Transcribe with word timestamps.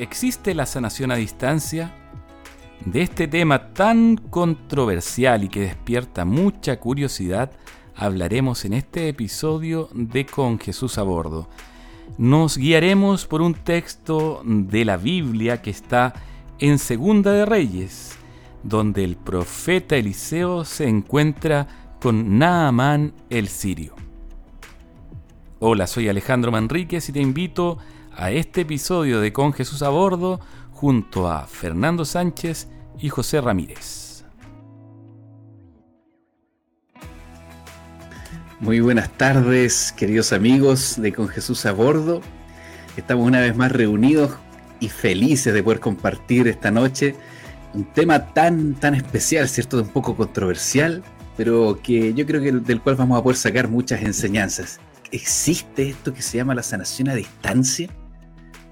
¿existe 0.00 0.54
la 0.54 0.66
sanación 0.66 1.12
a 1.12 1.16
distancia? 1.16 1.94
De 2.84 3.02
este 3.02 3.28
tema 3.28 3.74
tan 3.74 4.16
controversial 4.16 5.44
y 5.44 5.48
que 5.48 5.60
despierta 5.60 6.24
mucha 6.24 6.80
curiosidad, 6.80 7.52
hablaremos 7.94 8.64
en 8.64 8.72
este 8.72 9.08
episodio 9.08 9.90
de 9.92 10.24
Con 10.24 10.58
Jesús 10.58 10.96
a 10.96 11.02
Bordo. 11.02 11.50
Nos 12.16 12.56
guiaremos 12.56 13.26
por 13.26 13.42
un 13.42 13.52
texto 13.52 14.40
de 14.44 14.86
la 14.86 14.96
Biblia 14.96 15.60
que 15.60 15.70
está 15.70 16.14
en 16.58 16.78
Segunda 16.78 17.32
de 17.32 17.44
Reyes, 17.44 18.16
donde 18.62 19.04
el 19.04 19.16
profeta 19.16 19.96
Eliseo 19.96 20.64
se 20.64 20.88
encuentra 20.88 21.96
con 22.00 22.38
Naamán 22.38 23.12
el 23.28 23.48
sirio. 23.48 23.94
Hola, 25.58 25.86
soy 25.86 26.08
Alejandro 26.08 26.50
Manríquez 26.50 27.10
y 27.10 27.12
te 27.12 27.20
invito 27.20 27.72
a 27.72 27.99
este 28.28 28.60
episodio 28.60 29.20
de 29.20 29.32
Con 29.32 29.54
Jesús 29.54 29.82
a 29.82 29.88
Bordo 29.88 30.40
junto 30.72 31.30
a 31.30 31.46
Fernando 31.46 32.04
Sánchez 32.04 32.68
y 32.98 33.08
José 33.08 33.40
Ramírez. 33.40 34.24
Muy 38.60 38.80
buenas 38.80 39.10
tardes, 39.16 39.90
queridos 39.96 40.34
amigos 40.34 41.00
de 41.00 41.14
Con 41.14 41.28
Jesús 41.28 41.64
a 41.64 41.72
Bordo. 41.72 42.20
Estamos 42.98 43.26
una 43.26 43.40
vez 43.40 43.56
más 43.56 43.72
reunidos 43.72 44.32
y 44.80 44.90
felices 44.90 45.54
de 45.54 45.62
poder 45.62 45.80
compartir 45.80 46.46
esta 46.46 46.70
noche 46.70 47.14
un 47.72 47.84
tema 47.86 48.34
tan, 48.34 48.74
tan 48.74 48.94
especial, 48.94 49.48
¿cierto? 49.48 49.78
Un 49.78 49.88
poco 49.88 50.14
controversial, 50.14 51.02
pero 51.38 51.80
que 51.82 52.12
yo 52.12 52.26
creo 52.26 52.42
que 52.42 52.52
del 52.52 52.82
cual 52.82 52.96
vamos 52.96 53.18
a 53.18 53.22
poder 53.22 53.38
sacar 53.38 53.68
muchas 53.68 54.02
enseñanzas. 54.02 54.78
¿Existe 55.10 55.88
esto 55.88 56.12
que 56.12 56.20
se 56.20 56.36
llama 56.36 56.54
la 56.54 56.62
sanación 56.62 57.08
a 57.08 57.14
distancia? 57.14 57.88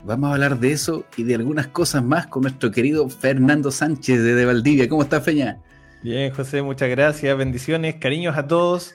Vamos 0.05 0.30
a 0.30 0.34
hablar 0.34 0.59
de 0.59 0.72
eso 0.72 1.05
y 1.17 1.25
de 1.25 1.34
algunas 1.34 1.67
cosas 1.67 2.03
más 2.03 2.27
con 2.28 2.42
nuestro 2.42 2.70
querido 2.70 3.09
Fernando 3.09 3.70
Sánchez 3.70 4.22
de, 4.22 4.45
Valdivia. 4.45 4.89
¿Cómo 4.89 5.03
está, 5.03 5.20
Feña? 5.20 5.61
Bien, 6.03 6.33
José, 6.33 6.62
muchas 6.62 6.89
gracias. 6.89 7.36
Bendiciones, 7.36 7.97
cariños 7.97 8.37
a 8.37 8.47
todos. 8.47 8.95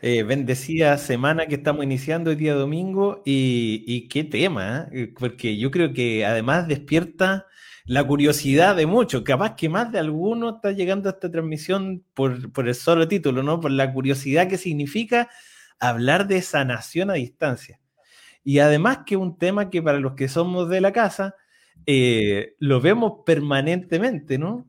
Eh, 0.00 0.22
bendecida 0.22 0.96
semana 0.96 1.46
que 1.46 1.56
estamos 1.56 1.84
iniciando 1.84 2.30
el 2.30 2.36
día 2.36 2.54
domingo 2.54 3.20
y, 3.24 4.08
qué 4.08 4.24
tema, 4.24 4.88
¿eh? 4.92 5.12
porque 5.18 5.58
yo 5.58 5.70
creo 5.72 5.92
que 5.92 6.24
además 6.24 6.68
despierta 6.68 7.46
la 7.84 8.04
curiosidad 8.04 8.76
de 8.76 8.86
muchos, 8.86 9.22
capaz 9.22 9.56
que 9.56 9.68
más 9.68 9.90
de 9.90 9.98
alguno 9.98 10.56
está 10.56 10.70
llegando 10.72 11.08
a 11.08 11.12
esta 11.12 11.30
transmisión 11.30 12.04
por, 12.14 12.52
por 12.52 12.68
el 12.68 12.74
solo 12.74 13.08
título, 13.08 13.42
¿no? 13.42 13.60
Por 13.60 13.72
la 13.72 13.92
curiosidad 13.92 14.48
que 14.48 14.56
significa 14.58 15.28
hablar 15.80 16.28
de 16.28 16.42
sanación 16.42 17.10
a 17.10 17.14
distancia. 17.14 17.80
Y 18.48 18.60
además 18.60 19.00
que 19.04 19.18
un 19.18 19.36
tema 19.36 19.68
que 19.68 19.82
para 19.82 20.00
los 20.00 20.14
que 20.14 20.26
somos 20.26 20.70
de 20.70 20.80
la 20.80 20.90
casa, 20.90 21.34
eh, 21.84 22.54
lo 22.58 22.80
vemos 22.80 23.20
permanentemente, 23.26 24.38
¿no? 24.38 24.66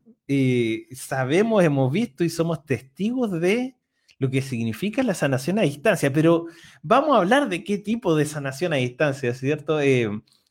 sabemos, 0.91 1.63
hemos 1.63 1.89
visto 1.89 2.25
y 2.25 2.29
somos 2.29 2.65
testigos 2.65 3.39
de 3.39 3.77
lo 4.17 4.29
que 4.29 4.41
significa 4.41 5.01
la 5.01 5.13
sanación 5.13 5.59
a 5.59 5.61
distancia, 5.61 6.11
pero 6.11 6.47
vamos 6.81 7.15
a 7.15 7.19
hablar 7.19 7.47
de 7.47 7.63
qué 7.63 7.77
tipo 7.77 8.17
de 8.17 8.25
sanación 8.25 8.73
a 8.73 8.75
distancia, 8.75 9.33
¿cierto? 9.33 9.79
Eh, 9.79 10.09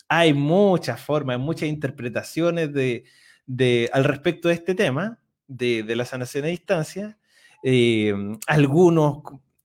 hay 0.08 0.32
muchas 0.32 0.98
formas, 0.98 1.38
muchas 1.38 1.68
interpretaciones 1.68 2.72
de, 2.72 3.90
al 3.92 4.04
respecto 4.04 4.48
de 4.48 4.54
este 4.54 4.74
tema, 4.74 5.18
de, 5.48 5.84
la 5.94 6.06
sanación 6.06 6.46
a 6.46 6.48
distancia. 6.48 7.18
Eh, 7.62 8.14
algunos 8.46 9.18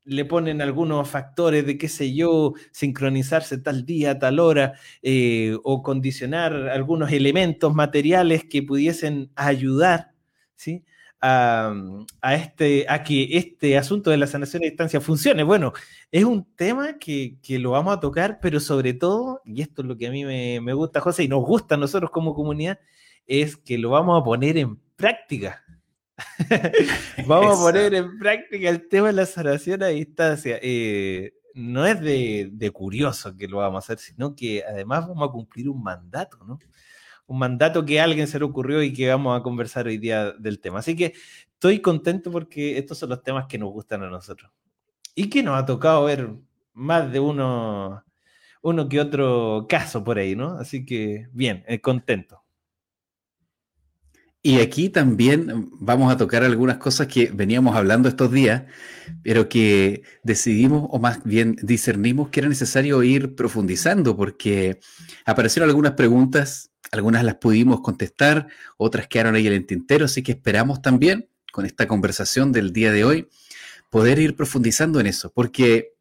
le 0.05 0.25
ponen 0.25 0.61
algunos 0.61 1.09
factores 1.09 1.65
de, 1.65 1.77
qué 1.77 1.87
sé 1.87 2.13
yo, 2.13 2.53
sincronizarse 2.71 3.57
tal 3.57 3.85
día, 3.85 4.19
tal 4.19 4.39
hora, 4.39 4.73
eh, 5.01 5.57
o 5.63 5.81
condicionar 5.83 6.53
algunos 6.69 7.11
elementos 7.11 7.73
materiales 7.73 8.43
que 8.43 8.63
pudiesen 8.63 9.31
ayudar, 9.35 10.13
¿sí? 10.55 10.83
A, 11.25 11.73
este, 12.33 12.85
a 12.89 13.01
que 13.01 13.37
este 13.37 13.77
asunto 13.77 14.09
de 14.09 14.17
la 14.17 14.27
sanación 14.27 14.63
a 14.63 14.65
distancia 14.65 14.99
funcione. 14.99 15.43
Bueno, 15.43 15.71
es 16.11 16.25
un 16.25 16.53
tema 16.53 16.97
que, 16.99 17.37
lo 17.47 17.71
vamos 17.71 17.95
a 17.95 17.99
tocar, 18.01 18.39
pero 18.41 18.59
sobre 18.59 18.93
todo, 18.93 19.41
y 19.45 19.61
esto 19.61 19.83
es 19.83 19.87
lo 19.87 19.95
que 19.95 20.07
a 20.07 20.11
mí 20.11 20.25
me, 20.25 20.59
me 20.59 20.73
gusta, 20.73 20.99
José, 20.99 21.23
y 21.23 21.29
nos 21.29 21.45
gusta 21.45 21.75
a 21.75 21.77
nosotros 21.77 22.11
como 22.11 22.33
comunidad, 22.33 22.77
es 23.25 23.55
que 23.55 23.77
lo 23.77 23.91
vamos 23.91 24.19
a 24.19 24.23
poner 24.25 24.57
en 24.57 24.77
práctica. 24.97 25.62
Vamos 27.27 27.59
a 27.59 27.61
poner 27.61 27.93
en 27.95 28.19
práctica 28.19 28.69
el 28.69 28.87
tema 28.87 29.07
de 29.07 29.13
la 29.13 29.25
sanación 29.25 29.83
a 29.83 29.87
distancia. 29.87 30.59
Eh, 30.61 31.33
no 31.55 31.85
es 31.85 31.99
de, 32.01 32.71
curioso 32.73 33.35
que 33.35 33.47
lo 33.47 33.57
vamos 33.57 33.83
a 33.83 33.93
hacer, 33.93 33.99
sino 33.99 34.35
que 34.35 34.63
además 34.67 35.07
vamos 35.07 35.29
a 35.29 35.31
cumplir 35.31 35.69
un 35.69 35.81
mandato, 35.83 36.43
¿no? 36.45 36.59
Un 37.25 37.39
mandato 37.39 37.85
que 37.85 37.99
a 37.99 38.03
alguien 38.03 38.27
se 38.27 38.39
le 38.39 38.45
ocurrió 38.45 38.83
y 38.83 38.91
que 38.91 39.07
vamos 39.07 39.39
a 39.39 39.43
conversar 39.43 39.87
hoy 39.87 39.97
día 39.97 40.31
del 40.33 40.59
tema. 40.59 40.79
Así 40.79 40.95
que 40.95 41.13
estoy 41.53 41.79
contento 41.79 42.31
porque 42.31 42.77
estos 42.77 42.97
son 42.97 43.09
los 43.09 43.23
temas 43.23 43.45
que 43.47 43.57
nos 43.57 43.71
gustan 43.71 44.03
a 44.03 44.09
nosotros. 44.09 44.51
Y 45.15 45.29
que 45.29 45.43
nos 45.43 45.57
ha 45.57 45.65
tocado 45.65 46.05
ver 46.05 46.29
más 46.73 47.11
de 47.11 47.19
uno, 47.19 48.03
uno 48.61 48.89
que 48.89 48.99
otro 48.99 49.67
caso 49.69 50.03
por 50.03 50.17
ahí, 50.17 50.35
¿no? 50.35 50.57
Así 50.57 50.85
que 50.85 51.27
bien, 51.31 51.63
eh, 51.67 51.79
contento. 51.79 52.42
Y 54.45 54.59
aquí 54.59 54.89
también 54.89 55.69
vamos 55.79 56.11
a 56.11 56.17
tocar 56.17 56.43
algunas 56.43 56.77
cosas 56.77 57.07
que 57.07 57.31
veníamos 57.33 57.77
hablando 57.77 58.09
estos 58.09 58.29
días, 58.29 58.63
pero 59.23 59.47
que 59.47 60.03
decidimos, 60.21 60.85
o 60.91 60.99
más 60.99 61.23
bien 61.23 61.55
discernimos, 61.63 62.27
que 62.27 62.41
era 62.41 62.49
necesario 62.49 63.01
ir 63.03 63.35
profundizando, 63.35 64.17
porque 64.17 64.81
aparecieron 65.25 65.69
algunas 65.69 65.93
preguntas, 65.93 66.71
algunas 66.91 67.23
las 67.23 67.35
pudimos 67.35 67.79
contestar, 67.79 68.47
otras 68.75 69.07
quedaron 69.07 69.35
ahí 69.35 69.47
en 69.47 69.53
el 69.53 69.65
tintero, 69.65 70.03
así 70.03 70.23
que 70.23 70.33
esperamos 70.33 70.81
también, 70.81 71.29
con 71.53 71.65
esta 71.65 71.87
conversación 71.87 72.51
del 72.51 72.73
día 72.73 72.91
de 72.91 73.05
hoy, 73.05 73.29
poder 73.89 74.19
ir 74.19 74.35
profundizando 74.35 74.99
en 74.99 75.07
eso, 75.07 75.31
porque 75.33 75.92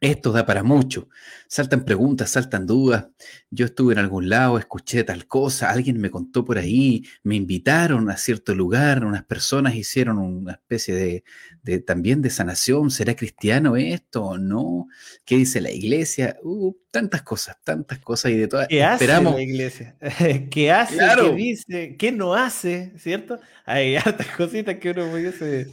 esto 0.00 0.32
da 0.32 0.46
para 0.46 0.62
mucho. 0.62 1.08
Saltan 1.46 1.84
preguntas, 1.84 2.30
saltan 2.30 2.66
dudas. 2.66 3.08
Yo 3.50 3.66
estuve 3.66 3.92
en 3.92 3.98
algún 3.98 4.30
lado, 4.30 4.58
escuché 4.58 5.04
tal 5.04 5.26
cosa, 5.26 5.70
alguien 5.70 6.00
me 6.00 6.10
contó 6.10 6.44
por 6.44 6.56
ahí, 6.56 7.04
me 7.22 7.34
invitaron 7.34 8.08
a 8.08 8.16
cierto 8.16 8.54
lugar, 8.54 9.04
unas 9.04 9.24
personas 9.24 9.74
hicieron 9.74 10.18
una 10.18 10.52
especie 10.52 11.22
de, 11.62 11.78
también 11.80 12.22
de 12.22 12.30
sanación. 12.30 12.90
¿Será 12.90 13.14
cristiano 13.14 13.76
esto 13.76 14.24
o 14.24 14.38
no? 14.38 14.88
¿Qué 15.26 15.36
dice 15.36 15.60
la 15.60 15.70
iglesia? 15.70 16.38
Uh, 16.42 16.72
tantas 16.90 17.20
cosas, 17.22 17.58
tantas 17.62 17.98
cosas 17.98 18.32
y 18.32 18.38
de 18.38 18.48
todas. 18.48 18.68
¿Qué 18.68 18.82
hace 18.82 19.06
la 19.06 19.42
iglesia? 19.42 19.96
¿Qué 20.50 20.72
hace? 20.72 20.96
¿Qué 20.96 21.34
dice? 21.34 21.96
¿Qué 21.98 22.10
no 22.10 22.34
hace? 22.34 22.94
¿Cierto? 22.96 23.38
Hay 23.66 23.96
hartas 23.96 24.26
cositas 24.36 24.76
que 24.76 24.90
uno 24.92 25.10
pudiese, 25.10 25.66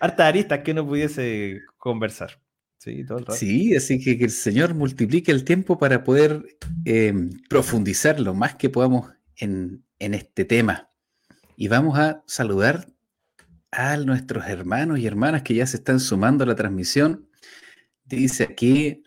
hartas 0.00 0.26
aristas 0.26 0.60
que 0.60 0.72
uno 0.72 0.86
pudiese 0.86 1.60
conversar. 1.76 2.43
Sí, 3.34 3.74
así 3.74 3.98
que 3.98 4.18
que 4.18 4.24
el 4.24 4.30
Señor 4.30 4.74
multiplique 4.74 5.32
el 5.32 5.44
tiempo 5.44 5.78
para 5.78 6.04
poder 6.04 6.58
em, 6.84 7.30
profundizar 7.48 8.20
lo 8.20 8.34
más 8.34 8.56
que 8.56 8.68
podamos 8.68 9.10
en, 9.36 9.84
este 9.98 10.44
tema. 10.44 10.90
Y 11.56 11.68
vamos 11.68 11.98
a 11.98 12.22
saludar 12.26 12.86
a 13.70 13.96
nuestros 13.96 14.46
hermanos 14.46 14.98
y 14.98 15.06
hermanas 15.06 15.42
que 15.42 15.54
ya 15.54 15.66
se 15.66 15.78
están 15.78 15.98
sumando 15.98 16.44
a 16.44 16.46
la 16.46 16.56
transmisión. 16.56 17.30
Dice 18.04 18.44
aquí 18.44 19.02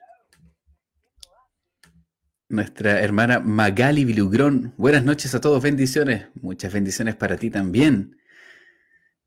nuestra 2.50 3.02
hermana 3.02 3.40
Magali 3.40 4.06
Vilugrón. 4.06 4.74
Buenas 4.78 5.04
noches 5.04 5.36
a 5.36 5.42
todos, 5.42 5.62
bendiciones. 5.62 6.26
Muchas 6.42 6.74
bendiciones 6.74 7.16
para 7.16 7.38
ti 7.38 7.52
también. 7.52 8.18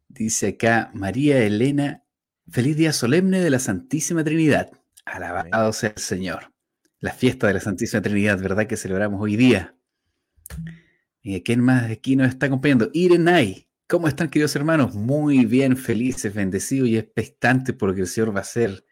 Dice 0.09 0.49
acá 0.49 0.91
María 0.93 1.39
Elena 1.39 2.03
Feliz 2.51 2.77
día 2.77 2.93
solemne 2.93 3.39
de 3.39 3.49
la 3.49 3.61
Santísima 3.61 4.25
Trinidad. 4.25 4.73
Alabado 5.05 5.73
sea 5.73 5.91
el 5.91 6.03
Señor. 6.03 6.53
La 6.99 7.13
fiesta 7.13 7.47
de 7.47 7.55
la 7.55 7.61
Santísima 7.61 8.03
Trinidad, 8.03 8.41
¿verdad? 8.41 8.67
Que 8.67 8.77
celebramos 8.77 9.23
hoy 9.23 9.37
día. 9.37 9.77
¿Y 11.23 11.41
quién 11.43 11.61
más 11.61 11.89
aquí 11.89 12.17
nos 12.17 12.29
está 12.29 12.47
acompañando? 12.47 12.91
Irenay. 12.93 13.69
¿Cómo 13.87 14.09
están, 14.09 14.31
queridos 14.31 14.57
hermanos? 14.57 14.97
Muy 14.97 15.45
bien, 15.45 15.77
felices, 15.77 16.35
bendecidos 16.35 16.89
y 16.89 16.99
expectantes 16.99 17.77
por 17.77 17.91
lo 17.91 17.95
que 17.95 18.01
el 18.01 18.09
Señor 18.09 18.35
va 18.35 18.41
a 18.41 18.43
hacer 18.43 18.85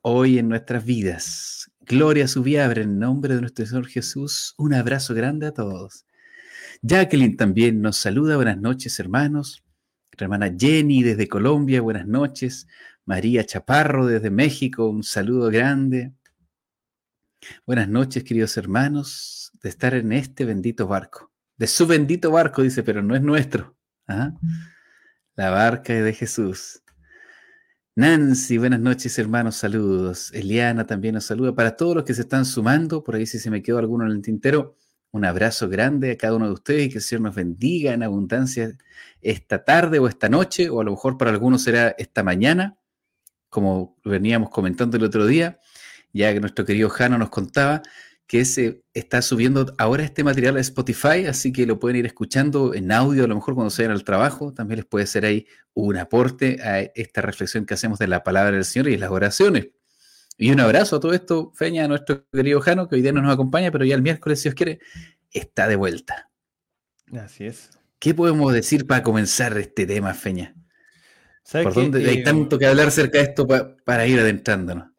hoy 0.00 0.38
en 0.38 0.48
nuestras 0.48 0.82
vidas. 0.82 1.70
Gloria 1.80 2.24
a 2.24 2.28
su 2.28 2.42
viabre 2.42 2.82
en 2.82 2.98
nombre 2.98 3.34
de 3.34 3.42
nuestro 3.42 3.66
Señor 3.66 3.86
Jesús. 3.86 4.54
Un 4.56 4.72
abrazo 4.72 5.12
grande 5.12 5.46
a 5.46 5.52
todos. 5.52 6.06
Jacqueline 6.80 7.36
también 7.36 7.82
nos 7.82 7.98
saluda. 7.98 8.36
Buenas 8.36 8.58
noches, 8.58 8.98
hermanos 8.98 9.62
hermana 10.24 10.54
Jenny 10.56 11.02
desde 11.02 11.28
Colombia, 11.28 11.80
buenas 11.80 12.06
noches. 12.06 12.66
María 13.04 13.44
Chaparro 13.44 14.06
desde 14.06 14.30
México, 14.30 14.88
un 14.88 15.02
saludo 15.02 15.50
grande. 15.50 16.12
Buenas 17.66 17.88
noches, 17.88 18.24
queridos 18.24 18.56
hermanos, 18.56 19.52
de 19.62 19.68
estar 19.68 19.94
en 19.94 20.12
este 20.12 20.44
bendito 20.44 20.86
barco. 20.86 21.32
De 21.56 21.66
su 21.66 21.86
bendito 21.86 22.30
barco, 22.30 22.62
dice, 22.62 22.82
pero 22.82 23.02
no 23.02 23.14
es 23.16 23.22
nuestro. 23.22 23.76
¿ah? 24.06 24.32
La 25.36 25.50
barca 25.50 25.92
de 25.92 26.12
Jesús. 26.12 26.82
Nancy, 27.96 28.58
buenas 28.58 28.80
noches, 28.80 29.18
hermanos, 29.18 29.56
saludos. 29.56 30.32
Eliana 30.32 30.86
también 30.86 31.14
nos 31.14 31.24
saluda. 31.24 31.54
Para 31.54 31.76
todos 31.76 31.96
los 31.96 32.04
que 32.04 32.14
se 32.14 32.22
están 32.22 32.44
sumando, 32.44 33.02
por 33.02 33.16
ahí 33.16 33.26
si 33.26 33.38
se 33.38 33.50
me 33.50 33.62
quedó 33.62 33.78
alguno 33.78 34.06
en 34.06 34.12
el 34.12 34.22
tintero, 34.22 34.76
Un 35.10 35.24
abrazo 35.24 35.68
grande 35.68 36.12
a 36.12 36.18
cada 36.18 36.34
uno 36.34 36.46
de 36.46 36.52
ustedes 36.52 36.86
y 36.86 36.88
que 36.90 36.98
el 36.98 37.02
Señor 37.02 37.22
nos 37.22 37.34
bendiga 37.34 37.92
en 37.92 38.02
abundancia 38.02 38.76
esta 39.22 39.64
tarde 39.64 39.98
o 39.98 40.06
esta 40.06 40.28
noche, 40.28 40.68
o 40.68 40.80
a 40.80 40.84
lo 40.84 40.90
mejor 40.92 41.16
para 41.16 41.30
algunos 41.30 41.62
será 41.62 41.94
esta 41.98 42.22
mañana, 42.22 42.78
como 43.48 43.96
veníamos 44.04 44.50
comentando 44.50 44.96
el 44.96 45.04
otro 45.04 45.26
día, 45.26 45.58
ya 46.12 46.32
que 46.32 46.40
nuestro 46.40 46.64
querido 46.64 46.90
Jano 46.90 47.18
nos 47.18 47.30
contaba 47.30 47.82
que 48.26 48.44
se 48.44 48.82
está 48.92 49.22
subiendo 49.22 49.74
ahora 49.78 50.04
este 50.04 50.22
material 50.22 50.58
a 50.58 50.60
Spotify, 50.60 51.24
así 51.26 51.50
que 51.50 51.64
lo 51.64 51.80
pueden 51.80 51.96
ir 51.96 52.06
escuchando 52.06 52.74
en 52.74 52.92
audio, 52.92 53.24
a 53.24 53.26
lo 53.26 53.34
mejor 53.34 53.54
cuando 53.54 53.70
se 53.70 53.82
vayan 53.82 53.96
al 53.96 54.04
trabajo, 54.04 54.52
también 54.52 54.76
les 54.76 54.86
puede 54.86 55.06
ser 55.06 55.24
ahí 55.24 55.46
un 55.72 55.96
aporte 55.96 56.60
a 56.62 56.80
esta 56.80 57.22
reflexión 57.22 57.64
que 57.64 57.72
hacemos 57.72 57.98
de 57.98 58.06
la 58.06 58.22
palabra 58.22 58.52
del 58.52 58.66
Señor 58.66 58.88
y 58.88 58.98
las 58.98 59.10
oraciones. 59.10 59.68
Y 60.40 60.52
un 60.52 60.60
abrazo 60.60 60.96
a 60.96 61.00
todo 61.00 61.12
esto, 61.12 61.50
Feña, 61.54 61.84
a 61.84 61.88
nuestro 61.88 62.24
querido 62.32 62.60
Jano, 62.60 62.88
que 62.88 62.94
hoy 62.94 63.02
día 63.02 63.12
no 63.12 63.20
nos 63.20 63.34
acompaña, 63.34 63.72
pero 63.72 63.84
ya 63.84 63.96
el 63.96 64.02
miércoles, 64.02 64.38
si 64.38 64.44
Dios 64.48 64.54
quiere, 64.54 64.78
está 65.32 65.66
de 65.66 65.74
vuelta. 65.74 66.30
Así 67.12 67.44
es. 67.44 67.70
¿Qué 67.98 68.14
podemos 68.14 68.52
decir 68.52 68.86
para 68.86 69.02
comenzar 69.02 69.58
este 69.58 69.84
tema, 69.84 70.14
Feña? 70.14 70.54
¿Por 71.50 71.74
dónde 71.74 72.08
hay 72.08 72.22
tanto 72.22 72.56
que 72.56 72.66
hablar 72.66 72.88
acerca 72.88 73.18
de 73.18 73.24
esto 73.24 73.48
para 73.84 74.06
ir 74.06 74.20
adentrándonos? 74.20 74.90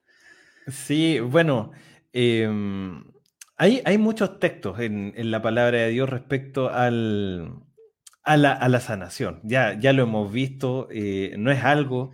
Sí, 0.68 1.20
bueno, 1.22 1.72
em, 2.12 3.06
hay, 3.56 3.82
hay, 3.86 3.98
muchos 3.98 4.40
textos 4.40 4.80
en, 4.80 5.14
la 5.32 5.42
palabra 5.42 5.80
de 5.80 5.90
Dios 5.90 6.10
respecto 6.10 6.70
al, 6.70 7.54
a, 8.24 8.36
la, 8.36 8.80
sanación. 8.82 9.40
Ya, 9.44 9.80
ya 9.80 9.94
lo 9.94 10.04
hemos 10.04 10.34
visto, 10.34 10.90
eh, 10.92 11.36
no 11.38 11.50
es 11.50 11.64
algo 11.64 12.12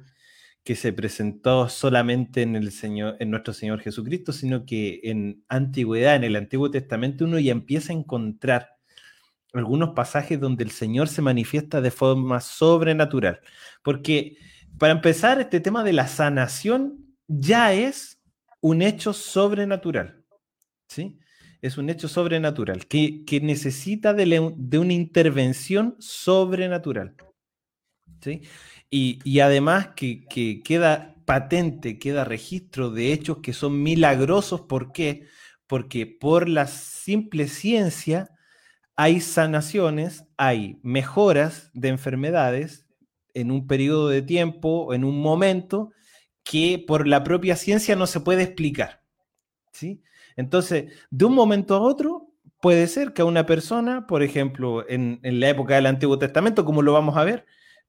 que 0.66 0.76
se 0.76 0.92
presentó 0.92 1.70
solamente 1.70 2.42
en, 2.42 2.56
el 2.56 2.72
Señor, 2.72 3.18
en 3.20 3.30
nuestro 3.30 3.54
Señor 3.54 3.82
Jesucristo, 3.82 4.34
sino 4.34 4.66
que 4.66 5.00
en 5.04 5.46
antigüedad, 5.48 6.16
en 6.16 6.24
el 6.24 6.36
Antiguo 6.36 6.72
Testamento, 6.72 7.24
uno 7.24 7.38
ya 7.38 7.52
empieza 7.52 7.94
a 7.94 7.96
encontrar 7.96 8.72
algunos 9.54 9.92
pasajes 9.92 10.40
donde 10.40 10.64
el 10.64 10.72
Señor 10.72 11.08
se 11.08 11.22
manifiesta 11.22 11.82
de 11.82 11.92
forma 11.92 12.42
sobrenatural. 12.42 13.42
Porque, 13.84 14.38
para 14.80 14.94
empezar, 14.94 15.40
este 15.40 15.60
tema 15.60 15.84
de 15.84 15.94
la 15.94 16.08
sanación 16.08 17.16
ya 17.28 17.72
es 17.72 18.20
un 18.60 18.82
hecho 18.82 19.14
sobrenatural. 19.14 20.26
¿Sí? 20.88 21.20
Es 21.62 21.78
un 21.78 21.92
hecho 21.92 22.08
sobrenatural 22.08 22.88
que, 22.88 23.24
necesita 23.44 24.16
de, 24.16 24.52
de 24.58 24.80
una 24.80 24.94
intervención 24.94 25.96
sobrenatural. 26.00 27.16
¿Sí? 28.20 28.42
Y, 28.90 29.40
además 29.40 29.90
que, 29.96 30.26
queda 30.64 31.16
patente, 31.26 32.00
queda 32.00 32.24
registro 32.24 32.92
de 32.92 33.12
hechos 33.12 33.40
que 33.40 33.54
son 33.54 33.82
milagrosos. 33.82 34.62
¿Por 34.62 34.92
qué? 34.92 35.28
Porque 35.68 36.06
por 36.06 36.48
la 36.48 36.68
simple 36.68 37.48
ciencia 37.48 38.30
hay 38.96 39.20
sanaciones, 39.20 40.26
hay 40.38 40.80
mejoras 40.84 41.72
de 41.74 41.90
enfermedades 41.90 42.86
en 43.34 43.52
un 43.52 43.68
periodo 43.68 44.08
de 44.08 44.22
tiempo, 44.22 44.94
en 44.94 45.04
un 45.04 45.20
momento, 45.20 45.92
que 46.44 46.84
por 46.88 47.08
la 47.08 47.24
propia 47.24 47.58
ciencia 47.58 47.96
no 47.96 48.08
se 48.08 48.22
puede 48.22 48.44
explicar. 48.44 49.02
¿sí? 49.74 50.02
Entonces, 50.38 50.94
de 51.10 51.26
un 51.26 51.34
momento 51.34 51.76
a 51.76 51.82
otro, 51.82 52.30
puede 52.62 52.88
ser 52.88 53.14
que 53.14 53.24
a 53.24 53.26
una 53.26 53.46
persona, 53.46 54.08
por 54.08 54.24
ejemplo, 54.24 54.88
en, 54.88 55.20
en 55.24 55.40
la 55.40 55.50
época 55.50 55.76
del 55.76 55.88
Antiguo 55.88 56.18
Testamento, 56.18 56.64
como 56.64 56.82
lo 56.82 56.94
vamos 56.94 57.18
a 57.18 57.24
ver, 57.26 57.46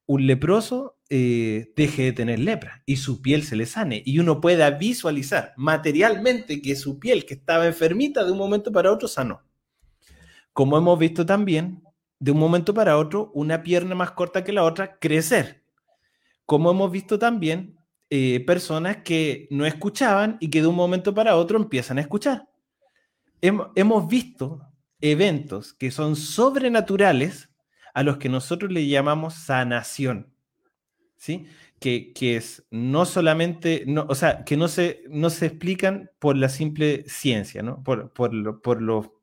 un 0.06 0.26
leproso 0.26 0.96
eh, 1.08 1.72
deje 1.76 2.04
de 2.04 2.12
tener 2.12 2.38
lepra 2.38 2.82
y 2.86 2.96
su 2.96 3.22
piel 3.22 3.44
se 3.44 3.54
le 3.54 3.66
sane 3.66 4.02
y 4.04 4.18
uno 4.18 4.40
pueda 4.40 4.70
visualizar 4.70 5.52
materialmente 5.56 6.60
que 6.62 6.74
su 6.74 6.98
piel 6.98 7.24
que 7.24 7.34
estaba 7.34 7.66
enfermita 7.66 8.24
de 8.24 8.32
un 8.32 8.38
momento 8.38 8.72
para 8.72 8.92
otro 8.92 9.06
sanó. 9.08 9.42
Como 10.52 10.78
hemos 10.78 10.98
visto 10.98 11.26
también, 11.26 11.82
de 12.18 12.30
un 12.30 12.38
momento 12.38 12.72
para 12.72 12.96
otro, 12.96 13.30
una 13.34 13.62
pierna 13.62 13.94
más 13.94 14.12
corta 14.12 14.42
que 14.42 14.52
la 14.52 14.64
otra 14.64 14.98
crecer. 14.98 15.62
Como 16.46 16.70
hemos 16.70 16.90
visto 16.90 17.18
también, 17.18 17.78
eh, 18.08 18.42
personas 18.46 18.98
que 18.98 19.48
no 19.50 19.66
escuchaban 19.66 20.38
y 20.40 20.48
que 20.48 20.62
de 20.62 20.68
un 20.68 20.76
momento 20.76 21.12
para 21.12 21.36
otro 21.36 21.58
empiezan 21.58 21.98
a 21.98 22.02
escuchar. 22.02 22.48
hemos 23.42 24.08
visto 24.08 24.62
eventos 25.00 25.74
que 25.74 25.90
son 25.90 26.16
sobrenaturales 26.16 27.45
a 27.96 28.02
los 28.02 28.18
que 28.18 28.28
nosotros 28.28 28.70
le 28.70 28.86
llamamos 28.86 29.32
sanación. 29.32 30.30
¿Sí? 31.16 31.46
Que, 31.80 32.12
es 32.20 32.66
no 32.70 33.06
solamente, 33.06 33.84
no, 33.86 34.04
o 34.10 34.14
sea, 34.14 34.44
que 34.44 34.58
no 34.58 34.68
se, 34.68 35.02
no 35.08 35.30
se 35.30 35.46
explican 35.46 36.10
por 36.18 36.36
la 36.36 36.50
simple 36.50 37.04
ciencia, 37.08 37.62
¿no? 37.62 37.82
Por, 37.82 38.12
por, 38.12 38.34
lo, 38.34 38.60
por, 38.60 38.82
lo, 38.82 39.18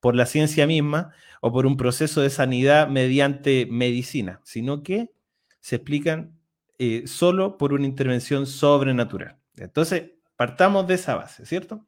por 0.00 0.16
la 0.16 0.26
ciencia 0.26 0.66
misma 0.66 1.12
o 1.40 1.52
por 1.52 1.66
un 1.66 1.76
proceso 1.76 2.20
de 2.20 2.30
sanidad 2.30 2.88
mediante 2.88 3.68
medicina, 3.70 4.40
sino 4.42 4.82
que 4.82 5.12
se 5.60 5.76
explican 5.76 6.36
eh, 6.80 7.04
solo 7.06 7.56
por 7.56 7.72
una 7.74 7.86
intervención 7.86 8.48
sobrenatural. 8.48 9.36
Entonces, 9.56 10.10
partamos 10.34 10.88
de 10.88 10.94
esa 10.94 11.14
base, 11.14 11.46
¿cierto? 11.46 11.86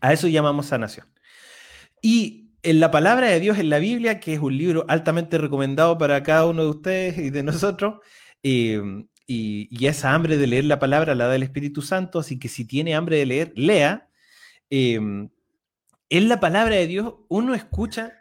A 0.00 0.12
eso 0.12 0.28
llamamos 0.28 0.66
sanación. 0.66 1.08
Y 2.00 2.43
en 2.64 2.80
la 2.80 2.90
palabra 2.90 3.28
de 3.28 3.40
Dios 3.40 3.58
en 3.58 3.68
la 3.68 3.78
Biblia, 3.78 4.18
que 4.18 4.34
es 4.34 4.40
un 4.40 4.56
libro 4.56 4.84
altamente 4.88 5.38
recomendado 5.38 5.98
para 5.98 6.22
cada 6.22 6.46
uno 6.46 6.64
de 6.64 6.70
ustedes 6.70 7.18
y 7.18 7.30
de 7.30 7.42
nosotros, 7.42 8.00
em, 8.42 9.06
y, 9.26 9.86
esa 9.86 10.14
hambre 10.14 10.36
de 10.38 10.46
leer 10.46 10.64
la 10.64 10.78
palabra 10.78 11.14
la 11.14 11.26
da 11.28 11.36
el 11.36 11.42
Espíritu 11.42 11.82
Santo, 11.82 12.18
así 12.18 12.38
que 12.38 12.48
si 12.48 12.64
tiene 12.64 12.94
hambre 12.94 13.18
de 13.18 13.26
leer, 13.26 13.52
lea. 13.54 14.08
Em, 14.70 15.28
en 16.08 16.28
la 16.28 16.40
palabra 16.40 16.76
de 16.76 16.86
Dios 16.86 17.14
uno 17.28 17.54
escucha 17.54 18.12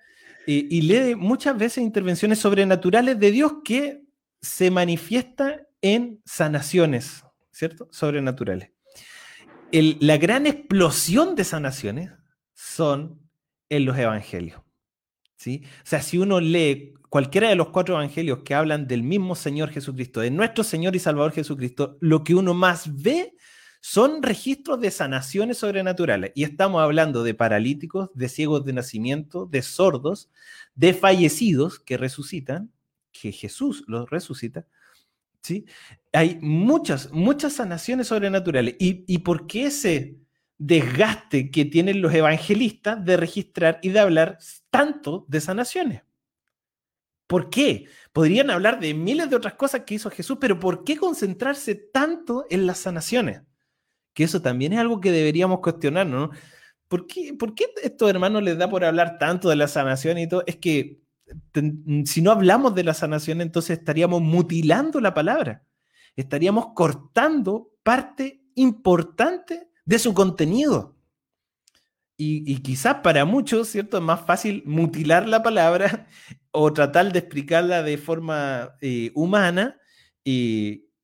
eh, 0.45 0.67
y 0.69 0.81
lee 0.81 1.15
muchas 1.15 1.57
veces 1.57 1.83
intervenciones 1.83 2.39
sobrenaturales 2.39 3.19
de 3.19 3.31
Dios 3.31 3.55
que 3.63 4.03
se 4.41 4.71
manifiestan 4.71 5.61
en 5.81 6.21
sanaciones, 6.25 7.23
¿cierto? 7.51 7.87
Sobrenaturales. 7.91 8.71
la 9.71 10.17
gran 10.17 10.45
explosión 10.45 11.35
de 11.35 11.43
sanaciones 11.43 12.11
son 12.53 13.22
en 13.75 13.85
los 13.85 13.97
evangelios. 13.97 14.61
¿sí? 15.35 15.63
O 15.83 15.85
sea, 15.85 16.01
si 16.01 16.17
uno 16.17 16.39
lee 16.39 16.93
cualquiera 17.09 17.49
de 17.49 17.55
los 17.55 17.69
cuatro 17.69 17.95
evangelios 17.95 18.39
que 18.43 18.55
hablan 18.55 18.87
del 18.87 19.03
mismo 19.03 19.35
Señor 19.35 19.69
Jesucristo, 19.69 20.21
de 20.21 20.31
nuestro 20.31 20.63
Señor 20.63 20.95
y 20.95 20.99
Salvador 20.99 21.31
Jesucristo, 21.31 21.97
lo 21.99 22.23
que 22.23 22.35
uno 22.35 22.53
más 22.53 23.01
ve 23.01 23.35
son 23.81 24.23
registros 24.23 24.79
de 24.79 24.91
sanaciones 24.91 25.57
sobrenaturales. 25.57 26.31
Y 26.35 26.43
estamos 26.43 26.81
hablando 26.81 27.23
de 27.23 27.33
paralíticos, 27.33 28.09
de 28.13 28.29
ciegos 28.29 28.63
de 28.63 28.73
nacimiento, 28.73 29.45
de 29.45 29.61
sordos, 29.61 30.29
de 30.75 30.93
fallecidos 30.93 31.79
que 31.79 31.97
resucitan, 31.97 32.71
que 33.11 33.31
Jesús 33.31 33.83
los 33.87 34.09
resucita. 34.09 34.65
¿sí? 35.41 35.65
Hay 36.13 36.39
muchas, 36.41 37.11
muchas 37.11 37.53
sanaciones 37.53 38.07
sobrenaturales. 38.07 38.75
¿Y, 38.79 39.03
y 39.05 39.19
por 39.19 39.47
qué 39.47 39.65
ese 39.65 40.22
desgaste 40.57 41.51
que 41.51 41.65
tienen 41.65 42.01
los 42.01 42.13
evangelistas 42.13 43.03
de 43.03 43.17
registrar 43.17 43.79
y 43.81 43.89
de 43.89 43.99
hablar 43.99 44.37
tanto 44.69 45.25
de 45.27 45.41
sanaciones. 45.41 46.03
¿Por 47.27 47.49
qué? 47.49 47.87
Podrían 48.11 48.51
hablar 48.51 48.79
de 48.79 48.93
miles 48.93 49.29
de 49.29 49.35
otras 49.35 49.55
cosas 49.55 49.81
que 49.81 49.95
hizo 49.95 50.09
Jesús, 50.09 50.37
pero 50.39 50.59
¿por 50.59 50.83
qué 50.83 50.97
concentrarse 50.97 51.75
tanto 51.75 52.45
en 52.49 52.67
las 52.67 52.79
sanaciones? 52.79 53.41
Que 54.13 54.25
eso 54.25 54.41
también 54.41 54.73
es 54.73 54.79
algo 54.79 55.01
que 55.01 55.11
deberíamos 55.11 55.59
cuestionarnos, 55.59 56.29
¿no? 56.29 56.37
¿Por 56.87 57.07
qué, 57.07 57.33
¿Por 57.33 57.55
qué 57.55 57.65
estos 57.81 58.09
hermanos 58.09 58.43
les 58.43 58.57
da 58.57 58.69
por 58.69 58.83
hablar 58.83 59.17
tanto 59.17 59.49
de 59.49 59.55
la 59.55 59.67
sanación 59.67 60.19
y 60.19 60.27
todo? 60.27 60.43
Es 60.45 60.57
que 60.57 61.01
si 62.05 62.21
no 62.21 62.31
hablamos 62.31 62.75
de 62.75 62.83
la 62.83 62.93
sanación, 62.93 63.41
entonces 63.41 63.79
estaríamos 63.79 64.21
mutilando 64.21 65.01
la 65.01 65.13
palabra. 65.13 65.63
Estaríamos 66.15 66.67
cortando 66.75 67.71
parte 67.81 68.43
importante 68.55 69.69
de 69.85 69.99
su 69.99 70.13
contenido. 70.13 70.95
Y, 72.15 72.59
quizás 72.59 72.97
para 73.03 73.25
muchos, 73.25 73.67
¿cierto? 73.67 73.97
Es 73.97 74.03
más 74.03 74.25
fácil 74.25 74.63
mutilar 74.65 75.27
la 75.27 75.43
palabra 75.43 76.07
o 76.51 76.71
tratar 76.71 77.11
de 77.11 77.19
explicarla 77.19 77.83
de 77.83 77.97
forma 77.97 78.75
eh, 78.81 79.11
humana, 79.13 79.77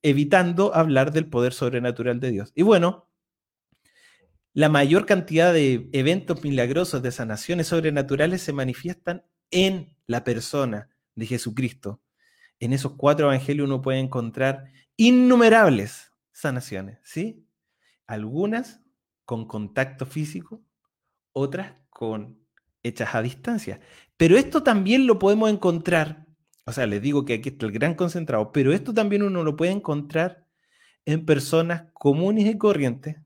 evitando 0.02 0.74
hablar 0.74 1.12
del 1.12 1.28
poder 1.28 1.54
sobrenatural 1.54 2.22
de 2.22 2.32
Dios. 2.32 2.52
Y 2.56 2.62
bueno, 2.62 3.10
la 4.54 4.70
mayor 4.70 5.06
cantidad 5.06 5.54
de 5.54 5.90
eventos 5.94 6.44
milagrosos, 6.44 7.02
de 7.02 7.12
sanaciones 7.12 7.68
sobrenaturales 7.68 8.42
se 8.42 8.54
manifiestan 8.54 9.24
en 9.52 9.96
la 10.08 10.24
persona 10.24 10.90
de 11.16 11.26
Jesucristo. 11.26 12.02
En 12.60 12.74
esos 12.74 12.94
cuatro 12.96 13.28
evangelios 13.28 13.68
uno 13.68 13.82
puede 13.82 14.00
encontrar 14.00 14.66
innumerables 14.98 16.12
sanaciones, 16.32 17.00
¿sí? 17.04 17.46
Algunas 18.10 18.82
con 19.24 19.46
contacto 19.46 20.08
físico, 20.08 20.64
otras 21.32 21.74
con 21.92 22.40
hechas 22.82 23.14
a 23.14 23.22
distancia. 23.22 23.80
Pero 24.18 24.36
esto 24.36 24.64
también 24.64 25.06
lo 25.06 25.20
podemos 25.20 25.52
encontrar, 25.52 26.26
o 26.66 26.72
sea, 26.72 26.88
les 26.88 27.02
digo 27.02 27.24
que 27.24 27.36
aquí 27.36 27.50
está 27.50 27.68
el 27.68 27.72
gran 27.72 27.94
concentrado, 27.94 28.52
pero 28.52 28.74
esto 28.74 28.94
también 28.94 29.22
uno 29.22 29.44
lo 29.44 29.56
puede 29.56 29.72
encontrar 29.72 30.48
en 31.06 31.26
personas 31.26 31.92
comunes 31.94 32.46
y 32.46 32.58
corrientes 32.58 33.18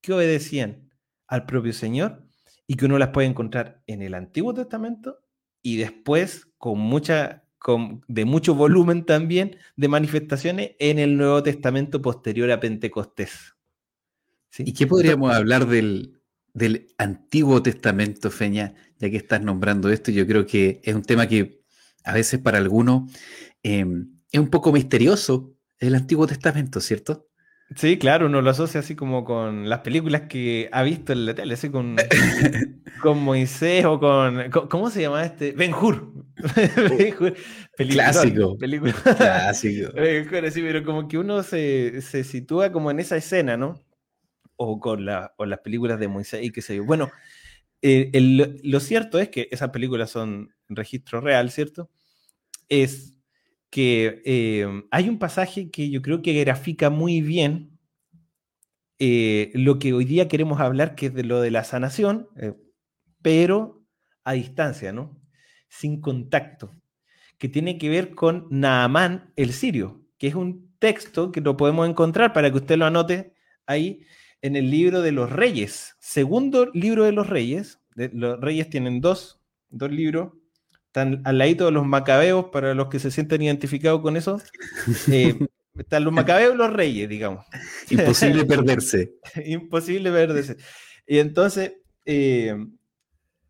que 0.00 0.12
obedecían 0.12 0.90
al 1.28 1.46
propio 1.46 1.72
Señor 1.72 2.24
y 2.66 2.74
que 2.74 2.86
uno 2.86 2.98
las 2.98 3.10
puede 3.10 3.28
encontrar 3.28 3.82
en 3.86 4.02
el 4.02 4.14
Antiguo 4.14 4.52
Testamento 4.52 5.20
y 5.62 5.76
después 5.76 6.48
con 6.58 6.80
mucha, 6.80 7.44
con, 7.58 8.02
de 8.08 8.24
mucho 8.24 8.56
volumen 8.56 9.06
también 9.06 9.56
de 9.76 9.86
manifestaciones 9.86 10.72
en 10.80 10.98
el 10.98 11.16
Nuevo 11.16 11.44
Testamento 11.44 12.02
posterior 12.02 12.50
a 12.50 12.58
Pentecostés. 12.58 13.57
¿Y 14.58 14.72
qué 14.72 14.86
podríamos 14.86 15.34
hablar 15.34 15.66
del, 15.66 16.20
del 16.52 16.86
Antiguo 16.98 17.62
Testamento, 17.62 18.30
Feña? 18.30 18.74
Ya 18.98 19.10
que 19.10 19.16
estás 19.16 19.42
nombrando 19.42 19.90
esto, 19.90 20.10
yo 20.10 20.26
creo 20.26 20.46
que 20.46 20.80
es 20.82 20.94
un 20.94 21.02
tema 21.02 21.28
que 21.28 21.60
a 22.04 22.14
veces 22.14 22.40
para 22.40 22.58
algunos 22.58 23.12
em, 23.62 24.10
es 24.32 24.40
un 24.40 24.48
poco 24.48 24.72
misterioso 24.72 25.54
el 25.78 25.94
Antiguo 25.94 26.26
Testamento, 26.26 26.80
¿cierto? 26.80 27.28
Sí, 27.76 27.98
claro, 27.98 28.26
uno 28.26 28.40
lo 28.40 28.50
asocia 28.50 28.80
así 28.80 28.96
como 28.96 29.24
con 29.24 29.68
las 29.68 29.80
películas 29.80 30.22
que 30.22 30.70
ha 30.72 30.82
visto 30.82 31.12
en 31.12 31.26
la 31.26 31.34
tele, 31.34 31.54
así 31.54 31.68
con, 31.68 31.96
con 33.02 33.22
Moisés 33.22 33.84
o 33.84 34.00
con, 34.00 34.50
¿Cómo 34.50 34.90
se 34.90 35.02
llama 35.02 35.24
este? 35.24 35.52
Ben 35.52 35.74
Hur. 35.74 36.12
Clásico. 37.76 38.56
Película. 38.56 38.92
Clásico. 38.92 39.90
sí, 40.50 40.62
pero 40.62 40.82
como 40.82 41.08
que 41.08 41.18
uno 41.18 41.42
se, 41.42 42.00
se, 42.00 42.24
sitúa 42.24 42.72
como 42.72 42.90
en 42.90 43.00
esa 43.00 43.16
escena, 43.16 43.58
¿no? 43.58 43.84
O 44.60 44.78
con 44.80 45.06
la, 45.06 45.32
o 45.38 45.46
las 45.46 45.60
películas 45.60 45.98
de 45.98 46.08
Moisés 46.08 46.44
y 46.44 46.50
qué 46.50 46.60
sé 46.60 46.76
yo. 46.76 46.84
Bueno, 46.84 47.10
eh, 47.80 48.10
lo 48.64 48.80
cierto 48.80 49.18
es 49.18 49.28
que 49.28 49.48
esas 49.50 49.70
películas 49.70 50.10
son 50.10 50.52
registro 50.68 51.20
real, 51.20 51.50
¿cierto? 51.50 51.90
Es 52.68 53.14
que 53.70 54.22
em, 54.24 54.84
hay 54.90 55.08
un 55.08 55.18
pasaje 55.18 55.70
que 55.70 55.90
yo 55.90 56.02
creo 56.02 56.22
que 56.22 56.32
grafica 56.32 56.90
muy 56.90 57.20
bien 57.20 57.78
eh, 58.98 59.52
lo 59.54 59.78
que 59.78 59.92
hoy 59.92 60.04
día 60.04 60.28
queremos 60.28 60.60
hablar, 60.60 60.94
que 60.94 61.06
es 61.06 61.14
de 61.14 61.24
lo 61.24 61.40
de 61.40 61.50
la 61.50 61.64
sanación, 61.64 62.28
eh, 62.36 62.54
pero 63.22 63.84
a 64.24 64.32
distancia, 64.32 64.92
¿no? 64.92 65.20
Sin 65.68 66.00
contacto, 66.00 66.74
que 67.38 67.48
tiene 67.48 67.78
que 67.78 67.88
ver 67.88 68.14
con 68.14 68.48
Naamán 68.50 69.32
el 69.36 69.52
sirio, 69.52 70.04
que 70.18 70.28
es 70.28 70.34
un 70.34 70.74
texto 70.78 71.30
que 71.30 71.40
lo 71.40 71.56
podemos 71.56 71.88
encontrar 71.88 72.32
para 72.32 72.50
que 72.50 72.56
usted 72.58 72.76
lo 72.76 72.86
anote 72.86 73.34
ahí 73.66 74.04
en 74.42 74.56
el 74.56 74.70
libro 74.70 75.02
de 75.02 75.12
los 75.12 75.30
reyes, 75.30 75.96
segundo 75.98 76.70
libro 76.72 77.04
de 77.04 77.12
los 77.12 77.28
reyes. 77.28 77.80
los 77.94 78.40
reyes 78.40 78.70
tienen 78.70 79.00
dos, 79.00 79.40
dos 79.70 79.90
libros, 79.90 80.32
están 80.86 81.22
al 81.24 81.38
ladito 81.38 81.66
de 81.66 81.72
los 81.72 81.86
macabeos, 81.86 82.46
para 82.46 82.74
los 82.74 82.88
que 82.88 82.98
se 82.98 83.10
sienten 83.10 83.42
identificados 83.42 84.00
con 84.00 84.16
eso. 84.16 84.40
Eh, 85.12 85.38
están 85.76 86.02
los 86.04 86.12
macabeos 86.12 86.54
y 86.54 86.58
los 86.58 86.72
reyes, 86.72 87.08
digamos. 87.08 87.44
Imposible 87.88 88.44
perderse. 88.44 89.14
Imposible 89.46 90.10
perderse. 90.10 90.56
Y 91.06 91.18
entonces, 91.18 91.74
eh, 92.04 92.56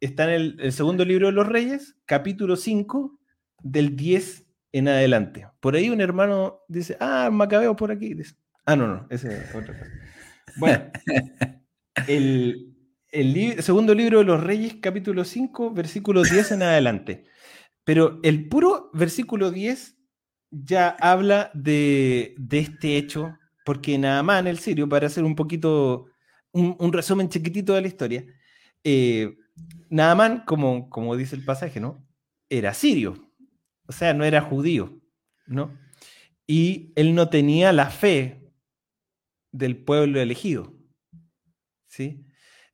está 0.00 0.24
en 0.24 0.58
el, 0.60 0.72
segundo 0.72 1.04
libro 1.04 1.26
de 1.26 1.32
los 1.32 1.46
reyes, 1.46 1.96
capítulo 2.04 2.56
5, 2.56 3.18
del 3.62 3.96
10 3.96 4.44
en 4.72 4.88
adelante. 4.88 5.48
Por 5.60 5.74
ahí 5.74 5.90
un 5.90 6.00
hermano 6.00 6.60
dice, 6.68 6.96
ah, 7.00 7.30
macabeo 7.32 7.74
por 7.76 7.90
aquí. 7.90 8.14
ah, 8.66 8.76
no, 8.76 8.86
no, 8.86 9.06
ese 9.10 9.38
es 9.38 9.54
otra 9.54 9.78
cosa. 9.78 9.90
Bueno, 10.56 10.90
el, 12.06 12.74
segundo 13.60 13.94
libro 13.94 14.18
de 14.18 14.24
los 14.24 14.42
Reyes, 14.42 14.76
capítulo 14.80 15.24
5, 15.24 15.72
versículo 15.72 16.22
10 16.22 16.52
en 16.52 16.62
adelante. 16.62 17.24
Pero 17.84 18.20
el 18.22 18.48
puro 18.48 18.90
versículo 18.92 19.50
10 19.50 19.96
ya 20.50 20.90
habla 21.00 21.50
de, 21.54 22.34
este 22.50 22.96
hecho, 22.96 23.36
porque 23.64 23.98
Naamán, 23.98 24.46
el 24.46 24.58
sirio, 24.58 24.88
para 24.88 25.06
hacer 25.06 25.24
un 25.24 25.36
poquito, 25.36 26.06
un, 26.52 26.92
resumen 26.92 27.28
chiquitito 27.28 27.74
de 27.74 27.82
la 27.82 27.88
historia, 27.88 28.24
eh, 28.84 29.36
como, 30.46 30.88
como 30.88 31.16
dice 31.16 31.36
el 31.36 31.44
pasaje, 31.44 31.80
¿no? 31.80 32.06
Era 32.48 32.74
sirio, 32.74 33.30
o 33.86 33.92
sea, 33.92 34.14
no 34.14 34.24
era 34.24 34.40
judío, 34.40 35.00
¿no? 35.46 35.78
Y 36.46 36.92
él 36.96 37.14
no 37.14 37.28
tenía 37.28 37.72
la 37.72 37.90
fe 37.90 38.37
del 39.52 39.84
pueblo 39.84 40.20
elegido, 40.20 40.74
¿sí? 41.86 42.24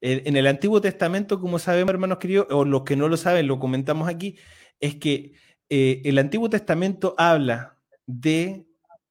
En 0.06 0.36
el 0.36 0.46
Antiguo 0.46 0.82
Testamento, 0.82 1.40
como 1.40 1.58
sabemos, 1.58 1.94
hermanos 1.94 2.18
queridos, 2.18 2.46
o 2.50 2.66
los 2.66 2.82
que 2.82 2.94
no 2.94 3.08
lo 3.08 3.16
saben, 3.16 3.46
lo 3.46 3.58
comentamos 3.58 4.06
aquí, 4.06 4.36
es 4.78 4.96
que 4.96 5.32
eh, 5.70 6.02
el 6.04 6.18
Antiguo 6.18 6.50
Testamento 6.50 7.14
habla 7.16 7.78
de 8.06 8.66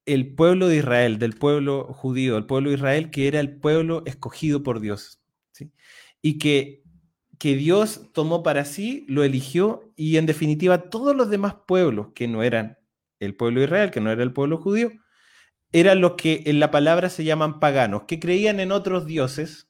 el 0.06 0.34
pueblo 0.34 0.68
de 0.68 0.76
Israel, 0.76 1.18
del 1.18 1.32
pueblo 1.34 1.92
judío, 1.92 2.36
el 2.36 2.46
pueblo 2.46 2.70
de 2.70 2.76
Israel 2.76 3.10
que 3.10 3.26
era 3.26 3.40
el 3.40 3.58
pueblo 3.58 4.02
escogido 4.06 4.62
por 4.62 4.80
Dios, 4.80 5.20
¿sí? 5.52 5.72
y 6.22 6.38
que, 6.38 6.84
que 7.38 7.56
Dios 7.56 8.12
tomó 8.12 8.42
para 8.42 8.64
sí, 8.64 9.04
lo 9.08 9.24
eligió, 9.24 9.92
y 9.96 10.16
en 10.16 10.26
definitiva 10.26 10.90
todos 10.90 11.16
los 11.16 11.28
demás 11.30 11.56
pueblos 11.66 12.08
que 12.14 12.28
no 12.28 12.42
eran 12.42 12.78
el 13.18 13.34
pueblo 13.34 13.60
de 13.60 13.66
Israel, 13.66 13.90
que 13.90 14.00
no 14.00 14.10
era 14.12 14.22
el 14.22 14.32
pueblo 14.32 14.58
judío, 14.58 14.92
eran 15.74 16.00
los 16.00 16.12
que 16.12 16.44
en 16.46 16.60
la 16.60 16.70
palabra 16.70 17.10
se 17.10 17.24
llaman 17.24 17.58
paganos, 17.58 18.04
que 18.04 18.20
creían 18.20 18.60
en 18.60 18.70
otros 18.70 19.06
dioses, 19.06 19.68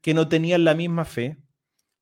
que 0.00 0.12
no 0.12 0.28
tenían 0.28 0.64
la 0.64 0.74
misma 0.74 1.04
fe 1.04 1.38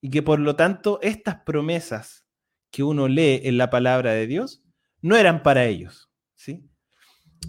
y 0.00 0.08
que 0.08 0.22
por 0.22 0.40
lo 0.40 0.56
tanto 0.56 0.98
estas 1.02 1.42
promesas 1.44 2.24
que 2.70 2.82
uno 2.82 3.06
lee 3.06 3.42
en 3.44 3.58
la 3.58 3.68
palabra 3.68 4.12
de 4.12 4.26
Dios 4.26 4.64
no 5.02 5.14
eran 5.14 5.42
para 5.42 5.66
ellos. 5.66 6.10
¿sí? 6.34 6.64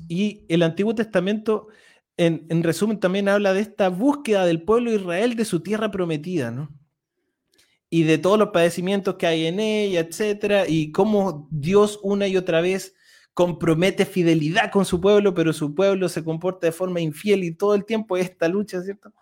Y 0.10 0.46
el 0.50 0.64
Antiguo 0.64 0.94
Testamento, 0.94 1.68
en, 2.18 2.62
resumen, 2.62 3.00
también 3.00 3.30
habla 3.30 3.54
de 3.54 3.62
esta 3.62 3.88
búsqueda 3.88 4.46
del 4.46 4.64
pueblo 4.64 4.92
de 4.92 4.98
Israel 4.98 5.38
de 5.38 5.46
su 5.46 5.62
tierra 5.62 5.92
prometida, 5.92 6.52
¿no? 6.52 6.78
Y 7.90 8.04
de 8.04 8.18
todos 8.18 8.38
los 8.38 8.50
padecimientos 8.50 9.16
que 9.16 9.28
hay 9.28 9.46
en 9.46 9.62
ella, 9.62 10.02
etcétera, 10.02 10.66
y 10.68 10.92
cómo 10.92 11.48
Dios 11.52 12.02
una 12.04 12.28
y 12.28 12.36
otra 12.36 12.60
vez 12.60 12.96
compromete 13.36 14.06
fidelidad 14.06 14.72
con 14.72 14.86
su 14.86 15.00
pueblo, 15.02 15.34
pero 15.34 15.52
su 15.52 15.76
pueblo 15.76 16.08
se 16.08 16.24
comporta 16.24 16.68
de 16.68 16.72
forma 16.72 17.02
infiel 17.02 17.44
y 17.44 17.54
todo 17.54 17.76
el 17.76 17.84
tiempo 17.84 18.16
esta 18.16 18.48
lucha, 18.48 18.82
¿cierto? 18.82 19.14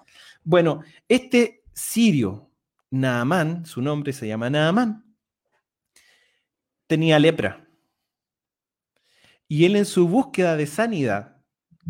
Bueno, 0.43 0.84
este 1.10 1.63
sirio, 1.74 2.51
Naamán, 2.91 3.65
su 3.65 3.82
nombre 3.82 4.13
se 4.13 4.27
llama 4.27 4.51
Naamán, 4.51 5.03
tenía 6.86 7.17
lepra. 7.17 7.67
Y 9.48 9.65
él 9.65 9.75
en 9.75 9.86
su 9.86 10.08
búsqueda 10.08 10.55
de 10.58 10.67
sanidad, 10.67 11.41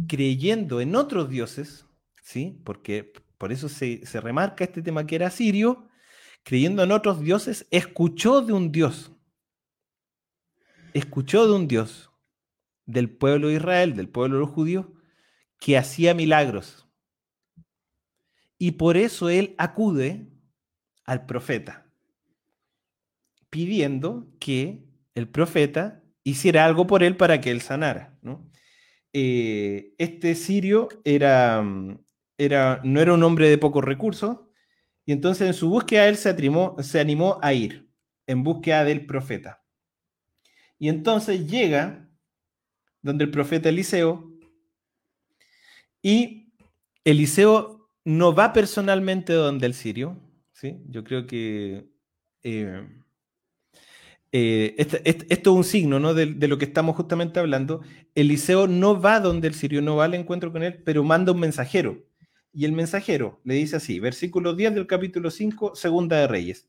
creyendo 0.08 0.80
en 0.80 0.96
otros 0.96 1.30
dioses, 1.30 1.86
¿sí? 2.24 2.58
Porque 2.63 3.12
por 3.38 3.51
eso 3.51 3.68
se, 3.68 4.06
se 4.06 4.22
remarca 4.22 4.63
este 4.63 4.82
tema 4.82 5.06
que 5.06 5.15
era 5.15 5.30
sirio, 5.30 5.89
creyendo 6.44 6.84
en 6.84 6.94
otros 6.94 7.20
dioses, 7.20 7.68
escuchó 7.70 8.39
de 8.39 8.53
un 8.53 8.72
dios. 8.72 9.12
Escuchó 10.94 11.48
de 11.48 11.53
un 11.53 11.68
dios 11.68 12.12
del 12.86 13.10
pueblo 13.10 13.48
de 13.48 13.56
Israel, 13.56 13.96
del 13.96 14.10
pueblo 14.10 14.36
de 14.36 14.42
los 14.42 14.50
judíos, 14.50 14.88
que 15.60 15.78
hacía 15.78 16.13
milagros 16.13 16.84
y 18.63 18.72
por 18.72 18.96
eso 18.96 19.28
él 19.28 19.56
acude 19.58 20.25
al 21.04 21.25
profeta, 21.25 21.86
pidiendo 23.50 24.30
que 24.40 24.86
el 25.16 25.28
profeta 25.28 26.02
hiciera 26.24 26.63
algo 26.63 26.88
por 26.88 27.04
él 27.04 27.18
para 27.18 27.42
que 27.42 27.52
él 27.52 27.60
sanara. 27.60 28.18
Eh, 29.12 29.94
este 29.98 30.34
sirio 30.36 30.88
era, 31.04 31.62
era, 32.38 32.80
no 32.86 33.02
era 33.02 33.13
un 33.13 33.24
hombre 33.24 33.50
de 33.50 33.58
pocos 33.58 33.84
recursos, 33.84 34.40
y 35.06 35.12
entonces 35.12 35.46
en 35.46 35.54
su 35.54 35.70
búsqueda 35.70 36.08
él 36.08 36.16
se, 36.16 36.30
animó, 36.30 36.78
se 36.82 37.02
animó 37.02 37.40
a 37.42 37.52
ir 37.52 37.92
en 38.28 38.44
búsqueda 38.44 38.86
del 38.86 39.06
profeta. 39.06 39.62
Y 40.80 40.88
entonces 40.88 41.52
llega 41.52 42.10
donde 43.03 43.25
el 43.25 43.31
profeta 43.31 43.69
Eliseo, 43.69 44.33
y 46.01 46.51
Eliseo 47.03 47.89
no 48.03 48.33
va 48.33 48.51
personalmente 48.51 49.33
donde 49.33 49.67
el 49.67 49.75
sirio, 49.75 50.17
¿sí? 50.51 50.81
Yo 50.89 51.03
creo 51.03 51.27
que 51.27 51.88
eh, 52.43 52.88
eh, 54.36 54.74
este, 54.79 55.07
este, 55.07 55.31
esto 55.31 55.51
es 55.51 55.57
un 55.57 55.63
signo 55.63 56.00
¿no? 56.00 56.15
de, 56.15 56.25
lo 56.48 56.57
que 56.57 56.65
estamos 56.65 56.95
justamente 56.95 57.39
hablando. 57.39 57.81
Eliseo 58.15 58.67
no 58.67 59.00
va 59.00 59.19
donde 59.19 59.48
el 59.48 59.53
sirio, 59.53 59.81
no 59.81 59.95
va 59.95 60.05
al 60.05 60.15
encuentro 60.15 60.51
con 60.51 60.63
él, 60.63 60.81
pero 60.83 61.03
manda 61.03 61.31
un 61.31 61.39
mensajero. 61.39 62.03
Y 62.51 62.65
el 62.65 62.72
mensajero 62.72 63.39
le 63.43 63.53
dice 63.55 63.75
así, 63.75 64.00
versículo 64.00 64.55
10 64.55 64.74
del 64.74 64.88
capítulo 64.88 65.29
5, 65.29 65.75
segunda 65.75 66.17
de 66.17 66.27
Reyes. 66.27 66.67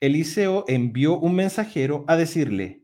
Eliseo 0.00 0.64
envió 0.66 1.18
un 1.18 1.34
mensajero 1.34 2.04
a 2.08 2.16
decirle, 2.16 2.77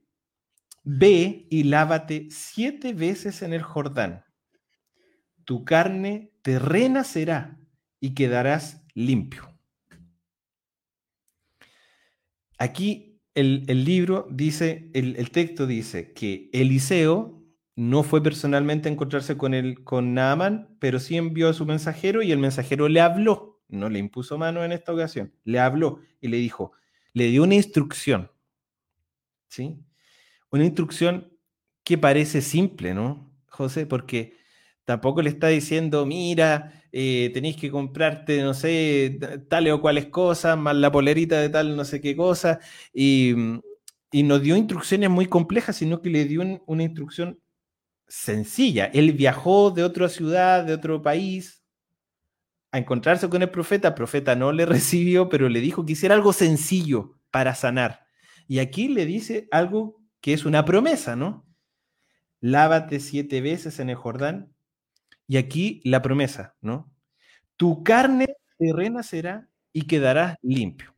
ve 0.84 1.46
y 1.50 1.64
lávate 1.64 2.28
siete 2.30 2.92
veces 2.92 3.42
en 3.42 3.52
el 3.52 3.62
Jordán. 3.62 4.24
Tu 5.44 5.64
carne 5.64 6.32
te 6.42 6.58
renacerá 6.58 7.58
y 8.00 8.14
quedarás 8.14 8.84
limpio. 8.94 9.50
Aquí 12.58 13.20
el, 13.34 13.66
libro 13.84 14.28
dice, 14.30 14.90
el, 14.94 15.30
texto 15.30 15.66
dice 15.66 16.12
que 16.12 16.48
Eliseo 16.52 17.42
no 17.74 18.04
fue 18.04 18.22
personalmente 18.22 18.88
a 18.88 18.92
encontrarse 18.92 19.36
con, 19.36 19.54
el, 19.54 19.82
con 19.82 20.14
Naaman, 20.14 20.76
pero 20.78 21.00
sí 21.00 21.16
envió 21.16 21.48
a 21.48 21.54
su 21.54 21.66
mensajero 21.66 22.22
y 22.22 22.30
el 22.30 22.38
mensajero 22.38 22.88
le 22.88 23.00
habló. 23.00 23.62
no 23.68 23.88
le 23.88 23.98
impuso 23.98 24.38
mano 24.38 24.64
en 24.64 24.70
esta 24.70 24.92
ocasión, 24.92 25.32
le 25.44 25.58
habló 25.58 26.00
y 26.20 26.28
le 26.28 26.36
dijo, 26.36 26.72
le 27.12 27.26
dio 27.26 27.42
una 27.42 27.56
instrucción, 27.56 28.30
¿sí? 29.48 29.80
Una 30.54 30.66
instrucción 30.66 31.36
que 31.82 31.98
parece 31.98 32.40
simple, 32.40 32.94
¿no, 32.94 33.28
José? 33.48 33.86
Porque 33.86 34.36
tampoco 34.84 35.20
le 35.20 35.30
está 35.30 35.48
diciendo, 35.48 36.06
mira, 36.06 36.84
eh, 36.92 37.32
tenéis 37.34 37.56
que 37.56 37.72
comprarte, 37.72 38.40
no 38.40 38.54
sé, 38.54 39.18
tales 39.48 39.72
o 39.72 39.80
cuales 39.80 40.06
cosas, 40.06 40.56
más 40.56 40.76
la 40.76 40.92
polerita 40.92 41.40
de 41.40 41.48
tal, 41.48 41.74
no 41.74 41.84
sé 41.84 42.00
qué 42.00 42.14
cosa, 42.14 42.60
y, 42.92 43.34
y 44.12 44.22
nos 44.22 44.42
dio 44.42 44.56
instrucciones 44.56 45.10
muy 45.10 45.26
complejas, 45.26 45.74
sino 45.74 46.00
que 46.00 46.10
le 46.10 46.24
dio 46.24 46.40
una 46.66 46.84
instrucción 46.84 47.40
sencilla. 48.06 48.84
Él 48.84 49.12
viajó 49.12 49.72
de 49.72 49.82
otra 49.82 50.08
ciudad, 50.08 50.62
de 50.62 50.74
otro 50.74 51.02
país, 51.02 51.64
a 52.70 52.78
encontrarse 52.78 53.28
con 53.28 53.42
el 53.42 53.50
profeta. 53.50 53.88
El 53.88 53.94
profeta 53.94 54.36
no 54.36 54.52
le 54.52 54.66
recibió, 54.66 55.28
pero 55.28 55.48
le 55.48 55.58
dijo 55.58 55.84
que 55.84 55.94
hiciera 55.94 56.14
algo 56.14 56.32
sencillo 56.32 57.18
para 57.32 57.56
sanar. 57.56 58.06
Y 58.46 58.60
aquí 58.60 58.86
le 58.86 59.04
dice 59.04 59.48
algo 59.50 60.03
que 60.24 60.32
es 60.32 60.46
una 60.46 60.64
promesa, 60.64 61.16
¿no? 61.16 61.44
Lávate 62.40 62.98
siete 62.98 63.42
veces 63.42 63.78
en 63.78 63.90
el 63.90 63.96
Jordán. 63.96 64.54
Y 65.26 65.36
aquí 65.36 65.82
la 65.84 66.00
promesa, 66.00 66.56
¿no? 66.62 66.90
Tu 67.58 67.84
carne 67.84 68.34
renacerá 68.58 69.50
y 69.70 69.86
quedarás 69.86 70.38
limpio. 70.40 70.94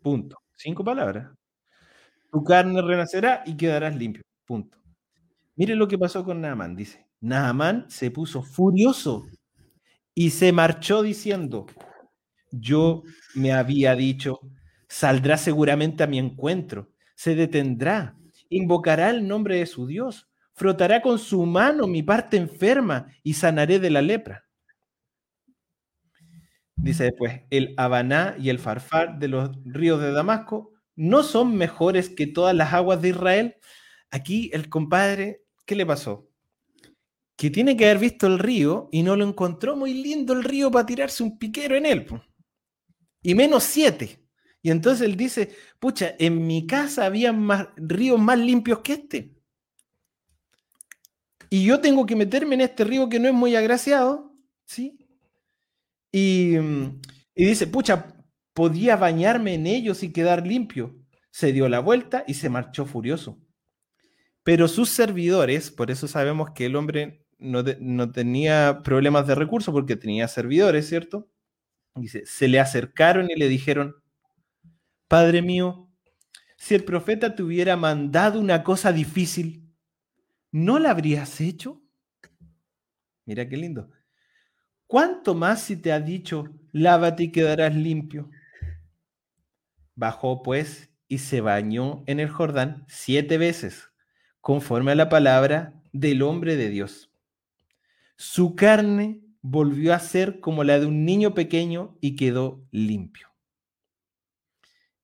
Punto. 0.00 0.38
Cinco 0.56 0.82
palabras. 0.82 1.32
Tu 2.32 2.42
carne 2.42 2.80
renacerá 2.80 3.42
y 3.44 3.58
quedarás 3.58 3.94
limpio. 3.94 4.22
Punto. 4.46 4.78
Mire 5.54 5.74
lo 5.74 5.86
que 5.86 5.98
pasó 5.98 6.24
con 6.24 6.40
Naaman, 6.40 6.74
dice. 6.74 7.06
Naaman 7.20 7.90
se 7.90 8.10
puso 8.10 8.42
furioso 8.42 9.26
y 10.14 10.30
se 10.30 10.50
marchó 10.50 11.02
diciendo, 11.02 11.66
yo 12.50 13.02
me 13.34 13.52
había 13.52 13.94
dicho, 13.94 14.40
saldrá 14.88 15.36
seguramente 15.36 16.02
a 16.02 16.06
mi 16.06 16.18
encuentro, 16.18 16.93
se 17.14 17.34
detendrá, 17.34 18.16
invocará 18.48 19.10
el 19.10 19.26
nombre 19.26 19.58
de 19.58 19.66
su 19.66 19.86
Dios, 19.86 20.28
frotará 20.52 21.02
con 21.02 21.18
su 21.18 21.44
mano 21.46 21.86
mi 21.86 22.02
parte 22.02 22.36
enferma 22.36 23.08
y 23.22 23.34
sanaré 23.34 23.78
de 23.78 23.90
la 23.90 24.02
lepra. 24.02 24.44
Dice 26.76 27.04
después, 27.04 27.42
el 27.50 27.74
Habaná 27.76 28.36
y 28.38 28.50
el 28.50 28.58
Farfar 28.58 29.18
de 29.18 29.28
los 29.28 29.50
ríos 29.64 30.00
de 30.00 30.12
Damasco 30.12 30.72
no 30.96 31.22
son 31.22 31.56
mejores 31.56 32.08
que 32.08 32.26
todas 32.26 32.54
las 32.54 32.72
aguas 32.72 33.00
de 33.00 33.10
Israel. 33.10 33.56
Aquí 34.10 34.50
el 34.52 34.68
compadre 34.68 35.44
¿qué 35.64 35.74
le 35.74 35.86
pasó? 35.86 36.28
Que 37.36 37.50
tiene 37.50 37.76
que 37.76 37.86
haber 37.86 37.98
visto 37.98 38.26
el 38.26 38.38
río 38.38 38.88
y 38.92 39.02
no 39.02 39.16
lo 39.16 39.26
encontró 39.26 39.76
muy 39.76 39.94
lindo 39.94 40.32
el 40.32 40.44
río 40.44 40.70
para 40.70 40.86
tirarse 40.86 41.22
un 41.22 41.38
piquero 41.38 41.76
en 41.76 41.86
él. 41.86 42.06
Y 43.22 43.34
menos 43.34 43.64
siete. 43.64 44.23
Y 44.64 44.70
entonces 44.70 45.06
él 45.06 45.14
dice, 45.14 45.54
pucha, 45.78 46.14
en 46.18 46.46
mi 46.46 46.66
casa 46.66 47.04
había 47.04 47.36
ríos 47.76 48.18
más 48.18 48.38
limpios 48.38 48.78
que 48.78 48.94
este. 48.94 49.34
Y 51.50 51.66
yo 51.66 51.82
tengo 51.82 52.06
que 52.06 52.16
meterme 52.16 52.54
en 52.54 52.62
este 52.62 52.82
río 52.84 53.10
que 53.10 53.20
no 53.20 53.28
es 53.28 53.34
muy 53.34 53.54
agraciado, 53.56 54.34
¿sí? 54.64 55.06
Y, 56.10 56.56
y 56.56 57.44
dice, 57.44 57.66
pucha, 57.66 58.16
podía 58.54 58.96
bañarme 58.96 59.52
en 59.52 59.66
ellos 59.66 60.02
y 60.02 60.14
quedar 60.14 60.46
limpio. 60.46 60.96
Se 61.30 61.52
dio 61.52 61.68
la 61.68 61.80
vuelta 61.80 62.24
y 62.26 62.32
se 62.32 62.48
marchó 62.48 62.86
furioso. 62.86 63.38
Pero 64.44 64.66
sus 64.66 64.88
servidores, 64.88 65.70
por 65.70 65.90
eso 65.90 66.08
sabemos 66.08 66.52
que 66.54 66.64
el 66.64 66.76
hombre 66.76 67.26
no, 67.38 67.62
tenía 68.12 68.80
problemas 68.82 69.26
de 69.26 69.34
recursos 69.34 69.74
porque 69.74 69.96
tenía 69.96 70.26
servidores, 70.26 70.88
¿cierto? 70.88 71.28
Dice, 71.96 72.24
se 72.24 72.48
le 72.48 72.60
acercaron 72.60 73.30
y 73.30 73.34
le 73.36 73.48
dijeron, 73.48 73.96
Padre 75.14 75.42
mío, 75.42 75.88
si 76.56 76.74
el 76.74 76.82
profeta 76.82 77.36
te 77.36 77.44
hubiera 77.44 77.76
mandado 77.76 78.40
una 78.40 78.64
cosa 78.64 78.92
difícil, 78.92 79.72
¿no 80.50 80.80
la 80.80 80.90
habrías 80.90 81.40
hecho? 81.40 81.80
Mira 83.24 83.48
qué 83.48 83.56
lindo. 83.56 83.92
¿Cuánto 84.88 85.36
más 85.36 85.62
si 85.62 85.76
te 85.76 85.92
ha 85.92 86.00
dicho, 86.00 86.46
lávate 86.72 87.22
y 87.22 87.30
quedarás 87.30 87.76
limpio? 87.76 88.28
Bajó 89.94 90.42
pues 90.42 90.90
y 91.06 91.18
se 91.18 91.40
bañó 91.40 92.02
en 92.06 92.18
el 92.18 92.28
Jordán 92.28 92.84
siete 92.88 93.38
veces 93.38 93.90
conforme 94.40 94.90
a 94.90 94.96
la 94.96 95.08
palabra 95.08 95.80
del 95.92 96.22
hombre 96.22 96.56
de 96.56 96.70
Dios. 96.70 97.12
Su 98.16 98.56
carne 98.56 99.20
volvió 99.42 99.94
a 99.94 100.00
ser 100.00 100.40
como 100.40 100.64
la 100.64 100.80
de 100.80 100.86
un 100.86 101.04
niño 101.04 101.34
pequeño 101.34 101.96
y 102.00 102.16
quedó 102.16 102.66
limpio. 102.72 103.33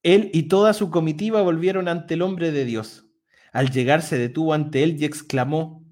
Él 0.03 0.31
y 0.33 0.45
toda 0.45 0.73
su 0.73 0.91
comitiva 0.91 1.43
volvieron 1.43 1.89
ante 1.89 2.15
el 2.15 2.23
hombre 2.23 2.53
de 2.53 2.65
Dios. 2.65 3.07
Al 3.53 3.71
llegar 3.71 4.03
se 4.03 4.19
detuvo 4.19 4.55
ante 4.55 4.83
él 4.83 4.97
y 5.01 5.05
exclamó, 5.05 5.85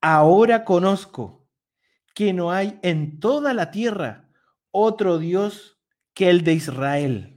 Ahora 0.00 0.64
conozco 0.64 1.46
que 2.14 2.32
no 2.32 2.50
hay 2.50 2.78
en 2.82 3.20
toda 3.20 3.54
la 3.54 3.70
tierra 3.70 4.28
otro 4.70 5.18
Dios 5.18 5.78
que 6.14 6.28
el 6.30 6.42
de 6.44 6.54
Israel 6.54 7.32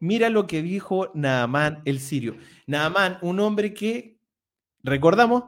Mira 0.00 0.30
lo 0.30 0.46
que 0.46 0.62
dijo 0.62 1.10
Naamán 1.14 1.82
el 1.84 2.00
sirio. 2.00 2.38
Naamán, 2.66 3.18
un 3.20 3.38
hombre 3.38 3.74
que, 3.74 4.18
recordamos, 4.82 5.44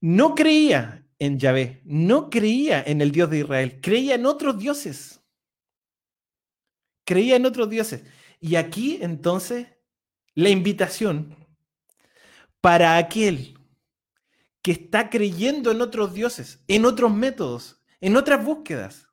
no 0.00 0.36
creía 0.36 1.04
en 1.18 1.38
Yahvé, 1.38 1.82
no 1.84 2.30
creía 2.30 2.80
en 2.80 3.00
el 3.00 3.10
Dios 3.10 3.28
de 3.28 3.40
Israel, 3.40 3.80
creía 3.82 4.14
en 4.14 4.24
otros 4.24 4.56
dioses. 4.56 5.21
Creía 7.04 7.36
en 7.36 7.46
otros 7.46 7.68
dioses. 7.70 8.04
Y 8.40 8.56
aquí 8.56 8.98
entonces 9.00 9.68
la 10.34 10.48
invitación 10.48 11.36
para 12.60 12.96
aquel 12.96 13.58
que 14.62 14.72
está 14.72 15.10
creyendo 15.10 15.70
en 15.70 15.80
otros 15.80 16.14
dioses, 16.14 16.62
en 16.68 16.84
otros 16.84 17.12
métodos, 17.12 17.82
en 18.00 18.16
otras 18.16 18.44
búsquedas, 18.44 19.08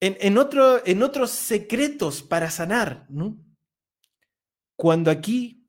en, 0.00 0.38
otro, 0.38 0.84
en 0.86 1.02
otros 1.02 1.30
secretos 1.30 2.22
para 2.22 2.50
sanar, 2.50 3.06
¿no? 3.08 3.36
Cuando 4.76 5.10
aquí 5.10 5.66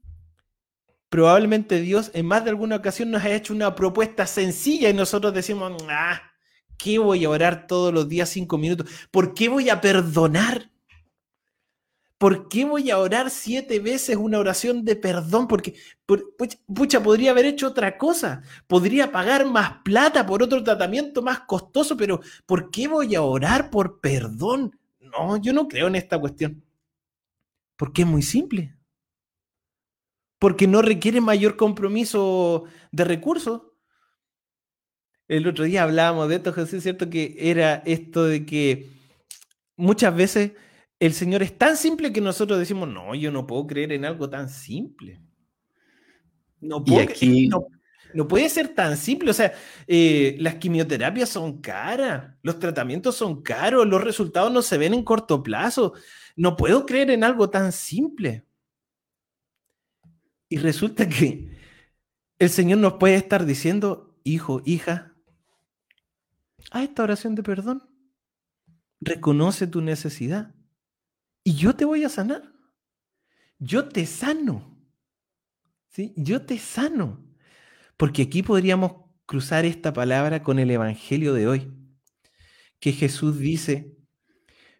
probablemente 1.09 1.81
Dios 1.81 2.11
en 2.13 2.27
más 2.27 2.43
de 2.43 2.51
alguna 2.51 2.75
ocasión 2.75 3.09
nos 3.09 3.23
ha 3.23 3.31
hecho 3.31 3.53
una 3.53 3.75
propuesta 3.75 4.27
sencilla 4.27 4.89
y 4.89 4.93
nosotros 4.93 5.33
decimos, 5.33 5.83
ah, 5.89 6.28
¿qué 6.79 6.97
voy 6.97 7.25
a 7.25 7.29
orar 7.29 7.67
todos 7.67 7.93
los 7.93 8.09
días 8.09 8.29
cinco 8.29 8.57
minutos? 8.57 8.89
¿Por 9.11 9.35
qué 9.35 9.49
voy 9.49 9.69
a 9.69 9.81
perdonar? 9.81 10.71
¿Por 12.19 12.49
qué 12.49 12.65
voy 12.65 12.91
a 12.91 12.99
orar 12.99 13.29
siete 13.29 13.79
veces 13.79 14.17
una 14.17 14.39
oración 14.39 14.83
de 14.83 14.97
perdón? 14.97 15.47
Porque, 15.47 15.75
pucha, 16.67 17.01
podría 17.01 17.31
haber 17.31 17.45
hecho 17.45 17.67
otra 17.67 17.97
cosa. 17.97 18.41
Podría 18.67 19.09
pagar 19.09 19.45
más 19.45 19.77
plata 19.85 20.25
por 20.25 20.43
otro 20.43 20.61
tratamiento 20.61 21.21
más 21.21 21.41
costoso, 21.41 21.95
pero 21.95 22.19
¿por 22.45 22.71
qué 22.71 22.89
voy 22.89 23.15
a 23.15 23.21
orar 23.21 23.69
por 23.69 24.01
perdón? 24.01 24.77
No, 24.99 25.37
yo 25.37 25.53
no 25.53 25.69
creo 25.69 25.87
en 25.87 25.95
esta 25.95 26.19
cuestión. 26.19 26.61
Porque 27.77 28.01
es 28.01 28.07
muy 28.07 28.21
simple. 28.21 28.75
Porque 30.39 30.67
no 30.67 30.81
requiere 30.81 31.21
mayor 31.21 31.55
compromiso 31.55 32.65
de 32.91 33.05
recursos. 33.05 33.61
El 35.29 35.47
otro 35.47 35.63
día 35.63 35.83
hablábamos 35.83 36.27
de 36.27 36.37
esto, 36.37 36.51
Jesús, 36.51 36.81
¿cierto? 36.81 37.07
Que 37.07 37.35
era 37.37 37.83
esto 37.85 38.25
de 38.25 38.47
que 38.47 38.89
muchas 39.77 40.13
veces 40.15 40.53
el 40.99 41.13
Señor 41.13 41.43
es 41.43 41.55
tan 41.55 41.77
simple 41.77 42.11
que 42.11 42.19
nosotros 42.19 42.57
decimos, 42.57 42.89
no, 42.89 43.13
yo 43.13 43.31
no 43.31 43.45
puedo 43.45 43.67
creer 43.67 43.91
en 43.91 44.05
algo 44.05 44.27
tan 44.27 44.49
simple. 44.49 45.21
No, 46.59 46.83
no, 48.13 48.27
puede 48.27 48.49
ser 48.49 48.69
tan 48.69 48.97
simple. 48.97 49.29
O 49.29 49.33
sea, 49.35 49.53
eh, 49.85 50.35
las 50.39 50.55
quimioterapias 50.55 51.29
son 51.29 51.61
caras, 51.61 52.35
los 52.41 52.57
tratamientos 52.57 53.15
son 53.15 53.43
caros, 53.43 53.87
los 53.87 54.03
resultados 54.03 54.51
no 54.51 54.63
se 54.63 54.79
ven 54.79 54.95
en 54.95 55.03
corto 55.03 55.43
plazo. 55.43 55.93
No 56.35 56.57
puedo 56.57 56.87
creer 56.87 57.11
en 57.11 57.23
algo 57.23 57.51
tan 57.51 57.71
simple. 57.71 58.45
Y 60.49 60.57
resulta 60.57 61.07
que 61.07 61.55
el 62.39 62.49
Señor 62.49 62.79
nos 62.79 62.93
puede 62.93 63.13
estar 63.13 63.45
diciendo, 63.45 64.17
hijo, 64.23 64.63
hija, 64.65 65.08
a 66.71 66.83
esta 66.83 67.03
oración 67.03 67.35
de 67.35 67.43
perdón. 67.43 67.83
Reconoce 69.01 69.67
tu 69.67 69.81
necesidad 69.81 70.53
y 71.43 71.55
yo 71.55 71.75
te 71.75 71.85
voy 71.85 72.03
a 72.03 72.09
sanar. 72.09 72.53
Yo 73.57 73.87
te 73.87 74.05
sano. 74.05 74.77
¿Sí? 75.89 76.13
Yo 76.15 76.45
te 76.45 76.57
sano. 76.57 77.25
Porque 77.97 78.23
aquí 78.23 78.43
podríamos 78.43 78.93
cruzar 79.25 79.65
esta 79.65 79.93
palabra 79.93 80.41
con 80.41 80.57
el 80.57 80.71
Evangelio 80.71 81.33
de 81.33 81.47
hoy, 81.47 81.71
que 82.79 82.93
Jesús 82.93 83.37
dice, 83.37 83.95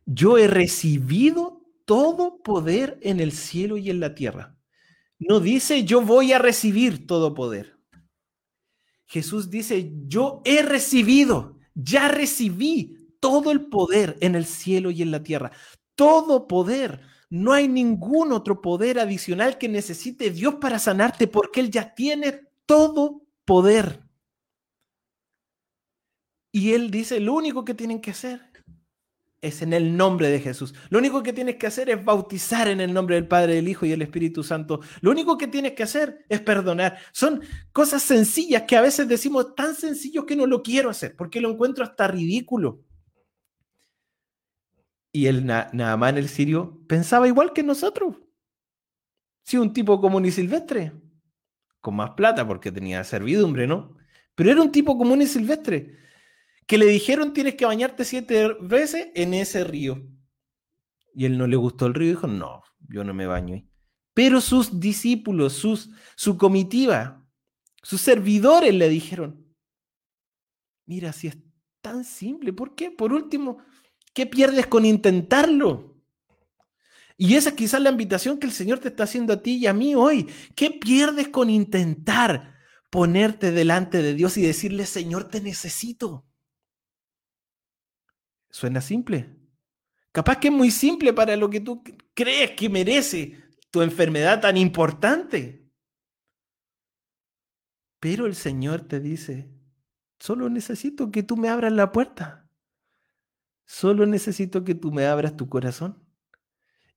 yo 0.05 0.39
he 0.39 0.47
recibido 0.47 1.61
todo 1.85 2.41
poder 2.41 2.97
en 3.03 3.19
el 3.19 3.31
cielo 3.31 3.77
y 3.77 3.91
en 3.91 3.99
la 3.99 4.15
tierra. 4.15 4.57
No 5.19 5.39
dice, 5.39 5.83
yo 5.83 6.01
voy 6.01 6.33
a 6.33 6.39
recibir 6.39 7.05
todo 7.05 7.35
poder. 7.35 7.77
Jesús 9.05 9.51
dice, 9.51 9.91
yo 10.07 10.41
he 10.45 10.63
recibido, 10.63 11.58
ya 11.83 12.07
recibí 12.07 12.97
todo 13.19 13.51
el 13.51 13.67
poder 13.67 14.17
en 14.21 14.35
el 14.35 14.45
cielo 14.45 14.91
y 14.91 15.01
en 15.01 15.11
la 15.11 15.23
tierra. 15.23 15.51
Todo 15.95 16.47
poder. 16.47 17.01
No 17.29 17.53
hay 17.53 17.67
ningún 17.67 18.31
otro 18.31 18.61
poder 18.61 18.99
adicional 18.99 19.57
que 19.57 19.69
necesite 19.69 20.31
Dios 20.31 20.55
para 20.55 20.79
sanarte 20.79 21.27
porque 21.27 21.59
Él 21.59 21.69
ya 21.69 21.93
tiene 21.93 22.47
todo 22.65 23.21
poder. 23.45 24.03
Y 26.51 26.73
Él 26.73 26.89
dice, 26.89 27.19
lo 27.19 27.33
único 27.33 27.63
que 27.63 27.75
tienen 27.75 28.01
que 28.01 28.11
hacer 28.11 28.48
es 29.41 29.61
en 29.61 29.73
el 29.73 29.95
nombre 29.95 30.29
de 30.29 30.39
Jesús. 30.39 30.73
Lo 30.89 30.99
único 30.99 31.23
que 31.23 31.33
tienes 31.33 31.55
que 31.55 31.67
hacer 31.67 31.89
es 31.89 32.03
bautizar 32.03 32.67
en 32.67 32.81
el 32.81 32.93
nombre 32.93 33.15
del 33.15 33.27
Padre, 33.27 33.55
del 33.55 33.67
Hijo 33.67 33.85
y 33.85 33.89
del 33.89 34.01
Espíritu 34.01 34.43
Santo. 34.43 34.81
Lo 35.01 35.11
único 35.11 35.37
que 35.37 35.47
tienes 35.47 35.73
que 35.73 35.83
hacer 35.83 36.25
es 36.27 36.41
perdonar. 36.41 36.97
Son 37.11 37.41
cosas 37.71 38.01
sencillas 38.03 38.63
que 38.63 38.75
a 38.75 38.81
veces 38.81 39.07
decimos 39.07 39.55
tan 39.55 39.75
sencillo 39.75 40.25
que 40.25 40.35
no 40.35 40.45
lo 40.45 40.61
quiero 40.61 40.89
hacer, 40.89 41.15
porque 41.15 41.41
lo 41.41 41.51
encuentro 41.51 41.83
hasta 41.83 42.07
ridículo. 42.07 42.83
Y 45.11 45.27
el 45.27 45.45
Naamán 45.45 46.17
el 46.17 46.29
sirio 46.29 46.81
pensaba 46.87 47.27
igual 47.27 47.53
que 47.53 47.63
nosotros. 47.63 48.15
Sí, 49.43 49.57
un 49.57 49.73
tipo 49.73 49.99
común 49.99 50.25
y 50.25 50.31
silvestre, 50.31 50.93
con 51.81 51.95
más 51.95 52.11
plata 52.11 52.47
porque 52.47 52.71
tenía 52.71 53.03
servidumbre, 53.03 53.65
¿no? 53.65 53.95
Pero 54.35 54.51
era 54.51 54.61
un 54.61 54.71
tipo 54.71 54.97
común 54.97 55.21
y 55.21 55.27
silvestre 55.27 55.97
que 56.69 56.77
le 56.77 56.85
dijeron 56.85 57.33
tienes 57.33 57.55
que 57.55 57.65
bañarte 57.65 58.05
siete 58.05 58.55
veces 58.61 59.07
en 59.15 59.33
ese 59.33 59.63
río. 59.63 60.07
Y 61.15 61.25
él 61.25 61.35
no 61.35 61.47
le 61.47 61.55
gustó 61.55 61.87
el 61.87 61.95
río 61.95 62.09
y 62.09 62.11
dijo, 62.11 62.27
no, 62.27 62.61
yo 62.87 63.03
no 63.03 63.11
me 63.11 63.25
baño 63.25 63.55
ahí. 63.55 63.67
Pero 64.13 64.39
sus 64.39 64.79
discípulos, 64.79 65.53
sus, 65.53 65.89
su 66.15 66.37
comitiva, 66.37 67.25
sus 67.81 68.01
servidores 68.01 68.71
le 68.71 68.87
dijeron, 68.87 69.51
mira, 70.85 71.11
si 71.11 71.29
es 71.29 71.39
tan 71.81 72.03
simple, 72.03 72.53
¿por 72.53 72.75
qué? 72.75 72.91
Por 72.91 73.13
último, 73.13 73.57
¿qué 74.13 74.27
pierdes 74.27 74.67
con 74.67 74.85
intentarlo? 74.85 75.99
Y 77.17 77.33
esa 77.33 77.49
es 77.49 77.55
quizás 77.55 77.81
la 77.81 77.89
invitación 77.89 78.37
que 78.37 78.45
el 78.45 78.53
Señor 78.53 78.77
te 78.77 78.89
está 78.89 79.05
haciendo 79.05 79.33
a 79.33 79.41
ti 79.41 79.55
y 79.55 79.65
a 79.65 79.73
mí 79.73 79.95
hoy. 79.95 80.27
¿Qué 80.55 80.69
pierdes 80.69 81.29
con 81.29 81.49
intentar 81.49 82.59
ponerte 82.91 83.49
delante 83.49 84.03
de 84.03 84.13
Dios 84.13 84.37
y 84.37 84.43
decirle, 84.43 84.85
Señor, 84.85 85.29
te 85.29 85.41
necesito? 85.41 86.28
Suena 88.49 88.81
simple. 88.81 89.35
Capaz 90.11 90.37
que 90.37 90.47
es 90.47 90.53
muy 90.53 90.71
simple 90.71 91.13
para 91.13 91.35
lo 91.35 91.49
que 91.49 91.59
tú 91.59 91.83
crees 92.13 92.51
que 92.51 92.69
merece 92.69 93.37
tu 93.69 93.81
enfermedad 93.81 94.41
tan 94.41 94.57
importante. 94.57 95.69
Pero 97.99 98.25
el 98.25 98.35
Señor 98.35 98.81
te 98.81 98.99
dice, 98.99 99.51
solo 100.19 100.49
necesito 100.49 101.11
que 101.11 101.23
tú 101.23 101.37
me 101.37 101.49
abras 101.49 101.71
la 101.73 101.91
puerta. 101.91 102.49
Solo 103.65 104.05
necesito 104.05 104.63
que 104.63 104.73
tú 104.73 104.91
me 104.91 105.05
abras 105.05 105.37
tu 105.37 105.47
corazón. 105.47 106.03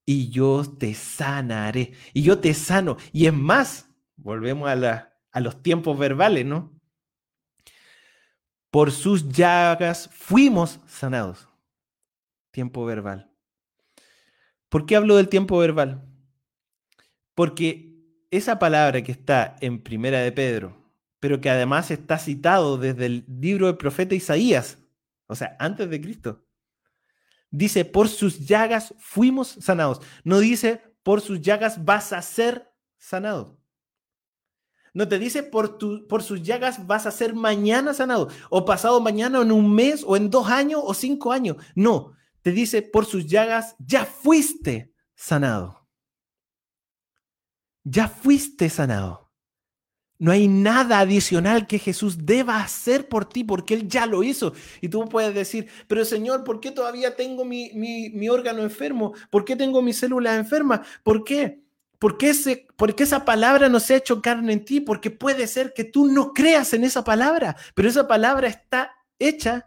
Y 0.06 0.30
yo 0.30 0.64
te 0.64 0.94
sanaré. 0.94 1.92
Y 2.14 2.22
yo 2.22 2.38
te 2.38 2.54
sano. 2.54 2.96
Y 3.12 3.26
es 3.26 3.34
más, 3.34 3.90
volvemos 4.16 4.70
a, 4.70 5.12
a 5.30 5.40
los 5.40 5.62
tiempos 5.62 5.98
verbales, 5.98 6.46
¿no? 6.46 6.80
Por 8.72 8.90
sus 8.90 9.28
llagas 9.28 10.08
fuimos 10.14 10.80
sanados. 10.86 11.46
Tiempo 12.52 12.86
verbal. 12.86 13.30
¿Por 14.70 14.86
qué 14.86 14.96
hablo 14.96 15.16
del 15.16 15.28
tiempo 15.28 15.58
verbal? 15.58 16.08
Porque 17.34 18.02
esa 18.30 18.58
palabra 18.58 19.02
que 19.02 19.12
está 19.12 19.56
en 19.60 19.82
Primera 19.82 20.20
de 20.20 20.32
Pedro, 20.32 20.90
pero 21.20 21.38
que 21.38 21.50
además 21.50 21.90
está 21.90 22.18
citado 22.18 22.78
desde 22.78 23.04
el 23.04 23.26
libro 23.28 23.66
del 23.66 23.76
profeta 23.76 24.14
Isaías, 24.14 24.78
o 25.26 25.34
sea, 25.34 25.54
antes 25.58 25.90
de 25.90 26.00
Cristo, 26.00 26.46
dice, 27.50 27.84
por 27.84 28.08
sus 28.08 28.46
llagas 28.46 28.94
fuimos 28.98 29.48
sanados. 29.48 30.00
No 30.24 30.38
dice, 30.38 30.80
por 31.02 31.20
sus 31.20 31.42
llagas 31.42 31.84
vas 31.84 32.14
a 32.14 32.22
ser 32.22 32.72
sanado. 32.96 33.61
No 34.94 35.08
te 35.08 35.18
dice 35.18 35.42
por, 35.42 35.78
tu, 35.78 36.06
por 36.06 36.22
sus 36.22 36.42
llagas 36.42 36.86
vas 36.86 37.06
a 37.06 37.10
ser 37.10 37.34
mañana 37.34 37.94
sanado, 37.94 38.28
o 38.50 38.64
pasado 38.64 39.00
mañana, 39.00 39.38
o 39.38 39.42
en 39.42 39.52
un 39.52 39.74
mes, 39.74 40.04
o 40.06 40.16
en 40.16 40.28
dos 40.28 40.48
años, 40.48 40.82
o 40.84 40.92
cinco 40.92 41.32
años. 41.32 41.56
No, 41.74 42.12
te 42.42 42.52
dice 42.52 42.82
por 42.82 43.06
sus 43.06 43.26
llagas 43.26 43.74
ya 43.78 44.04
fuiste 44.04 44.92
sanado. 45.14 45.88
Ya 47.84 48.08
fuiste 48.08 48.68
sanado. 48.68 49.22
No 50.18 50.30
hay 50.30 50.46
nada 50.46 51.00
adicional 51.00 51.66
que 51.66 51.80
Jesús 51.80 52.26
deba 52.26 52.62
hacer 52.62 53.08
por 53.08 53.24
ti 53.24 53.42
porque 53.42 53.74
Él 53.74 53.88
ya 53.88 54.06
lo 54.06 54.22
hizo. 54.22 54.52
Y 54.80 54.88
tú 54.88 55.08
puedes 55.08 55.34
decir, 55.34 55.68
pero 55.88 56.04
Señor, 56.04 56.44
¿por 56.44 56.60
qué 56.60 56.70
todavía 56.70 57.16
tengo 57.16 57.44
mi, 57.44 57.72
mi, 57.74 58.08
mi 58.10 58.28
órgano 58.28 58.62
enfermo? 58.62 59.14
¿Por 59.30 59.44
qué 59.44 59.56
tengo 59.56 59.82
mi 59.82 59.92
célula 59.92 60.36
enferma? 60.36 60.84
¿Por 61.02 61.24
qué? 61.24 61.61
¿Por 62.02 62.18
qué, 62.18 62.30
esa 63.04 63.24
palabra 63.24 63.68
no 63.68 63.78
se 63.78 63.94
ha 63.94 63.98
hecho 63.98 64.20
carne 64.20 64.54
en 64.54 64.64
ti? 64.64 64.80
Porque 64.80 65.12
puede 65.12 65.46
ser 65.46 65.72
que 65.72 65.84
tú 65.84 66.08
no 66.08 66.32
creas 66.32 66.72
en 66.72 66.82
esa 66.82 67.04
palabra, 67.04 67.54
pero 67.76 67.88
esa 67.88 68.08
palabra 68.08 68.48
está 68.48 68.90
hecha 69.20 69.66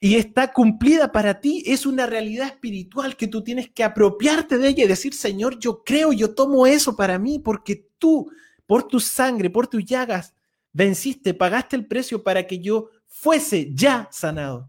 y 0.00 0.16
está 0.16 0.52
cumplida 0.52 1.12
para 1.12 1.40
ti. 1.40 1.62
Es 1.64 1.86
una 1.86 2.06
realidad 2.06 2.48
espiritual 2.48 3.16
que 3.16 3.28
tú 3.28 3.44
tienes 3.44 3.70
que 3.70 3.84
apropiarte 3.84 4.58
de 4.58 4.66
ella 4.66 4.84
y 4.86 4.88
decir, 4.88 5.14
Señor, 5.14 5.60
yo 5.60 5.84
creo, 5.84 6.12
yo 6.12 6.34
tomo 6.34 6.66
eso 6.66 6.96
para 6.96 7.16
mí, 7.16 7.38
porque 7.38 7.88
tú, 7.96 8.28
por 8.66 8.88
tu 8.88 8.98
sangre, 8.98 9.48
por 9.48 9.68
tus 9.68 9.84
llagas, 9.84 10.34
venciste, 10.72 11.32
pagaste 11.32 11.76
el 11.76 11.86
precio 11.86 12.24
para 12.24 12.44
que 12.48 12.58
yo 12.58 12.90
fuese 13.06 13.72
ya 13.72 14.08
sanado. 14.10 14.68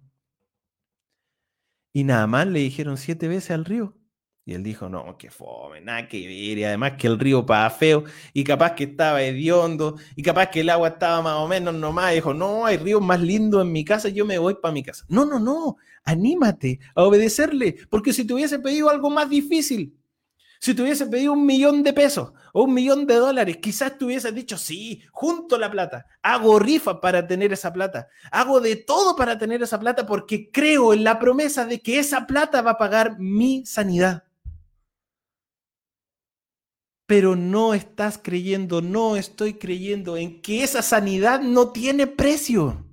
Y 1.92 2.04
nada 2.04 2.28
más 2.28 2.46
le 2.46 2.60
dijeron 2.60 2.98
siete 2.98 3.28
veces 3.28 3.50
al 3.50 3.66
río, 3.66 3.99
y 4.50 4.56
él 4.56 4.64
dijo, 4.64 4.90
no, 4.90 5.16
qué 5.18 5.30
fome, 5.30 5.80
nada 5.80 6.08
que 6.08 6.18
ver, 6.26 6.58
y 6.58 6.64
además 6.64 6.94
que 6.98 7.06
el 7.06 7.20
río 7.20 7.42
estaba 7.42 7.70
feo, 7.70 8.04
y 8.34 8.44
capaz 8.44 8.74
que 8.74 8.86
estaba 8.86 9.22
hediondo, 9.22 9.98
y 10.16 10.24
capaz 10.24 10.48
que 10.48 10.62
el 10.62 10.70
agua 10.70 10.90
estaba 10.90 11.22
más 11.22 11.36
o 11.36 11.48
menos 11.48 11.76
nomás, 11.76 12.14
dijo, 12.14 12.34
no, 12.34 12.66
hay 12.66 12.78
ríos 12.78 13.02
más 13.02 13.22
lindos 13.22 13.62
en 13.62 13.72
mi 13.72 13.86
casa, 13.86 14.10
yo 14.10 14.26
me 14.26 14.40
voy 14.40 14.56
para 14.56 14.74
mi 14.74 14.82
casa. 14.82 15.06
No, 15.08 15.24
no, 15.24 15.40
no, 15.40 15.78
anímate 16.04 16.80
a 16.96 17.04
obedecerle, 17.04 17.76
porque 17.92 18.12
si 18.12 18.26
te 18.26 18.34
hubiese 18.34 18.58
pedido 18.58 18.90
algo 18.90 19.12
más 19.12 19.30
difícil, 19.30 19.96
si 20.60 20.74
te 20.74 20.82
hubiese 20.82 21.06
pedido 21.06 21.34
un 21.34 21.46
millón 21.46 21.84
de 21.84 21.94
pesos 21.94 22.34
o 22.52 22.64
un 22.64 22.74
millón 22.74 23.06
de 23.06 23.16
dólares, 23.16 23.58
quizás 23.58 23.98
te 23.98 24.06
hubieses 24.06 24.34
dicho, 24.34 24.58
sí, 24.58 25.04
junto 25.12 25.60
la 25.60 25.70
plata, 25.70 26.08
hago 26.24 26.58
rifa 26.58 27.00
para 27.00 27.28
tener 27.28 27.54
esa 27.54 27.72
plata, 27.72 28.08
hago 28.32 28.60
de 28.60 28.76
todo 28.78 29.16
para 29.16 29.38
tener 29.38 29.62
esa 29.62 29.80
plata 29.80 30.08
porque 30.08 30.50
creo 30.52 30.94
en 30.94 31.04
la 31.04 31.20
promesa 31.20 31.66
de 31.66 31.82
que 31.82 32.00
esa 32.00 32.26
plata 32.26 32.64
va 32.64 32.72
a 32.72 32.78
pagar 32.78 33.20
mi 33.20 33.64
sanidad 33.66 34.24
pero 37.10 37.36
no 37.36 37.74
estás 37.74 38.20
creyendo, 38.22 38.84
no 38.84 39.16
estoy 39.16 39.56
creyendo 39.56 40.16
en 40.16 40.44
que 40.44 40.62
esa 40.64 40.84
sanidad 40.84 41.42
no 41.42 41.72
tiene 41.72 42.06
precio. 42.06 42.86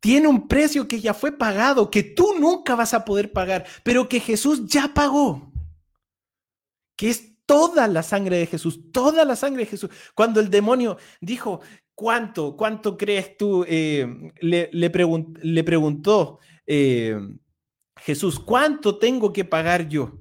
Tiene 0.00 0.26
un 0.26 0.48
precio 0.48 0.88
que 0.88 1.00
ya 1.00 1.14
fue 1.14 1.30
pagado, 1.30 1.92
que 1.92 2.02
tú 2.02 2.34
nunca 2.40 2.74
vas 2.74 2.92
a 2.92 3.04
poder 3.04 3.30
pagar, 3.30 3.66
pero 3.84 4.08
que 4.08 4.18
Jesús 4.18 4.66
ya 4.66 4.92
pagó. 4.92 5.52
Que 6.96 7.10
es 7.10 7.36
toda 7.46 7.86
la 7.86 8.02
sangre 8.02 8.36
de 8.36 8.46
Jesús, 8.46 8.90
toda 8.90 9.24
la 9.24 9.36
sangre 9.36 9.62
de 9.62 9.70
Jesús. 9.70 9.90
Cuando 10.16 10.40
el 10.40 10.50
demonio 10.50 10.98
dijo, 11.20 11.60
¿cuánto, 11.94 12.56
cuánto 12.56 12.96
crees 12.96 13.36
tú? 13.36 13.64
Eh, 13.68 14.32
le, 14.40 14.90
preguntó 14.90 16.40
eh, 16.66 17.16
Jesús, 17.94 18.40
¿cuánto 18.40 18.98
tengo 18.98 19.32
que 19.32 19.44
pagar 19.44 19.88
yo 19.88 20.18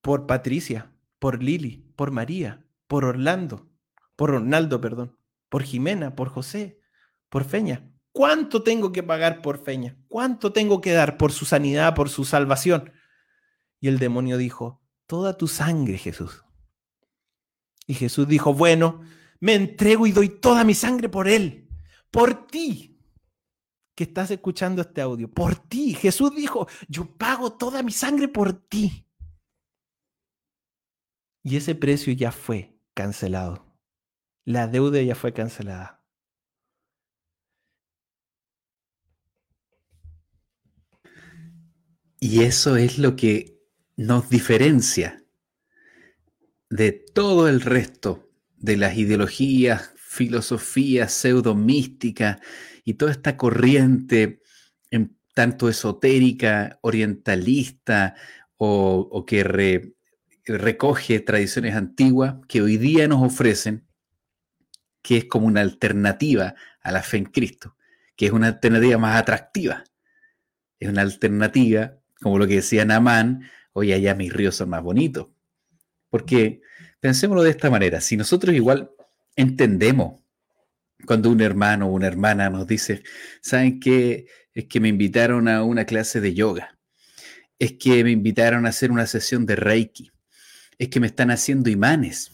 por 0.00 0.28
Patricia? 0.28 0.93
Por 1.24 1.42
Lili, 1.42 1.90
por 1.96 2.10
María, 2.10 2.66
por 2.86 3.06
Orlando, 3.06 3.72
por 4.14 4.28
Ronaldo, 4.28 4.82
perdón, 4.82 5.18
por 5.48 5.62
Jimena, 5.62 6.14
por 6.14 6.28
José, 6.28 6.82
por 7.30 7.44
Feña. 7.44 7.90
¿Cuánto 8.12 8.62
tengo 8.62 8.92
que 8.92 9.02
pagar 9.02 9.40
por 9.40 9.64
Feña? 9.64 9.96
¿Cuánto 10.06 10.52
tengo 10.52 10.82
que 10.82 10.92
dar 10.92 11.16
por 11.16 11.32
su 11.32 11.46
sanidad, 11.46 11.94
por 11.94 12.10
su 12.10 12.26
salvación? 12.26 12.92
Y 13.80 13.88
el 13.88 13.98
demonio 13.98 14.36
dijo, 14.36 14.82
toda 15.06 15.38
tu 15.38 15.48
sangre, 15.48 15.96
Jesús. 15.96 16.44
Y 17.86 17.94
Jesús 17.94 18.28
dijo, 18.28 18.52
bueno, 18.52 19.00
me 19.40 19.54
entrego 19.54 20.06
y 20.06 20.12
doy 20.12 20.28
toda 20.28 20.62
mi 20.62 20.74
sangre 20.74 21.08
por 21.08 21.26
él, 21.26 21.70
por 22.10 22.46
ti, 22.48 23.00
que 23.94 24.04
estás 24.04 24.30
escuchando 24.30 24.82
este 24.82 25.00
audio, 25.00 25.30
por 25.30 25.56
ti. 25.56 25.94
Jesús 25.94 26.36
dijo, 26.36 26.68
yo 26.86 27.06
pago 27.16 27.54
toda 27.54 27.82
mi 27.82 27.92
sangre 27.92 28.28
por 28.28 28.52
ti. 28.52 29.03
Y 31.44 31.56
ese 31.56 31.76
precio 31.76 32.12
ya 32.12 32.32
fue 32.32 32.76
cancelado. 32.94 33.64
La 34.44 34.66
deuda 34.66 35.00
ya 35.02 35.14
fue 35.14 35.32
cancelada. 35.32 36.02
Y 42.18 42.42
eso 42.42 42.76
es 42.76 42.98
lo 42.98 43.14
que 43.14 43.60
nos 43.96 44.28
diferencia 44.28 45.22
de 46.70 46.90
todo 46.90 47.48
el 47.48 47.60
resto 47.60 48.30
de 48.56 48.76
las 48.76 48.96
ideologías, 48.96 49.92
filosofías 49.96 51.12
pseudo-místicas 51.12 52.38
y 52.82 52.94
toda 52.94 53.12
esta 53.12 53.36
corriente 53.36 54.40
tanto 55.34 55.68
esotérica, 55.68 56.78
orientalista 56.80 58.14
o, 58.56 59.24
que 59.26 59.93
recoge 60.46 61.20
tradiciones 61.20 61.74
antiguas 61.74 62.36
que 62.48 62.62
hoy 62.62 62.76
día 62.76 63.08
nos 63.08 63.22
ofrecen, 63.22 63.86
que 65.02 65.18
es 65.18 65.24
como 65.26 65.46
una 65.46 65.60
alternativa 65.60 66.54
a 66.80 66.92
la 66.92 67.02
fe 67.02 67.18
en 67.18 67.24
Cristo, 67.26 67.76
que 68.16 68.26
es 68.26 68.32
una 68.32 68.48
alternativa 68.48 68.98
más 68.98 69.20
atractiva. 69.20 69.84
Es 70.78 70.88
una 70.88 71.02
alternativa, 71.02 71.98
como 72.20 72.38
lo 72.38 72.46
que 72.46 72.56
decía 72.56 72.84
Namán, 72.84 73.50
hoy 73.72 73.92
allá 73.92 74.14
mis 74.14 74.32
ríos 74.32 74.56
son 74.56 74.70
más 74.70 74.82
bonitos. 74.82 75.28
Porque 76.10 76.60
pensémoslo 77.00 77.42
de 77.42 77.50
esta 77.50 77.70
manera, 77.70 78.00
si 78.00 78.16
nosotros 78.16 78.54
igual 78.54 78.90
entendemos 79.36 80.22
cuando 81.06 81.30
un 81.30 81.40
hermano 81.40 81.86
o 81.86 81.92
una 81.92 82.06
hermana 82.06 82.50
nos 82.50 82.66
dice, 82.66 83.02
¿saben 83.40 83.80
qué? 83.80 84.26
Es 84.54 84.66
que 84.66 84.80
me 84.80 84.88
invitaron 84.88 85.48
a 85.48 85.64
una 85.64 85.84
clase 85.84 86.20
de 86.20 86.34
yoga. 86.34 86.78
Es 87.58 87.72
que 87.72 88.04
me 88.04 88.10
invitaron 88.10 88.66
a 88.66 88.70
hacer 88.70 88.90
una 88.90 89.06
sesión 89.06 89.46
de 89.46 89.56
Reiki. 89.56 90.13
Es 90.78 90.88
que 90.88 91.00
me 91.00 91.06
están 91.06 91.30
haciendo 91.30 91.70
imanes. 91.70 92.32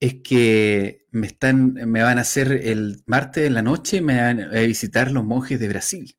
Es 0.00 0.16
que 0.22 1.06
me, 1.10 1.26
están, 1.26 1.74
me 1.74 2.02
van 2.02 2.18
a 2.18 2.22
hacer 2.22 2.52
el 2.52 3.02
martes 3.06 3.46
en 3.46 3.54
la 3.54 3.62
noche, 3.62 4.00
me 4.00 4.20
van 4.20 4.40
a 4.40 4.60
visitar 4.60 5.10
los 5.10 5.24
monjes 5.24 5.58
de 5.58 5.68
Brasil. 5.68 6.16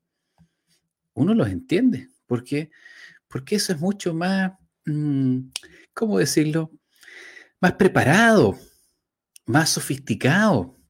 Uno 1.14 1.34
los 1.34 1.48
entiende. 1.48 2.08
¿Por 2.26 2.44
qué? 2.44 2.70
Porque 3.28 3.56
eso 3.56 3.72
es 3.72 3.80
mucho 3.80 4.14
más, 4.14 4.52
mm, 4.86 5.50
¿cómo 5.94 6.18
decirlo? 6.18 6.70
Más 7.60 7.74
preparado, 7.74 8.58
más 9.46 9.70
sofisticado 9.70 10.80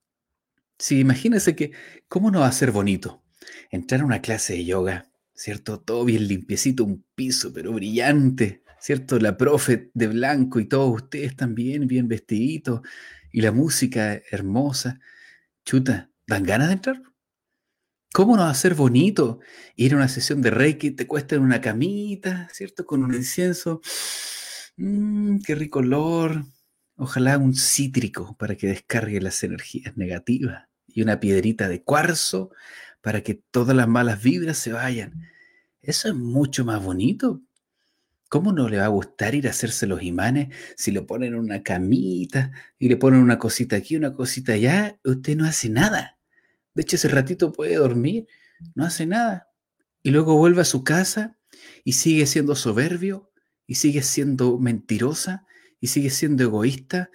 Sí, 0.81 0.99
imagínense 0.99 1.55
que, 1.55 1.73
¿cómo 2.09 2.31
no 2.31 2.41
va 2.41 2.47
a 2.49 2.53
ser 2.53 2.73
bonito? 2.73 3.23
Entrar 3.71 4.01
a 4.01 4.05
una 4.07 4.23
clase 4.23 4.55
de 4.55 4.65
yoga, 4.65 5.11
¿cierto? 5.35 5.79
Todo 5.81 6.07
bien 6.07 6.27
limpiecito, 6.27 6.85
un 6.85 7.05
piso, 7.15 7.53
pero 7.53 7.73
brillante, 7.75 8.65
¿cierto? 8.81 9.19
La 9.19 9.37
profe 9.37 9.91
de 9.95 10.09
blanco 10.09 10.61
y 10.61 10.67
todos 10.67 11.03
ustedes 11.03 11.37
también 11.37 11.87
bien 11.87 12.09
vestiditos 12.09 12.81
y 13.33 13.41
la 13.43 13.53
música 13.53 14.21
hermosa. 14.31 15.01
Chuta, 15.65 16.11
¿dan 16.27 16.45
ganas 16.45 16.69
de 16.69 16.75
entrar? 16.75 17.03
¿Cómo 18.13 18.37
no 18.37 18.43
va 18.43 18.51
a 18.51 18.55
ser 18.55 18.75
bonito 18.75 19.39
ir 19.77 19.93
a 19.93 19.97
una 19.97 20.09
sesión 20.09 20.43
de 20.43 20.51
Reiki? 20.51 20.91
Te 20.91 21.07
cuesta 21.07 21.37
en 21.37 21.43
una 21.43 21.61
camita, 21.61 22.49
¿cierto? 22.53 22.85
Con 22.85 23.05
un 23.05 23.15
incienso. 23.15 23.81
Mmm, 24.77 25.39
qué 25.47 25.55
rico 25.55 25.79
olor. 25.79 26.45
Ojalá 26.97 27.39
un 27.39 27.55
cítrico 27.55 28.37
para 28.37 28.57
que 28.57 28.67
descargue 28.67 29.21
las 29.21 29.43
energías 29.45 29.97
negativas 29.97 30.69
y 30.89 31.03
una 31.03 31.21
piedrita 31.21 31.69
de 31.69 31.83
cuarzo 31.83 32.51
para 33.01 33.23
que 33.23 33.35
todas 33.35 33.77
las 33.77 33.89
malas 33.89 34.23
vibras 34.23 34.59
se 34.59 34.73
vayan. 34.73 35.29
Eso 35.83 36.09
es 36.09 36.15
mucho 36.15 36.65
más 36.65 36.83
bonito. 36.83 37.43
¿Cómo 38.31 38.53
no 38.53 38.71
le 38.71 38.79
va 38.79 38.87
a 38.87 38.89
gustar 38.89 39.35
ir 39.35 39.47
a 39.47 39.51
hacerse 39.51 39.87
los 39.87 40.03
imanes 40.03 40.55
si 40.77 40.91
lo 40.93 41.07
ponen 41.07 41.35
en 41.35 41.41
una 41.41 41.63
camita 41.63 42.53
y 42.79 42.89
le 42.89 42.97
ponen 42.97 43.21
una 43.21 43.39
cosita 43.39 43.77
aquí, 43.77 43.97
una 43.97 44.15
cosita 44.15 44.55
allá? 44.55 44.99
Usted 45.05 45.37
no 45.37 45.45
hace 45.45 45.69
nada. 45.69 46.19
De 46.75 46.83
hecho, 46.83 46.97
ese 46.97 47.09
ratito 47.09 47.53
puede 47.53 47.77
dormir, 47.77 48.27
no 48.75 48.87
hace 48.87 49.05
nada. 49.05 49.49
Y 50.03 50.13
luego 50.13 50.37
vuelve 50.39 50.63
a 50.63 50.65
su 50.65 50.85
casa 50.85 51.37
y 51.85 51.93
sigue 51.93 52.25
siendo 52.27 52.55
soberbio 52.55 53.31
y 53.67 53.75
sigue 53.75 54.03
siendo 54.03 54.59
mentirosa 54.59 55.45
y 55.79 55.89
sigue 55.89 56.11
siendo 56.11 56.45
egoísta 56.45 57.11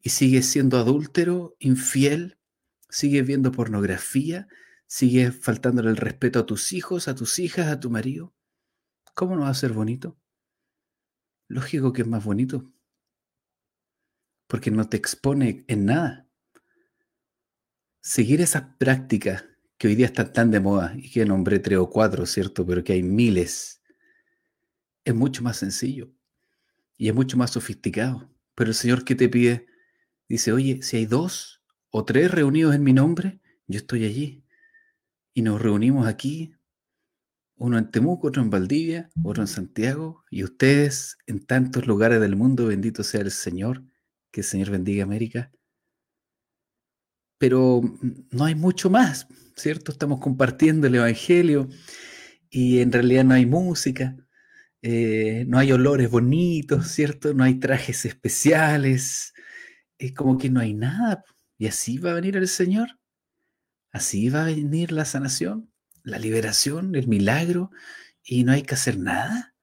y 0.00 0.10
sigue 0.10 0.42
siendo 0.42 0.78
adúltero, 0.78 1.56
infiel 1.58 2.38
sigues 2.92 3.26
viendo 3.26 3.52
pornografía, 3.52 4.46
sigues 4.86 5.34
faltándole 5.34 5.90
el 5.90 5.96
respeto 5.96 6.38
a 6.40 6.46
tus 6.46 6.72
hijos, 6.72 7.08
a 7.08 7.14
tus 7.14 7.38
hijas, 7.38 7.68
a 7.68 7.80
tu 7.80 7.90
marido, 7.90 8.34
¿cómo 9.14 9.34
no 9.34 9.42
va 9.42 9.48
a 9.48 9.54
ser 9.54 9.72
bonito? 9.72 10.18
Lógico 11.52 11.92
que 11.92 12.00
es 12.00 12.08
más 12.08 12.24
bonito, 12.24 12.72
porque 14.46 14.70
no 14.70 14.88
te 14.88 14.96
expone 14.96 15.66
en 15.68 15.84
nada. 15.84 16.26
Seguir 18.00 18.40
esas 18.40 18.62
prácticas 18.78 19.44
que 19.76 19.88
hoy 19.88 19.94
día 19.94 20.06
están 20.06 20.32
tan 20.32 20.50
de 20.50 20.60
moda 20.60 20.94
y 20.96 21.10
que 21.10 21.26
nombré 21.26 21.58
tres 21.58 21.76
o 21.76 21.90
cuatro, 21.90 22.24
¿cierto? 22.24 22.64
Pero 22.64 22.82
que 22.82 22.94
hay 22.94 23.02
miles, 23.02 23.82
es 25.04 25.14
mucho 25.14 25.42
más 25.42 25.58
sencillo 25.58 26.10
y 26.96 27.10
es 27.10 27.14
mucho 27.14 27.36
más 27.36 27.50
sofisticado. 27.50 28.30
Pero 28.54 28.70
el 28.70 28.74
Señor 28.74 29.04
que 29.04 29.14
te 29.14 29.28
pide, 29.28 29.66
dice, 30.30 30.54
oye, 30.54 30.80
si 30.80 30.96
hay 30.96 31.04
dos 31.04 31.62
o 31.90 32.06
tres 32.06 32.30
reunidos 32.30 32.74
en 32.74 32.82
mi 32.82 32.94
nombre, 32.94 33.42
yo 33.66 33.76
estoy 33.76 34.06
allí. 34.06 34.42
Y 35.34 35.42
nos 35.42 35.60
reunimos 35.60 36.06
aquí, 36.06 36.54
uno 37.62 37.78
en 37.78 37.90
Temuco, 37.90 38.26
otro 38.28 38.42
en 38.42 38.50
Valdivia, 38.50 39.08
otro 39.22 39.42
en 39.44 39.46
Santiago, 39.46 40.24
y 40.30 40.42
ustedes 40.42 41.16
en 41.26 41.46
tantos 41.46 41.86
lugares 41.86 42.20
del 42.20 42.34
mundo, 42.34 42.66
bendito 42.66 43.04
sea 43.04 43.20
el 43.20 43.30
Señor, 43.30 43.84
que 44.32 44.40
el 44.40 44.46
Señor 44.46 44.70
bendiga 44.70 45.04
América. 45.04 45.52
Pero 47.38 47.80
no 48.30 48.44
hay 48.44 48.56
mucho 48.56 48.90
más, 48.90 49.28
¿cierto? 49.56 49.92
Estamos 49.92 50.20
compartiendo 50.20 50.88
el 50.88 50.96
Evangelio 50.96 51.68
y 52.50 52.80
en 52.80 52.90
realidad 52.90 53.24
no 53.24 53.34
hay 53.34 53.46
música, 53.46 54.16
eh, 54.82 55.44
no 55.46 55.58
hay 55.58 55.70
olores 55.70 56.10
bonitos, 56.10 56.88
¿cierto? 56.88 57.32
No 57.32 57.44
hay 57.44 57.60
trajes 57.60 58.04
especiales, 58.04 59.32
es 59.98 60.12
como 60.14 60.36
que 60.36 60.50
no 60.50 60.58
hay 60.58 60.74
nada. 60.74 61.24
Y 61.58 61.68
así 61.68 61.98
va 61.98 62.10
a 62.10 62.14
venir 62.14 62.36
el 62.36 62.48
Señor. 62.48 62.98
Así 63.92 64.30
va 64.30 64.42
a 64.42 64.46
venir 64.46 64.90
la 64.90 65.04
sanación, 65.04 65.71
la 66.02 66.18
liberación, 66.18 66.94
el 66.94 67.08
milagro. 67.08 67.70
Y 68.24 68.44
no 68.44 68.52
hay 68.52 68.62
que 68.62 68.74
hacer 68.74 68.98
nada. 68.98 69.54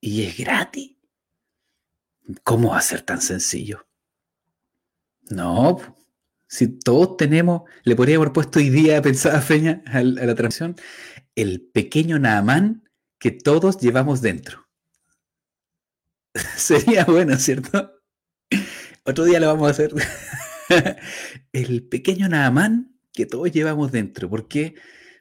Y 0.00 0.24
es 0.24 0.36
gratis. 0.36 0.96
¿Cómo 2.44 2.70
va 2.70 2.78
a 2.78 2.82
ser 2.82 3.02
tan 3.02 3.20
sencillo? 3.20 3.86
No, 5.30 5.78
si 6.50 6.66
todos 6.66 7.16
tenemos, 7.16 7.62
le 7.84 7.94
podría 7.94 8.16
haber 8.16 8.32
puesto 8.32 8.58
hoy 8.58 8.70
día, 8.70 9.00
pensaba 9.00 9.40
Feña, 9.40 9.84
a 9.86 10.02
la, 10.02 10.34
transmisión, 10.34 10.74
el 11.36 11.60
pequeño 11.60 12.18
Naamán 12.18 12.88
que 13.20 13.30
todos 13.30 13.78
llevamos 13.78 14.20
dentro. 14.20 14.68
Sería 16.56 17.04
bueno, 17.04 17.36
¿cierto? 17.36 17.92
Otro 19.04 19.24
día 19.24 19.38
lo 19.38 19.46
vamos 19.46 19.68
a 19.68 19.70
hacer. 19.70 19.94
el 21.52 21.84
pequeño 21.84 22.28
Naamán 22.28 22.98
que 23.12 23.26
todos 23.26 23.52
llevamos 23.52 23.92
dentro. 23.92 24.28
Porque 24.28 24.74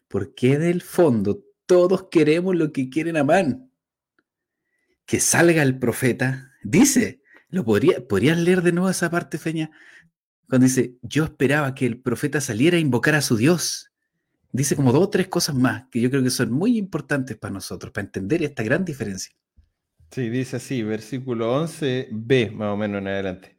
del 0.10 0.82
fondo 0.82 1.43
todos 1.65 2.08
queremos 2.10 2.56
lo 2.56 2.72
que 2.72 2.89
quiere 2.89 3.13
Naamán. 3.13 3.72
Que 5.06 5.19
salga 5.19 5.62
el 5.62 5.78
profeta. 5.78 6.52
Dice, 6.63 7.22
lo 7.50 7.63
podría, 7.63 8.08
¿podrían 8.08 8.43
leer 8.43 8.63
de 8.63 8.72
nuevo 8.72 8.89
esa 8.89 9.12
parte, 9.12 9.38
Feña? 9.38 9.69
Cuando 10.48 10.65
dice, 10.65 10.98
yo 11.04 11.26
esperaba 11.26 11.76
que 11.76 11.86
el 11.86 12.02
profeta 12.02 12.41
saliera 12.41 12.78
a 12.78 12.80
invocar 12.80 13.13
a 13.13 13.22
su 13.22 13.38
Dios. 13.38 13.91
Dice 14.52 14.76
como 14.76 14.91
dos 14.91 15.04
o 15.04 15.10
tres 15.10 15.28
cosas 15.28 15.56
más 15.56 15.84
que 15.91 16.02
yo 16.02 16.10
creo 16.10 16.24
que 16.24 16.32
son 16.32 16.52
muy 16.52 16.76
importantes 16.76 17.38
para 17.38 17.54
nosotros, 17.54 17.91
para 17.91 18.06
entender 18.06 18.41
esta 18.41 18.63
gran 18.63 18.84
diferencia. 18.84 19.32
Sí, 20.10 20.28
dice 20.30 20.56
así, 20.56 20.82
versículo 20.82 21.63
11b, 21.63 22.52
más 22.54 22.74
o 22.74 22.78
menos 22.78 23.02
en 23.02 23.10
adelante. 23.10 23.58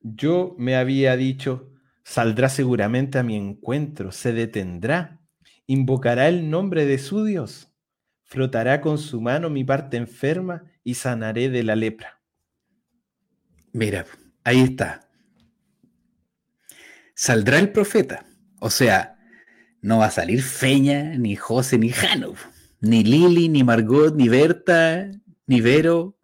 Yo 0.00 0.54
me 0.58 0.76
había 0.76 1.16
dicho, 1.16 1.72
saldrá 2.04 2.48
seguramente 2.48 3.18
a 3.18 3.24
mi 3.24 3.34
encuentro, 3.34 4.12
se 4.12 4.32
detendrá, 4.32 5.17
invocará 5.68 6.26
el 6.26 6.50
nombre 6.50 6.84
de 6.86 6.98
su 6.98 7.24
Dios, 7.24 7.72
frotará 8.24 8.80
con 8.80 8.98
su 8.98 9.20
mano 9.20 9.50
mi 9.50 9.62
parte 9.62 9.96
enferma 9.96 10.64
y 10.82 10.94
sanaré 10.94 11.50
de 11.50 11.62
la 11.62 11.76
lepra. 11.76 12.20
Mira, 13.72 14.04
ahí 14.42 14.62
está. 14.62 15.08
Saldrá 17.14 17.60
el 17.60 17.70
profeta, 17.70 18.26
o 18.60 18.70
sea, 18.70 19.18
no 19.80 19.98
va 19.98 20.06
a 20.06 20.10
salir 20.10 20.42
Feña, 20.42 21.16
ni 21.16 21.36
José, 21.36 21.78
ni 21.78 21.90
Jano, 21.90 22.34
ni 22.80 23.04
Lili, 23.04 23.48
ni 23.48 23.62
Margot, 23.62 24.14
ni 24.16 24.28
Berta, 24.28 25.10
ni 25.46 25.60
Vero, 25.60 26.18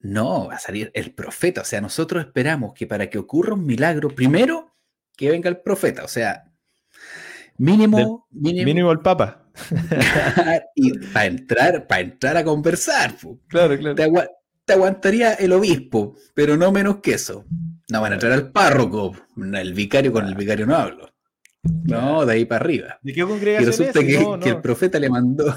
no, 0.00 0.46
va 0.48 0.54
a 0.54 0.58
salir 0.58 0.90
el 0.94 1.12
profeta. 1.12 1.62
O 1.62 1.64
sea, 1.64 1.80
nosotros 1.80 2.24
esperamos 2.24 2.74
que 2.74 2.86
para 2.86 3.10
que 3.10 3.18
ocurra 3.18 3.54
un 3.54 3.66
milagro, 3.66 4.14
primero 4.14 4.74
que 5.16 5.30
venga 5.30 5.48
el 5.48 5.58
profeta. 5.58 6.04
O 6.04 6.08
sea, 6.08 6.45
mínimo. 7.58 8.26
mínimo, 8.30 8.92
el 8.92 9.00
papa. 9.00 9.48
y 10.74 10.98
para 11.12 11.26
entrar, 11.26 11.86
para 11.86 12.00
entrar 12.00 12.36
a 12.36 12.44
conversar. 12.44 13.14
Claro, 13.48 13.76
claro. 13.78 13.94
Te, 14.64 14.72
aguantaría 14.72 15.34
el 15.34 15.52
obispo, 15.52 16.16
pero 16.34 16.56
no 16.56 16.72
menos 16.72 16.96
que 16.96 17.14
eso. 17.14 17.44
No 17.88 18.00
van 18.00 18.12
a 18.12 18.14
entrar 18.16 18.32
al 18.32 18.50
párroco, 18.50 19.14
el 19.36 19.74
vicario 19.74 20.12
con 20.12 20.26
el 20.26 20.34
vicario 20.34 20.66
no 20.66 20.74
hablo. 20.74 21.12
No, 21.84 22.26
de 22.26 22.32
ahí 22.32 22.44
para 22.44 22.64
arriba. 22.64 22.98
¿De 23.02 23.12
qué 23.12 23.22
congregación 23.22 23.62
y 23.62 23.66
resulta 23.66 24.00
que, 24.00 24.40
que 24.42 24.48
el 24.50 24.60
profeta 24.60 24.98
le 24.98 25.08
mandó. 25.08 25.54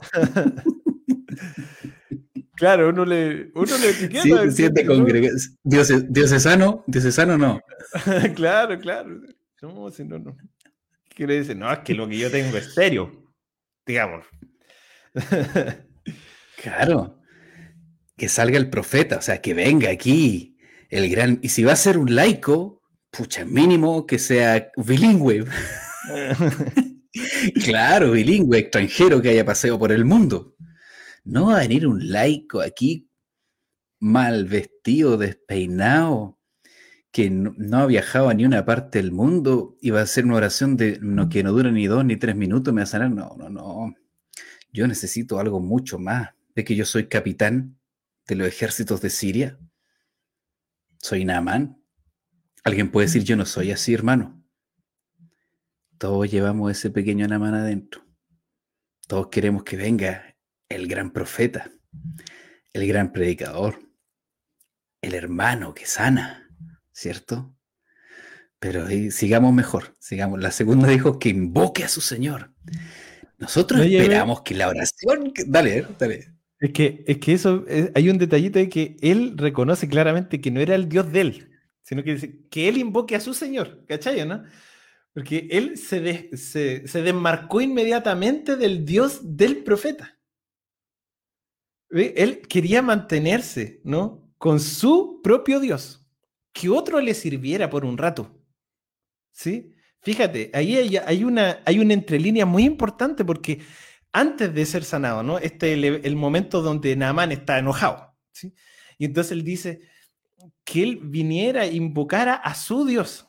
Claro, 2.62 2.90
uno 2.90 3.04
le, 3.04 3.50
uno 3.56 3.78
le 3.78 3.90
etiqueta. 3.90 4.22
Sí, 4.22 4.52
siente 4.52 4.86
diocesano, 5.64 6.84
diocesano 6.86 7.36
no. 7.36 7.60
claro, 8.36 8.78
claro. 8.78 9.20
No, 9.60 9.90
si 9.90 10.04
no, 10.04 10.20
no. 10.20 10.36
¿Qué 11.14 11.26
le 11.26 11.40
dice? 11.40 11.54
No, 11.54 11.72
es 11.72 11.80
que 11.80 11.94
lo 11.94 12.08
que 12.08 12.18
yo 12.18 12.30
tengo 12.30 12.56
es 12.56 12.74
serio. 12.74 13.32
digamos. 13.86 14.24
claro. 16.62 17.18
Que 18.16 18.28
salga 18.28 18.58
el 18.58 18.70
profeta, 18.70 19.18
o 19.18 19.22
sea, 19.22 19.40
que 19.40 19.54
venga 19.54 19.90
aquí 19.90 20.56
el 20.88 21.10
gran... 21.10 21.38
Y 21.42 21.48
si 21.48 21.64
va 21.64 21.72
a 21.72 21.76
ser 21.76 21.98
un 21.98 22.14
laico, 22.14 22.82
pucha, 23.10 23.44
mínimo 23.44 24.06
que 24.06 24.18
sea 24.18 24.70
bilingüe. 24.76 25.44
claro, 27.64 28.12
bilingüe, 28.12 28.58
extranjero 28.58 29.20
que 29.20 29.30
haya 29.30 29.44
paseo 29.44 29.78
por 29.78 29.92
el 29.92 30.04
mundo. 30.04 30.54
No 31.24 31.46
va 31.46 31.56
a 31.56 31.60
venir 31.60 31.86
un 31.86 32.10
laico 32.10 32.60
aquí 32.60 33.08
mal 34.00 34.46
vestido, 34.46 35.16
despeinado, 35.16 36.40
que 37.12 37.28
no, 37.28 37.76
ha 37.76 37.86
viajado 37.86 38.30
a 38.30 38.34
ni 38.34 38.46
una 38.46 38.64
parte 38.64 38.98
del 38.98 39.12
mundo 39.12 39.76
y 39.82 39.90
va 39.90 40.00
a 40.00 40.04
hacer 40.04 40.24
una 40.24 40.36
oración 40.36 40.78
de 40.78 40.98
no, 41.02 41.28
que 41.28 41.42
no 41.42 41.52
dura 41.52 41.70
ni 41.70 41.86
dos 41.86 42.04
ni 42.06 42.16
tres 42.16 42.34
minutos, 42.34 42.72
me 42.72 42.80
va 42.80 42.84
a 42.84 42.86
sanar. 42.86 43.10
No, 43.10 43.36
no, 43.36 43.50
no. 43.50 43.94
Yo 44.72 44.88
necesito 44.88 45.38
algo 45.38 45.60
mucho 45.60 45.98
más. 45.98 46.30
De 46.54 46.64
que 46.64 46.74
yo 46.74 46.84
soy 46.84 47.08
capitán 47.08 47.78
de 48.26 48.34
los 48.34 48.48
ejércitos 48.48 49.00
de 49.02 49.10
Siria. 49.10 49.58
Soy 50.98 51.24
Naamán. 51.24 51.82
Alguien 52.64 52.90
puede 52.90 53.06
decir, 53.06 53.24
yo 53.24 53.36
no 53.36 53.44
soy 53.44 53.72
así, 53.72 53.92
hermano. 53.92 54.42
Todos 55.98 56.30
llevamos 56.30 56.70
ese 56.70 56.90
pequeño 56.90 57.26
Naamán 57.26 57.54
adentro. 57.54 58.04
Todos 59.06 59.28
queremos 59.28 59.64
que 59.64 59.76
venga 59.76 60.34
el 60.68 60.88
gran 60.88 61.10
profeta, 61.10 61.70
el 62.72 62.86
gran 62.86 63.12
predicador, 63.12 63.78
el 65.02 65.14
hermano 65.14 65.74
que 65.74 65.84
sana, 65.84 66.41
¿cierto? 66.92 67.54
Pero 68.58 68.86
sigamos 69.10 69.52
mejor, 69.52 69.96
sigamos. 69.98 70.40
La 70.40 70.52
segunda 70.52 70.88
dijo 70.88 71.18
que 71.18 71.30
invoque 71.30 71.82
a 71.82 71.88
su 71.88 72.00
Señor. 72.00 72.52
Nosotros 73.38 73.80
esperamos 73.80 74.42
que 74.42 74.54
la 74.54 74.68
oración... 74.68 75.32
Dale, 75.46 75.84
dale. 75.98 76.32
Es 76.60 76.70
que, 76.70 77.04
es 77.08 77.18
que 77.18 77.32
eso, 77.32 77.64
eh, 77.66 77.90
hay 77.96 78.08
un 78.08 78.18
detallito 78.18 78.60
de 78.60 78.68
que 78.68 78.96
él 79.00 79.36
reconoce 79.36 79.88
claramente 79.88 80.40
que 80.40 80.52
no 80.52 80.60
era 80.60 80.76
el 80.76 80.88
Dios 80.88 81.10
de 81.10 81.20
él, 81.22 81.50
sino 81.82 82.04
que 82.04 82.14
dice 82.14 82.38
que 82.50 82.68
él 82.68 82.78
invoque 82.78 83.16
a 83.16 83.20
su 83.20 83.34
Señor, 83.34 83.84
¿cachai? 83.88 84.24
¿no? 84.24 84.44
Porque 85.12 85.48
él 85.50 85.76
se, 85.76 86.36
se, 86.36 86.86
se 86.86 87.02
desmarcó 87.02 87.60
inmediatamente 87.60 88.54
del 88.54 88.84
Dios 88.84 89.36
del 89.36 89.64
profeta. 89.64 90.16
Él 91.90 92.42
quería 92.48 92.80
mantenerse, 92.80 93.80
¿no? 93.82 94.32
Con 94.38 94.60
su 94.60 95.20
propio 95.20 95.58
Dios. 95.58 96.01
Que 96.52 96.68
otro 96.68 97.00
le 97.00 97.14
sirviera 97.14 97.70
por 97.70 97.84
un 97.84 97.98
rato. 97.98 98.38
¿Sí? 99.30 99.74
Fíjate, 100.02 100.50
ahí 100.52 100.76
hay, 100.76 101.24
una, 101.24 101.60
hay 101.64 101.78
una 101.78 101.94
entrelínea 101.94 102.44
muy 102.44 102.64
importante 102.64 103.24
porque 103.24 103.60
antes 104.12 104.52
de 104.52 104.66
ser 104.66 104.84
sanado, 104.84 105.22
¿no? 105.22 105.38
Este 105.38 105.72
es 105.72 106.04
el, 106.04 106.16
momento 106.16 106.60
donde 106.60 106.96
Naaman 106.96 107.30
está 107.32 107.58
enojado, 107.58 108.14
¿sí? 108.32 108.52
Y 108.98 109.04
entonces 109.06 109.32
él 109.32 109.44
dice 109.44 109.80
que 110.64 110.82
él 110.82 110.98
viniera 111.02 111.64
e 111.64 111.74
invocara 111.74 112.34
a 112.34 112.54
su 112.54 112.84
Dios, 112.84 113.28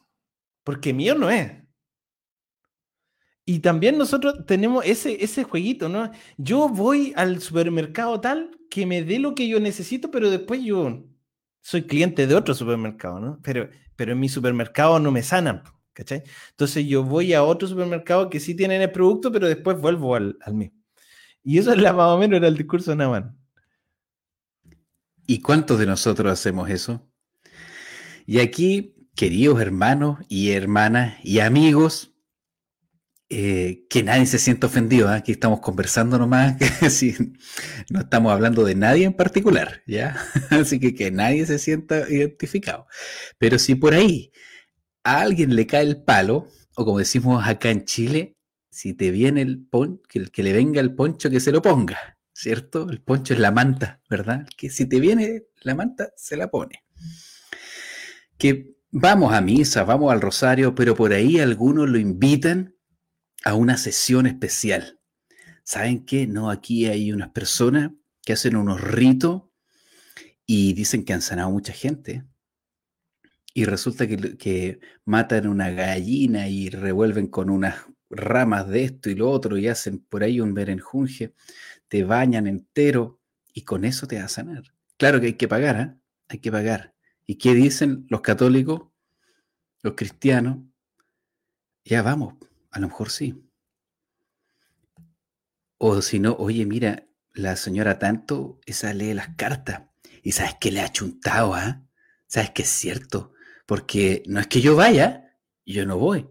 porque 0.64 0.94
mío 0.94 1.16
no 1.16 1.30
es. 1.30 1.52
Y 3.46 3.60
también 3.60 3.98
nosotros 3.98 4.46
tenemos 4.48 4.84
ese, 4.86 5.24
ese 5.24 5.44
jueguito, 5.44 5.90
¿no? 5.90 6.12
Yo 6.38 6.70
voy 6.70 7.14
al 7.16 7.40
supermercado 7.42 8.20
tal 8.20 8.58
que 8.70 8.86
me 8.86 9.04
dé 9.04 9.20
lo 9.20 9.36
que 9.36 9.48
yo 9.48 9.60
necesito, 9.60 10.10
pero 10.10 10.30
después 10.30 10.64
yo 10.64 11.04
soy 11.64 11.84
cliente 11.84 12.28
de 12.28 12.36
otro 12.36 12.54
supermercado, 12.54 13.20
¿no? 13.20 13.40
Pero, 13.42 13.70
pero 13.96 14.12
en 14.12 14.20
mi 14.20 14.30
supermercado 14.30 15.00
no 15.00 15.12
me 15.12 15.24
sanan, 15.24 15.64
¿cachai? 15.94 16.24
Entonces 16.52 16.86
yo 16.86 17.04
voy 17.04 17.34
a 17.34 17.44
otro 17.44 17.68
supermercado 17.68 18.30
que 18.30 18.40
sí 18.40 18.54
tienen 18.54 18.82
el 18.82 18.92
producto, 18.92 19.32
pero 19.32 19.48
después 19.48 19.80
vuelvo 19.80 20.16
al, 20.16 20.38
al 20.42 20.54
mío. 20.54 20.72
Y 21.42 21.58
eso 21.58 21.72
es 21.72 21.82
la, 21.82 21.94
más 21.94 22.10
o 22.10 22.18
menos 22.18 22.42
el 22.44 22.58
discurso 22.58 22.92
de 22.92 22.98
Naman. 22.98 23.38
¿Y 25.26 25.40
cuántos 25.40 25.80
de 25.80 25.86
nosotros 25.86 26.32
hacemos 26.32 26.70
eso? 26.70 27.10
Y 28.26 28.40
aquí, 28.40 28.96
queridos 29.16 29.62
hermanos 29.62 30.20
y 30.28 30.52
hermanas 30.52 31.16
y 31.24 31.40
amigos, 31.40 32.13
eh, 33.36 33.88
que 33.90 34.04
nadie 34.04 34.28
se 34.28 34.38
sienta 34.38 34.68
ofendido, 34.68 35.12
¿eh? 35.12 35.16
aquí 35.16 35.32
estamos 35.32 35.60
conversando 35.60 36.20
nomás, 36.20 36.56
que 36.80 37.34
no 37.90 38.02
estamos 38.02 38.32
hablando 38.32 38.64
de 38.64 38.76
nadie 38.76 39.06
en 39.06 39.14
particular, 39.14 39.82
¿ya? 39.88 40.16
Así 40.52 40.80
que 40.80 40.94
que 40.94 41.10
nadie 41.10 41.44
se 41.48 41.58
sienta 41.58 42.08
identificado. 42.08 42.86
Pero 43.40 43.58
si 43.58 43.74
por 43.74 43.96
ahí 43.96 44.32
a 45.04 45.22
alguien 45.22 45.56
le 45.56 45.66
cae 45.66 45.82
el 45.82 46.04
palo, 46.04 46.48
o 46.76 46.86
como 46.86 47.00
decimos 47.00 47.44
acá 47.48 47.72
en 47.72 47.86
Chile, 47.86 48.38
si 48.70 48.94
te 48.94 49.10
viene 49.10 49.42
el 49.42 49.66
poncho, 49.66 50.04
que, 50.08 50.26
que 50.28 50.44
le 50.44 50.54
venga 50.54 50.80
el 50.80 50.94
poncho, 50.94 51.32
que 51.32 51.40
se 51.40 51.52
lo 51.52 51.64
ponga, 51.64 52.20
¿cierto? 52.34 52.88
El 52.88 53.02
poncho 53.02 53.34
es 53.34 53.40
la 53.40 53.52
manta, 53.52 54.00
¿verdad? 54.12 54.48
Que 54.56 54.70
si 54.70 54.86
te 54.86 55.00
viene 55.00 55.46
la 55.64 55.74
manta, 55.74 56.14
se 56.16 56.38
la 56.38 56.52
pone. 56.52 56.84
Que 58.38 58.76
vamos 58.92 59.34
a 59.34 59.42
misa, 59.42 59.86
vamos 59.86 60.14
al 60.14 60.22
rosario, 60.22 60.76
pero 60.76 60.94
por 60.94 61.14
ahí 61.14 61.40
algunos 61.40 61.90
lo 61.90 61.98
invitan 61.98 62.73
a 63.44 63.56
una 63.56 63.78
sesión 63.78 64.26
especial. 64.26 65.00
¿Saben 65.64 66.06
qué? 66.06 66.28
No, 66.28 66.50
aquí 66.50 66.88
hay 66.88 67.12
unas 67.12 67.30
personas 67.30 67.92
que 68.24 68.34
hacen 68.34 68.56
unos 68.56 68.82
ritos 68.82 69.44
y 70.46 70.74
dicen 70.74 71.06
que 71.06 71.14
han 71.14 71.22
sanado 71.22 71.52
mucha 71.52 71.74
gente. 71.74 72.24
Y 73.54 73.66
resulta 73.66 74.08
que, 74.08 74.80
matan 75.06 75.48
una 75.48 75.70
gallina 75.70 76.48
y 76.48 76.70
revuelven 76.70 77.28
con 77.28 77.50
unas 77.50 77.76
ramas 78.10 78.68
de 78.68 78.86
esto 78.86 79.10
y 79.10 79.16
lo 79.16 79.30
otro 79.30 79.58
y 79.58 79.68
hacen 79.68 80.00
por 80.00 80.24
ahí 80.24 80.40
un 80.40 80.54
berenjunje, 80.54 81.34
te 81.88 82.04
bañan 82.04 82.48
entero 82.48 83.20
y 83.54 83.62
con 83.62 83.86
eso 83.86 84.08
te 84.08 84.18
va 84.18 84.26
a 84.26 84.30
sanar. 84.30 84.64
Claro 84.98 85.20
que 85.20 85.28
hay 85.28 85.34
que 85.34 85.48
pagar, 85.48 85.80
¿eh? 85.80 85.96
Hay 86.30 86.40
que 86.40 86.52
pagar. 86.52 86.94
¿Y 87.26 87.36
qué 87.36 87.54
dicen 87.54 88.06
los 88.10 88.22
católicos, 88.22 88.84
los 89.82 89.94
cristianos? 89.94 90.60
Ya 91.86 92.02
vamos, 92.02 92.36
a 92.74 92.80
lo 92.80 92.88
mejor 92.88 93.12
sí. 93.12 93.50
O 95.78 96.02
si 96.02 96.20
no, 96.20 96.34
oye, 96.34 96.66
mira, 96.66 97.08
la 97.34 97.56
señora 97.56 98.00
tanto, 98.00 98.60
esa 98.66 98.94
lee 98.94 99.14
las 99.14 99.36
cartas. 99.36 99.84
Y 100.24 100.32
sabes 100.32 100.56
que 100.60 100.72
le 100.72 100.82
ha 100.82 100.92
chuntado, 100.92 101.54
¿ah? 101.54 101.88
Sabes 102.26 102.50
que 102.52 102.64
es 102.64 102.70
cierto. 102.70 103.34
Porque 103.68 104.24
no 104.26 104.40
es 104.40 104.48
que 104.48 104.62
yo 104.62 104.76
vaya, 104.76 105.38
yo 105.66 105.86
no 105.86 105.98
voy. 105.98 106.28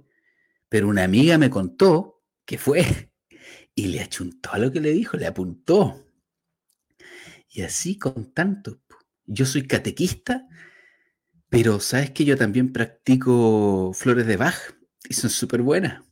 Pero 0.68 0.88
una 0.88 1.04
amiga 1.04 1.38
me 1.38 1.50
contó 1.50 2.24
que 2.44 2.58
fue 2.58 3.12
y 3.74 3.86
le 3.86 4.00
achuntó 4.00 4.52
a 4.52 4.58
lo 4.58 4.72
que 4.72 4.80
le 4.80 4.90
dijo, 4.90 5.16
le 5.16 5.26
apuntó. 5.26 6.04
Y 7.48 7.62
así 7.62 7.98
con 7.98 8.32
tanto. 8.32 8.82
Yo 9.26 9.46
soy 9.46 9.66
catequista, 9.66 10.48
pero 11.48 11.78
sabes 11.78 12.10
que 12.10 12.24
yo 12.24 12.36
también 12.36 12.72
practico 12.72 13.92
flores 13.94 14.26
de 14.26 14.36
Bach 14.36 14.56
y 15.08 15.14
son 15.14 15.30
súper 15.30 15.62
buenas. 15.62 16.02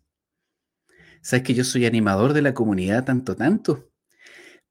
Sabes 1.23 1.45
que 1.45 1.55
yo 1.55 1.65
soy 1.65 1.87
animador 1.87 2.33
de 2.33 2.43
la 2.43 2.55
comunidad 2.55 3.05
tanto, 3.05 3.37
tanto, 3.37 3.91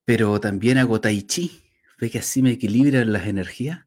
pero 0.06 0.40
también 0.40 0.78
hago 0.78 1.00
tai 1.00 1.24
chi. 1.24 1.64
¿Ve 2.00 2.10
que 2.10 2.20
así 2.20 2.42
me 2.42 2.52
equilibran 2.52 3.12
las 3.12 3.28
energías? 3.28 3.86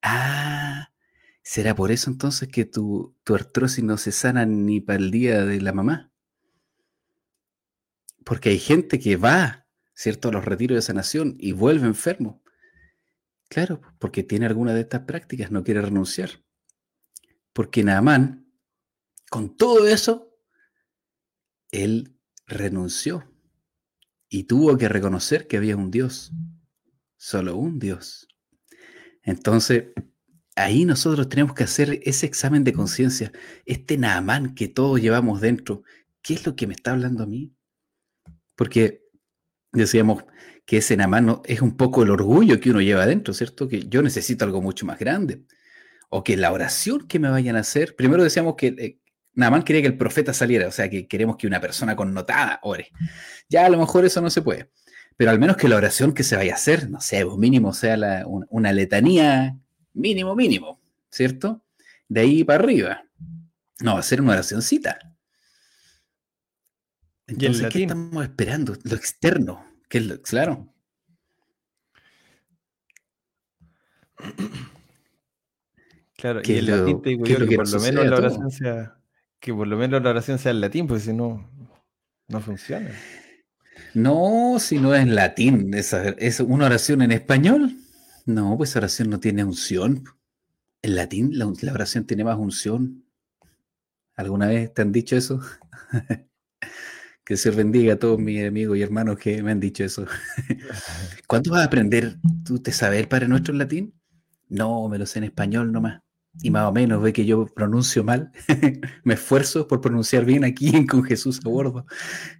Ah, 0.00 0.92
¿será 1.42 1.74
por 1.74 1.90
eso 1.90 2.10
entonces 2.10 2.48
que 2.48 2.64
tu, 2.64 3.16
tu 3.24 3.34
artrosis 3.34 3.82
no 3.82 3.98
se 3.98 4.12
sana 4.12 4.46
ni 4.46 4.80
para 4.80 4.98
el 4.98 5.10
día 5.10 5.44
de 5.44 5.60
la 5.60 5.72
mamá? 5.72 6.12
Porque 8.24 8.50
hay 8.50 8.58
gente 8.58 8.98
que 8.98 9.16
va, 9.16 9.66
¿cierto?, 9.94 10.28
a 10.28 10.32
los 10.32 10.44
retiros 10.44 10.76
de 10.76 10.82
sanación 10.82 11.36
y 11.38 11.52
vuelve 11.52 11.86
enfermo. 11.86 12.42
Claro, 13.48 13.80
porque 13.98 14.22
tiene 14.22 14.46
alguna 14.46 14.72
de 14.72 14.80
estas 14.80 15.02
prácticas, 15.02 15.50
no 15.50 15.64
quiere 15.64 15.82
renunciar. 15.82 16.42
Porque 17.52 17.84
Naamán, 17.84 18.50
con 19.30 19.56
todo 19.56 19.86
eso, 19.86 20.33
él 21.74 22.16
renunció 22.46 23.24
y 24.28 24.44
tuvo 24.44 24.76
que 24.78 24.88
reconocer 24.88 25.46
que 25.46 25.56
había 25.56 25.76
un 25.76 25.90
Dios, 25.90 26.32
solo 27.16 27.56
un 27.56 27.78
Dios. 27.78 28.28
Entonces, 29.22 29.86
ahí 30.56 30.84
nosotros 30.84 31.28
tenemos 31.28 31.54
que 31.54 31.64
hacer 31.64 32.00
ese 32.04 32.26
examen 32.26 32.62
de 32.64 32.72
conciencia, 32.72 33.32
este 33.64 33.98
Naamán 33.98 34.54
que 34.54 34.68
todos 34.68 35.00
llevamos 35.00 35.40
dentro, 35.40 35.82
¿qué 36.22 36.34
es 36.34 36.46
lo 36.46 36.54
que 36.54 36.66
me 36.66 36.74
está 36.74 36.92
hablando 36.92 37.24
a 37.24 37.26
mí? 37.26 37.52
Porque 38.54 39.02
decíamos 39.72 40.24
que 40.66 40.78
ese 40.78 40.96
Naamán 40.96 41.40
es 41.44 41.60
un 41.60 41.76
poco 41.76 42.02
el 42.02 42.10
orgullo 42.10 42.60
que 42.60 42.70
uno 42.70 42.80
lleva 42.80 43.06
dentro, 43.06 43.34
¿cierto? 43.34 43.68
Que 43.68 43.88
yo 43.88 44.00
necesito 44.02 44.44
algo 44.44 44.62
mucho 44.62 44.86
más 44.86 44.98
grande. 44.98 45.44
O 46.08 46.22
que 46.22 46.36
la 46.36 46.52
oración 46.52 47.08
que 47.08 47.18
me 47.18 47.28
vayan 47.28 47.56
a 47.56 47.60
hacer, 47.60 47.96
primero 47.96 48.22
decíamos 48.22 48.54
que 48.56 49.00
más 49.34 49.64
quería 49.64 49.82
que 49.82 49.88
el 49.88 49.96
profeta 49.96 50.32
saliera, 50.32 50.68
o 50.68 50.72
sea, 50.72 50.88
que 50.88 51.06
queremos 51.06 51.36
que 51.36 51.46
una 51.46 51.60
persona 51.60 51.96
connotada 51.96 52.60
ore. 52.62 52.90
Ya 53.48 53.66
a 53.66 53.68
lo 53.68 53.78
mejor 53.78 54.04
eso 54.04 54.20
no 54.20 54.30
se 54.30 54.42
puede, 54.42 54.70
pero 55.16 55.30
al 55.30 55.38
menos 55.38 55.56
que 55.56 55.68
la 55.68 55.76
oración 55.76 56.12
que 56.12 56.22
se 56.22 56.36
vaya 56.36 56.52
a 56.52 56.56
hacer, 56.56 56.90
no 56.90 57.00
sé, 57.00 57.24
pues 57.24 57.36
mínimo 57.38 57.72
sea 57.72 58.24
una, 58.26 58.72
letanía, 58.72 59.56
mínimo, 59.92 60.34
mínimo, 60.34 60.80
¿cierto? 61.10 61.64
De 62.08 62.20
ahí 62.20 62.44
para 62.44 62.62
arriba. 62.62 63.04
No, 63.80 63.94
va 63.94 64.00
a 64.00 64.04
ser 64.04 64.20
una 64.20 64.32
oracióncita. 64.32 64.98
Entonces, 67.26 67.68
¿qué 67.72 67.82
estamos 67.82 68.22
esperando? 68.22 68.76
Lo 68.84 68.96
externo, 68.96 69.64
que 69.88 69.98
es 69.98 70.06
lo, 70.06 70.22
claro. 70.22 70.74
Claro, 76.16 76.40
y 76.44 76.52
el 76.52 76.66
latín 76.66 77.02
te 77.02 77.10
digo 77.10 77.24
yo 77.26 77.46
que, 77.46 77.56
por 77.56 77.70
lo 77.70 77.80
menos 77.80 78.06
la 78.06 78.16
oración 78.16 78.50
sea, 78.50 78.96
que 79.44 79.52
por 79.52 79.68
lo 79.68 79.76
menos 79.76 80.02
la 80.02 80.08
oración 80.08 80.38
sea 80.38 80.52
en 80.52 80.62
latín, 80.62 80.86
porque 80.86 81.02
si 81.02 81.12
no, 81.12 81.46
no 82.28 82.40
funciona. 82.40 82.90
No, 83.92 84.56
si 84.58 84.78
no 84.78 84.94
es 84.94 85.02
en 85.02 85.14
latín, 85.14 85.74
es, 85.74 86.40
una 86.40 86.64
oración 86.64 87.02
en 87.02 87.12
español. 87.12 87.76
No, 88.24 88.56
pues 88.56 88.74
oración 88.74 89.10
no 89.10 89.20
tiene 89.20 89.44
unción. 89.44 90.04
En 90.80 90.96
latín 90.96 91.38
la, 91.38 91.46
oración 91.46 92.06
tiene 92.06 92.24
más 92.24 92.38
unción. 92.38 93.04
¿Alguna 94.16 94.46
vez 94.46 94.72
te 94.72 94.80
han 94.80 94.92
dicho 94.92 95.14
eso? 95.14 95.42
que 97.26 97.36
se 97.36 97.50
bendiga 97.50 97.94
a 97.94 97.98
todos 97.98 98.18
mis 98.18 98.46
amigos 98.46 98.78
y 98.78 98.82
hermanos 98.82 99.18
que 99.18 99.42
me 99.42 99.52
han 99.52 99.60
dicho 99.60 99.84
eso. 99.84 100.06
¿Cuánto 101.28 101.50
vas 101.50 101.60
a 101.60 101.64
aprender? 101.64 102.16
¿Tú 102.46 102.60
te 102.60 102.72
sabes 102.72 102.98
el 102.98 103.08
Padre 103.08 103.28
Nuestro 103.28 103.52
en 103.52 103.58
latín? 103.58 104.00
No, 104.48 104.88
me 104.88 104.96
lo 104.96 105.04
sé 105.04 105.18
en 105.18 105.24
español 105.24 105.70
nomás 105.70 106.03
y 106.42 106.50
más 106.50 106.68
o 106.68 106.72
menos 106.72 107.02
ve 107.02 107.12
que 107.12 107.24
yo 107.24 107.46
pronuncio 107.46 108.02
mal, 108.04 108.32
me 109.04 109.14
esfuerzo 109.14 109.68
por 109.68 109.80
pronunciar 109.80 110.24
bien 110.24 110.44
aquí 110.44 110.86
con 110.86 111.04
Jesús 111.04 111.40
a 111.44 111.48
bordo. 111.48 111.86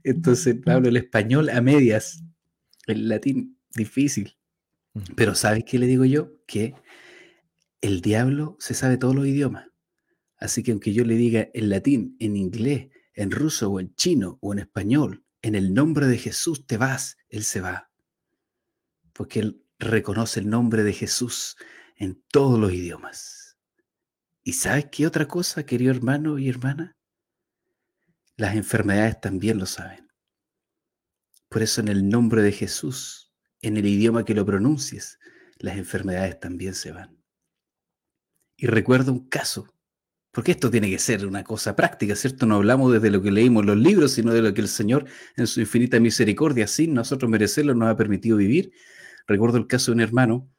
Entonces 0.03 0.57
hablo 0.67 0.89
el 0.89 0.97
español 0.97 1.49
a 1.49 1.61
medias, 1.61 2.23
el 2.87 3.09
latín 3.09 3.59
difícil. 3.75 4.37
Pero 5.17 5.35
¿sabes 5.35 5.65
qué 5.65 5.79
le 5.79 5.87
digo 5.87 6.05
yo? 6.05 6.33
Que 6.47 6.75
el 7.81 8.01
diablo 8.01 8.57
se 8.61 8.75
sabe 8.75 8.97
todos 8.97 9.15
los 9.15 9.27
idiomas. 9.27 9.67
Así 10.37 10.63
que 10.63 10.73
aunque 10.73 10.93
yo 10.93 11.05
le 11.05 11.15
diga 11.15 11.49
en 11.55 11.69
latín, 11.69 12.17
en 12.19 12.37
inglés, 12.37 12.89
en 13.15 13.31
ruso 13.31 13.71
o 13.71 13.81
en 13.81 13.95
chino 13.95 14.39
o 14.41 14.53
en 14.53 14.61
español, 14.61 15.25
en 15.43 15.55
el 15.55 15.75
nombre 15.75 16.07
de 16.07 16.19
Jesús 16.19 16.67
te 16.67 16.77
vas, 16.77 17.17
él 17.29 17.45
se 17.45 17.61
va. 17.61 17.91
Porque 19.13 19.41
él 19.41 19.65
reconoce 19.79 20.41
el 20.41 20.49
nombre 20.49 20.83
de 20.83 20.93
Jesús 20.93 21.57
en 21.97 22.23
todos 22.31 22.59
los 22.59 22.73
idiomas. 22.73 23.44
¿Y 24.47 24.53
sabes 24.53 24.89
qué 24.93 25.07
otra 25.07 25.27
cosa, 25.27 25.65
querido 25.65 25.91
hermano 25.91 26.39
y 26.39 26.51
hermana? 26.51 26.95
Las 28.37 28.55
enfermedades 28.55 29.19
también 29.19 29.59
lo 29.59 29.65
saben. 29.65 30.07
Por 31.49 31.63
eso 31.63 31.81
en 31.81 31.89
el 31.89 32.07
nombre 32.11 32.43
de 32.43 32.53
Jesús, 32.53 33.33
en 33.63 33.79
el 33.79 33.87
idioma 33.87 34.27
que 34.27 34.35
lo 34.35 34.45
pronuncies, 34.45 35.19
las 35.59 35.79
enfermedades 35.79 36.39
también 36.41 36.75
se 36.75 36.93
van. 36.93 37.17
Y 38.57 38.67
recuerdo 38.67 39.13
un 39.13 39.29
caso, 39.29 39.73
porque 40.31 40.53
esto 40.53 40.71
tiene 40.71 40.91
que 40.91 40.99
ser 40.99 41.27
una 41.27 41.43
cosa 41.43 41.75
práctica, 41.75 42.15
¿cierto? 42.15 42.45
No 42.45 42.57
hablamos 42.57 42.93
desde 42.93 43.11
lo 43.11 43.23
que 43.23 43.31
leímos 43.31 43.65
los 43.65 43.79
libros, 43.79 44.13
sino 44.13 44.33
de 44.35 44.43
lo 44.43 44.53
que 44.53 44.61
el 44.61 44.69
Señor, 44.69 45.07
en 45.37 45.47
su 45.47 45.61
infinita 45.61 45.99
misericordia, 46.01 46.67
sin 46.67 46.93
nosotros 46.93 47.31
merecerlo, 47.31 47.75
nos 47.75 47.89
ha 47.89 47.97
permitido 47.97 48.37
vivir. 48.37 48.73
Recuerdo 49.27 49.57
el 49.57 49.67
caso 49.67 49.91
de 49.91 49.95
un 49.95 50.01
hermano 50.03 50.51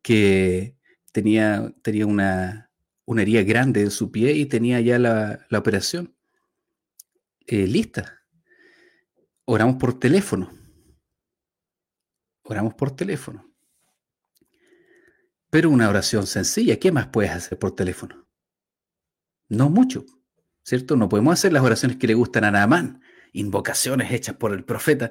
que 0.00 0.76
tenía, 1.14 1.72
tenía 1.82 2.06
una, 2.06 2.72
una 3.04 3.22
herida 3.22 3.42
grande 3.44 3.82
en 3.82 3.92
su 3.92 4.10
pie 4.10 4.32
y 4.32 4.46
tenía 4.46 4.80
ya 4.80 4.98
la, 4.98 5.46
operación 5.56 6.12
eh, 7.46 7.68
lista. 7.68 8.20
Oramos 9.44 9.76
por 9.76 9.98
teléfono. 10.00 10.50
Oramos 12.42 12.74
por 12.74 12.96
teléfono. 12.96 13.48
Pero 15.50 15.70
una 15.70 15.88
oración 15.88 16.26
sencilla, 16.26 16.80
¿qué 16.80 16.90
más 16.90 17.06
puedes 17.06 17.30
hacer 17.30 17.60
por 17.60 17.76
teléfono? 17.76 18.26
No 19.48 19.70
mucho, 19.70 20.04
¿cierto? 20.64 20.96
No 20.96 21.08
podemos 21.08 21.34
hacer 21.34 21.52
las 21.52 21.62
oraciones 21.62 21.96
que 21.96 22.08
le 22.08 22.14
gustan 22.14 22.42
a 22.42 22.50
Naamán, 22.50 23.02
invocaciones 23.32 24.10
hechas 24.10 24.34
por 24.34 24.52
el 24.52 24.64
profeta. 24.64 25.10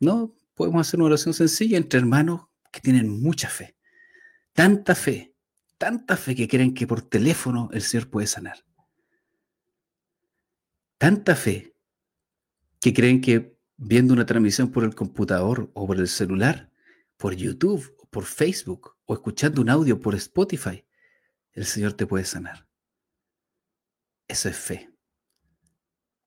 No, 0.00 0.34
podemos 0.54 0.84
hacer 0.84 0.98
una 0.98 1.06
oración 1.06 1.32
sencilla 1.32 1.76
entre 1.78 2.00
hermanos 2.00 2.48
que 2.72 2.80
tienen 2.80 3.08
mucha 3.22 3.48
fe. 3.48 3.76
Tanta 4.52 4.96
fe, 4.96 5.27
tanta 5.78 6.16
fe 6.16 6.34
que 6.34 6.48
creen 6.48 6.74
que 6.74 6.86
por 6.86 7.02
teléfono 7.02 7.70
el 7.72 7.82
Señor 7.82 8.10
puede 8.10 8.26
sanar. 8.26 8.64
Tanta 10.98 11.36
fe 11.36 11.74
que 12.80 12.92
creen 12.92 13.20
que 13.20 13.56
viendo 13.76 14.12
una 14.12 14.26
transmisión 14.26 14.70
por 14.70 14.84
el 14.84 14.94
computador 14.94 15.70
o 15.74 15.86
por 15.86 15.96
el 15.96 16.08
celular, 16.08 16.70
por 17.16 17.34
YouTube, 17.34 17.94
o 17.98 18.06
por 18.08 18.24
Facebook 18.24 18.96
o 19.06 19.14
escuchando 19.14 19.62
un 19.62 19.70
audio 19.70 20.00
por 20.00 20.14
Spotify, 20.16 20.84
el 21.52 21.64
Señor 21.64 21.92
te 21.92 22.06
puede 22.06 22.24
sanar. 22.24 22.66
Eso 24.26 24.48
es 24.48 24.56
fe. 24.56 24.90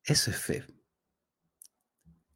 Eso 0.04 0.32
es 0.32 0.38
fe. 0.38 0.66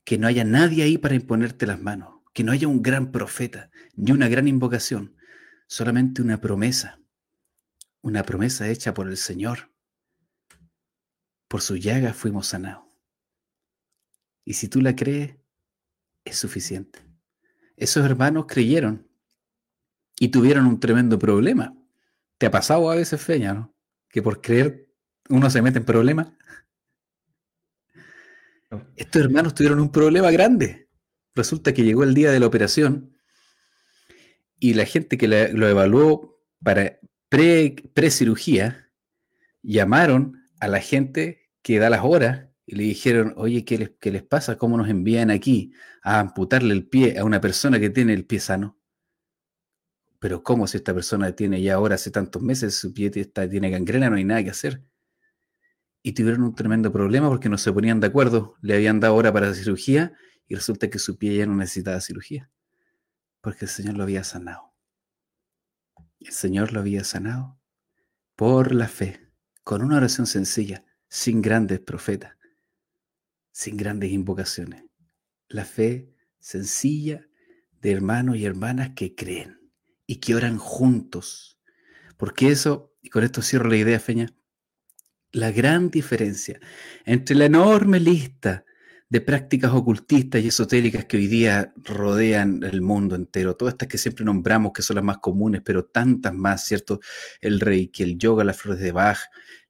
Que 0.03 0.18
no 0.18 0.28
haya 0.28 0.43
nadie 0.43 0.84
ahí 0.84 0.97
para 0.97 1.16
imponerte 1.16 1.66
las 1.66 1.82
manos, 1.82 2.22
que 2.34 2.43
no 2.43 2.51
haya 2.51 2.68
un 2.68 2.84
gran 2.84 3.11
profeta, 3.11 3.72
ni 3.95 4.11
una 4.11 4.28
gran 4.28 4.47
invocación, 4.47 5.16
solamente 5.68 6.22
una 6.22 6.39
promesa, 6.39 6.99
una 8.05 8.21
promesa 8.21 8.69
hecha 8.69 8.93
por 8.93 9.09
el 9.09 9.17
Señor. 9.17 9.71
Por 11.47 11.61
su 11.61 11.75
llaga 11.75 12.13
fuimos 12.13 12.45
sanados. 12.45 12.85
Y 14.45 14.53
si 14.53 14.67
tú 14.67 14.79
la 14.79 14.95
crees, 14.95 15.37
es 16.23 16.37
suficiente. 16.37 16.99
Esos 17.75 18.05
hermanos 18.05 18.45
creyeron 18.47 19.09
y 20.19 20.27
tuvieron 20.27 20.67
un 20.67 20.79
tremendo 20.79 21.17
problema. 21.17 21.75
¿Te 22.37 22.45
ha 22.45 22.51
pasado 22.51 22.91
a 22.91 22.95
veces, 22.95 23.19
Feña, 23.19 23.55
no? 23.55 23.75
Que 24.07 24.21
por 24.21 24.39
creer 24.39 24.87
uno 25.29 25.49
se 25.49 25.63
mete 25.63 25.79
en 25.79 25.85
problemas. 25.85 26.31
Estos 28.95 29.23
hermanos 29.23 29.55
tuvieron 29.55 29.79
un 29.79 29.91
problema 29.91 30.29
grande. 30.29 30.91
Resulta 31.33 31.73
que 31.73 31.83
llegó 31.83 32.03
el 32.03 32.13
día 32.13 32.31
de 32.31 32.39
la 32.39 32.45
operación 32.45 33.17
y 34.59 34.75
la 34.75 34.85
gente 34.85 35.17
que 35.17 35.27
lo 35.27 35.67
evaluó 35.67 36.39
para 36.63 36.99
pre-cirugía, 37.93 38.91
llamaron 39.61 40.43
a 40.59 40.67
la 40.67 40.79
gente 40.79 41.49
que 41.61 41.79
da 41.79 41.89
las 41.89 42.03
horas 42.03 42.47
y 42.65 42.75
le 42.75 42.83
dijeron, 42.83 43.33
oye, 43.38 43.65
¿qué 43.65 43.77
les, 43.77 43.91
¿qué 43.99 44.11
les 44.11 44.23
pasa? 44.23 44.57
¿Cómo 44.57 44.77
nos 44.77 44.89
envían 44.89 45.31
aquí 45.31 45.73
a 46.01 46.19
amputarle 46.19 46.73
el 46.73 46.88
pie 46.88 47.17
a 47.17 47.23
una 47.23 47.41
persona 47.41 47.79
que 47.79 47.89
tiene 47.89 48.13
el 48.13 48.25
pie 48.25 48.39
sano? 48.39 48.77
Pero 50.19 50.43
¿cómo 50.43 50.65
si 50.65 50.77
esta 50.77 50.93
persona 50.93 51.31
tiene 51.33 51.61
ya 51.61 51.75
ahora 51.75 51.95
hace 51.95 52.09
tantos 52.09 52.41
meses, 52.41 52.75
su 52.75 52.93
pie 52.93 53.11
está, 53.13 53.49
tiene 53.49 53.69
gangrena, 53.69 54.09
no 54.09 54.15
hay 54.15 54.23
nada 54.23 54.43
que 54.43 54.49
hacer? 54.49 54.83
Y 56.01 56.13
tuvieron 56.13 56.43
un 56.43 56.55
tremendo 56.55 56.91
problema 56.91 57.29
porque 57.29 57.49
no 57.49 57.57
se 57.57 57.71
ponían 57.71 57.99
de 57.99 58.07
acuerdo. 58.07 58.55
Le 58.61 58.75
habían 58.75 58.99
dado 58.99 59.15
hora 59.15 59.33
para 59.33 59.47
la 59.47 59.53
cirugía 59.53 60.13
y 60.47 60.55
resulta 60.55 60.89
que 60.89 60.99
su 60.99 61.17
pie 61.17 61.38
ya 61.38 61.45
no 61.45 61.55
necesitaba 61.55 61.99
cirugía 62.01 62.49
porque 63.45 63.65
el 63.65 63.69
Señor 63.69 63.95
lo 63.95 64.01
había 64.01 64.23
sanado. 64.23 64.74
El 66.26 66.32
Señor 66.32 66.73
lo 66.73 66.80
había 66.80 67.03
sanado 67.03 67.59
por 68.36 68.73
la 68.73 68.88
fe, 68.88 69.30
con 69.63 69.84
una 69.84 69.97
oración 69.97 70.26
sencilla, 70.26 70.84
sin 71.07 71.39
grandes 71.39 71.80
profetas, 71.80 72.36
sin 73.51 73.78
grandes 73.78 74.11
invocaciones. 74.11 74.86
La 75.47 75.65
fe 75.65 76.11
sencilla 76.39 77.28
de 77.80 77.91
hermanos 77.91 78.38
y 78.38 78.45
hermanas 78.45 78.93
que 78.95 79.13
creen 79.13 79.71
y 80.07 80.15
que 80.15 80.34
oran 80.34 80.57
juntos. 80.57 81.59
Porque 82.17 82.49
eso, 82.49 82.95
y 83.03 83.09
con 83.09 83.23
esto 83.23 83.43
cierro 83.43 83.69
la 83.69 83.78
idea, 83.78 83.99
Feña, 83.99 84.34
la 85.32 85.51
gran 85.51 85.91
diferencia 85.91 86.59
entre 87.05 87.36
la 87.36 87.45
enorme 87.45 87.99
lista 87.99 88.65
de 89.07 89.21
prácticas 89.21 89.71
ocultistas 89.71 90.41
y 90.41 90.47
esotéricas 90.47 91.05
que 91.05 91.17
hoy 91.17 91.27
día 91.27 91.73
rodean 91.77 92.63
el 92.63 92.81
mundo 92.81 93.15
entero, 93.15 93.55
todas 93.55 93.75
estas 93.75 93.87
que 93.87 93.97
siempre 93.97 94.25
nombramos 94.25 94.73
que 94.73 94.81
son 94.81 94.95
las 94.95 95.05
más 95.05 95.19
comunes, 95.19 95.61
pero 95.63 95.85
tantas 95.85 96.33
más, 96.33 96.65
¿cierto? 96.65 96.99
El 97.39 97.59
reiki, 97.59 98.03
el 98.03 98.17
yoga, 98.17 98.43
las 98.43 98.57
flores 98.57 98.81
de 98.81 98.91
Bach, 98.91 99.19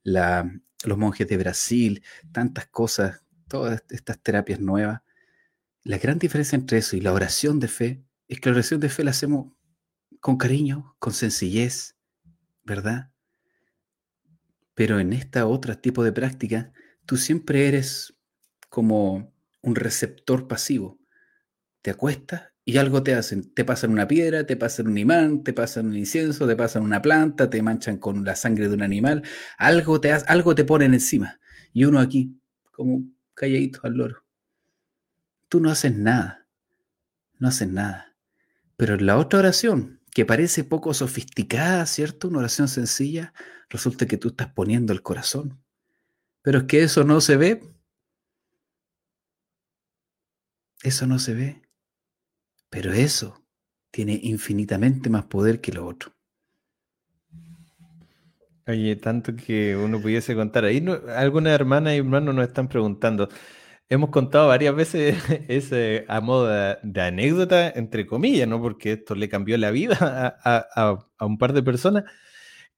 los 0.03 0.97
monjes 0.97 1.27
de 1.27 1.37
Brasil, 1.37 2.03
tantas 2.31 2.67
cosas, 2.67 3.23
todas 3.47 3.83
estas 3.89 4.19
terapias 4.21 4.59
nuevas. 4.59 5.01
La 5.83 5.97
gran 5.97 6.17
diferencia 6.17 6.55
entre 6.55 6.77
eso 6.77 6.95
y 6.95 7.01
la 7.01 7.13
oración 7.13 7.59
de 7.59 7.67
fe 7.67 8.03
es 8.27 8.39
que 8.39 8.49
la 8.49 8.55
oración 8.55 8.79
de 8.79 8.89
fe 8.89 9.03
la 9.03 9.11
hacemos 9.11 9.53
con 10.21 10.37
cariño, 10.37 10.95
con 10.97 11.13
sencillez, 11.13 11.95
¿verdad? 12.63 13.11
Pero 14.73 14.99
en 14.99 15.13
esta 15.13 15.45
otra 15.45 15.79
tipo 15.79 16.03
de 16.03 16.11
práctica, 16.11 16.71
tú 17.05 17.17
siempre 17.17 17.67
eres 17.67 18.14
como 18.69 19.33
un 19.61 19.75
receptor 19.75 20.47
pasivo. 20.47 20.99
Te 21.81 21.91
acuestas 21.91 22.43
y 22.63 22.77
algo 22.77 23.03
te 23.03 23.13
hacen. 23.13 23.53
Te 23.53 23.63
pasan 23.63 23.91
una 23.91 24.07
piedra, 24.07 24.45
te 24.45 24.57
pasan 24.57 24.87
un 24.87 24.97
imán, 24.97 25.43
te 25.43 25.53
pasan 25.53 25.87
un 25.87 25.95
incienso, 25.95 26.47
te 26.47 26.55
pasan 26.55 26.83
una 26.83 27.01
planta, 27.01 27.49
te 27.49 27.61
manchan 27.61 27.97
con 27.97 28.23
la 28.25 28.35
sangre 28.35 28.67
de 28.67 28.73
un 28.73 28.81
animal. 28.81 29.23
Algo 29.57 30.01
te, 30.01 30.11
algo 30.11 30.55
te 30.55 30.65
ponen 30.65 30.93
encima. 30.93 31.39
Y 31.73 31.85
uno 31.85 31.99
aquí, 31.99 32.39
como 32.71 33.03
calladito 33.35 33.81
al 33.83 33.93
loro. 33.93 34.25
Tú 35.47 35.59
no 35.59 35.69
haces 35.69 35.95
nada. 35.95 36.47
No 37.37 37.49
haces 37.49 37.69
nada. 37.69 38.15
Pero 38.77 38.95
en 38.95 39.05
la 39.05 39.17
otra 39.17 39.39
oración, 39.39 40.01
que 40.11 40.25
parece 40.25 40.63
poco 40.63 40.93
sofisticada, 40.93 41.85
¿cierto? 41.85 42.29
Una 42.29 42.39
oración 42.39 42.67
sencilla, 42.67 43.33
resulta 43.69 44.05
que 44.05 44.17
tú 44.17 44.29
estás 44.29 44.47
poniendo 44.53 44.91
el 44.93 45.01
corazón. 45.01 45.61
Pero 46.41 46.59
es 46.59 46.63
que 46.65 46.83
eso 46.83 47.03
no 47.03 47.21
se 47.21 47.37
ve 47.37 47.74
Eso 50.85 51.07
no 51.07 51.17
se 51.17 51.33
ve. 51.33 51.61
Pero 52.69 52.93
eso 52.93 53.43
tiene 53.89 54.19
infinitamente 54.21 55.09
más 55.09 55.25
poder 55.25 55.59
que 55.59 55.71
lo 55.71 55.87
otro. 55.87 56.11
Oye, 58.67 58.95
tanto 58.95 59.35
que 59.35 59.75
uno 59.75 59.99
pudiese 59.99 60.35
contar. 60.35 60.63
Ahí 60.65 60.85
algunas 61.15 61.53
hermanas 61.53 61.95
y 61.95 61.97
hermanos 61.97 62.35
nos 62.35 62.47
están 62.47 62.67
preguntando. 62.67 63.29
Hemos 63.89 64.11
contado 64.11 64.47
varias 64.49 64.75
veces 64.75 65.17
ese 65.47 66.05
a 66.07 66.21
modo 66.21 66.47
de, 66.83 67.01
anécdota, 67.01 67.69
entre 67.69 68.05
comillas, 68.05 68.47
¿no? 68.47 68.61
Porque 68.61 68.93
esto 68.93 69.15
le 69.15 69.27
cambió 69.27 69.57
la 69.57 69.71
vida 69.71 70.37
a, 70.43 71.25
un 71.25 71.39
par 71.39 71.53
de 71.53 71.63
personas 71.63 72.03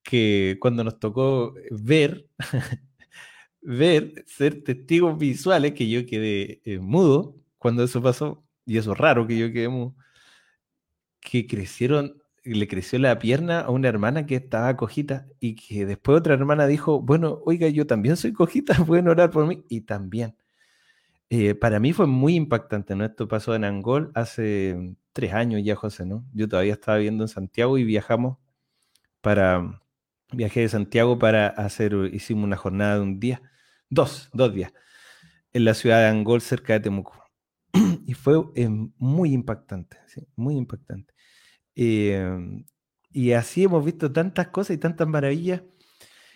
que 0.04 0.58
cuando 0.62 0.86
nos 0.86 0.98
tocó 1.00 1.56
ver, 1.72 2.28
ver, 3.62 4.24
ser 4.28 4.64
testigos 4.64 5.18
visuales, 5.18 5.74
que 5.74 5.90
yo 5.90 6.06
quedé 6.06 6.62
eh, 6.64 6.80
mudo 6.80 7.37
cuando 7.58 7.84
eso 7.84 8.02
pasó, 8.02 8.44
y 8.66 8.78
eso 8.78 8.94
es 8.94 8.98
raro 8.98 9.28
que 9.28 9.38
yo 9.38 9.52
quedé 9.52 9.70
que 11.20 11.48
crecieron 11.48 12.22
le 12.56 12.68
creció 12.68 13.00
la 13.00 13.20
pierna 13.20 13.62
a 13.62 13.70
una 13.70 13.88
hermana 13.88 14.26
que 14.26 14.36
estaba 14.36 14.76
cojita 14.78 15.28
y 15.40 15.56
que 15.56 15.86
después 15.86 16.18
otra 16.18 16.34
hermana 16.34 16.68
dijo, 16.68 17.02
bueno, 17.02 17.42
oiga, 17.46 17.68
yo 17.70 17.88
también 17.88 18.18
soy 18.18 18.34
cojita, 18.34 18.74
pueden 18.86 19.08
orar 19.08 19.32
por 19.32 19.46
mí. 19.48 19.64
Y 19.70 19.82
también. 19.82 20.36
Eh, 21.30 21.56
para 21.56 21.80
mí 21.80 21.94
fue 21.94 22.08
muy 22.08 22.36
impactante, 22.36 22.96
¿no? 22.96 23.06
Esto 23.06 23.28
pasó 23.28 23.54
en 23.56 23.66
Angol 23.66 24.12
hace 24.16 24.96
tres 25.14 25.34
años 25.34 25.62
ya, 25.64 25.76
José, 25.76 26.06
¿no? 26.06 26.26
Yo 26.34 26.48
todavía 26.48 26.74
estaba 26.74 26.98
viviendo 26.98 27.26
en 27.26 27.28
Santiago 27.28 27.78
y 27.78 27.84
viajamos 27.84 28.38
para, 29.22 29.82
viajé 30.32 30.62
de 30.62 30.70
Santiago 30.70 31.20
para 31.20 31.48
hacer, 31.48 31.94
hicimos 32.14 32.46
una 32.46 32.58
jornada 32.58 32.96
de 32.96 33.02
un 33.02 33.20
día, 33.20 33.42
dos, 33.90 34.30
dos 34.34 34.54
días, 34.54 34.74
en 35.54 35.66
la 35.66 35.74
ciudad 35.74 36.00
de 36.02 36.08
Angol, 36.08 36.42
cerca 36.42 36.74
de 36.74 36.82
Temuco. 36.82 37.27
y 38.06 38.14
fue 38.14 38.36
eh, 38.56 38.70
muy 38.98 39.34
impactante, 39.34 39.98
¿sí? 40.08 40.22
muy 40.36 40.56
impactante. 40.56 41.14
Em, 41.76 42.66
y 43.12 43.32
así 43.32 43.64
hemos 43.64 43.84
visto 43.84 44.12
tantas 44.12 44.48
cosas 44.50 44.76
y 44.76 44.80
tantas 44.80 45.08
maravillas. 45.08 45.62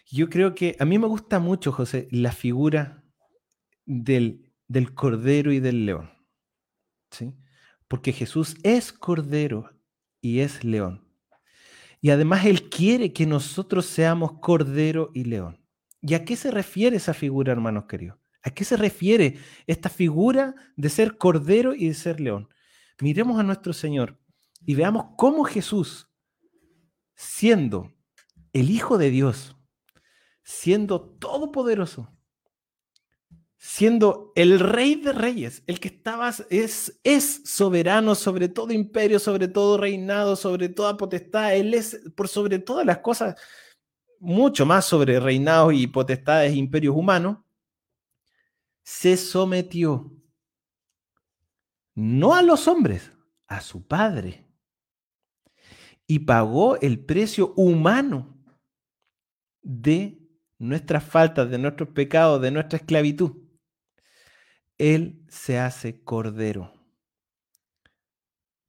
Yo 0.07 0.29
creo 0.29 0.55
que 0.55 0.75
a 0.79 0.85
mí 0.85 0.99
me 0.99 1.07
gusta 1.07 1.39
mucho, 1.39 1.71
José, 1.71 2.07
la 2.11 2.31
figura 2.31 3.03
del, 3.85 4.51
del 4.67 4.93
cordero 4.93 5.51
y 5.51 5.59
del 5.59 5.85
león. 5.85 6.11
¿sí? 7.11 7.33
Porque 7.87 8.13
Jesús 8.13 8.55
es 8.63 8.91
cordero 8.91 9.69
y 10.21 10.39
es 10.39 10.63
león. 10.63 11.07
Y 12.01 12.09
además 12.09 12.45
Él 12.45 12.69
quiere 12.69 13.13
que 13.13 13.25
nosotros 13.25 13.85
seamos 13.85 14.39
cordero 14.39 15.11
y 15.13 15.25
león. 15.25 15.59
¿Y 16.01 16.15
a 16.15 16.25
qué 16.25 16.35
se 16.35 16.49
refiere 16.49 16.97
esa 16.97 17.13
figura, 17.13 17.51
hermanos 17.51 17.85
queridos? 17.85 18.20
¿A 18.43 18.49
qué 18.49 18.63
se 18.63 18.77
refiere 18.77 19.37
esta 19.67 19.89
figura 19.89 20.55
de 20.75 20.89
ser 20.89 21.17
cordero 21.17 21.75
y 21.75 21.87
de 21.87 21.93
ser 21.93 22.19
león? 22.19 22.49
Miremos 22.99 23.39
a 23.39 23.43
nuestro 23.43 23.73
Señor 23.73 24.19
y 24.65 24.75
veamos 24.75 25.05
cómo 25.17 25.43
Jesús, 25.43 26.09
siendo 27.15 27.93
el 28.53 28.69
Hijo 28.69 28.97
de 28.97 29.09
Dios, 29.09 29.55
siendo 30.43 31.01
todopoderoso, 31.01 32.11
siendo 33.57 34.31
el 34.35 34.59
Rey 34.59 34.95
de 34.95 35.13
Reyes, 35.13 35.63
el 35.67 35.79
que 35.79 35.89
estaba, 35.89 36.33
es, 36.49 36.99
es 37.03 37.41
soberano 37.45 38.15
sobre 38.15 38.49
todo 38.49 38.73
imperio, 38.73 39.19
sobre 39.19 39.47
todo 39.47 39.77
reinado, 39.77 40.35
sobre 40.35 40.67
toda 40.67 40.97
potestad, 40.97 41.55
Él 41.55 41.73
es 41.75 42.01
por 42.15 42.27
sobre 42.27 42.57
todas 42.57 42.85
las 42.85 42.99
cosas, 42.99 43.35
mucho 44.19 44.65
más 44.65 44.85
sobre 44.85 45.19
reinados 45.19 45.73
y 45.73 45.87
potestades 45.87 46.53
e 46.53 46.55
imperios 46.55 46.95
humanos, 46.95 47.37
se 48.91 49.15
sometió 49.15 50.11
no 51.95 52.35
a 52.35 52.41
los 52.41 52.67
hombres, 52.67 53.13
a 53.47 53.61
su 53.61 53.87
Padre 53.87 54.45
y 56.05 56.19
pagó 56.19 56.77
el 56.81 56.99
precio 56.99 57.53
humano 57.55 58.37
de 59.61 60.19
nuestras 60.59 61.05
faltas, 61.05 61.49
de 61.49 61.57
nuestros 61.57 61.87
pecados, 61.89 62.41
de 62.41 62.51
nuestra 62.51 62.79
esclavitud. 62.79 63.37
Él 64.77 65.25
se 65.29 65.57
hace 65.57 66.03
cordero. 66.03 66.73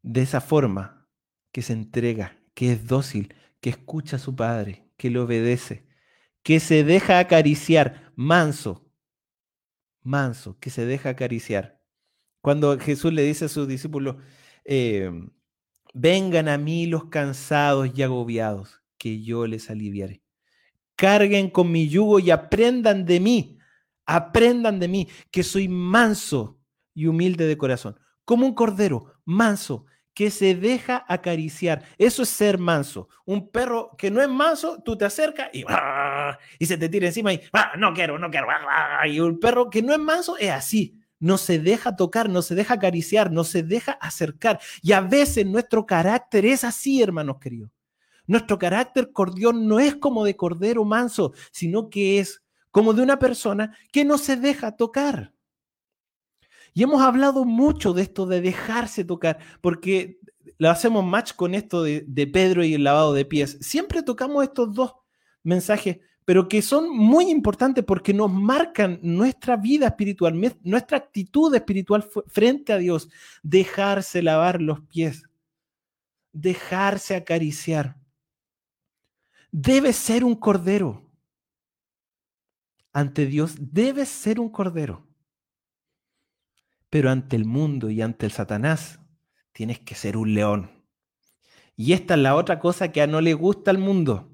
De 0.03 0.23
esa 0.23 0.41
forma 0.41 1.11
que 1.51 1.63
se 1.63 1.73
entrega, 1.73 2.39
que 2.55 2.73
es 2.73 2.87
dócil, 2.87 3.35
que 3.61 3.71
escucha 3.71 4.17
a 4.17 4.21
su 4.21 4.37
padre, 4.37 4.89
que 4.97 5.11
le 5.11 5.19
obedece, 5.19 5.89
que 6.45 6.61
se 6.61 6.85
deja 6.85 7.19
acariciar, 7.19 8.13
manso, 8.15 8.92
manso, 10.03 10.59
que 10.61 10.71
se 10.71 10.87
deja 10.87 11.11
acariciar. 11.11 11.81
Cuando 12.41 12.79
Jesús 12.79 13.13
le 13.13 13.23
dice 13.23 13.47
a 13.47 13.49
sus 13.49 13.69
discípulos, 13.69 14.17
eh, 14.65 15.11
Vengan 15.95 16.49
a 16.49 16.57
mí 16.57 16.87
los 16.87 17.07
cansados 17.07 17.91
y 17.95 18.03
agobiados, 18.03 18.83
que 18.97 19.23
yo 19.23 19.47
les 19.47 19.69
aliviaré. 19.69 20.23
Carguen 20.97 21.51
con 21.51 21.71
mi 21.71 21.89
yugo 21.89 22.19
y 22.19 22.31
aprendan 22.31 23.05
de 23.05 23.21
mí, 23.21 23.59
aprendan 24.07 24.81
de 24.81 24.89
mí, 24.89 25.09
que 25.31 25.43
soy 25.43 25.69
manso 25.69 26.59
y 26.95 27.07
humilde 27.07 27.47
de 27.47 27.59
corazón, 27.59 27.99
como 28.25 28.47
un 28.47 28.55
cordero 28.55 29.15
manso 29.25 29.85
que 30.15 30.31
se 30.31 30.55
deja 30.55 31.05
acariciar. 31.09 31.83
Eso 31.99 32.23
es 32.23 32.29
ser 32.29 32.59
manso. 32.59 33.09
Un 33.25 33.51
perro 33.51 33.91
que 33.97 34.11
no 34.11 34.21
es 34.21 34.29
manso, 34.29 34.83
tú 34.83 34.97
te 34.97 35.05
acercas 35.05 35.49
y, 35.53 35.65
y 36.59 36.67
se 36.67 36.77
te 36.77 36.89
tira 36.89 37.07
encima 37.07 37.33
y 37.33 37.41
no 37.79 37.93
quiero, 37.95 38.19
no 38.19 38.31
quiero. 38.31 38.47
Y 39.07 39.21
un 39.21 39.41
perro 39.41 39.71
que 39.71 39.83
no 39.83 39.93
es 39.93 39.99
manso 39.99 40.37
es 40.39 40.51
así 40.51 40.99
no 41.23 41.39
se 41.39 41.61
deja 41.61 41.95
tocar, 41.95 42.29
no 42.29 42.43
se 42.43 42.57
deja 42.57 42.75
acariciar, 42.75 43.31
no 43.31 43.45
se 43.45 43.63
deja 43.63 43.93
acercar. 43.93 44.59
Y 44.83 44.91
a 44.91 45.01
veces 45.01 45.47
nuestro 45.47 45.87
carácter 45.87 46.45
es 46.45 46.65
así, 46.65 47.01
hermanos 47.01 47.39
queridos. 47.39 47.71
Nuestro 48.27 48.59
carácter 48.59 49.13
cordión 49.13 49.69
no 49.69 49.79
es 49.79 49.95
como 49.95 50.25
de 50.25 50.35
cordero 50.35 50.85
manso, 50.85 51.33
sino 51.53 51.91
que 51.91 52.19
es 52.19 52.43
como 52.73 52.93
de 52.93 53.03
una 53.03 53.21
persona 53.21 53.77
que 53.93 54.05
no 54.05 54.19
se 54.19 54.35
deja 54.35 54.77
tocar. 54.77 55.33
Y 56.75 56.83
hemos 56.83 57.03
hablado 57.03 57.45
mucho 57.45 57.93
de 57.93 58.03
esto 58.03 58.27
de 58.27 58.41
dejarse 58.41 59.05
tocar, 59.05 59.39
porque 59.61 60.19
lo 60.59 60.71
hacemos 60.71 61.05
match 61.05 61.35
con 61.35 61.55
esto 61.55 61.83
de, 61.83 62.31
Pedro 62.33 62.65
y 62.65 62.75
el 62.75 62.85
lavado 62.85 63.13
de 63.13 63.25
pies. 63.25 63.59
Siempre 63.61 64.03
tocamos 64.03 64.45
estos 64.45 64.75
dos 64.75 64.95
mensajes 65.43 65.99
pero 66.25 66.49
que 66.49 66.63
son 66.63 66.89
muy 66.89 67.31
importantes 67.31 67.85
porque 67.85 68.15
nos 68.15 68.31
marcan 68.31 69.01
nuestra 69.03 69.57
vida 69.57 69.89
espiritual, 69.89 70.41
nuestra 70.63 70.99
actitud 70.99 71.53
espiritual 71.55 72.09
frente 72.29 72.73
a 72.73 72.79
Dios. 72.79 73.09
Dejarse 73.43 74.23
lavar 74.23 74.63
los 74.63 74.81
pies, 74.83 75.25
dejarse 76.33 77.17
acariciar. 77.17 77.97
Debe 79.51 79.93
ser 79.93 80.25
un 80.25 80.37
cordero. 80.37 81.03
Ante 82.93 83.27
Dios 83.27 83.57
debe 83.59 84.07
ser 84.07 84.39
un 84.39 84.49
cordero. 84.49 85.05
Pero 86.93 87.11
ante 87.11 87.37
el 87.37 87.47
mundo 87.47 87.89
y 87.89 88.03
ante 88.03 88.27
el 88.27 88.33
Satanás 88.33 89.01
tienes 89.53 89.79
que 89.81 89.95
ser 89.95 90.19
un 90.19 90.35
león. 90.35 90.71
Y 91.75 91.95
esta 91.95 92.13
es 92.13 92.21
la 92.21 92.37
otra 92.37 92.59
cosa 92.59 92.93
que 92.93 93.01
a 93.01 93.07
no 93.07 93.23
le 93.23 93.33
gusta 93.33 93.71
al 93.71 93.79
mundo 93.79 94.29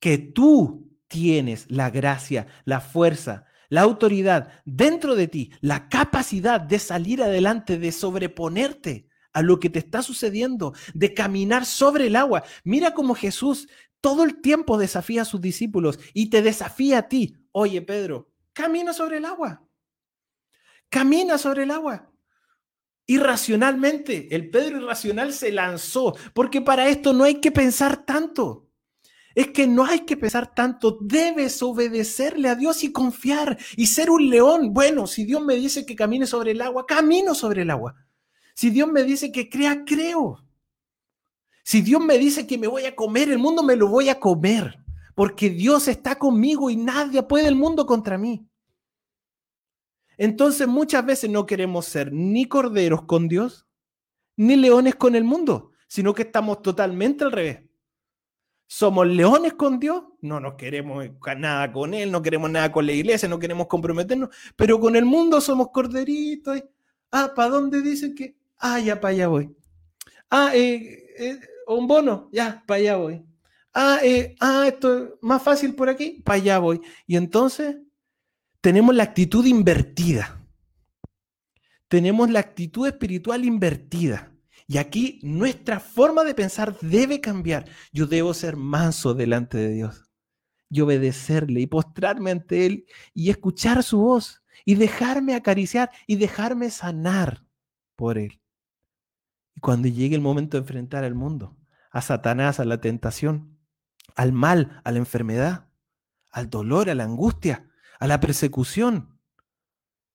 que 0.00 0.18
tú 0.18 0.90
tienes 1.06 1.66
la 1.70 1.90
gracia, 1.90 2.46
la 2.64 2.80
fuerza, 2.80 3.46
la 3.68 3.82
autoridad 3.82 4.48
dentro 4.64 5.14
de 5.14 5.28
ti, 5.28 5.52
la 5.60 5.88
capacidad 5.88 6.60
de 6.60 6.78
salir 6.78 7.22
adelante, 7.22 7.78
de 7.78 7.92
sobreponerte 7.92 9.06
a 9.32 9.42
lo 9.42 9.60
que 9.60 9.70
te 9.70 9.78
está 9.78 10.02
sucediendo, 10.02 10.72
de 10.94 11.14
caminar 11.14 11.66
sobre 11.66 12.08
el 12.08 12.16
agua. 12.16 12.42
Mira 12.64 12.94
cómo 12.94 13.14
Jesús 13.14 13.68
todo 14.00 14.24
el 14.24 14.40
tiempo 14.40 14.78
desafía 14.78 15.22
a 15.22 15.26
sus 15.26 15.40
discípulos 15.40 16.00
y 16.14 16.30
te 16.30 16.42
desafía 16.42 16.98
a 16.98 17.08
ti. 17.08 17.36
Oye, 17.52 17.82
Pedro, 17.82 18.32
camina 18.52 18.92
sobre 18.92 19.18
el 19.18 19.26
agua. 19.26 19.62
Camina 20.90 21.38
sobre 21.38 21.62
el 21.62 21.70
agua. 21.70 22.10
Irracionalmente, 23.06 24.34
el 24.34 24.50
Pedro 24.50 24.78
irracional 24.78 25.32
se 25.32 25.50
lanzó, 25.52 26.14
porque 26.34 26.60
para 26.60 26.88
esto 26.88 27.12
no 27.12 27.24
hay 27.24 27.36
que 27.36 27.50
pensar 27.50 28.04
tanto. 28.04 28.68
Es 29.34 29.48
que 29.48 29.68
no 29.68 29.84
hay 29.84 30.00
que 30.00 30.16
pensar 30.16 30.54
tanto, 30.54 30.98
debes 31.00 31.62
obedecerle 31.62 32.48
a 32.48 32.56
Dios 32.56 32.82
y 32.82 32.92
confiar 32.92 33.56
y 33.76 33.86
ser 33.86 34.10
un 34.10 34.28
león. 34.28 34.74
Bueno, 34.74 35.06
si 35.06 35.24
Dios 35.24 35.42
me 35.42 35.54
dice 35.54 35.86
que 35.86 35.94
camine 35.94 36.26
sobre 36.26 36.50
el 36.50 36.60
agua, 36.60 36.84
camino 36.86 37.34
sobre 37.34 37.62
el 37.62 37.70
agua. 37.70 37.94
Si 38.54 38.70
Dios 38.70 38.88
me 38.88 39.04
dice 39.04 39.30
que 39.30 39.48
crea, 39.48 39.84
creo. 39.84 40.44
Si 41.62 41.82
Dios 41.82 42.04
me 42.04 42.18
dice 42.18 42.48
que 42.48 42.58
me 42.58 42.66
voy 42.66 42.84
a 42.84 42.96
comer 42.96 43.30
el 43.30 43.38
mundo, 43.38 43.62
me 43.62 43.76
lo 43.76 43.86
voy 43.86 44.08
a 44.08 44.18
comer. 44.18 44.80
Porque 45.14 45.50
Dios 45.50 45.86
está 45.86 46.18
conmigo 46.18 46.68
y 46.68 46.76
nadie 46.76 47.22
puede 47.22 47.46
el 47.46 47.54
mundo 47.54 47.86
contra 47.86 48.18
mí. 48.18 48.49
Entonces 50.20 50.68
muchas 50.68 51.04
veces 51.04 51.30
no 51.30 51.46
queremos 51.46 51.86
ser 51.86 52.12
ni 52.12 52.44
corderos 52.44 53.02
con 53.02 53.26
Dios, 53.26 53.66
ni 54.36 54.54
leones 54.54 54.94
con 54.94 55.16
el 55.16 55.24
mundo, 55.24 55.72
sino 55.88 56.14
que 56.14 56.22
estamos 56.22 56.62
totalmente 56.62 57.24
al 57.24 57.32
revés 57.32 57.70
somos 58.72 59.04
leones 59.04 59.54
con 59.54 59.80
Dios, 59.80 60.04
no 60.20 60.38
nos 60.38 60.54
queremos 60.54 61.04
nada 61.36 61.72
con 61.72 61.92
Él, 61.92 62.12
no 62.12 62.22
queremos 62.22 62.48
nada 62.48 62.70
con 62.70 62.86
la 62.86 62.92
iglesia, 62.92 63.28
no 63.28 63.40
queremos 63.40 63.66
comprometernos, 63.66 64.28
pero 64.54 64.78
con 64.78 64.94
el 64.94 65.04
mundo 65.04 65.40
somos 65.40 65.72
corderitos. 65.72 66.62
Ah, 67.10 67.32
¿para 67.34 67.48
dónde 67.48 67.82
dicen 67.82 68.14
que? 68.14 68.36
Ah, 68.58 68.78
ya 68.78 69.00
para 69.00 69.12
allá 69.12 69.26
voy. 69.26 69.56
Ah, 70.30 70.52
eh, 70.54 71.04
eh, 71.18 71.40
un 71.66 71.88
bono, 71.88 72.28
ya, 72.30 72.62
para 72.64 72.78
allá 72.78 72.96
voy. 72.96 73.24
Ah, 73.74 73.98
eh, 74.04 74.36
ah, 74.38 74.62
esto 74.68 74.96
es 74.96 75.10
más 75.20 75.42
fácil 75.42 75.74
por 75.74 75.88
aquí, 75.88 76.22
para 76.24 76.36
allá 76.36 76.60
voy. 76.60 76.80
Y 77.08 77.16
entonces 77.16 77.76
tenemos 78.60 78.94
la 78.94 79.04
actitud 79.04 79.44
invertida. 79.46 80.44
Tenemos 81.88 82.30
la 82.30 82.40
actitud 82.40 82.86
espiritual 82.86 83.44
invertida. 83.44 84.32
Y 84.66 84.78
aquí 84.78 85.18
nuestra 85.22 85.80
forma 85.80 86.22
de 86.22 86.34
pensar 86.34 86.78
debe 86.80 87.20
cambiar. 87.20 87.66
Yo 87.92 88.06
debo 88.06 88.32
ser 88.34 88.56
manso 88.56 89.14
delante 89.14 89.58
de 89.58 89.70
Dios 89.70 90.04
y 90.68 90.80
obedecerle 90.82 91.60
y 91.60 91.66
postrarme 91.66 92.30
ante 92.30 92.66
Él 92.66 92.86
y 93.12 93.30
escuchar 93.30 93.82
su 93.82 93.98
voz 93.98 94.42
y 94.64 94.76
dejarme 94.76 95.34
acariciar 95.34 95.90
y 96.06 96.16
dejarme 96.16 96.70
sanar 96.70 97.44
por 97.96 98.18
Él. 98.18 98.40
Y 99.56 99.60
cuando 99.60 99.88
llegue 99.88 100.14
el 100.14 100.20
momento 100.20 100.56
de 100.56 100.62
enfrentar 100.62 101.02
al 101.02 101.16
mundo, 101.16 101.56
a 101.90 102.00
Satanás, 102.02 102.60
a 102.60 102.64
la 102.64 102.80
tentación, 102.80 103.58
al 104.14 104.32
mal, 104.32 104.80
a 104.84 104.92
la 104.92 104.98
enfermedad, 104.98 105.68
al 106.30 106.48
dolor, 106.48 106.88
a 106.88 106.94
la 106.94 107.02
angustia, 107.02 107.69
a 108.00 108.06
la 108.06 108.18
persecución, 108.18 109.20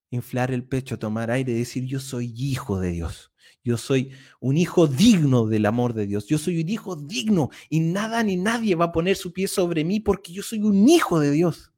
inflar 0.10 0.52
el 0.52 0.68
pecho, 0.68 0.98
tomar 0.98 1.30
aire 1.30 1.54
decir, 1.54 1.86
yo 1.86 2.00
soy 2.00 2.34
hijo 2.36 2.80
de 2.80 2.92
Dios. 2.92 3.32
Yo 3.64 3.78
soy 3.78 4.12
un 4.40 4.58
hijo 4.58 4.88
digno 4.88 5.46
del 5.46 5.68
amor 5.68 5.94
de 5.94 6.08
Dios. 6.08 6.26
Yo 6.26 6.38
soy 6.38 6.62
un 6.62 6.70
hijo 6.70 6.96
digno 6.96 7.52
y 7.70 7.80
nada 7.80 8.24
ni 8.24 8.38
nadie 8.38 8.76
va 8.76 8.86
a 8.86 8.92
poner 8.92 9.16
su 9.16 9.32
pie 9.32 9.48
sobre 9.48 9.84
mí 9.84 10.00
porque 10.00 10.34
yo 10.34 10.42
soy 10.42 10.62
un 10.62 10.90
hijo 10.90 11.20
de 11.20 11.32
Dios. 11.32 11.72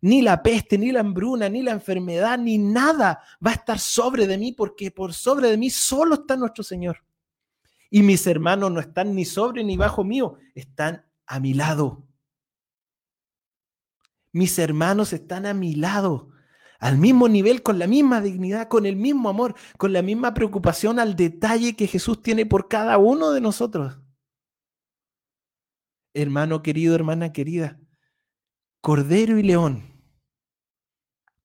Ni 0.00 0.22
la 0.22 0.42
peste, 0.42 0.78
ni 0.78 0.92
la 0.92 1.00
hambruna, 1.00 1.48
ni 1.48 1.62
la 1.62 1.72
enfermedad, 1.72 2.38
ni 2.38 2.56
nada 2.56 3.20
va 3.44 3.50
a 3.50 3.54
estar 3.54 3.78
sobre 3.78 4.26
de 4.26 4.38
mí 4.38 4.52
porque 4.52 4.90
por 4.90 5.12
sobre 5.12 5.50
de 5.50 5.58
mí 5.58 5.68
solo 5.68 6.14
está 6.14 6.36
nuestro 6.36 6.64
Señor. 6.64 7.04
Y 7.90 8.02
mis 8.02 8.26
hermanos 8.26 8.70
no 8.70 8.80
están 8.80 9.14
ni 9.14 9.24
sobre 9.24 9.62
ni 9.64 9.76
bajo 9.76 10.04
mío, 10.04 10.36
están 10.54 11.04
a 11.26 11.38
mi 11.40 11.52
lado. 11.52 12.07
Mis 14.32 14.58
hermanos 14.58 15.12
están 15.12 15.46
a 15.46 15.54
mi 15.54 15.74
lado 15.74 16.30
al 16.78 16.96
mismo 16.96 17.28
nivel, 17.28 17.62
con 17.62 17.78
la 17.78 17.86
misma 17.86 18.20
dignidad, 18.20 18.68
con 18.68 18.86
el 18.86 18.96
mismo 18.96 19.28
amor, 19.28 19.54
con 19.78 19.92
la 19.92 20.02
misma 20.02 20.32
preocupación 20.32 21.00
al 21.00 21.16
detalle 21.16 21.74
que 21.74 21.88
Jesús 21.88 22.22
tiene 22.22 22.46
por 22.46 22.68
cada 22.68 22.98
uno 22.98 23.32
de 23.32 23.40
nosotros. 23.40 23.98
Hermano 26.14 26.62
querido, 26.62 26.94
hermana 26.94 27.32
querida, 27.32 27.80
Cordero 28.80 29.38
y 29.38 29.42
León, 29.42 30.00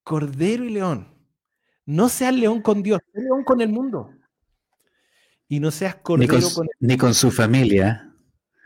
Cordero 0.04 0.66
y 0.66 0.70
León, 0.70 1.14
no 1.86 2.10
seas 2.10 2.34
león 2.34 2.62
con 2.62 2.82
Dios, 2.82 3.02
seas 3.12 3.24
león 3.26 3.44
con 3.44 3.62
el 3.62 3.70
mundo. 3.70 4.12
Y 5.48 5.60
no 5.60 5.70
seas 5.72 5.96
cordero 5.96 6.38
ni 6.38 6.54
con, 6.54 6.68
Ni 6.80 6.98
con 6.98 7.14
su 7.14 7.30
familia. 7.30 8.13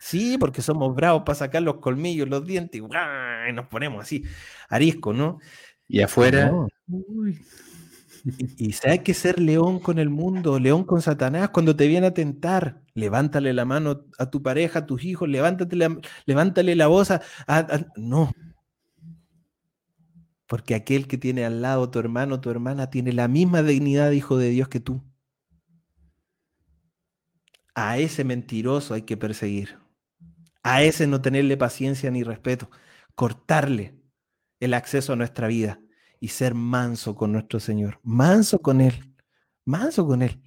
Sí, 0.07 0.37
porque 0.37 0.61
somos 0.61 0.95
bravos 0.95 1.23
para 1.25 1.35
sacar 1.35 1.63
los 1.63 1.79
colmillos, 1.79 2.29
los 2.29 2.45
dientes, 2.47 2.81
y 2.81 3.53
nos 3.53 3.67
ponemos 3.67 4.01
así, 4.01 4.23
arisco, 4.69 5.11
¿no? 5.11 5.39
Y 5.85 5.99
afuera. 5.99 6.49
Y, 8.57 8.71
sabes 8.71 9.01
que 9.01 9.13
ser 9.13 9.37
león 9.37 9.79
con 9.79 9.99
el 9.99 10.09
mundo, 10.09 10.59
león 10.59 10.85
con 10.85 11.01
Satanás, 11.01 11.49
cuando 11.49 11.75
te 11.75 11.87
viene 11.87 12.07
a 12.07 12.13
tentar, 12.13 12.81
levántale 12.93 13.51
la 13.51 13.65
mano 13.65 14.05
a 14.17 14.29
tu 14.29 14.41
pareja, 14.41 14.79
a 14.79 14.85
tus 14.85 15.03
hijos, 15.03 15.27
levántate 15.27 15.75
levántale 16.25 16.75
la 16.77 16.87
voz 16.87 17.11
a, 17.11 17.21
No. 17.97 18.31
Porque 20.45 20.73
aquel 20.73 21.07
que 21.07 21.17
tiene 21.17 21.43
al 21.43 21.61
lado 21.61 21.91
tu 21.91 21.99
hermano, 21.99 22.39
tu 22.39 22.49
hermana, 22.49 22.89
tiene 22.89 23.11
la 23.11 23.27
misma 23.27 23.61
dignidad 23.61 24.09
de 24.09 24.15
hijo 24.15 24.37
de 24.37 24.51
Dios 24.51 24.69
que 24.69 24.79
tú. 24.79 25.03
A 27.75 27.97
ese 27.97 28.23
mentiroso 28.23 28.93
hay 28.93 29.01
que 29.01 29.17
perseguir. 29.17 29.86
A 30.69 30.83
ese 30.83 31.07
no 31.07 31.21
tenerle 31.21 31.55
paciencia 31.55 32.11
ni 32.11 32.23
respeto. 32.23 32.69
Cortarle 33.15 33.95
el 34.59 34.73
acceso 34.73 35.13
a 35.13 35.15
nuestra 35.15 35.47
vida 35.47 35.79
y 36.19 36.27
ser 36.27 36.55
manso 36.55 37.15
con 37.15 37.31
nuestro 37.31 37.61
Señor, 37.61 38.01
manso 38.03 38.59
con 38.59 38.81
Él, 38.81 39.15
manso 39.63 40.05
con 40.05 40.21
Él. 40.21 40.43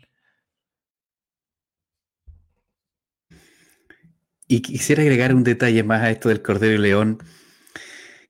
Y 4.46 4.60
quisiera 4.60 5.00
agregar 5.00 5.34
un 5.34 5.42
detalle 5.42 5.82
más 5.84 6.02
a 6.02 6.10
esto 6.10 6.28
del 6.28 6.42
Cordero 6.42 6.74
y 6.74 6.78
León, 6.78 7.16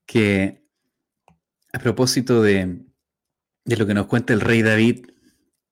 que 0.07 0.65
a 1.73 1.81
propósito 1.81 2.41
de, 2.41 2.85
de 3.65 3.77
lo 3.77 3.85
que 3.89 3.95
nos 3.95 4.07
cuenta 4.07 4.33
el 4.33 4.43
rey 4.43 4.63
David, 4.63 5.07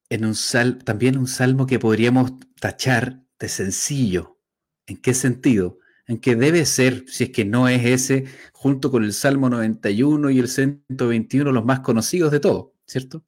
en 0.08 0.24
un 0.24 0.34
sal, 0.34 0.82
también 0.82 1.16
un 1.16 1.28
salmo 1.28 1.66
que 1.66 1.78
podríamos 1.78 2.32
tachar 2.60 3.22
de 3.38 3.48
sencillo. 3.48 4.40
¿En 4.84 4.96
qué 4.96 5.14
sentido? 5.14 5.78
En 6.08 6.18
que 6.18 6.34
debe 6.34 6.64
ser, 6.64 7.04
si 7.06 7.24
es 7.24 7.30
que 7.30 7.44
no 7.44 7.68
es 7.68 7.84
ese, 7.84 8.24
junto 8.52 8.90
con 8.90 9.04
el 9.04 9.12
Salmo 9.12 9.48
91 9.50 10.30
y 10.30 10.38
el 10.38 10.48
121, 10.48 11.52
los 11.52 11.64
más 11.64 11.80
conocidos 11.80 12.32
de 12.32 12.40
todos, 12.40 12.70
¿cierto? 12.86 13.24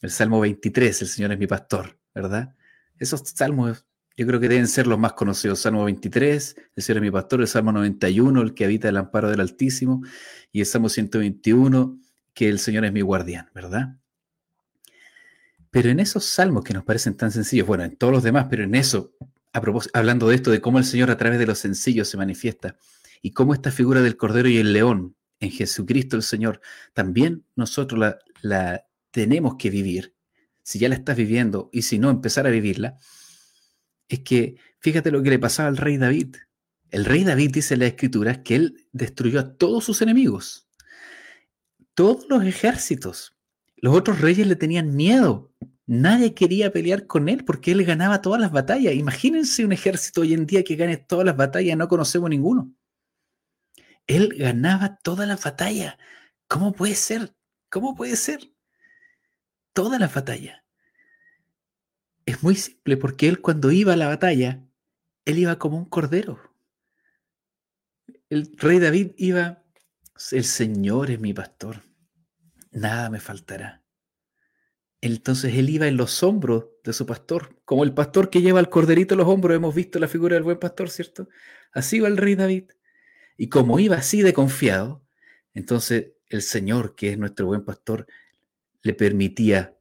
El 0.00 0.10
Salmo 0.10 0.40
23, 0.40 1.02
el 1.02 1.08
Señor 1.08 1.32
es 1.32 1.38
mi 1.38 1.46
pastor, 1.46 1.98
¿verdad? 2.14 2.54
Esos 2.98 3.22
salmos 3.34 3.84
yo 4.16 4.26
creo 4.26 4.38
que 4.38 4.50
deben 4.50 4.68
ser 4.68 4.86
los 4.86 4.98
más 4.98 5.14
conocidos. 5.14 5.60
Salmo 5.60 5.84
23, 5.84 6.56
el 6.76 6.82
Señor 6.82 6.98
es 6.98 7.02
mi 7.02 7.10
pastor, 7.10 7.40
el 7.40 7.48
Salmo 7.48 7.72
91, 7.72 8.42
el 8.42 8.52
que 8.52 8.66
habita 8.66 8.88
el 8.90 8.98
amparo 8.98 9.30
del 9.30 9.40
Altísimo, 9.40 10.02
y 10.52 10.60
el 10.60 10.66
Salmo 10.66 10.90
121, 10.90 11.98
que 12.34 12.50
el 12.50 12.58
Señor 12.58 12.84
es 12.84 12.92
mi 12.92 13.00
guardián, 13.00 13.48
¿verdad? 13.54 13.96
Pero 15.70 15.88
en 15.88 16.00
esos 16.00 16.26
salmos 16.26 16.64
que 16.64 16.74
nos 16.74 16.84
parecen 16.84 17.16
tan 17.16 17.32
sencillos, 17.32 17.66
bueno, 17.66 17.84
en 17.84 17.96
todos 17.96 18.12
los 18.12 18.22
demás, 18.22 18.46
pero 18.50 18.62
en 18.62 18.74
eso 18.74 19.14
hablando 19.52 20.28
de 20.28 20.34
esto, 20.36 20.50
de 20.50 20.60
cómo 20.60 20.78
el 20.78 20.84
Señor 20.84 21.10
a 21.10 21.16
través 21.16 21.38
de 21.38 21.46
los 21.46 21.58
sencillos 21.58 22.08
se 22.08 22.16
manifiesta 22.16 22.76
y 23.22 23.32
cómo 23.32 23.54
esta 23.54 23.70
figura 23.70 24.00
del 24.02 24.16
Cordero 24.16 24.48
y 24.48 24.58
el 24.58 24.72
León 24.72 25.16
en 25.40 25.50
Jesucristo 25.50 26.16
el 26.16 26.22
Señor, 26.22 26.60
también 26.92 27.44
nosotros 27.56 27.98
la, 27.98 28.18
la 28.42 28.86
tenemos 29.10 29.56
que 29.56 29.70
vivir. 29.70 30.14
Si 30.62 30.78
ya 30.78 30.88
la 30.88 30.94
estás 30.94 31.16
viviendo 31.16 31.70
y 31.72 31.82
si 31.82 31.98
no, 31.98 32.10
empezar 32.10 32.46
a 32.46 32.50
vivirla, 32.50 32.98
es 34.08 34.20
que 34.20 34.56
fíjate 34.78 35.10
lo 35.10 35.22
que 35.22 35.30
le 35.30 35.38
pasaba 35.38 35.68
al 35.68 35.78
rey 35.78 35.96
David. 35.96 36.36
El 36.90 37.04
rey 37.04 37.24
David 37.24 37.52
dice 37.52 37.74
en 37.74 37.80
las 37.80 37.90
escrituras 37.90 38.38
que 38.44 38.56
él 38.56 38.86
destruyó 38.92 39.40
a 39.40 39.54
todos 39.54 39.84
sus 39.84 40.02
enemigos, 40.02 40.68
todos 41.94 42.26
los 42.28 42.44
ejércitos. 42.44 43.36
Los 43.76 43.96
otros 43.96 44.20
reyes 44.20 44.46
le 44.46 44.56
tenían 44.56 44.94
miedo 44.94 45.52
Nadie 45.92 46.34
quería 46.34 46.70
pelear 46.70 47.08
con 47.08 47.28
él 47.28 47.44
porque 47.44 47.72
él 47.72 47.84
ganaba 47.84 48.22
todas 48.22 48.40
las 48.40 48.52
batallas. 48.52 48.94
Imagínense 48.94 49.64
un 49.64 49.72
ejército 49.72 50.20
hoy 50.20 50.34
en 50.34 50.46
día 50.46 50.62
que 50.62 50.76
gane 50.76 50.98
todas 50.98 51.26
las 51.26 51.36
batallas, 51.36 51.76
no 51.76 51.88
conocemos 51.88 52.30
ninguno. 52.30 52.72
Él 54.06 54.32
ganaba 54.38 55.00
todas 55.02 55.26
las 55.26 55.42
batallas. 55.42 55.96
¿Cómo 56.46 56.72
puede 56.74 56.94
ser? 56.94 57.34
¿Cómo 57.70 57.96
puede 57.96 58.14
ser? 58.14 58.52
Todas 59.72 59.98
las 59.98 60.14
batallas. 60.14 60.62
Es 62.24 62.40
muy 62.40 62.54
simple 62.54 62.96
porque 62.96 63.26
él 63.26 63.40
cuando 63.40 63.72
iba 63.72 63.94
a 63.94 63.96
la 63.96 64.06
batalla, 64.06 64.64
él 65.24 65.40
iba 65.40 65.58
como 65.58 65.76
un 65.76 65.86
cordero. 65.86 66.38
El 68.28 68.56
rey 68.58 68.78
David 68.78 69.10
iba, 69.16 69.64
el 70.30 70.44
Señor 70.44 71.10
es 71.10 71.18
mi 71.18 71.34
pastor, 71.34 71.82
nada 72.70 73.10
me 73.10 73.18
faltará. 73.18 73.79
Entonces 75.02 75.54
él 75.54 75.70
iba 75.70 75.86
en 75.86 75.96
los 75.96 76.22
hombros 76.22 76.66
de 76.84 76.92
su 76.92 77.06
pastor, 77.06 77.56
como 77.64 77.84
el 77.84 77.94
pastor 77.94 78.28
que 78.28 78.42
lleva 78.42 78.58
al 78.58 78.68
corderito 78.68 79.14
en 79.14 79.18
los 79.18 79.28
hombros, 79.28 79.56
hemos 79.56 79.74
visto 79.74 79.98
la 79.98 80.08
figura 80.08 80.34
del 80.34 80.42
buen 80.42 80.58
pastor, 80.58 80.90
¿cierto? 80.90 81.28
Así 81.72 81.96
iba 81.96 82.08
el 82.08 82.16
rey 82.16 82.34
David. 82.34 82.64
Y 83.36 83.48
como 83.48 83.78
iba 83.78 83.96
así 83.96 84.22
de 84.22 84.34
confiado, 84.34 85.02
entonces 85.54 86.12
el 86.28 86.42
Señor, 86.42 86.94
que 86.94 87.10
es 87.12 87.18
nuestro 87.18 87.46
buen 87.46 87.64
pastor, 87.64 88.06
le 88.82 88.94
permitía 88.94 89.76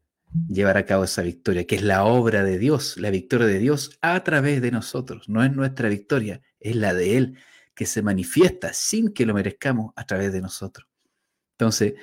llevar 0.48 0.78
a 0.78 0.86
cabo 0.86 1.04
esa 1.04 1.22
victoria, 1.22 1.66
que 1.66 1.76
es 1.76 1.84
la 1.84 2.06
obra 2.06 2.44
de 2.44 2.58
Dios, 2.58 2.98
la 2.98 3.10
victoria 3.10 3.48
de 3.48 3.60
Dios 3.60 3.98
a 4.02 4.24
través 4.24 4.62
de 4.62 4.72
nosotros. 4.72 5.28
No 5.28 5.44
es 5.44 5.52
nuestra 5.52 5.90
victoria, 5.90 6.42
es 6.60 6.76
la 6.76 6.94
de 6.94 7.18
Él, 7.18 7.38
que 7.76 7.86
se 7.86 8.02
manifiesta 8.02 8.74
sin 8.74 9.14
que 9.14 9.26
lo 9.26 9.34
merezcamos 9.34 9.94
a 9.96 10.06
través 10.06 10.32
de 10.32 10.42
nosotros. 10.42 10.88
Entonces, 11.58 11.96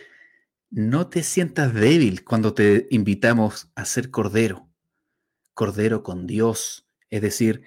no 0.70 1.08
te 1.08 1.22
sientas 1.22 1.72
débil 1.72 2.24
cuando 2.24 2.54
te 2.54 2.86
invitamos 2.90 3.70
a 3.74 3.84
ser 3.84 4.10
cordero, 4.10 4.68
cordero 5.54 6.02
con 6.02 6.26
Dios, 6.26 6.86
es 7.10 7.22
decir, 7.22 7.62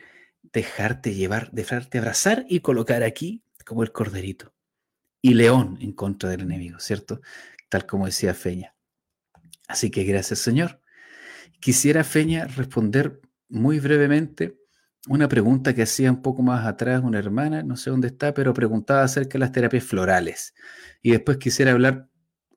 dejarte 0.54 1.14
llevar, 1.14 1.52
dejarte 1.52 2.00
abrazar 2.00 2.46
y 2.50 2.60
colocar 2.60 3.04
aquí 3.04 3.44
como 3.66 3.84
el 3.84 3.92
corderito. 3.92 4.54
Y 5.22 5.34
león 5.34 5.78
en 5.82 5.92
contra 5.94 6.30
del 6.30 6.42
enemigo, 6.42 6.80
¿cierto? 6.80 7.22
Tal 7.70 7.86
como 7.86 8.06
decía 8.06 8.34
Feña. 8.34 8.76
Así 9.68 9.92
que 9.92 10.04
gracias 10.04 10.40
Señor. 10.40 10.82
Quisiera 11.60 12.04
Feña 12.04 12.48
responder 12.48 13.22
muy 13.50 13.80
brevemente 13.80 14.58
una 15.08 15.28
pregunta 15.30 15.74
que 15.74 15.84
hacía 15.84 16.12
un 16.12 16.22
poco 16.22 16.42
más 16.42 16.66
atrás 16.66 17.02
una 17.04 17.20
hermana, 17.20 17.64
no 17.64 17.78
sé 17.78 17.90
dónde 17.90 18.08
está, 18.08 18.34
pero 18.34 18.54
preguntaba 18.54 19.04
acerca 19.04 19.34
de 19.34 19.40
las 19.40 19.52
terapias 19.52 19.84
florales. 19.84 20.54
Y 21.02 21.12
después 21.12 21.38
quisiera 21.38 21.72
hablar 21.72 22.09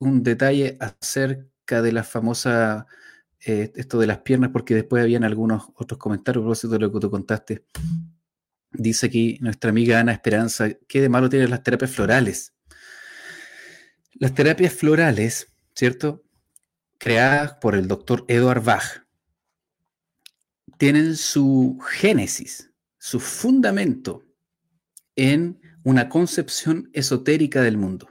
un 0.03 0.23
detalle 0.25 0.77
acerca 0.81 1.81
de 1.81 1.93
la 1.93 2.03
famosa 2.03 2.87
eh, 3.45 3.73
esto 3.77 4.01
de 4.01 4.07
las 4.09 4.19
piernas, 4.19 4.51
porque 4.53 4.75
después 4.75 5.03
habían 5.03 5.23
algunos 5.23 5.65
otros 5.75 5.99
comentarios, 5.99 6.45
por 6.45 6.71
de 6.71 6.79
lo 6.79 6.93
que 6.93 7.01
tú 7.01 7.11
contaste. 7.11 7.65
Dice 8.73 9.07
aquí 9.07 9.39
nuestra 9.41 9.71
amiga 9.71 10.01
Ana 10.01 10.13
Esperanza, 10.13 10.71
¿qué 10.89 11.01
de 11.01 11.09
malo 11.09 11.29
tienen 11.29 11.51
las 11.51 11.63
terapias 11.63 11.93
florales? 11.93 12.53
Las 14.15 14.35
terapias 14.35 14.73
florales, 14.73 15.53
¿cierto? 15.75 16.25
Creadas 16.99 17.55
por 17.55 17.75
el 17.75 17.87
doctor 17.87 18.25
Edward 18.29 18.63
Bach, 18.63 19.07
tienen 20.79 21.17
su 21.17 21.79
génesis, 22.01 22.73
su 22.99 23.21
fundamento 23.21 24.25
en 25.15 25.61
una 25.85 26.09
concepción 26.09 26.91
esotérica 26.93 27.63
del 27.63 27.77
mundo. 27.77 28.09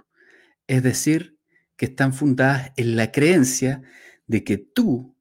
Es 0.68 0.84
decir, 0.84 1.38
que 1.82 1.88
están 1.88 2.14
fundadas 2.14 2.74
en 2.78 2.96
la 2.96 3.12
creencia 3.12 3.82
de 4.28 4.44
que 4.44 4.60
tú 4.60 5.18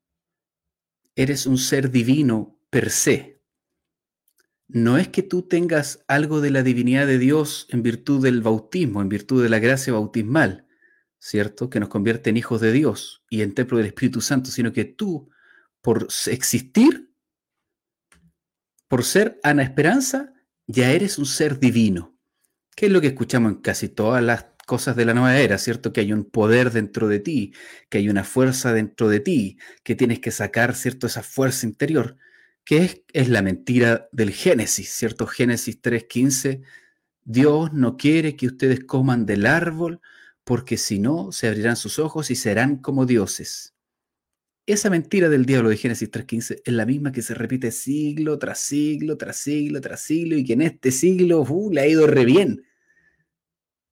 eres 1.14 1.46
un 1.46 1.56
ser 1.56 1.90
divino 1.90 2.60
per 2.68 2.90
se. 2.90 3.40
No 4.68 4.98
es 4.98 5.08
que 5.08 5.22
tú 5.22 5.48
tengas 5.48 6.04
algo 6.06 6.42
de 6.42 6.50
la 6.50 6.62
divinidad 6.62 7.06
de 7.06 7.16
Dios 7.16 7.66
en 7.70 7.82
virtud 7.82 8.22
del 8.22 8.42
bautismo, 8.42 9.00
en 9.00 9.08
virtud 9.08 9.42
de 9.42 9.48
la 9.48 9.58
gracia 9.58 9.94
bautismal, 9.94 10.66
¿cierto? 11.18 11.70
Que 11.70 11.80
nos 11.80 11.88
convierte 11.88 12.28
en 12.28 12.36
hijos 12.36 12.60
de 12.60 12.72
Dios 12.72 13.24
y 13.30 13.40
en 13.40 13.54
templo 13.54 13.78
del 13.78 13.86
Espíritu 13.86 14.20
Santo, 14.20 14.50
sino 14.50 14.70
que 14.74 14.84
tú, 14.84 15.30
por 15.80 16.08
existir, 16.26 17.10
por 18.86 19.02
ser 19.04 19.40
Ana 19.42 19.62
Esperanza, 19.62 20.34
ya 20.66 20.92
eres 20.92 21.16
un 21.16 21.24
ser 21.24 21.58
divino. 21.58 22.18
¿Qué 22.76 22.84
es 22.84 22.92
lo 22.92 23.00
que 23.00 23.06
escuchamos 23.06 23.50
en 23.52 23.62
casi 23.62 23.88
todas 23.88 24.22
las 24.22 24.49
cosas 24.70 24.94
de 24.94 25.04
la 25.04 25.14
nueva 25.14 25.36
era, 25.36 25.58
¿cierto? 25.58 25.92
Que 25.92 26.00
hay 26.00 26.12
un 26.12 26.24
poder 26.24 26.70
dentro 26.70 27.08
de 27.08 27.18
ti, 27.18 27.52
que 27.88 27.98
hay 27.98 28.08
una 28.08 28.22
fuerza 28.22 28.72
dentro 28.72 29.08
de 29.08 29.18
ti, 29.18 29.58
que 29.82 29.96
tienes 29.96 30.20
que 30.20 30.30
sacar, 30.30 30.76
¿cierto? 30.76 31.08
Esa 31.08 31.24
fuerza 31.24 31.66
interior, 31.66 32.16
que 32.64 32.76
es, 32.84 33.02
es 33.12 33.28
la 33.28 33.42
mentira 33.42 34.08
del 34.12 34.30
Génesis, 34.30 34.90
¿cierto? 34.90 35.26
Génesis 35.26 35.82
3.15, 35.82 36.62
Dios 37.24 37.72
no 37.72 37.96
quiere 37.96 38.36
que 38.36 38.46
ustedes 38.46 38.84
coman 38.84 39.26
del 39.26 39.44
árbol, 39.46 40.00
porque 40.44 40.76
si 40.76 41.00
no, 41.00 41.32
se 41.32 41.48
abrirán 41.48 41.74
sus 41.74 41.98
ojos 41.98 42.30
y 42.30 42.36
serán 42.36 42.76
como 42.76 43.06
dioses. 43.06 43.74
Esa 44.66 44.88
mentira 44.88 45.28
del 45.28 45.46
diablo 45.46 45.70
de 45.70 45.78
Génesis 45.78 46.12
3.15 46.12 46.62
es 46.64 46.72
la 46.72 46.86
misma 46.86 47.10
que 47.10 47.22
se 47.22 47.34
repite 47.34 47.72
siglo 47.72 48.38
tras 48.38 48.60
siglo, 48.60 49.16
tras 49.16 49.36
siglo, 49.36 49.80
tras 49.80 50.00
siglo, 50.00 50.36
y 50.36 50.44
que 50.44 50.52
en 50.52 50.62
este 50.62 50.92
siglo 50.92 51.40
uh, 51.40 51.72
le 51.72 51.80
ha 51.80 51.88
ido 51.88 52.06
re 52.06 52.24
bien 52.24 52.69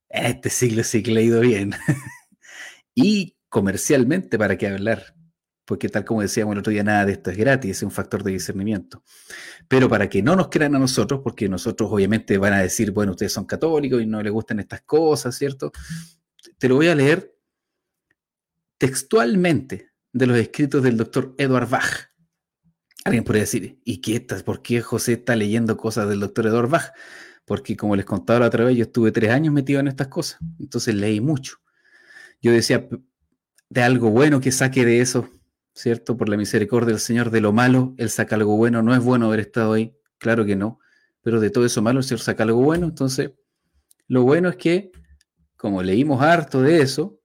este 0.08 0.50
siglo 0.50 0.84
sí 0.84 1.02
que 1.02 1.12
le 1.12 1.20
ha 1.20 1.24
ido 1.24 1.40
bien. 1.40 1.74
y 2.94 3.36
comercialmente, 3.48 4.38
¿para 4.38 4.56
qué 4.56 4.68
hablar? 4.68 5.14
Porque 5.64 5.88
tal 5.88 6.04
como 6.04 6.22
decíamos 6.22 6.52
el 6.54 6.60
otro 6.60 6.72
día, 6.72 6.82
nada 6.82 7.04
de 7.04 7.12
esto 7.12 7.30
es 7.30 7.36
gratis, 7.36 7.70
es 7.70 7.82
un 7.82 7.90
factor 7.90 8.22
de 8.22 8.32
discernimiento. 8.32 9.02
Pero 9.68 9.88
para 9.88 10.08
que 10.08 10.22
no 10.22 10.34
nos 10.34 10.48
crean 10.48 10.74
a 10.74 10.78
nosotros, 10.78 11.20
porque 11.22 11.48
nosotros 11.48 11.90
obviamente 11.92 12.38
van 12.38 12.54
a 12.54 12.62
decir, 12.62 12.90
bueno, 12.90 13.12
ustedes 13.12 13.32
son 13.32 13.44
católicos 13.44 14.00
y 14.00 14.06
no 14.06 14.22
les 14.22 14.32
gustan 14.32 14.60
estas 14.60 14.80
cosas, 14.82 15.36
¿cierto? 15.36 15.72
Te 16.56 16.68
lo 16.68 16.76
voy 16.76 16.88
a 16.88 16.94
leer 16.94 17.34
textualmente 18.78 19.90
de 20.12 20.26
los 20.26 20.38
escritos 20.38 20.82
del 20.82 20.96
doctor 20.96 21.34
Edward 21.36 21.68
Bach. 21.68 22.10
Alguien 23.04 23.24
podría 23.24 23.42
decir, 23.42 23.80
¿y 23.84 24.00
qué 24.00 24.16
estás? 24.16 24.42
¿Por 24.42 24.62
qué 24.62 24.80
José 24.80 25.14
está 25.14 25.36
leyendo 25.36 25.76
cosas 25.76 26.08
del 26.08 26.20
doctor 26.20 26.46
Edward 26.46 26.68
Bach? 26.68 26.92
Porque 27.48 27.76
como 27.76 27.96
les 27.96 28.04
contaba 28.04 28.40
la 28.40 28.46
otra 28.46 28.64
vez, 28.64 28.76
yo 28.76 28.84
estuve 28.84 29.10
tres 29.10 29.30
años 29.30 29.54
metido 29.54 29.80
en 29.80 29.88
estas 29.88 30.08
cosas, 30.08 30.38
entonces 30.60 30.94
leí 30.94 31.18
mucho. 31.20 31.56
Yo 32.42 32.52
decía, 32.52 32.86
de 33.70 33.82
algo 33.82 34.10
bueno 34.10 34.38
que 34.38 34.52
saque 34.52 34.84
de 34.84 35.00
eso, 35.00 35.30
¿cierto? 35.74 36.18
Por 36.18 36.28
la 36.28 36.36
misericordia 36.36 36.92
del 36.92 37.00
Señor, 37.00 37.30
de 37.30 37.40
lo 37.40 37.54
malo, 37.54 37.94
Él 37.96 38.10
saca 38.10 38.36
algo 38.36 38.56
bueno, 38.58 38.82
no 38.82 38.94
es 38.94 39.02
bueno 39.02 39.26
haber 39.26 39.40
estado 39.40 39.72
ahí, 39.72 39.96
claro 40.18 40.44
que 40.44 40.56
no, 40.56 40.78
pero 41.22 41.40
de 41.40 41.48
todo 41.48 41.64
eso 41.64 41.80
malo 41.80 42.00
el 42.00 42.04
Señor 42.04 42.20
saca 42.20 42.42
algo 42.42 42.60
bueno, 42.60 42.86
entonces 42.86 43.32
lo 44.08 44.24
bueno 44.24 44.50
es 44.50 44.56
que, 44.56 44.92
como 45.56 45.82
leímos 45.82 46.20
harto 46.20 46.60
de 46.60 46.82
eso, 46.82 47.18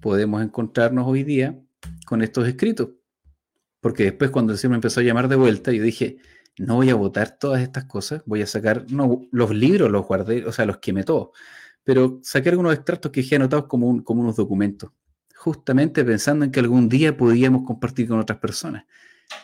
podemos 0.00 0.42
encontrarnos 0.42 1.06
hoy 1.06 1.24
día 1.24 1.60
con 2.06 2.22
estos 2.22 2.48
escritos, 2.48 2.88
porque 3.80 4.04
después 4.04 4.30
cuando 4.30 4.54
el 4.54 4.58
Señor 4.58 4.70
me 4.70 4.76
empezó 4.76 5.00
a 5.00 5.02
llamar 5.02 5.28
de 5.28 5.36
vuelta, 5.36 5.72
yo 5.72 5.82
dije, 5.82 6.16
no 6.58 6.76
voy 6.76 6.90
a 6.90 6.94
votar 6.94 7.38
todas 7.38 7.62
estas 7.62 7.84
cosas, 7.84 8.22
voy 8.26 8.42
a 8.42 8.46
sacar, 8.46 8.86
no, 8.90 9.22
los 9.30 9.50
libros 9.50 9.90
los 9.90 10.06
guardé, 10.06 10.44
o 10.44 10.52
sea, 10.52 10.66
los 10.66 10.78
quemé 10.78 11.04
todos, 11.04 11.30
pero 11.84 12.20
saqué 12.22 12.50
algunos 12.50 12.74
extractos 12.74 13.12
que 13.12 13.22
dejé 13.22 13.36
anotados 13.36 13.66
como, 13.66 14.02
como 14.04 14.22
unos 14.22 14.36
documentos, 14.36 14.90
justamente 15.34 16.04
pensando 16.04 16.44
en 16.44 16.50
que 16.50 16.60
algún 16.60 16.88
día 16.88 17.16
podíamos 17.16 17.64
compartir 17.64 18.08
con 18.08 18.18
otras 18.18 18.38
personas. 18.38 18.84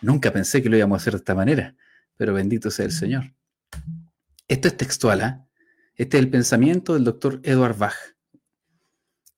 Nunca 0.03 0.33
pensé 0.33 0.63
que 0.63 0.69
lo 0.69 0.77
íbamos 0.77 0.97
a 0.97 1.01
hacer 1.01 1.13
de 1.13 1.19
esta 1.19 1.35
manera, 1.35 1.77
pero 2.17 2.35
bendito 2.35 2.71
sea 2.71 2.87
el 2.87 2.93
Señor. 2.93 3.33
Esto 4.49 4.69
es 4.69 4.77
textual, 4.77 5.21
¿ah? 5.21 5.47
Este 5.97 6.17
es 6.17 6.25
el 6.25 6.31
pensamiento 6.31 6.95
del 6.95 7.05
doctor 7.05 7.41
Edward 7.45 7.79
Bach. 7.79 7.95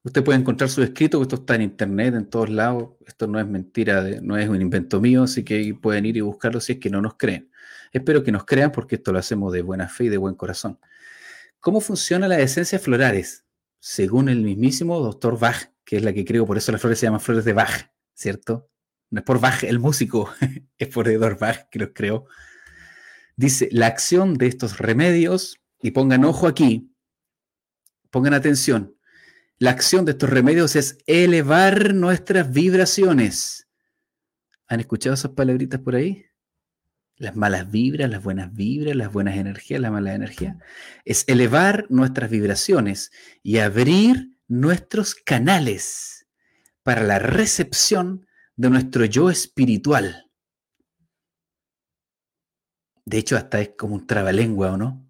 Usted 0.02 0.24
puede 0.24 0.38
encontrar 0.38 0.70
su 0.70 0.82
escrito, 0.82 1.20
esto 1.20 1.36
está 1.36 1.56
en 1.56 1.62
internet, 1.62 2.14
en 2.14 2.26
todos 2.26 2.48
lados. 2.48 2.90
Esto 3.06 3.26
no 3.26 3.38
es 3.40 3.46
mentira, 3.46 4.02
no 4.22 4.36
es 4.36 4.48
un 4.48 4.62
invento 4.62 5.00
mío, 5.00 5.24
así 5.24 5.44
que 5.44 5.76
pueden 5.80 6.06
ir 6.06 6.16
y 6.16 6.20
buscarlo 6.20 6.60
si 6.60 6.74
es 6.74 6.78
que 6.78 6.88
no 6.88 7.02
nos 7.02 7.14
creen. 7.14 7.50
Espero 7.96 8.22
que 8.22 8.30
nos 8.30 8.44
crean 8.44 8.72
porque 8.72 8.96
esto 8.96 9.10
lo 9.10 9.18
hacemos 9.18 9.54
de 9.54 9.62
buena 9.62 9.88
fe 9.88 10.04
y 10.04 10.08
de 10.10 10.18
buen 10.18 10.34
corazón. 10.34 10.78
¿Cómo 11.60 11.80
funcionan 11.80 12.28
las 12.28 12.40
esencias 12.40 12.82
florales? 12.82 13.46
Según 13.80 14.28
el 14.28 14.42
mismísimo 14.42 15.00
doctor 15.00 15.38
Bach, 15.38 15.70
que 15.82 15.96
es 15.96 16.04
la 16.04 16.12
que 16.12 16.26
creo, 16.26 16.44
por 16.44 16.58
eso 16.58 16.72
las 16.72 16.82
flores 16.82 16.98
se 16.98 17.06
llaman 17.06 17.20
flores 17.20 17.46
de 17.46 17.54
Bach, 17.54 17.90
¿cierto? 18.12 18.68
No 19.08 19.20
es 19.20 19.24
por 19.24 19.40
Bach 19.40 19.64
el 19.64 19.78
músico, 19.78 20.30
es 20.78 20.88
por 20.88 21.08
Edward 21.08 21.38
Bach 21.38 21.70
que 21.70 21.78
los 21.78 21.88
creó. 21.94 22.26
Dice, 23.34 23.70
la 23.72 23.86
acción 23.86 24.34
de 24.34 24.48
estos 24.48 24.76
remedios, 24.76 25.58
y 25.80 25.92
pongan 25.92 26.26
ojo 26.26 26.46
aquí, 26.46 26.92
pongan 28.10 28.34
atención, 28.34 28.94
la 29.56 29.70
acción 29.70 30.04
de 30.04 30.12
estos 30.12 30.28
remedios 30.28 30.76
es 30.76 30.98
elevar 31.06 31.94
nuestras 31.94 32.52
vibraciones. 32.52 33.68
¿Han 34.66 34.80
escuchado 34.80 35.14
esas 35.14 35.30
palabritas 35.30 35.80
por 35.80 35.94
ahí? 35.94 36.25
Las 37.18 37.34
malas 37.34 37.70
vibras, 37.70 38.10
las 38.10 38.22
buenas 38.22 38.52
vibras, 38.52 38.94
las 38.94 39.12
buenas 39.12 39.36
energías, 39.36 39.80
la 39.80 39.90
mala 39.90 40.14
energía, 40.14 40.58
es 41.04 41.24
elevar 41.28 41.86
nuestras 41.88 42.30
vibraciones 42.30 43.10
y 43.42 43.58
abrir 43.58 44.38
nuestros 44.48 45.14
canales 45.14 46.26
para 46.82 47.02
la 47.02 47.18
recepción 47.18 48.26
de 48.54 48.70
nuestro 48.70 49.04
yo 49.04 49.30
espiritual. 49.30 50.30
De 53.04 53.18
hecho, 53.18 53.36
hasta 53.36 53.60
es 53.60 53.70
como 53.78 53.94
un 53.94 54.06
trabalengua, 54.06 54.72
¿o 54.72 54.76
no? 54.76 55.08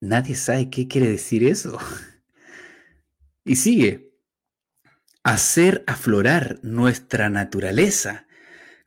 Nadie 0.00 0.34
sabe 0.34 0.70
qué 0.70 0.88
quiere 0.88 1.08
decir 1.08 1.44
eso. 1.44 1.78
Y 3.44 3.56
sigue, 3.56 4.14
hacer 5.22 5.84
aflorar 5.86 6.60
nuestra 6.62 7.30
naturaleza 7.30 8.26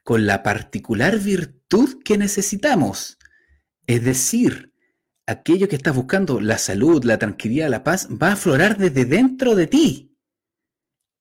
con 0.03 0.26
la 0.26 0.43
particular 0.43 1.18
virtud 1.18 1.61
que 2.03 2.17
necesitamos. 2.17 3.17
Es 3.88 4.03
decir, 4.03 4.74
aquello 5.26 5.67
que 5.67 5.76
estás 5.76 5.95
buscando, 5.95 6.41
la 6.41 6.57
salud, 6.57 7.03
la 7.03 7.17
tranquilidad, 7.17 7.69
la 7.69 7.84
paz, 7.84 8.07
va 8.09 8.30
a 8.30 8.34
aflorar 8.34 8.78
desde 8.78 9.05
dentro 9.05 9.55
de 9.55 9.67
ti 9.67 10.17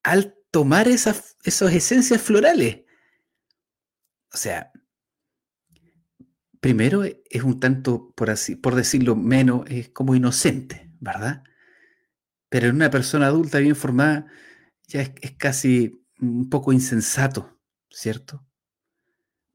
al 0.03 0.35
tomar 0.51 0.89
esas, 0.89 1.37
esas 1.45 1.73
esencias 1.73 2.21
florales. 2.21 2.83
O 4.33 4.37
sea, 4.37 4.73
primero 6.61 7.05
es 7.05 7.43
un 7.43 7.61
tanto, 7.61 8.13
por, 8.17 8.31
así, 8.31 8.57
por 8.57 8.75
decirlo 8.75 9.17
menos, 9.17 9.65
es 9.69 9.91
como 9.91 10.15
inocente, 10.15 10.93
¿verdad? 11.01 11.45
Pero 12.49 12.69
en 12.69 12.77
una 12.77 12.91
persona 12.91 13.27
adulta 13.27 13.59
bien 13.59 13.77
formada 13.77 14.27
ya 14.89 15.03
es 15.03 15.33
casi 15.37 16.05
un 16.21 16.51
poco 16.51 16.73
insensato, 16.73 17.61
¿cierto? 17.89 18.50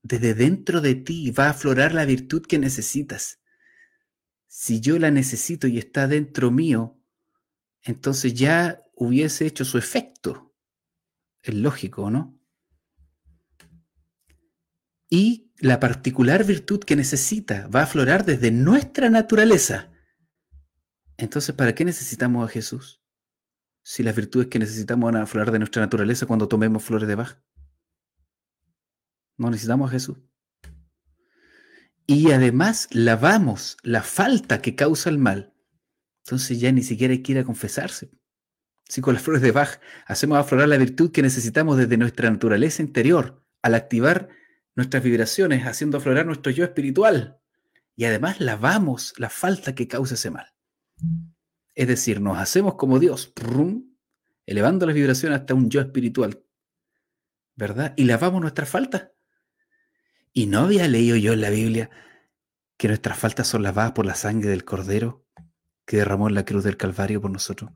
Desde 0.05 0.35
dentro 0.35 0.81
de 0.81 0.93
ti 0.93 1.31
va 1.31 1.47
a 1.47 1.49
aflorar 1.49 1.95
la 1.95 2.05
virtud 2.05 2.45
que 2.45 2.59
necesitas. 2.59 3.39
Si 4.45 4.79
yo 4.79 4.99
la 4.99 5.09
necesito 5.09 5.65
y 5.65 5.79
está 5.79 6.07
dentro 6.07 6.51
mío, 6.51 7.01
entonces 7.81 8.35
ya 8.35 8.83
hubiese 8.93 9.47
hecho 9.47 9.65
su 9.65 9.79
efecto. 9.79 10.55
Es 11.41 11.55
lógico, 11.55 12.11
¿no? 12.11 12.39
Y 15.09 15.51
la 15.57 15.79
particular 15.79 16.43
virtud 16.43 16.81
que 16.81 16.95
necesita 16.95 17.67
va 17.67 17.79
a 17.79 17.85
aflorar 17.85 18.25
desde 18.25 18.51
nuestra 18.51 19.09
naturaleza. 19.09 19.91
Entonces, 21.17 21.55
¿para 21.55 21.73
qué 21.73 21.83
necesitamos 21.83 22.47
a 22.47 22.51
Jesús? 22.51 23.01
Si 23.81 24.03
las 24.03 24.15
virtudes 24.15 24.47
que 24.49 24.59
necesitamos 24.59 25.11
van 25.11 25.19
a 25.19 25.23
aflorar 25.23 25.51
de 25.51 25.59
nuestra 25.59 25.81
naturaleza 25.81 26.27
cuando 26.27 26.47
tomemos 26.47 26.83
flores 26.83 27.07
de 27.07 27.15
Bach. 27.15 27.39
No 29.37 29.49
necesitamos 29.49 29.89
a 29.89 29.93
Jesús. 29.93 30.17
Y 32.07 32.31
además 32.31 32.87
lavamos 32.91 33.77
la 33.81 34.03
falta 34.03 34.61
que 34.61 34.75
causa 34.75 35.09
el 35.09 35.17
mal. 35.17 35.53
Entonces 36.23 36.59
ya 36.59 36.71
ni 36.71 36.83
siquiera 36.83 37.13
hay 37.13 37.21
que 37.21 37.33
ir 37.33 37.39
a 37.39 37.43
confesarse. 37.43 38.11
Si 38.87 39.01
con 39.01 39.15
las 39.15 39.23
flores 39.23 39.41
de 39.41 39.51
Bach 39.51 39.79
hacemos 40.05 40.37
aflorar 40.37 40.67
la 40.67 40.77
virtud 40.77 41.11
que 41.11 41.23
necesitamos 41.23 41.77
desde 41.77 41.97
nuestra 41.97 42.29
naturaleza 42.29 42.83
interior, 42.83 43.43
al 43.61 43.73
activar 43.73 44.29
nuestras 44.75 45.03
vibraciones, 45.03 45.65
haciendo 45.65 45.97
aflorar 45.97 46.25
nuestro 46.25 46.51
yo 46.51 46.63
espiritual. 46.63 47.39
Y 47.95 48.05
además 48.05 48.39
lavamos 48.39 49.13
la 49.17 49.29
falta 49.29 49.73
que 49.73 49.87
causa 49.87 50.13
ese 50.13 50.29
mal. 50.29 50.53
Es 51.73 51.87
decir, 51.87 52.21
nos 52.21 52.37
hacemos 52.37 52.75
como 52.75 52.99
Dios, 52.99 53.33
elevando 54.45 54.85
las 54.85 54.95
vibraciones 54.95 55.39
hasta 55.39 55.55
un 55.55 55.69
yo 55.69 55.81
espiritual. 55.81 56.43
¿Verdad? 57.55 57.93
Y 57.97 58.03
lavamos 58.03 58.41
nuestras 58.41 58.69
faltas. 58.69 59.09
Y 60.37 60.47
no 60.47 60.59
había 60.59 60.89
leído 60.89 61.15
yo 61.15 61.31
en 61.31 61.39
la 61.39 61.49
Biblia 61.49 61.89
que 62.75 62.89
nuestras 62.89 63.17
faltas 63.17 63.47
son 63.47 63.63
lavadas 63.63 63.93
por 63.93 64.05
la 64.05 64.15
sangre 64.15 64.49
del 64.49 64.65
Cordero 64.65 65.25
que 65.85 65.95
derramó 65.95 66.27
en 66.27 66.35
la 66.35 66.43
cruz 66.43 66.65
del 66.65 66.75
Calvario 66.75 67.21
por 67.21 67.31
nosotros. 67.31 67.71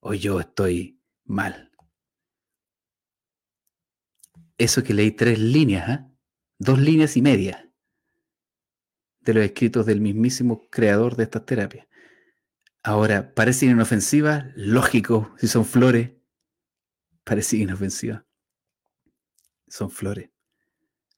Hoy 0.00 0.20
yo 0.20 0.40
estoy 0.40 1.02
mal. 1.24 1.70
Eso 4.56 4.82
que 4.82 4.94
leí 4.94 5.10
tres 5.10 5.38
líneas, 5.38 5.90
¿eh? 5.90 6.06
dos 6.58 6.78
líneas 6.78 7.18
y 7.18 7.20
media 7.20 7.70
de 9.20 9.34
los 9.34 9.44
escritos 9.44 9.84
del 9.84 10.00
mismísimo 10.00 10.66
creador 10.70 11.14
de 11.14 11.24
estas 11.24 11.44
terapias. 11.44 11.86
Ahora, 12.82 13.34
parecen 13.34 13.68
inofensivas, 13.68 14.46
lógico, 14.56 15.34
si 15.36 15.46
son 15.46 15.66
flores, 15.66 16.12
parecen 17.22 17.60
inofensivas. 17.60 18.24
Son 19.68 19.90
flores. 19.90 20.30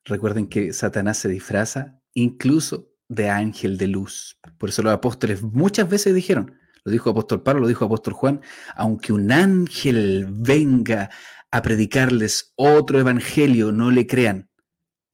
Recuerden 0.05 0.49
que 0.49 0.73
Satanás 0.73 1.19
se 1.19 1.29
disfraza 1.29 2.01
incluso 2.15 2.91
de 3.09 3.29
ángel 3.29 3.79
de 3.79 3.89
luz. 3.89 4.39
Por 4.59 4.71
eso 4.71 4.83
los 4.83 4.93
apóstoles 4.93 5.43
muchas 5.43 5.89
veces 5.89 6.15
dijeron, 6.15 6.59
lo 6.85 6.93
dijo 6.93 7.11
apóstol 7.11 7.43
Pablo, 7.43 7.61
lo 7.63 7.69
dijo 7.69 7.85
apóstol 7.85 8.15
Juan, 8.15 8.41
aunque 8.75 9.13
un 9.13 9.31
ángel 9.31 10.27
venga 10.29 11.11
a 11.51 11.63
predicarles 11.63 12.53
otro 12.57 12.99
evangelio, 12.99 13.71
no 13.71 13.91
le 13.91 14.07
crean. 14.07 14.51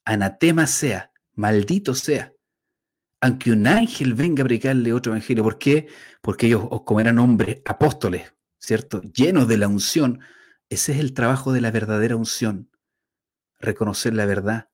Anatema 0.05 0.67
sea, 0.67 1.13
maldito 1.35 1.95
sea. 1.95 2.33
Aunque 3.21 3.51
un 3.51 3.67
ángel 3.67 4.15
venga 4.15 4.43
a 4.43 4.47
predicarle 4.47 4.93
otro 4.93 5.13
evangelio. 5.13 5.43
¿Por 5.43 5.59
qué? 5.59 5.89
Porque 6.23 6.47
ellos, 6.47 6.69
como 6.87 7.01
eran 7.01 7.19
hombres 7.19 7.61
apóstoles, 7.67 8.33
¿cierto? 8.59 9.03
Llenos 9.03 9.49
de 9.49 9.59
la 9.59 9.67
unción. 9.67 10.21
Ese 10.71 10.93
es 10.93 11.01
el 11.01 11.13
trabajo 11.13 11.53
de 11.53 11.61
la 11.61 11.73
verdadera 11.73 12.15
unción. 12.15 12.71
Reconocer 13.59 14.15
la 14.15 14.25
verdad. 14.25 14.71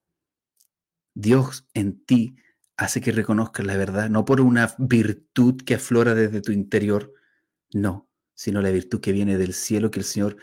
Dios 1.15 1.67
en 1.75 2.05
ti 2.05 2.37
hace 2.77 3.01
que 3.01 3.13
reconozcas 3.13 3.65
la 3.65 3.77
verdad, 3.77 4.11
no 4.11 4.25
por 4.25 4.41
una 4.41 4.75
virtud 4.79 5.63
que 5.63 5.77
aflora 5.77 6.15
desde 6.15 6.41
tu 6.41 6.53
interior, 6.53 7.13
no, 7.73 8.09
sino 8.35 8.61
la 8.61 8.71
virtud 8.71 9.01
que 9.01 9.13
viene 9.13 9.39
del 9.39 9.55
cielo, 9.55 9.91
que 9.91 10.01
el 10.01 10.05
Señor 10.05 10.37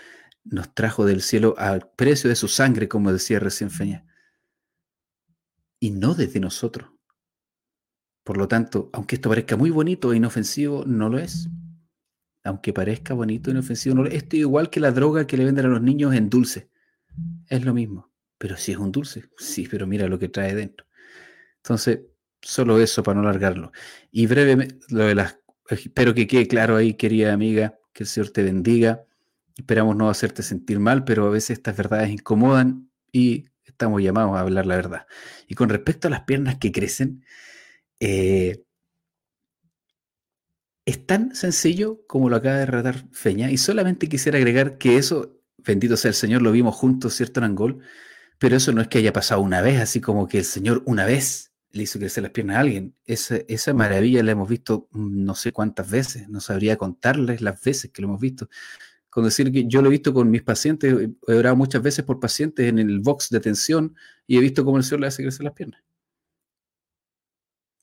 nos 0.44 0.74
trajo 0.74 1.06
del 1.06 1.22
cielo 1.22 1.56
al 1.58 1.90
precio 1.96 2.30
de 2.30 2.36
su 2.36 2.48
sangre, 2.48 2.88
como 2.88 3.12
decía 3.12 3.40
recién 3.40 3.70
Feña, 3.70 4.06
y 5.80 5.92
no 5.92 6.14
desde 6.14 6.40
nosotros. 6.40 6.90
Por 8.24 8.38
lo 8.38 8.48
tanto, 8.48 8.90
aunque 8.94 9.16
esto 9.16 9.30
parezca 9.30 9.58
muy 9.58 9.72
bonito 9.72 10.14
e 10.14 10.18
inofensivo, 10.18 10.86
no 10.86 11.10
lo 11.10 11.18
es. 11.18 11.50
Aunque 12.44 12.72
parezca 12.72 13.14
bonito 13.14 13.50
e 13.50 13.54
inofensivo, 13.54 13.96
no 13.96 14.04
lo 14.04 14.10
es. 14.10 14.16
Esto 14.16 14.36
es 14.36 14.42
igual 14.42 14.70
que 14.70 14.80
la 14.80 14.92
droga 14.92 15.26
que 15.26 15.38
le 15.38 15.46
venden 15.46 15.66
a 15.66 15.70
los 15.70 15.82
niños 15.82 16.14
en 16.14 16.30
dulce. 16.30 16.70
Es 17.50 17.66
lo 17.66 17.74
mismo. 17.74 18.11
Pero 18.42 18.58
si 18.58 18.72
es 18.72 18.78
un 18.80 18.92
dulce, 18.92 19.24
sí, 19.38 19.68
pero 19.70 19.86
mira 19.86 20.08
lo 20.08 20.18
que 20.18 20.28
trae 20.28 20.56
dentro. 20.56 20.88
Entonces, 21.58 22.00
Solo 22.42 22.82
eso 22.82 23.04
para 23.04 23.22
no 23.22 23.28
alargarlo. 23.28 23.72
Y 24.12 24.26
brevemente, 24.26 24.80
lo 24.90 25.06
de 25.06 25.16
las, 25.16 25.38
espero 25.70 26.14
que 26.14 26.26
quede 26.28 26.48
claro 26.48 26.76
ahí, 26.76 26.96
querida 26.96 27.34
amiga, 27.34 27.78
que 27.94 28.04
el 28.04 28.08
Señor 28.08 28.32
te 28.32 28.44
bendiga. 28.44 29.06
Esperamos 29.56 29.96
no 29.96 30.10
hacerte 30.10 30.42
sentir 30.42 30.80
mal, 30.80 31.04
pero 31.04 31.28
a 31.28 31.30
veces 31.30 31.52
estas 31.52 31.78
verdades 31.78 32.10
incomodan 32.10 32.90
y 33.12 33.46
estamos 33.64 34.02
llamados 34.02 34.36
a 34.36 34.40
hablar 34.40 34.66
la 34.66 34.76
verdad. 34.76 35.08
Y 35.48 35.56
con 35.56 35.70
respecto 35.70 36.08
a 36.08 36.12
las 36.12 36.22
piernas 36.22 36.58
que 36.58 36.72
crecen, 36.72 37.24
eh, 38.00 38.64
es 40.86 41.06
tan 41.06 41.36
sencillo 41.36 42.02
como 42.08 42.30
lo 42.30 42.38
acaba 42.38 42.58
de 42.58 42.66
relatar 42.66 43.06
Feña, 43.12 43.52
y 43.52 43.58
solamente 43.58 44.10
quisiera 44.10 44.40
agregar 44.40 44.80
que 44.80 44.98
eso, 44.98 45.40
bendito 45.58 45.96
sea 45.96 46.10
el 46.10 46.16
Señor, 46.16 46.42
lo 46.42 46.52
vimos 46.52 46.76
juntos, 46.76 47.14
¿cierto, 47.14 47.40
Nangol? 47.40 47.84
Pero 48.42 48.58
eso 48.58 48.72
no 48.72 48.82
es 48.82 48.88
que 48.88 48.98
haya 48.98 49.14
pasado 49.14 49.40
una 49.40 49.62
vez, 49.62 49.80
así 49.80 50.02
como 50.02 50.28
que 50.28 50.40
el 50.40 50.46
Señor 50.46 50.82
una 50.88 51.06
vez 51.06 51.54
le 51.70 51.84
hizo 51.84 52.00
crecer 52.00 52.24
las 52.24 52.32
piernas 52.32 52.58
a 52.58 52.62
alguien. 52.62 52.96
Esa, 53.06 53.36
esa 53.48 53.72
maravilla 53.76 54.24
la 54.24 54.32
hemos 54.32 54.50
visto 54.50 54.88
no 54.94 55.36
sé 55.36 55.52
cuántas 55.52 55.92
veces, 55.92 56.28
no 56.28 56.40
sabría 56.40 56.76
contarles 56.76 57.42
las 57.42 57.62
veces 57.64 57.92
que 57.92 58.02
lo 58.02 58.08
hemos 58.08 58.20
visto. 58.20 58.50
Con 59.12 59.26
decir 59.26 59.52
que 59.52 59.68
yo 59.68 59.84
lo 59.84 59.90
he 59.90 59.92
visto 59.92 60.12
con 60.12 60.32
mis 60.32 60.42
pacientes, 60.42 61.10
he 61.28 61.34
orado 61.36 61.56
muchas 61.56 61.84
veces 61.84 62.04
por 62.04 62.20
pacientes 62.20 62.68
en 62.68 62.80
el 62.80 63.00
box 63.00 63.30
de 63.30 63.38
atención 63.38 63.96
y 64.26 64.40
he 64.40 64.42
visto 64.42 64.66
cómo 64.66 64.78
el 64.78 64.84
Señor 64.86 65.02
le 65.02 65.08
hace 65.08 65.22
crecer 65.22 65.44
las 65.44 65.54
piernas. 65.54 65.84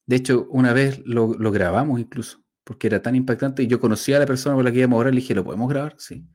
De 0.06 0.16
hecho, 0.16 0.48
una 0.50 0.72
vez 0.72 1.00
lo, 1.04 1.34
lo 1.34 1.52
grabamos 1.52 2.00
incluso, 2.00 2.42
porque 2.64 2.88
era 2.88 3.00
tan 3.00 3.14
impactante 3.14 3.62
y 3.62 3.68
yo 3.68 3.78
conocía 3.78 4.16
a 4.16 4.20
la 4.20 4.26
persona 4.26 4.56
con 4.56 4.64
la 4.64 4.72
que 4.72 4.78
íbamos 4.78 4.96
a 4.96 5.00
orar 5.02 5.12
y 5.12 5.16
le 5.16 5.20
dije, 5.20 5.36
¿lo 5.36 5.44
podemos 5.44 5.68
grabar? 5.68 5.94
Sí. 5.98 6.26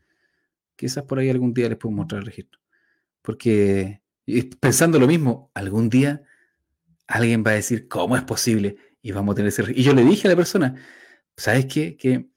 Quizás 0.78 1.04
por 1.04 1.20
ahí 1.20 1.30
algún 1.30 1.54
día 1.54 1.68
les 1.68 1.78
puedo 1.78 1.94
mostrar 1.94 2.22
el 2.22 2.28
registro. 2.28 2.62
Porque 3.22 4.03
pensando 4.60 5.00
lo 5.00 5.08
mismo, 5.08 5.52
algún 5.54 5.90
día 5.90 6.24
alguien 7.08 7.44
va 7.46 7.52
a 7.52 7.56
decir, 7.56 7.88
¿cómo 7.88 8.16
es 8.16 8.24
posible? 8.24 8.78
Y 9.02 9.12
vamos 9.12 9.34
a 9.34 9.36
tener 9.36 9.50
ese... 9.50 9.64
Y 9.76 9.84
yo 9.84 9.94
le 9.94 10.04
dije 10.04 10.28
a 10.28 10.32
la 10.32 10.38
persona, 10.38 10.76
¿sabes 11.36 11.66
qué? 11.66 11.98
Que 11.98 12.28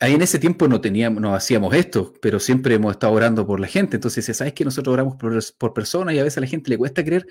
ahí 0.00 0.14
en 0.14 0.22
ese 0.22 0.38
tiempo 0.38 0.68
no 0.68 0.80
teníamos, 0.80 1.20
no 1.20 1.34
hacíamos 1.34 1.74
esto, 1.74 2.12
pero 2.20 2.38
siempre 2.38 2.74
hemos 2.74 2.92
estado 2.92 3.12
orando 3.12 3.46
por 3.46 3.60
la 3.60 3.66
gente. 3.66 3.96
Entonces, 3.96 4.24
¿sabes 4.36 4.52
que 4.52 4.64
nosotros 4.64 4.92
oramos 4.92 5.16
por, 5.16 5.38
por, 5.58 5.74
personas 5.74 6.14
y 6.14 6.18
a 6.18 6.24
veces 6.24 6.38
a 6.38 6.40
la 6.42 6.46
gente 6.46 6.70
le 6.70 6.78
cuesta 6.78 7.04
creer? 7.04 7.26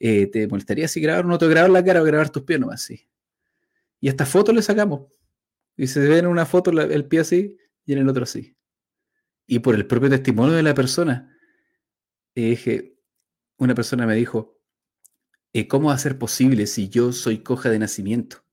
Eh, 0.00 0.26
¿Te 0.26 0.48
molestaría 0.48 0.88
si 0.88 1.00
grabar 1.00 1.24
no 1.24 1.38
te 1.38 1.46
grabar 1.48 1.70
la 1.70 1.84
cara 1.84 2.02
o 2.02 2.04
grabar 2.04 2.30
tus 2.30 2.42
pies 2.42 2.58
nomás? 2.58 2.82
Sí. 2.82 3.08
Y 4.00 4.08
esta 4.08 4.26
foto 4.26 4.52
le 4.52 4.62
sacamos. 4.62 5.02
Y 5.76 5.86
se 5.86 6.00
ve 6.00 6.18
en 6.18 6.26
una 6.26 6.46
foto 6.46 6.70
el 6.70 7.04
pie 7.06 7.20
así 7.20 7.56
y 7.84 7.92
en 7.92 8.00
el 8.00 8.08
otro 8.08 8.24
así. 8.24 8.56
Y 9.46 9.58
por 9.58 9.74
el 9.74 9.86
propio 9.86 10.08
testimonio 10.10 10.54
de 10.54 10.62
la 10.62 10.74
persona, 10.74 11.36
eh, 12.34 12.93
una 13.58 13.74
persona 13.74 14.06
me 14.06 14.14
dijo, 14.14 14.58
eh, 15.52 15.68
¿cómo 15.68 15.88
va 15.88 15.94
a 15.94 15.98
ser 15.98 16.18
posible 16.18 16.66
si 16.66 16.88
yo 16.88 17.12
soy 17.12 17.38
coja 17.38 17.70
de 17.70 17.78
nacimiento? 17.78 18.44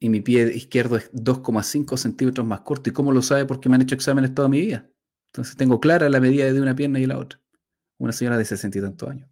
Y 0.00 0.08
mi 0.08 0.20
pie 0.20 0.54
izquierdo 0.54 0.96
es 0.96 1.12
2,5 1.12 1.96
centímetros 1.96 2.46
más 2.46 2.60
corto. 2.60 2.90
¿Y 2.90 2.92
cómo 2.92 3.12
lo 3.12 3.22
sabe? 3.22 3.46
Porque 3.46 3.68
me 3.68 3.74
han 3.74 3.82
hecho 3.82 3.94
exámenes 3.94 4.34
toda 4.34 4.48
mi 4.48 4.60
vida. 4.60 4.88
Entonces 5.32 5.56
tengo 5.56 5.80
clara 5.80 6.08
la 6.08 6.20
medida 6.20 6.52
de 6.52 6.60
una 6.60 6.74
pierna 6.74 7.00
y 7.00 7.06
la 7.06 7.18
otra. 7.18 7.40
Una 7.98 8.12
señora 8.12 8.38
de 8.38 8.44
60 8.44 8.78
y 8.78 8.80
tantos 8.80 9.08
años. 9.08 9.28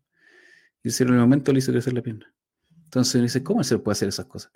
Y 0.83 1.03
en 1.03 1.09
el 1.09 1.19
momento 1.19 1.53
le 1.53 1.61
hizo 1.61 1.73
crecer 1.73 1.93
la 1.93 2.03
pierna. 2.03 2.33
Entonces 2.85 3.17
me 3.17 3.23
dice, 3.23 3.43
¿cómo 3.43 3.63
se 3.65 3.79
puede 3.79 3.93
hacer 3.95 4.09
esas 4.09 4.27
cosas? 4.27 4.53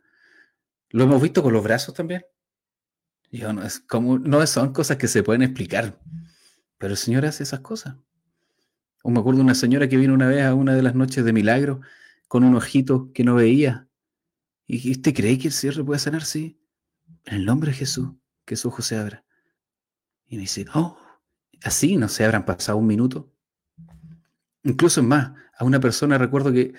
Lo 0.90 1.04
hemos 1.04 1.22
visto 1.22 1.42
con 1.42 1.52
los 1.52 1.62
brazos 1.62 1.94
también. 1.94 2.24
yo, 3.30 3.52
no, 3.52 3.64
es 3.64 3.80
como, 3.80 4.18
no 4.18 4.44
son 4.46 4.72
cosas 4.72 4.96
que 4.96 5.08
se 5.08 5.22
pueden 5.22 5.42
explicar. 5.42 6.00
Pero 6.78 6.92
el 6.92 6.96
Señor 6.96 7.24
hace 7.26 7.42
esas 7.42 7.61
cosas. 7.61 7.96
O 9.03 9.11
me 9.11 9.20
acuerdo 9.20 9.38
de 9.38 9.44
una 9.44 9.55
señora 9.55 9.88
que 9.88 9.96
vino 9.96 10.14
una 10.14 10.26
vez 10.26 10.44
a 10.44 10.55
una 10.55 10.74
de 10.74 10.82
las 10.82 10.94
noches 10.94 11.24
de 11.24 11.32
milagro 11.32 11.80
con 12.28 12.44
un 12.44 12.55
ojito 12.55 13.11
que 13.12 13.24
no 13.24 13.34
veía. 13.34 13.88
¿Y 14.66 14.92
usted 14.92 15.14
cree 15.14 15.38
que 15.38 15.48
el 15.48 15.53
cierre 15.53 15.82
puede 15.82 15.98
sanar? 15.98 16.24
Sí. 16.24 16.61
En 17.24 17.36
el 17.36 17.44
nombre 17.44 17.70
de 17.70 17.78
Jesús, 17.78 18.11
que 18.44 18.57
su 18.57 18.68
ojo 18.68 18.82
se 18.82 18.96
abra. 18.96 19.24
Y 20.26 20.36
me 20.36 20.42
dice, 20.42 20.66
oh, 20.74 20.98
así 21.64 21.96
no 21.96 22.09
se 22.09 22.24
habrán 22.24 22.44
pasado 22.44 22.78
un 22.78 22.86
minuto. 22.86 23.32
Incluso 24.62 25.01
es 25.01 25.07
más, 25.07 25.32
a 25.59 25.64
una 25.64 25.80
persona 25.80 26.18
recuerdo 26.18 26.53
que 26.53 26.74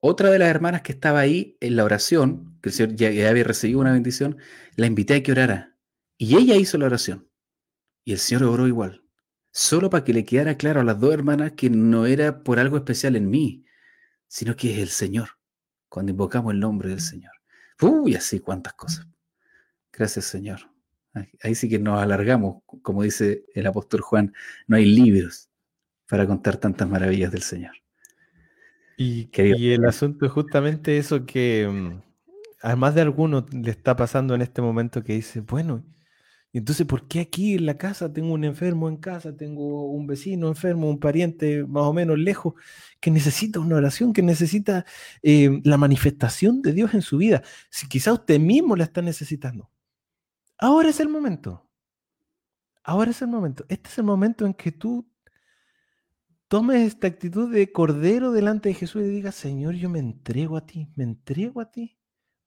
otra 0.00 0.30
de 0.30 0.38
las 0.38 0.48
hermanas 0.48 0.82
que 0.82 0.92
estaba 0.92 1.20
ahí 1.20 1.56
en 1.60 1.76
la 1.76 1.84
oración, 1.84 2.58
que 2.60 2.68
el 2.68 2.74
Señor 2.74 2.96
ya, 2.96 3.10
ya 3.10 3.30
había 3.30 3.44
recibido 3.44 3.80
una 3.80 3.92
bendición, 3.92 4.36
la 4.76 4.86
invité 4.86 5.14
a 5.14 5.22
que 5.22 5.32
orara. 5.32 5.76
Y 6.18 6.36
ella 6.36 6.56
hizo 6.56 6.76
la 6.76 6.86
oración. 6.86 7.28
Y 8.04 8.12
el 8.12 8.18
Señor 8.18 8.44
oró 8.44 8.66
igual 8.66 9.01
solo 9.52 9.90
para 9.90 10.02
que 10.02 10.12
le 10.12 10.24
quedara 10.24 10.56
claro 10.56 10.80
a 10.80 10.84
las 10.84 10.98
dos 10.98 11.14
hermanas 11.14 11.52
que 11.52 11.70
no 11.70 12.06
era 12.06 12.42
por 12.42 12.58
algo 12.58 12.76
especial 12.76 13.14
en 13.14 13.30
mí, 13.30 13.64
sino 14.26 14.56
que 14.56 14.72
es 14.72 14.78
el 14.78 14.88
Señor, 14.88 15.28
cuando 15.88 16.10
invocamos 16.10 16.52
el 16.52 16.60
nombre 16.60 16.88
del 16.88 17.00
Señor. 17.00 17.32
Uy, 17.80 18.14
así 18.16 18.40
cuántas 18.40 18.72
cosas. 18.72 19.06
Gracias, 19.92 20.24
Señor. 20.24 20.60
Ahí 21.42 21.54
sí 21.54 21.68
que 21.68 21.78
nos 21.78 22.00
alargamos, 22.00 22.62
como 22.80 23.02
dice 23.02 23.44
el 23.54 23.66
apóstol 23.66 24.00
Juan, 24.00 24.32
no 24.66 24.76
hay 24.76 24.86
libros 24.86 25.50
para 26.08 26.26
contar 26.26 26.56
tantas 26.56 26.88
maravillas 26.88 27.30
del 27.30 27.42
Señor. 27.42 27.74
Y, 28.96 29.28
y 29.34 29.72
el 29.72 29.84
asunto 29.84 30.24
es 30.24 30.32
justamente 30.32 30.96
eso 30.96 31.26
que 31.26 31.68
mm, 31.70 32.00
además 32.62 32.94
de 32.94 33.02
alguno 33.02 33.44
le 33.52 33.70
está 33.70 33.96
pasando 33.96 34.34
en 34.34 34.40
este 34.42 34.62
momento 34.62 35.02
que 35.02 35.14
dice, 35.14 35.40
bueno, 35.40 35.84
y 36.52 36.58
entonces, 36.58 36.86
¿por 36.86 37.08
qué 37.08 37.20
aquí 37.20 37.54
en 37.54 37.64
la 37.64 37.78
casa 37.78 38.12
tengo 38.12 38.34
un 38.34 38.44
enfermo 38.44 38.88
en 38.90 38.98
casa, 38.98 39.34
tengo 39.34 39.86
un 39.90 40.06
vecino 40.06 40.48
enfermo, 40.48 40.90
un 40.90 41.00
pariente 41.00 41.64
más 41.64 41.84
o 41.84 41.94
menos 41.94 42.18
lejos, 42.18 42.54
que 43.00 43.10
necesita 43.10 43.58
una 43.58 43.76
oración, 43.76 44.12
que 44.12 44.20
necesita 44.22 44.84
eh, 45.22 45.62
la 45.64 45.78
manifestación 45.78 46.60
de 46.60 46.74
Dios 46.74 46.92
en 46.92 47.00
su 47.00 47.16
vida? 47.16 47.42
Si 47.70 47.88
quizá 47.88 48.12
usted 48.12 48.38
mismo 48.38 48.76
la 48.76 48.84
está 48.84 49.00
necesitando. 49.00 49.70
Ahora 50.58 50.90
es 50.90 51.00
el 51.00 51.08
momento. 51.08 51.66
Ahora 52.84 53.12
es 53.12 53.22
el 53.22 53.28
momento. 53.28 53.64
Este 53.68 53.88
es 53.88 53.96
el 53.98 54.04
momento 54.04 54.44
en 54.44 54.52
que 54.52 54.72
tú 54.72 55.08
tomes 56.48 56.82
esta 56.86 57.06
actitud 57.06 57.50
de 57.50 57.72
cordero 57.72 58.30
delante 58.30 58.68
de 58.68 58.74
Jesús 58.74 59.02
y 59.02 59.08
digas, 59.08 59.36
Señor, 59.36 59.74
yo 59.74 59.88
me 59.88 60.00
entrego 60.00 60.58
a 60.58 60.66
ti, 60.66 60.86
me 60.96 61.04
entrego 61.04 61.62
a 61.62 61.70
ti, 61.70 61.96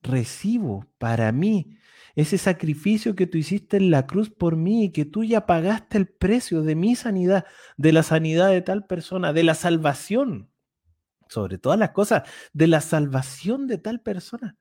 recibo 0.05 0.87
para 0.97 1.31
mí 1.31 1.77
ese 2.15 2.37
sacrificio 2.37 3.15
que 3.15 3.27
tú 3.27 3.37
hiciste 3.37 3.77
en 3.77 3.91
la 3.91 4.07
cruz 4.07 4.29
por 4.29 4.55
mí 4.55 4.85
y 4.85 4.91
que 4.91 5.03
tú 5.03 5.23
ya 5.23 5.45
pagaste 5.45 5.97
el 5.97 6.07
precio 6.07 6.61
de 6.61 6.75
mi 6.75 6.95
sanidad, 6.95 7.45
de 7.75 7.91
la 7.91 8.03
sanidad 8.03 8.49
de 8.49 8.61
tal 8.61 8.85
persona, 8.85 9.33
de 9.33 9.43
la 9.43 9.53
salvación, 9.53 10.49
sobre 11.27 11.57
todas 11.57 11.77
las 11.77 11.91
cosas, 11.91 12.23
de 12.53 12.67
la 12.67 12.79
salvación 12.79 13.67
de 13.67 13.77
tal 13.79 14.01
persona. 14.01 14.57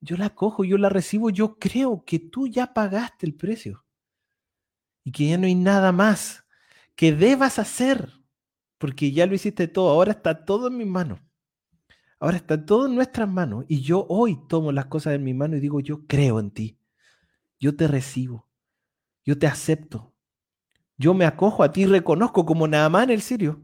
Yo 0.00 0.16
la 0.16 0.30
cojo, 0.30 0.64
yo 0.64 0.78
la 0.78 0.90
recibo, 0.90 1.30
yo 1.30 1.58
creo 1.58 2.04
que 2.04 2.20
tú 2.20 2.46
ya 2.46 2.72
pagaste 2.72 3.26
el 3.26 3.34
precio 3.34 3.84
y 5.02 5.10
que 5.10 5.28
ya 5.28 5.38
no 5.38 5.46
hay 5.46 5.54
nada 5.54 5.90
más 5.90 6.44
que 6.94 7.12
debas 7.12 7.58
hacer, 7.58 8.12
porque 8.78 9.10
ya 9.10 9.26
lo 9.26 9.34
hiciste 9.34 9.66
todo, 9.66 9.90
ahora 9.90 10.12
está 10.12 10.44
todo 10.44 10.68
en 10.68 10.76
mis 10.76 10.86
manos. 10.86 11.20
Ahora 12.20 12.36
está 12.36 12.64
todo 12.64 12.86
en 12.86 12.94
nuestras 12.94 13.28
manos 13.28 13.64
y 13.68 13.80
yo 13.80 14.06
hoy 14.08 14.38
tomo 14.48 14.72
las 14.72 14.86
cosas 14.86 15.14
en 15.14 15.24
mi 15.24 15.34
mano 15.34 15.56
y 15.56 15.60
digo, 15.60 15.80
yo 15.80 16.06
creo 16.06 16.40
en 16.40 16.50
ti, 16.50 16.78
yo 17.58 17.76
te 17.76 17.88
recibo, 17.88 18.48
yo 19.24 19.38
te 19.38 19.46
acepto, 19.46 20.14
yo 20.96 21.12
me 21.14 21.26
acojo 21.26 21.62
a 21.62 21.72
ti 21.72 21.82
y 21.82 21.86
reconozco 21.86 22.46
como 22.46 22.66
en 22.66 22.74
el 23.10 23.20
sirio 23.20 23.62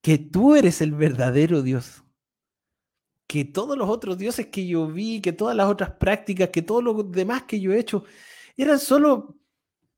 que 0.00 0.18
tú 0.18 0.54
eres 0.54 0.80
el 0.80 0.92
verdadero 0.92 1.62
Dios, 1.62 2.04
que 3.26 3.44
todos 3.44 3.76
los 3.76 3.88
otros 3.88 4.16
dioses 4.16 4.46
que 4.46 4.66
yo 4.66 4.86
vi, 4.86 5.20
que 5.20 5.32
todas 5.32 5.54
las 5.54 5.68
otras 5.68 5.90
prácticas, 5.92 6.48
que 6.48 6.62
todo 6.62 6.80
lo 6.80 7.02
demás 7.02 7.42
que 7.42 7.60
yo 7.60 7.72
he 7.72 7.78
hecho, 7.78 8.04
eran 8.56 8.78
solo 8.78 9.36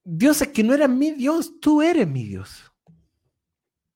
dioses 0.04 0.48
que 0.48 0.64
no 0.64 0.74
eran 0.74 0.98
mi 0.98 1.12
Dios, 1.12 1.60
tú 1.60 1.82
eres 1.82 2.08
mi 2.08 2.24
Dios. 2.24 2.70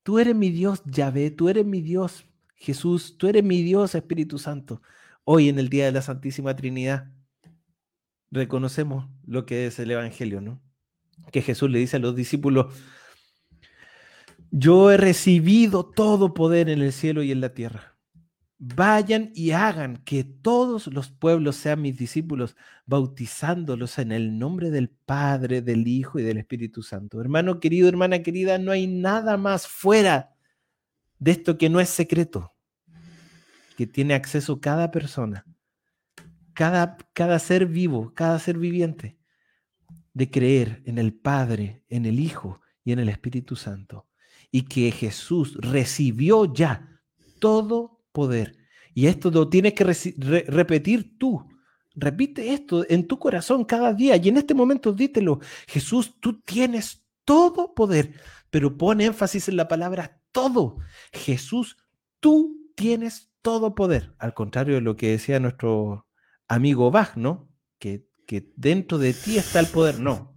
Tú 0.05 0.19
eres 0.19 0.37
mi 0.37 0.51
Dios, 0.51 0.83
Yahvé, 0.85 1.31
tú 1.31 1.49
eres 1.49 1.65
mi 1.65 1.81
Dios, 1.81 2.27
Jesús, 2.65 3.19
tú 3.19 3.29
eres 3.29 3.45
mi 3.45 3.63
Dios, 3.63 3.95
Espíritu 3.95 4.39
Santo. 4.39 4.81
Hoy 5.25 5.51
en 5.51 5.59
el 5.59 5.69
Día 5.69 5.85
de 5.85 5.93
la 5.93 6.01
Santísima 6.01 6.57
Trinidad 6.57 7.11
reconocemos 8.31 9.07
lo 9.27 9.45
que 9.45 9.67
es 9.67 9.79
el 9.79 9.91
Evangelio, 9.91 10.41
¿no? 10.41 10.63
Que 11.31 11.43
Jesús 11.43 11.71
le 11.71 11.79
dice 11.79 11.99
a 11.99 12.01
los 12.01 12.17
discípulos, 12.17 12.75
yo 14.51 14.91
he 14.91 14.97
recibido 14.97 15.85
todo 15.85 16.33
poder 16.33 16.71
en 16.71 16.81
el 16.81 16.93
cielo 16.95 17.23
y 17.23 17.33
en 17.33 17.43
la 17.43 17.53
tierra. 17.53 17.99
Vayan 18.59 19.31
y 19.35 19.51
hagan 19.51 19.99
que 19.99 20.25
todos 20.25 20.87
los 20.87 21.11
pueblos 21.11 21.57
sean 21.57 21.83
mis 21.83 21.99
discípulos, 21.99 22.57
bautizándolos 22.87 23.99
en 23.99 24.11
el 24.11 24.39
nombre 24.39 24.71
del 24.71 24.89
Padre, 24.89 25.61
del 25.61 25.87
Hijo 25.87 26.19
y 26.19 26.23
del 26.23 26.39
Espíritu 26.39 26.83
Santo. 26.83 27.21
Hermano 27.21 27.61
querido, 27.61 27.91
hermana 27.91 28.23
querida, 28.23 28.57
no 28.57 28.73
hay 28.73 28.87
nada 28.87 29.37
más 29.37 29.67
fuera 29.69 30.31
de 31.19 31.33
esto 31.33 31.59
que 31.59 31.69
no 31.69 31.79
es 31.79 31.91
secreto 31.91 32.54
que 33.77 33.87
tiene 33.87 34.15
acceso 34.15 34.61
cada 34.61 34.91
persona, 34.91 35.47
cada, 36.53 36.97
cada 37.13 37.39
ser 37.39 37.67
vivo, 37.67 38.13
cada 38.15 38.39
ser 38.39 38.59
viviente, 38.59 39.19
de 40.13 40.31
creer 40.31 40.83
en 40.87 40.99
el 40.99 41.13
Padre, 41.13 41.83
en 41.89 42.07
el 42.07 42.21
Hijo 42.21 42.61
y 42.85 42.93
en 42.93 43.01
el 43.01 43.09
Espíritu 43.09 43.57
Santo. 43.57 44.07
Y 44.51 44.63
que 44.63 44.93
Jesús 44.93 45.57
recibió 45.61 46.53
ya 46.53 47.01
todo 47.41 48.05
poder. 48.13 48.57
Y 48.95 49.09
esto 49.09 49.31
lo 49.31 49.49
tienes 49.49 49.75
que 49.75 49.85
repetir 50.47 51.19
tú. 51.19 51.45
Repite 51.97 52.53
esto 52.55 52.87
en 52.89 53.09
tu 53.09 53.19
corazón 53.19 53.65
cada 53.65 53.93
día. 53.93 54.17
Y 54.17 54.29
en 54.29 54.37
este 54.37 54.55
momento 54.55 54.93
dítelo. 54.93 55.41
Jesús, 55.67 56.15
tú 56.21 56.41
tienes 56.41 57.05
todo 57.25 57.75
poder. 57.75 58.15
Pero 58.51 58.79
pone 58.79 59.07
énfasis 59.07 59.49
en 59.49 59.57
la 59.57 59.67
palabra 59.67 60.21
todo. 60.31 60.79
Jesús, 61.13 61.77
tú 62.21 62.71
tienes 62.77 63.34
todo 63.45 63.75
poder, 63.75 64.15
al 64.19 64.33
contrario 64.33 64.77
de 64.77 64.81
lo 64.81 64.97
que 64.97 65.11
decía 65.11 65.39
nuestro 65.39 66.09
amigo 66.49 66.91
Bach, 66.91 67.15
¿no? 67.15 67.53
Que, 67.79 68.09
que 68.27 68.51
dentro 68.57 68.97
de 68.97 69.13
ti 69.13 69.37
está 69.37 69.61
el 69.61 69.67
poder. 69.67 70.01
No. 70.01 70.35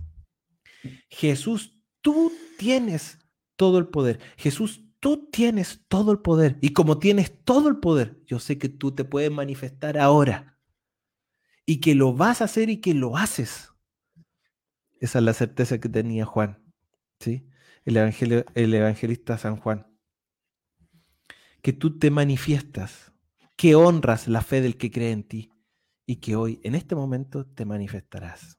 Jesús, 1.10 1.80
tú 2.02 2.34
tienes 2.58 3.20
todo 3.56 3.78
el 3.78 3.88
poder. 3.88 4.20
Jesús, 4.36 4.84
tú 5.00 5.30
tienes 5.32 5.86
todo 5.88 6.12
el 6.12 6.20
poder. 6.20 6.58
Y 6.60 6.74
como 6.74 7.00
tienes 7.00 7.46
todo 7.46 7.70
el 7.70 7.78
poder, 7.78 8.22
yo 8.26 8.40
sé 8.40 8.58
que 8.58 8.68
tú 8.68 8.94
te 8.94 9.06
puedes 9.06 9.32
manifestar 9.32 9.98
ahora. 9.98 10.60
Y 11.66 11.80
que 11.80 11.96
lo 11.96 12.12
vas 12.14 12.42
a 12.42 12.46
hacer 12.46 12.70
y 12.70 12.82
que 12.82 12.94
lo 12.94 13.16
haces. 13.16 13.72
Esa 15.00 15.20
es 15.20 15.24
la 15.24 15.34
certeza 15.34 15.80
que 15.80 15.88
tenía 15.88 16.26
Juan. 16.26 16.62
¿sí? 17.22 17.48
El, 17.86 17.96
evangelio, 17.96 18.44
el 18.54 18.74
evangelista 18.74 19.38
San 19.38 19.56
Juan 19.56 19.88
que 21.68 21.74
tú 21.74 22.00
te 22.00 22.12
manifiestas, 22.12 23.12
que 23.58 23.76
honras 23.76 24.30
la 24.30 24.42
fe 24.42 24.62
del 24.62 24.78
que 24.78 24.90
cree 24.90 25.12
en 25.12 25.24
ti 25.24 25.52
y 26.06 26.16
que 26.22 26.38
hoy, 26.38 26.62
en 26.64 26.76
este 26.76 26.96
momento, 26.96 27.46
te 27.46 27.66
manifestarás. 27.66 28.58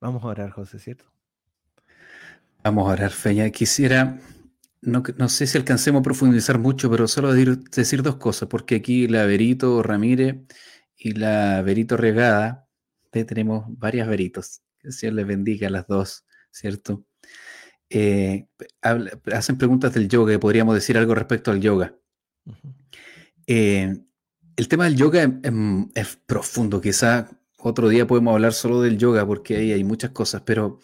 Vamos 0.00 0.24
a 0.24 0.26
orar, 0.26 0.50
José, 0.50 0.80
¿cierto? 0.80 1.04
Vamos 2.64 2.88
a 2.88 2.94
orar, 2.94 3.12
Feña. 3.12 3.48
Quisiera, 3.50 4.18
no, 4.82 5.28
sé 5.28 5.46
si 5.46 5.58
alcancemos 5.58 6.00
a 6.00 6.02
profundizar 6.02 6.58
mucho, 6.58 6.90
pero 6.90 7.06
solo 7.06 7.32
decir, 7.32 8.02
dos 8.02 8.16
cosas, 8.16 8.48
porque 8.48 8.74
aquí 8.74 9.06
la 9.06 9.26
Verito 9.26 9.80
Ramírez 9.84 10.38
y 10.96 11.12
la 11.12 11.62
Verito 11.62 11.96
Regada, 11.96 12.66
tenemos 13.12 13.66
varias 13.68 14.08
Veritos. 14.08 14.60
Que 14.80 14.88
el 14.88 14.92
Señor 14.92 15.14
les 15.14 15.26
bendiga 15.28 15.68
a 15.68 15.70
las 15.70 15.86
dos, 15.86 16.24
¿cierto? 16.50 17.04
Eh, 17.88 18.48
hacen 19.32 19.56
preguntas 19.56 19.94
del 19.94 20.08
yoga 20.08 20.36
podríamos 20.40 20.74
decir 20.74 20.98
algo 20.98 21.14
respecto 21.14 21.52
al 21.52 21.60
yoga. 21.60 21.94
Eh, 23.46 23.96
el 24.56 24.68
tema 24.68 24.84
del 24.84 24.96
yoga 24.96 25.40
es, 25.94 26.18
profundo, 26.26 26.80
quizá 26.80 27.28
otro 27.58 27.88
día 27.88 28.06
podemos 28.06 28.34
hablar 28.34 28.52
solo 28.52 28.82
del 28.82 28.98
yoga 28.98 29.26
porque 29.26 29.56
ahí 29.56 29.72
hay 29.72 29.84
muchas 29.84 30.10
cosas, 30.10 30.42
pero 30.44 30.78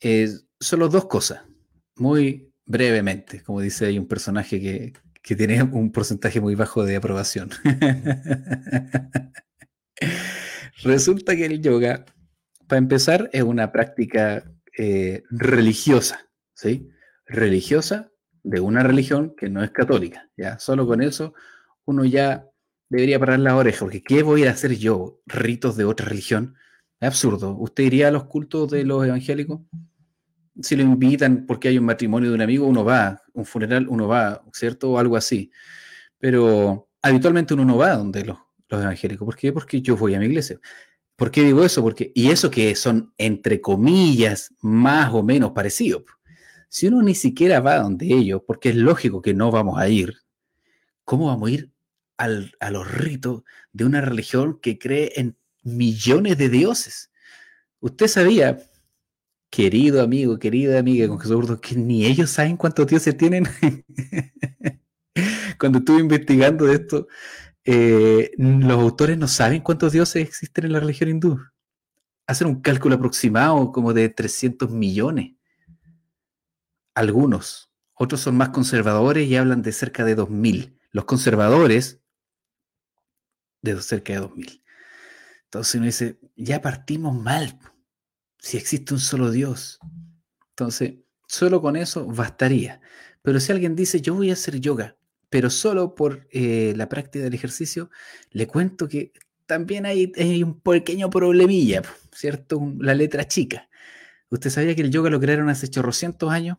eh, 0.00 0.28
solo 0.60 0.88
dos 0.88 1.06
cosas, 1.06 1.42
muy 1.96 2.52
brevemente, 2.66 3.42
como 3.42 3.60
dice 3.60 3.86
hay 3.86 3.98
un 3.98 4.06
personaje 4.06 4.60
que, 4.60 4.92
tiene 5.36 5.62
un 5.62 5.92
porcentaje 5.92 6.40
muy 6.40 6.54
bajo 6.54 6.86
de 6.86 6.96
aprobación. 6.96 7.50
Resulta 10.82 11.36
que 11.36 11.44
el 11.44 11.60
yoga, 11.60 12.06
para 12.66 12.78
empezar, 12.78 13.28
es 13.34 13.42
una 13.42 13.70
práctica 13.70 14.50
eh, 14.78 15.24
religiosa, 15.28 16.30
¿sí? 16.54 16.88
Religiosa 17.26 18.10
de 18.48 18.60
una 18.60 18.82
religión 18.82 19.34
que 19.36 19.50
no 19.50 19.62
es 19.62 19.70
católica. 19.70 20.28
¿ya? 20.36 20.58
Solo 20.58 20.86
con 20.86 21.02
eso 21.02 21.34
uno 21.84 22.04
ya 22.04 22.46
debería 22.88 23.18
parar 23.18 23.40
la 23.40 23.56
oreja, 23.56 23.80
porque 23.80 24.02
¿qué 24.02 24.22
voy 24.22 24.44
a 24.44 24.50
hacer 24.50 24.76
yo? 24.76 25.20
Ritos 25.26 25.76
de 25.76 25.84
otra 25.84 26.06
religión. 26.06 26.54
Es 27.00 27.08
absurdo. 27.08 27.56
¿Usted 27.56 27.84
iría 27.84 28.08
a 28.08 28.10
los 28.10 28.24
cultos 28.24 28.70
de 28.70 28.84
los 28.84 29.06
evangélicos? 29.06 29.60
Si 30.60 30.76
lo 30.76 30.82
invitan 30.82 31.46
porque 31.46 31.68
hay 31.68 31.78
un 31.78 31.84
matrimonio 31.84 32.30
de 32.30 32.34
un 32.34 32.42
amigo, 32.42 32.66
uno 32.66 32.84
va, 32.84 33.22
un 33.32 33.44
funeral, 33.44 33.86
uno 33.88 34.08
va, 34.08 34.42
¿cierto? 34.52 34.90
O 34.90 34.98
algo 34.98 35.16
así. 35.16 35.50
Pero 36.18 36.88
habitualmente 37.00 37.54
uno 37.54 37.64
no 37.64 37.76
va 37.76 37.96
donde 37.96 38.24
los, 38.24 38.38
los 38.68 38.82
evangélicos. 38.82 39.24
¿Por 39.24 39.36
qué? 39.36 39.52
Porque 39.52 39.80
yo 39.80 39.96
voy 39.96 40.14
a 40.14 40.18
mi 40.18 40.26
iglesia. 40.26 40.58
¿Por 41.16 41.30
qué 41.30 41.42
digo 41.42 41.64
eso? 41.64 41.82
Porque, 41.82 42.12
y 42.14 42.30
eso 42.30 42.50
que 42.50 42.74
son, 42.74 43.12
entre 43.18 43.60
comillas, 43.60 44.54
más 44.60 45.12
o 45.12 45.22
menos 45.22 45.52
parecidos. 45.52 46.02
Si 46.68 46.86
uno 46.86 47.02
ni 47.02 47.14
siquiera 47.14 47.60
va 47.60 47.78
donde 47.78 48.06
ellos, 48.06 48.42
porque 48.46 48.70
es 48.70 48.76
lógico 48.76 49.22
que 49.22 49.34
no 49.34 49.50
vamos 49.50 49.78
a 49.78 49.88
ir, 49.88 50.18
¿cómo 51.04 51.26
vamos 51.26 51.48
a 51.48 51.52
ir 51.52 51.72
a 52.18 52.70
los 52.70 52.90
ritos 52.90 53.42
de 53.72 53.84
una 53.84 54.00
religión 54.00 54.58
que 54.60 54.78
cree 54.78 55.12
en 55.16 55.36
millones 55.62 56.36
de 56.36 56.48
dioses? 56.50 57.10
Usted 57.80 58.08
sabía, 58.08 58.58
querido 59.50 60.02
amigo, 60.02 60.38
querida 60.38 60.78
amiga 60.78 61.08
con 61.08 61.18
Jesús 61.18 61.58
que 61.60 61.76
ni 61.76 62.04
ellos 62.04 62.30
saben 62.30 62.56
cuántos 62.56 62.86
dioses 62.86 63.16
tienen. 63.16 63.44
Cuando 65.58 65.78
estuve 65.78 66.00
investigando 66.00 66.70
esto, 66.70 67.08
eh, 67.64 68.32
los 68.36 68.78
autores 68.78 69.16
no 69.16 69.26
saben 69.26 69.62
cuántos 69.62 69.92
dioses 69.92 70.22
existen 70.22 70.66
en 70.66 70.72
la 70.72 70.80
religión 70.80 71.08
hindú. 71.08 71.40
Hacen 72.26 72.48
un 72.48 72.60
cálculo 72.60 72.96
aproximado 72.96 73.72
como 73.72 73.94
de 73.94 74.10
300 74.10 74.70
millones 74.70 75.37
algunos. 76.98 77.70
Otros 77.94 78.20
son 78.20 78.36
más 78.36 78.50
conservadores 78.50 79.28
y 79.28 79.36
hablan 79.36 79.62
de 79.62 79.72
cerca 79.72 80.04
de 80.04 80.16
2.000. 80.16 80.78
Los 80.90 81.04
conservadores, 81.04 82.00
de 83.62 83.80
cerca 83.82 84.14
de 84.14 84.20
2.000. 84.20 84.62
Entonces 85.44 85.74
uno 85.76 85.86
dice, 85.86 86.20
ya 86.36 86.60
partimos 86.60 87.14
mal, 87.14 87.58
si 88.38 88.56
existe 88.56 88.94
un 88.94 89.00
solo 89.00 89.30
Dios. 89.30 89.78
Entonces, 90.50 90.96
solo 91.26 91.60
con 91.60 91.76
eso 91.76 92.06
bastaría. 92.06 92.80
Pero 93.22 93.40
si 93.40 93.52
alguien 93.52 93.74
dice, 93.74 94.00
yo 94.00 94.14
voy 94.14 94.30
a 94.30 94.34
hacer 94.34 94.60
yoga, 94.60 94.96
pero 95.30 95.50
solo 95.50 95.94
por 95.94 96.28
eh, 96.30 96.74
la 96.76 96.88
práctica 96.88 97.24
del 97.24 97.34
ejercicio, 97.34 97.90
le 98.30 98.46
cuento 98.46 98.88
que 98.88 99.12
también 99.46 99.86
hay, 99.86 100.12
un 100.42 100.60
pequeño 100.60 101.08
problemilla, 101.08 101.82
¿cierto? 102.12 102.74
La 102.78 102.94
letra 102.94 103.26
chica. 103.26 103.68
¿Usted 104.28 104.50
sabía 104.50 104.74
que 104.74 104.82
el 104.82 104.90
yoga 104.90 105.08
lo 105.08 105.18
crearon 105.18 105.48
hace 105.48 105.68
chorrocientos 105.68 106.30
años? 106.30 106.58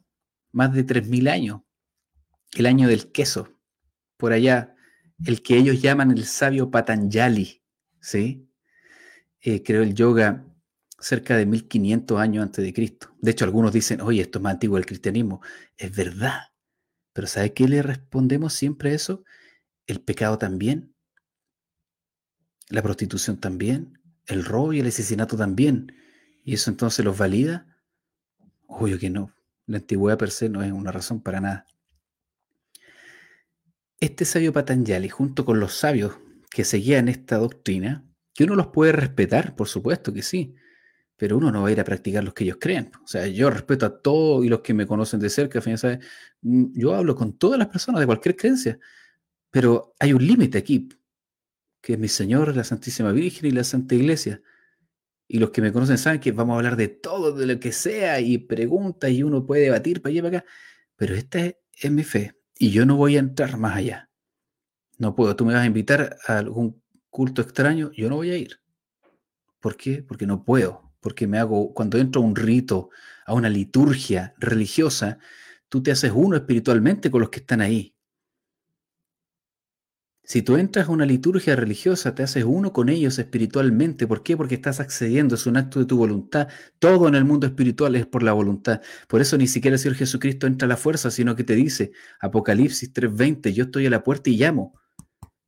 Más 0.52 0.74
de 0.74 0.86
3.000 0.86 1.30
años. 1.30 1.62
el 2.58 2.66
año 2.66 2.88
del 2.88 3.12
queso, 3.12 3.50
por 4.18 4.34
allá, 4.34 4.76
el 5.24 5.44
que 5.44 5.58
ellos 5.58 5.82
llaman 5.82 6.12
el 6.12 6.26
sabio 6.26 6.72
Patanjali, 6.72 7.62
¿sí? 8.00 8.50
Eh, 9.42 9.64
creó 9.64 9.84
el 9.84 9.94
yoga 9.94 10.46
cerca 11.00 11.38
de 11.38 11.46
1500 11.46 12.20
años 12.20 12.44
antes 12.44 12.64
de 12.64 12.74
Cristo. 12.74 13.16
De 13.22 13.32
hecho, 13.32 13.46
algunos 13.46 13.72
dicen, 13.72 14.02
oye, 14.02 14.22
esto 14.22 14.40
es 14.40 14.44
más 14.44 14.54
antiguo 14.54 14.78
del 14.78 14.86
cristianismo. 14.86 15.42
Es 15.78 15.96
verdad. 15.96 16.40
Pero 17.14 17.28
¿sabe 17.28 17.54
qué 17.54 17.68
le 17.68 17.82
respondemos 17.82 18.54
siempre 18.54 18.92
a 18.92 18.94
eso? 18.94 19.24
El 19.88 20.02
pecado 20.02 20.38
también. 20.38 20.94
La 22.70 22.82
prostitución 22.82 23.38
también. 23.38 24.00
El 24.26 24.46
robo 24.46 24.74
y 24.74 24.80
el 24.80 24.88
asesinato 24.88 25.38
también. 25.38 25.94
¿Y 26.44 26.54
eso 26.54 26.70
entonces 26.70 27.04
los 27.04 27.18
valida? 27.18 27.66
Obvio 28.68 29.00
que 29.00 29.10
no. 29.10 29.34
La 29.70 29.78
antigüedad 29.78 30.18
per 30.18 30.32
se 30.32 30.50
no 30.50 30.64
es 30.64 30.72
una 30.72 30.92
razón 30.92 31.22
para 31.22 31.40
nada. 31.40 31.68
Este 34.00 34.26
sabio 34.26 34.52
Patanjali, 34.52 35.10
junto 35.10 35.46
con 35.46 35.60
los 35.60 35.74
sabios 35.74 36.18
que 36.50 36.64
seguían 36.64 37.08
esta 37.08 37.38
doctrina, 37.38 38.04
que 38.34 38.46
uno 38.46 38.56
los 38.56 38.68
puede 38.68 38.94
respetar, 38.94 39.56
por 39.56 39.68
supuesto 39.68 40.12
que 40.12 40.24
sí, 40.24 40.56
pero 41.16 41.38
uno 41.38 41.52
no 41.52 41.62
va 41.62 41.70
a 41.70 41.72
ir 41.72 41.80
a 41.80 41.84
practicar 41.84 42.24
los 42.24 42.34
que 42.34 42.46
ellos 42.46 42.58
creen. 42.60 42.90
O 43.04 43.08
sea, 43.08 43.28
yo 43.28 43.52
respeto 43.52 43.86
a 43.86 44.02
todos 44.02 44.44
y 44.44 44.50
los 44.50 44.62
que 44.62 44.74
me 44.74 44.88
conocen 44.88 45.20
de 45.20 45.30
cerca, 45.30 45.62
mm, 46.42 46.66
yo 46.74 46.96
hablo 46.96 47.14
con 47.16 47.38
todas 47.38 47.60
las 47.60 47.68
personas 47.68 48.00
de 48.00 48.08
cualquier 48.08 48.36
creencia, 48.36 48.80
pero 49.52 49.94
hay 50.00 50.14
un 50.14 50.26
límite 50.26 50.58
aquí, 50.58 50.90
que 51.80 51.94
es 51.94 52.00
mi 52.00 52.08
Señor, 52.08 52.56
la 52.56 52.64
Santísima 52.64 53.12
Virgen 53.12 53.46
y 53.46 53.52
la 53.52 53.64
Santa 53.64 53.94
Iglesia. 53.94 54.42
Y 55.30 55.40
los 55.40 55.52
que 55.52 55.62
me 55.62 55.72
conocen 55.72 55.98
saben 55.98 56.20
que 56.20 56.34
vamos 56.34 56.56
a 56.56 56.58
hablar 56.58 56.76
de 56.76 56.90
todo, 56.90 57.32
de 57.32 57.46
lo 57.46 57.58
que 57.60 57.72
sea, 57.72 58.20
y 58.20 58.38
preguntas, 58.40 59.12
y 59.12 59.24
uno 59.24 59.46
puede 59.46 59.62
debatir 59.62 60.02
para 60.02 60.12
allá 60.12 60.20
y 60.20 60.22
para 60.24 60.38
acá, 60.40 60.50
pero 60.98 61.16
esta 61.16 61.40
es 61.40 61.92
mi 61.92 62.04
fe, 62.04 62.36
y 62.58 62.72
yo 62.72 62.86
no 62.86 62.98
voy 62.98 63.16
a 63.16 63.20
entrar 63.20 63.56
más 63.58 63.78
allá. 63.78 64.10
No 64.98 65.16
puedo, 65.16 65.34
tú 65.38 65.46
me 65.46 65.54
vas 65.54 65.64
a 65.64 65.68
invitar 65.68 66.18
a 66.28 66.40
algún 66.40 66.82
culto 67.10 67.42
extraño, 67.42 67.92
yo 67.96 68.10
no 68.10 68.18
voy 68.18 68.32
a 68.32 68.38
ir. 68.38 68.60
¿Por 69.62 69.78
qué? 69.78 70.04
Porque 70.04 70.26
no 70.26 70.44
puedo 70.44 70.90
porque 71.00 71.28
me 71.28 71.40
hago, 71.40 71.74
cuando 71.74 71.98
entro 71.98 72.22
a 72.22 72.26
un 72.26 72.36
rito, 72.36 72.90
a 73.26 73.34
una 73.34 73.50
liturgia 73.50 74.34
religiosa, 74.38 75.20
tú 75.70 75.82
te 75.82 75.92
haces 75.92 76.12
uno 76.14 76.36
espiritualmente 76.36 77.10
con 77.12 77.22
los 77.22 77.30
que 77.30 77.40
están 77.40 77.62
ahí. 77.62 77.96
Si 80.32 80.44
tú 80.44 80.58
entras 80.58 80.88
a 80.88 80.92
una 80.92 81.08
liturgia 81.08 81.56
religiosa, 81.56 82.14
te 82.14 82.22
haces 82.22 82.44
uno 82.44 82.72
con 82.72 82.88
ellos 82.88 83.18
espiritualmente. 83.18 84.06
¿Por 84.06 84.22
qué? 84.22 84.38
Porque 84.38 84.54
estás 84.54 84.80
accediendo, 84.80 85.34
es 85.34 85.48
un 85.48 85.58
acto 85.58 85.80
de 85.80 85.88
tu 85.88 85.98
voluntad. 85.98 86.50
Todo 86.78 87.08
en 87.08 87.16
el 87.16 87.26
mundo 87.26 87.48
espiritual 87.48 87.96
es 87.96 88.06
por 88.06 88.22
la 88.22 88.34
voluntad. 88.34 88.80
Por 89.08 89.22
eso 89.22 89.40
ni 89.40 89.48
siquiera 89.48 89.74
el 89.74 89.80
Señor 89.80 89.98
Jesucristo 89.98 90.46
entra 90.46 90.68
a 90.68 90.70
la 90.70 90.78
fuerza, 90.78 91.10
sino 91.10 91.36
que 91.36 91.44
te 91.44 91.56
dice, 91.56 91.94
Apocalipsis 92.20 92.94
3:20, 92.94 93.54
yo 93.54 93.64
estoy 93.64 93.88
a 93.88 93.90
la 93.90 94.04
puerta 94.04 94.30
y 94.30 94.38
llamo. 94.38 94.80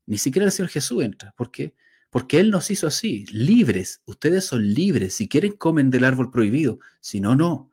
Ni 0.07 0.17
siquiera 0.17 0.47
el 0.47 0.51
Señor 0.51 0.71
Jesús 0.71 1.03
entra. 1.03 1.31
¿Por 1.37 1.51
qué? 1.51 1.75
Porque 2.09 2.39
Él 2.39 2.49
nos 2.49 2.71
hizo 2.71 2.87
así, 2.87 3.27
libres. 3.27 4.01
Ustedes 4.07 4.45
son 4.45 4.67
libres. 4.73 5.13
Si 5.13 5.27
quieren, 5.29 5.51
comen 5.51 5.91
del 5.91 6.05
árbol 6.05 6.31
prohibido. 6.31 6.79
Si 7.01 7.19
no, 7.21 7.35
no. 7.35 7.71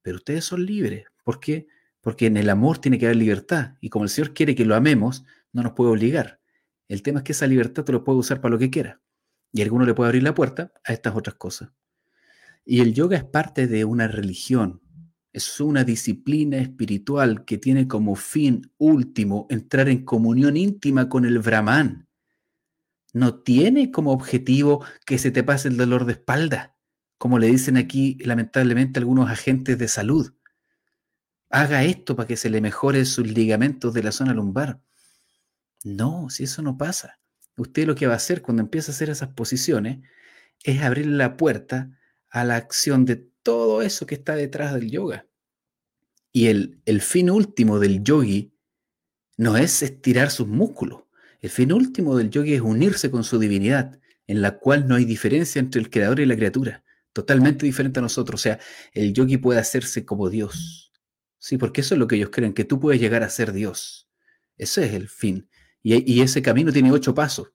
Pero 0.00 0.16
ustedes 0.16 0.46
son 0.46 0.64
libres. 0.64 1.04
¿Por 1.24 1.40
qué? 1.40 1.66
Porque 2.00 2.24
en 2.24 2.38
el 2.38 2.48
amor 2.48 2.78
tiene 2.78 2.98
que 2.98 3.04
haber 3.04 3.16
libertad. 3.16 3.74
Y 3.82 3.90
como 3.90 4.06
el 4.06 4.08
Señor 4.08 4.32
quiere 4.32 4.54
que 4.54 4.64
lo 4.64 4.74
amemos, 4.74 5.26
no 5.52 5.62
nos 5.62 5.72
puede 5.72 5.90
obligar. 5.90 6.40
El 6.88 7.02
tema 7.02 7.20
es 7.20 7.24
que 7.24 7.32
esa 7.32 7.46
libertad 7.46 7.84
te 7.84 7.92
lo 7.92 8.04
puede 8.04 8.18
usar 8.18 8.40
para 8.40 8.52
lo 8.52 8.58
que 8.58 8.70
quiera. 8.70 9.00
Y 9.52 9.62
alguno 9.62 9.84
le 9.84 9.94
puede 9.94 10.08
abrir 10.08 10.22
la 10.22 10.34
puerta 10.34 10.72
a 10.84 10.92
estas 10.92 11.14
otras 11.14 11.36
cosas. 11.36 11.70
Y 12.64 12.80
el 12.80 12.94
yoga 12.94 13.16
es 13.16 13.24
parte 13.24 13.66
de 13.66 13.84
una 13.84 14.08
religión. 14.08 14.82
Es 15.32 15.60
una 15.60 15.84
disciplina 15.84 16.58
espiritual 16.58 17.44
que 17.44 17.58
tiene 17.58 17.86
como 17.86 18.16
fin 18.16 18.72
último 18.78 19.46
entrar 19.50 19.88
en 19.88 20.04
comunión 20.04 20.56
íntima 20.56 21.08
con 21.08 21.24
el 21.24 21.38
Brahman 21.38 22.08
no 23.12 23.34
tiene 23.42 23.90
como 23.90 24.12
objetivo 24.12 24.84
que 25.04 25.18
se 25.18 25.30
te 25.30 25.42
pase 25.42 25.68
el 25.68 25.76
dolor 25.76 26.04
de 26.04 26.12
espalda, 26.12 26.76
como 27.18 27.38
le 27.38 27.48
dicen 27.48 27.76
aquí 27.76 28.16
lamentablemente 28.20 28.98
algunos 28.98 29.30
agentes 29.30 29.78
de 29.78 29.88
salud. 29.88 30.32
Haga 31.50 31.82
esto 31.84 32.14
para 32.14 32.28
que 32.28 32.36
se 32.36 32.50
le 32.50 32.60
mejore 32.60 33.04
sus 33.04 33.26
ligamentos 33.26 33.92
de 33.92 34.02
la 34.02 34.12
zona 34.12 34.34
lumbar. 34.34 34.80
No, 35.84 36.28
si 36.30 36.44
eso 36.44 36.62
no 36.62 36.76
pasa. 36.76 37.18
Usted 37.56 37.86
lo 37.86 37.94
que 37.94 38.06
va 38.06 38.14
a 38.14 38.16
hacer 38.16 38.42
cuando 38.42 38.62
empieza 38.62 38.92
a 38.92 38.94
hacer 38.94 39.10
esas 39.10 39.34
posiciones 39.34 39.98
es 40.62 40.82
abrir 40.82 41.06
la 41.06 41.36
puerta 41.36 41.98
a 42.28 42.44
la 42.44 42.56
acción 42.56 43.04
de 43.04 43.16
todo 43.42 43.82
eso 43.82 44.06
que 44.06 44.14
está 44.14 44.34
detrás 44.34 44.74
del 44.74 44.90
yoga. 44.90 45.26
Y 46.32 46.46
el, 46.46 46.80
el 46.84 47.00
fin 47.00 47.30
último 47.30 47.78
del 47.78 48.02
yogi 48.02 48.54
no 49.36 49.56
es 49.56 49.82
estirar 49.82 50.30
sus 50.30 50.46
músculos, 50.46 51.04
el 51.40 51.48
fin 51.50 51.72
último 51.72 52.16
del 52.16 52.30
yogi 52.30 52.54
es 52.54 52.60
unirse 52.60 53.10
con 53.10 53.24
su 53.24 53.38
divinidad, 53.38 53.98
en 54.26 54.42
la 54.42 54.58
cual 54.58 54.86
no 54.86 54.96
hay 54.96 55.06
diferencia 55.06 55.58
entre 55.58 55.80
el 55.80 55.88
creador 55.88 56.20
y 56.20 56.26
la 56.26 56.36
criatura, 56.36 56.84
totalmente 57.12 57.64
diferente 57.64 57.98
a 57.98 58.02
nosotros. 58.02 58.40
O 58.40 58.42
sea, 58.42 58.60
el 58.92 59.14
yogi 59.14 59.38
puede 59.38 59.58
hacerse 59.58 60.04
como 60.04 60.28
Dios. 60.28 60.92
Sí, 61.38 61.56
porque 61.56 61.80
eso 61.80 61.94
es 61.94 61.98
lo 61.98 62.06
que 62.06 62.16
ellos 62.16 62.28
creen, 62.30 62.52
que 62.52 62.64
tú 62.64 62.78
puedes 62.78 63.00
llegar 63.00 63.22
a 63.22 63.30
ser 63.30 63.52
Dios. 63.52 64.08
Ese 64.58 64.84
es 64.84 64.92
el 64.92 65.08
fin. 65.08 65.48
Y, 65.82 66.20
ese 66.20 66.42
camino 66.42 66.72
tiene 66.72 66.92
ocho 66.92 67.14
pasos. 67.14 67.52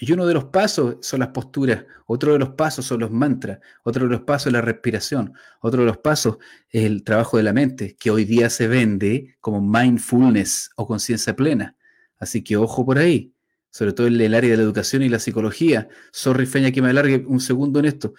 Y 0.00 0.12
uno 0.12 0.24
de 0.26 0.34
los 0.34 0.44
pasos 0.46 0.96
son 1.02 1.20
las 1.20 1.28
posturas, 1.28 1.84
otro 2.06 2.32
de 2.32 2.38
los 2.38 2.50
pasos 2.50 2.86
son 2.86 3.00
los 3.00 3.10
mantras, 3.10 3.58
otro 3.82 4.04
de 4.04 4.10
los 4.10 4.22
pasos 4.22 4.46
es 4.46 4.52
la 4.54 4.62
respiración, 4.62 5.34
otro 5.60 5.80
de 5.80 5.86
los 5.86 5.98
pasos 5.98 6.38
es 6.70 6.84
el 6.84 7.04
trabajo 7.04 7.36
de 7.36 7.42
la 7.42 7.52
mente, 7.52 7.96
que 7.98 8.10
hoy 8.10 8.24
día 8.24 8.48
se 8.48 8.66
vende 8.66 9.36
como 9.40 9.60
mindfulness 9.60 10.70
o 10.76 10.86
conciencia 10.86 11.36
plena. 11.36 11.76
Así 12.18 12.42
que 12.42 12.56
ojo 12.56 12.86
por 12.86 12.98
ahí, 12.98 13.34
sobre 13.70 13.92
todo 13.92 14.06
en 14.06 14.20
el 14.20 14.34
área 14.34 14.50
de 14.50 14.56
la 14.56 14.62
educación 14.62 15.02
y 15.02 15.08
la 15.08 15.18
psicología. 15.18 15.88
Sorry, 16.12 16.46
Feña, 16.46 16.70
que 16.72 16.82
me 16.82 16.90
alargue 16.90 17.24
un 17.26 17.40
segundo 17.40 17.80
en 17.80 17.86
esto. 17.86 18.14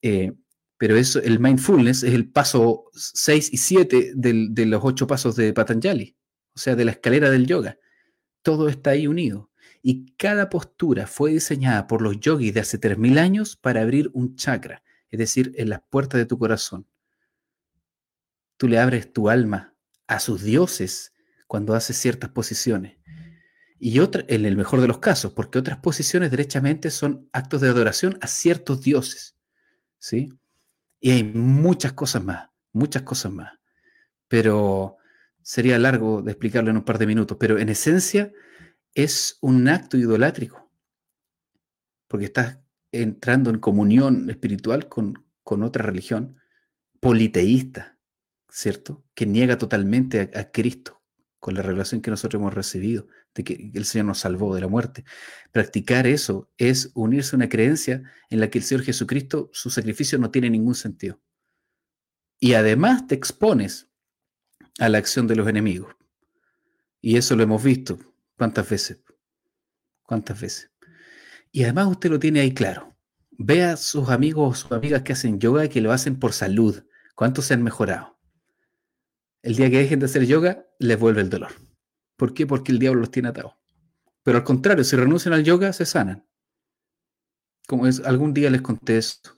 Eh, 0.00 0.32
pero 0.78 0.96
eso, 0.96 1.20
el 1.20 1.40
mindfulness 1.40 2.02
es 2.02 2.14
el 2.14 2.30
paso 2.30 2.84
6 2.94 3.52
y 3.52 3.56
7 3.56 4.12
de 4.14 4.66
los 4.66 4.80
ocho 4.84 5.06
pasos 5.06 5.36
de 5.36 5.52
Patanjali, 5.52 6.16
o 6.54 6.58
sea, 6.58 6.76
de 6.76 6.84
la 6.84 6.92
escalera 6.92 7.30
del 7.30 7.46
yoga. 7.46 7.78
Todo 8.46 8.68
está 8.68 8.90
ahí 8.90 9.08
unido. 9.08 9.50
Y 9.82 10.12
cada 10.12 10.48
postura 10.48 11.08
fue 11.08 11.32
diseñada 11.32 11.88
por 11.88 12.00
los 12.00 12.20
yogis 12.20 12.54
de 12.54 12.60
hace 12.60 12.80
3.000 12.80 13.18
años 13.18 13.56
para 13.56 13.82
abrir 13.82 14.08
un 14.14 14.36
chakra, 14.36 14.84
es 15.10 15.18
decir, 15.18 15.52
en 15.56 15.68
las 15.68 15.80
puertas 15.90 16.18
de 16.18 16.26
tu 16.26 16.38
corazón. 16.38 16.86
Tú 18.56 18.68
le 18.68 18.78
abres 18.78 19.12
tu 19.12 19.30
alma 19.30 19.74
a 20.06 20.20
sus 20.20 20.44
dioses 20.44 21.12
cuando 21.48 21.74
haces 21.74 21.96
ciertas 21.96 22.30
posiciones. 22.30 22.98
Y 23.80 23.98
otra, 23.98 24.24
en 24.28 24.44
el 24.44 24.56
mejor 24.56 24.80
de 24.80 24.86
los 24.86 24.98
casos, 24.98 25.32
porque 25.32 25.58
otras 25.58 25.78
posiciones 25.78 26.30
derechamente 26.30 26.92
son 26.92 27.28
actos 27.32 27.62
de 27.62 27.68
adoración 27.68 28.16
a 28.20 28.28
ciertos 28.28 28.80
dioses. 28.80 29.36
¿Sí? 29.98 30.32
Y 31.00 31.10
hay 31.10 31.24
muchas 31.24 31.94
cosas 31.94 32.22
más, 32.22 32.48
muchas 32.72 33.02
cosas 33.02 33.32
más. 33.32 33.54
Pero 34.28 34.98
sería 35.46 35.78
largo 35.78 36.22
de 36.22 36.32
explicarlo 36.32 36.70
en 36.70 36.76
un 36.76 36.84
par 36.84 36.98
de 36.98 37.06
minutos. 37.06 37.36
Pero 37.38 37.56
en 37.56 37.68
esencia 37.68 38.32
es 38.94 39.38
un 39.40 39.68
acto 39.68 39.96
idolátrico. 39.96 40.72
Porque 42.08 42.26
estás 42.26 42.58
entrando 42.90 43.50
en 43.50 43.60
comunión 43.60 44.28
espiritual 44.28 44.88
con, 44.88 45.24
con 45.44 45.62
otra 45.62 45.84
religión 45.84 46.36
politeísta, 46.98 47.96
¿cierto? 48.50 49.04
Que 49.14 49.24
niega 49.24 49.56
totalmente 49.56 50.32
a 50.34 50.50
Cristo 50.50 51.04
con 51.38 51.54
la 51.54 51.62
revelación 51.62 52.00
que 52.00 52.10
nosotros 52.10 52.40
hemos 52.40 52.52
recibido 52.52 53.06
de 53.32 53.44
que 53.44 53.70
el 53.72 53.84
Señor 53.84 54.06
nos 54.06 54.18
salvó 54.18 54.52
de 54.52 54.62
la 54.62 54.68
muerte. 54.68 55.04
Practicar 55.52 56.08
eso 56.08 56.50
es 56.58 56.90
unirse 56.94 57.36
a 57.36 57.38
una 57.38 57.48
creencia 57.48 58.02
en 58.30 58.40
la 58.40 58.50
que 58.50 58.58
el 58.58 58.64
Señor 58.64 58.82
Jesucristo, 58.82 59.48
su 59.52 59.70
sacrificio 59.70 60.18
no 60.18 60.32
tiene 60.32 60.50
ningún 60.50 60.74
sentido. 60.74 61.20
Y 62.40 62.54
además 62.54 63.06
te 63.06 63.14
expones 63.14 63.88
a 64.78 64.88
la 64.88 64.98
acción 64.98 65.26
de 65.26 65.36
los 65.36 65.48
enemigos. 65.48 65.94
Y 67.00 67.16
eso 67.16 67.36
lo 67.36 67.42
hemos 67.42 67.62
visto. 67.62 67.98
¿Cuántas 68.36 68.68
veces? 68.68 68.98
¿Cuántas 70.02 70.40
veces? 70.40 70.70
Y 71.52 71.64
además 71.64 71.88
usted 71.88 72.10
lo 72.10 72.18
tiene 72.18 72.40
ahí 72.40 72.52
claro. 72.52 72.96
Ve 73.30 73.64
a 73.64 73.76
sus 73.76 74.08
amigos 74.08 74.50
o 74.50 74.60
sus 74.60 74.72
amigas 74.72 75.02
que 75.02 75.12
hacen 75.12 75.38
yoga 75.38 75.64
y 75.64 75.68
que 75.68 75.80
lo 75.80 75.92
hacen 75.92 76.18
por 76.18 76.32
salud. 76.32 76.84
¿Cuántos 77.14 77.46
se 77.46 77.54
han 77.54 77.62
mejorado? 77.62 78.18
El 79.42 79.56
día 79.56 79.70
que 79.70 79.78
dejen 79.78 80.00
de 80.00 80.06
hacer 80.06 80.26
yoga, 80.26 80.66
les 80.78 80.98
vuelve 80.98 81.20
el 81.20 81.30
dolor. 81.30 81.52
¿Por 82.16 82.34
qué? 82.34 82.46
Porque 82.46 82.72
el 82.72 82.78
diablo 82.78 83.00
los 83.00 83.10
tiene 83.10 83.28
atados. 83.28 83.54
Pero 84.22 84.38
al 84.38 84.44
contrario, 84.44 84.84
si 84.84 84.96
renuncian 84.96 85.34
al 85.34 85.44
yoga, 85.44 85.72
se 85.72 85.86
sanan. 85.86 86.26
Como 87.68 87.86
es, 87.86 88.00
algún 88.00 88.34
día 88.34 88.50
les 88.50 88.62
conté 88.62 88.98
esto. 88.98 89.30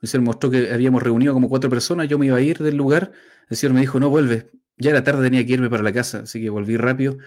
El 0.00 0.08
Señor 0.08 0.24
mostró 0.24 0.50
que 0.50 0.72
habíamos 0.72 1.02
reunido 1.02 1.32
como 1.32 1.48
cuatro 1.48 1.70
personas, 1.70 2.08
yo 2.08 2.18
me 2.18 2.26
iba 2.26 2.36
a 2.36 2.40
ir 2.40 2.58
del 2.58 2.76
lugar, 2.76 3.12
el 3.48 3.56
Señor 3.56 3.74
me 3.74 3.80
dijo, 3.80 3.98
no 4.00 4.10
vuelve. 4.10 4.50
Ya 4.76 4.90
era 4.90 5.04
tarde, 5.04 5.24
tenía 5.24 5.44
que 5.46 5.52
irme 5.52 5.70
para 5.70 5.82
la 5.82 5.92
casa, 5.92 6.20
así 6.20 6.40
que 6.40 6.50
volví 6.50 6.76
rápido. 6.76 7.18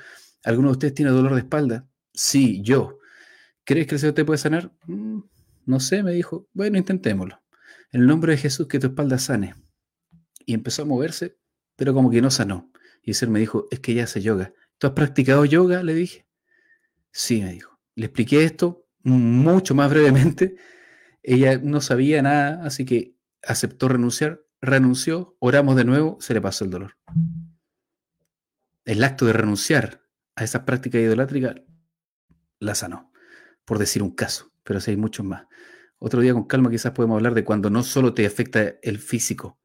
¿Alguno 0.44 0.70
de 0.70 0.74
ustedes 0.74 0.94
tiene 0.94 1.12
dolor 1.12 1.34
de 1.34 1.42
espalda? 1.42 1.88
Sí, 2.14 2.62
yo. 2.62 3.00
¿Crees 3.64 3.88
que 3.88 3.96
el 3.96 4.00
Señor 4.00 4.16
te 4.16 4.26
puede 4.26 4.38
sanar? 4.38 4.72
Mm, 4.88 5.20
no 5.66 5.80
sé, 5.80 6.04
me 6.04 6.12
dijo. 6.12 6.48
Bueno, 6.54 6.78
intentémoslo. 6.78 7.42
En 7.92 8.02
el 8.02 8.08
nombre 8.08 8.34
de 8.34 8.38
Jesús, 8.38 8.68
que 8.68 8.80
tu 8.80 8.88
espalda 8.88 9.18
sane. 9.18 9.56
Y 10.46 10.54
empezó 10.54 10.84
a 10.84 10.86
moverse 10.86 11.38
pero 11.76 11.94
como 11.94 12.10
que 12.10 12.22
no 12.22 12.32
sanó. 12.32 12.72
Y 13.04 13.12
ese 13.12 13.28
me 13.28 13.40
dijo, 13.40 13.68
es 13.72 13.80
que 13.80 13.92
ella 13.92 14.06
hace 14.06 14.22
yoga. 14.22 14.54
¿Tú 14.78 14.88
has 14.88 14.94
practicado 14.94 15.46
yoga? 15.46 15.84
Le 15.84 15.94
dije. 15.94 16.26
Sí, 17.12 17.42
me 17.42 17.54
dijo. 17.54 17.80
Le 17.96 18.06
expliqué 18.08 18.44
esto 18.44 18.88
mucho 19.04 19.76
más 19.76 19.90
brevemente. 19.90 20.56
Ella 21.24 21.60
no 21.62 21.82
sabía 21.82 22.22
nada, 22.22 22.66
así 22.66 22.86
que 22.86 23.16
aceptó 23.44 23.88
renunciar, 23.88 24.42
renunció, 24.62 25.36
oramos 25.40 25.76
de 25.76 25.86
nuevo, 25.86 26.18
se 26.20 26.34
le 26.34 26.42
pasó 26.42 26.66
el 26.66 26.72
dolor. 26.72 26.98
El 28.84 29.04
acto 29.04 29.26
de 29.26 29.34
renunciar 29.34 30.02
a 30.36 30.44
esa 30.44 30.66
práctica 30.66 31.00
idolátrica 31.00 31.56
la 32.60 32.76
sanó, 32.76 33.12
por 33.66 33.80
decir 33.80 34.04
un 34.04 34.12
caso, 34.12 34.52
pero 34.64 34.80
sí 34.80 34.92
hay 34.92 34.98
muchos 34.98 35.26
más. 35.26 35.46
Otro 35.98 36.22
día 36.22 36.34
con 36.34 36.46
calma 36.46 36.70
quizás 36.70 36.92
podemos 36.92 37.16
hablar 37.16 37.34
de 37.34 37.44
cuando 37.44 37.70
no 37.70 37.84
solo 37.84 38.14
te 38.14 38.26
afecta 38.26 38.76
el 38.82 39.00
físico, 39.00 39.60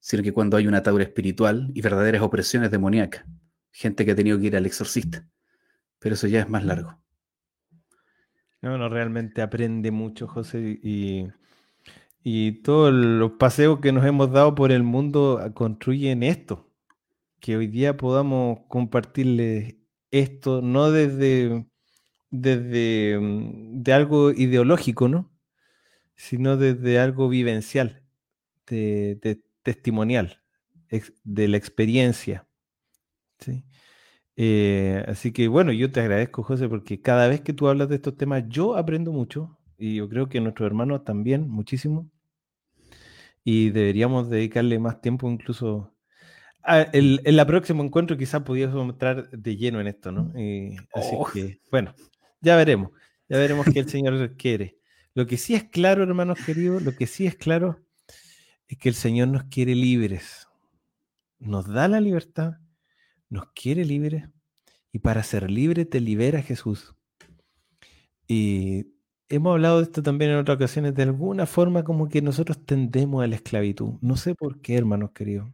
sino 0.00 0.22
que 0.22 0.32
cuando 0.32 0.56
hay 0.56 0.66
una 0.66 0.78
atadura 0.78 1.04
espiritual 1.04 1.70
y 1.74 1.80
verdaderas 1.80 2.22
opresiones 2.22 2.70
demoníacas. 2.70 3.24
Gente 3.70 4.04
que 4.04 4.12
ha 4.12 4.14
tenido 4.14 4.38
que 4.38 4.46
ir 4.46 4.56
al 4.56 4.66
exorcista. 4.66 5.26
Pero 5.98 6.14
eso 6.14 6.26
ya 6.26 6.40
es 6.40 6.48
más 6.48 6.64
largo. 6.64 6.98
No, 8.60 8.76
no, 8.76 8.88
realmente 8.88 9.40
aprende 9.40 9.90
mucho, 9.90 10.26
José, 10.26 10.78
y, 10.82 11.26
y 12.26 12.62
todos 12.62 12.92
los 12.92 13.32
paseos 13.32 13.80
que 13.80 13.92
nos 13.92 14.06
hemos 14.06 14.32
dado 14.32 14.54
por 14.54 14.72
el 14.72 14.82
mundo 14.82 15.40
construyen 15.54 16.22
esto, 16.22 16.70
que 17.38 17.56
hoy 17.56 17.66
día 17.66 17.98
podamos 17.98 18.60
compartirles 18.68 19.76
esto, 20.10 20.62
no 20.62 20.90
desde, 20.90 21.66
desde 22.30 23.18
mm, 23.20 23.82
de 23.82 23.92
algo 23.92 24.30
ideológico, 24.32 25.06
¿no? 25.06 25.30
sino 26.16 26.56
desde 26.56 26.98
algo 26.98 27.28
vivencial, 27.28 28.02
de, 28.68 29.42
testimonial, 29.62 30.40
de 31.24 31.48
la 31.48 31.56
experiencia. 31.58 32.48
¿sí? 33.38 33.64
Eh, 34.36 35.04
así 35.08 35.32
que 35.32 35.48
bueno, 35.48 35.72
yo 35.72 35.92
te 35.92 36.00
agradezco, 36.00 36.42
José, 36.42 36.68
porque 36.70 37.02
cada 37.02 37.28
vez 37.28 37.42
que 37.42 37.52
tú 37.52 37.68
hablas 37.68 37.90
de 37.90 37.96
estos 37.96 38.16
temas, 38.16 38.44
yo 38.48 38.76
aprendo 38.76 39.12
mucho 39.12 39.58
y 39.76 39.96
yo 39.96 40.08
creo 40.08 40.28
que 40.30 40.40
nuestros 40.40 40.66
hermanos 40.66 41.04
también, 41.04 41.50
muchísimo. 41.50 42.10
Y 43.44 43.70
deberíamos 43.70 44.30
dedicarle 44.30 44.78
más 44.78 45.00
tiempo 45.00 45.30
incluso... 45.30 45.94
en 46.66 47.20
el 47.24 47.46
próximo 47.46 47.84
encuentro 47.84 48.16
quizás 48.16 48.42
pudiésemos 48.42 48.88
entrar 48.88 49.30
de 49.30 49.56
lleno 49.56 49.80
en 49.80 49.86
esto, 49.86 50.10
¿no? 50.10 50.32
así 50.94 51.14
oh. 51.14 51.28
que, 51.32 51.60
bueno, 51.70 51.94
ya 52.40 52.56
veremos, 52.56 52.90
ya 53.28 53.38
veremos 53.38 53.66
qué 53.72 53.80
el 53.80 53.88
Señor 53.90 54.36
quiere. 54.36 54.78
Lo 55.14 55.26
que 55.26 55.36
sí 55.36 55.54
es 55.54 55.64
claro, 55.64 56.02
hermanos 56.02 56.38
queridos, 56.44 56.82
lo 56.82 56.96
que 56.96 57.06
sí 57.06 57.26
es 57.26 57.36
claro 57.36 57.84
es 58.66 58.78
que 58.78 58.88
el 58.88 58.94
Señor 58.94 59.28
nos 59.28 59.44
quiere 59.44 59.74
libres. 59.74 60.48
Nos 61.38 61.68
da 61.68 61.86
la 61.86 62.00
libertad, 62.00 62.54
nos 63.28 63.46
quiere 63.52 63.84
libres 63.84 64.24
y 64.92 65.00
para 65.00 65.22
ser 65.22 65.50
libre 65.50 65.84
te 65.84 66.00
libera 66.00 66.42
Jesús. 66.42 66.94
Y 68.26 68.93
hemos 69.28 69.52
hablado 69.52 69.78
de 69.78 69.84
esto 69.84 70.02
también 70.02 70.30
en 70.32 70.38
otras 70.38 70.56
ocasiones, 70.56 70.94
de 70.94 71.04
alguna 71.04 71.46
forma 71.46 71.84
como 71.84 72.08
que 72.08 72.22
nosotros 72.22 72.64
tendemos 72.64 73.22
a 73.24 73.26
la 73.26 73.36
esclavitud. 73.36 73.94
No 74.00 74.16
sé 74.16 74.34
por 74.34 74.60
qué, 74.60 74.76
hermanos 74.76 75.10
queridos. 75.12 75.48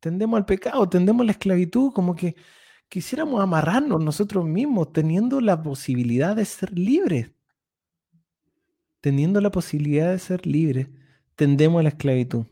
Tendemos 0.00 0.38
al 0.38 0.46
pecado, 0.46 0.88
tendemos 0.88 1.22
a 1.22 1.26
la 1.26 1.32
esclavitud, 1.32 1.92
como 1.92 2.14
que 2.16 2.36
quisiéramos 2.88 3.40
amarrarnos 3.42 4.02
nosotros 4.02 4.44
mismos, 4.46 4.92
teniendo 4.92 5.40
la 5.40 5.62
posibilidad 5.62 6.36
de 6.36 6.44
ser 6.44 6.78
libres 6.78 7.30
teniendo 9.06 9.40
la 9.40 9.52
posibilidad 9.52 10.10
de 10.10 10.18
ser 10.18 10.46
libres, 10.46 10.88
tendemos 11.36 11.78
a 11.78 11.84
la 11.84 11.90
esclavitud. 11.90 12.46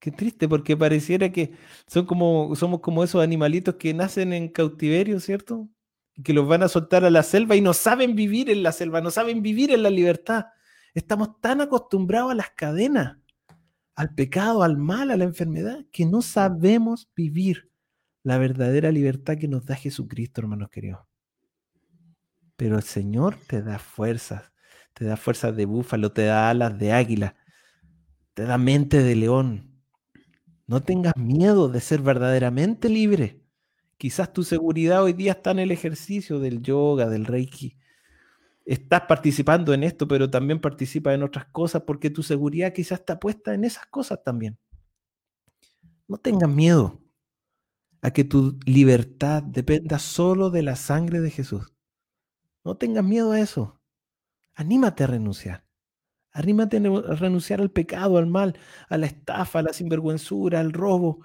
Qué 0.00 0.10
triste, 0.10 0.48
porque 0.48 0.76
pareciera 0.76 1.30
que 1.30 1.52
son 1.86 2.04
como, 2.04 2.56
somos 2.56 2.80
como 2.80 3.04
esos 3.04 3.22
animalitos 3.22 3.76
que 3.76 3.94
nacen 3.94 4.32
en 4.32 4.48
cautiverio, 4.48 5.20
¿cierto? 5.20 5.68
Que 6.24 6.32
los 6.32 6.46
van 6.46 6.62
a 6.62 6.68
soltar 6.68 7.04
a 7.04 7.10
la 7.10 7.22
selva 7.22 7.56
y 7.56 7.60
no 7.60 7.72
saben 7.72 8.14
vivir 8.14 8.50
en 8.50 8.62
la 8.62 8.72
selva, 8.72 9.00
no 9.00 9.10
saben 9.10 9.42
vivir 9.42 9.70
en 9.70 9.82
la 9.82 9.90
libertad. 9.90 10.46
Estamos 10.94 11.40
tan 11.40 11.60
acostumbrados 11.60 12.32
a 12.32 12.34
las 12.34 12.50
cadenas, 12.50 13.18
al 13.94 14.14
pecado, 14.14 14.62
al 14.62 14.76
mal, 14.76 15.10
a 15.10 15.16
la 15.16 15.24
enfermedad, 15.24 15.84
que 15.92 16.06
no 16.06 16.22
sabemos 16.22 17.08
vivir 17.14 17.70
la 18.22 18.38
verdadera 18.38 18.90
libertad 18.90 19.36
que 19.36 19.48
nos 19.48 19.64
da 19.64 19.76
Jesucristo, 19.76 20.40
hermanos 20.40 20.70
queridos. 20.70 21.00
Pero 22.56 22.76
el 22.76 22.82
Señor 22.82 23.36
te 23.46 23.62
da 23.62 23.78
fuerzas, 23.78 24.52
te 24.94 25.04
da 25.04 25.16
fuerzas 25.16 25.56
de 25.56 25.64
búfalo, 25.64 26.12
te 26.12 26.24
da 26.24 26.50
alas 26.50 26.78
de 26.78 26.92
águila, 26.92 27.36
te 28.34 28.44
da 28.44 28.58
mente 28.58 29.02
de 29.02 29.16
león. 29.16 29.82
No 30.66 30.82
tengas 30.82 31.16
miedo 31.16 31.68
de 31.68 31.80
ser 31.80 32.00
verdaderamente 32.00 32.88
libre. 32.88 33.39
Quizás 34.00 34.32
tu 34.32 34.44
seguridad 34.44 35.02
hoy 35.02 35.12
día 35.12 35.32
está 35.32 35.50
en 35.50 35.58
el 35.58 35.70
ejercicio 35.70 36.38
del 36.38 36.62
yoga, 36.62 37.10
del 37.10 37.26
reiki. 37.26 37.76
Estás 38.64 39.02
participando 39.02 39.74
en 39.74 39.84
esto, 39.84 40.08
pero 40.08 40.30
también 40.30 40.58
participas 40.58 41.14
en 41.14 41.22
otras 41.22 41.44
cosas 41.52 41.82
porque 41.82 42.08
tu 42.08 42.22
seguridad 42.22 42.72
quizás 42.72 43.00
está 43.00 43.20
puesta 43.20 43.52
en 43.52 43.64
esas 43.64 43.84
cosas 43.84 44.24
también. 44.24 44.58
No 46.08 46.16
tengas 46.16 46.48
miedo 46.48 46.98
a 48.00 48.10
que 48.10 48.24
tu 48.24 48.58
libertad 48.64 49.42
dependa 49.42 49.98
solo 49.98 50.48
de 50.48 50.62
la 50.62 50.76
sangre 50.76 51.20
de 51.20 51.30
Jesús. 51.30 51.70
No 52.64 52.78
tengas 52.78 53.04
miedo 53.04 53.32
a 53.32 53.40
eso. 53.40 53.82
Anímate 54.54 55.04
a 55.04 55.08
renunciar. 55.08 55.66
Anímate 56.32 56.78
a 56.78 57.16
renunciar 57.16 57.60
al 57.60 57.70
pecado, 57.70 58.16
al 58.16 58.28
mal, 58.28 58.58
a 58.88 58.96
la 58.96 59.04
estafa, 59.04 59.58
a 59.58 59.62
la 59.62 59.74
sinvergüenzura, 59.74 60.58
al 60.58 60.72
robo. 60.72 61.22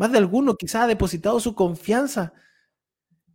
Más 0.00 0.10
de 0.12 0.16
alguno 0.16 0.56
quizás 0.56 0.84
ha 0.84 0.86
depositado 0.86 1.38
su 1.40 1.54
confianza 1.54 2.32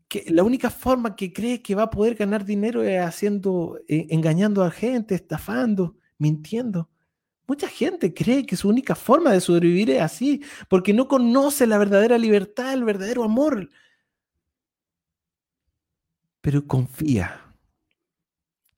que 0.07 0.25
la 0.29 0.41
única 0.41 0.71
forma 0.71 1.15
que 1.15 1.31
cree 1.31 1.61
que 1.61 1.75
va 1.75 1.83
a 1.83 1.89
poder 1.91 2.15
ganar 2.15 2.43
dinero 2.43 2.81
es 2.81 2.99
haciendo, 2.99 3.79
eh, 3.87 4.07
engañando 4.09 4.63
a 4.63 4.71
gente, 4.71 5.13
estafando, 5.13 5.95
mintiendo. 6.17 6.89
Mucha 7.45 7.67
gente 7.67 8.15
cree 8.15 8.47
que 8.47 8.55
su 8.55 8.67
única 8.67 8.95
forma 8.95 9.31
de 9.31 9.41
sobrevivir 9.41 9.91
es 9.91 10.01
así, 10.01 10.41
porque 10.67 10.91
no 10.91 11.07
conoce 11.07 11.67
la 11.67 11.77
verdadera 11.77 12.17
libertad, 12.17 12.73
el 12.73 12.83
verdadero 12.83 13.23
amor. 13.23 13.69
Pero 16.41 16.65
confía 16.65 17.53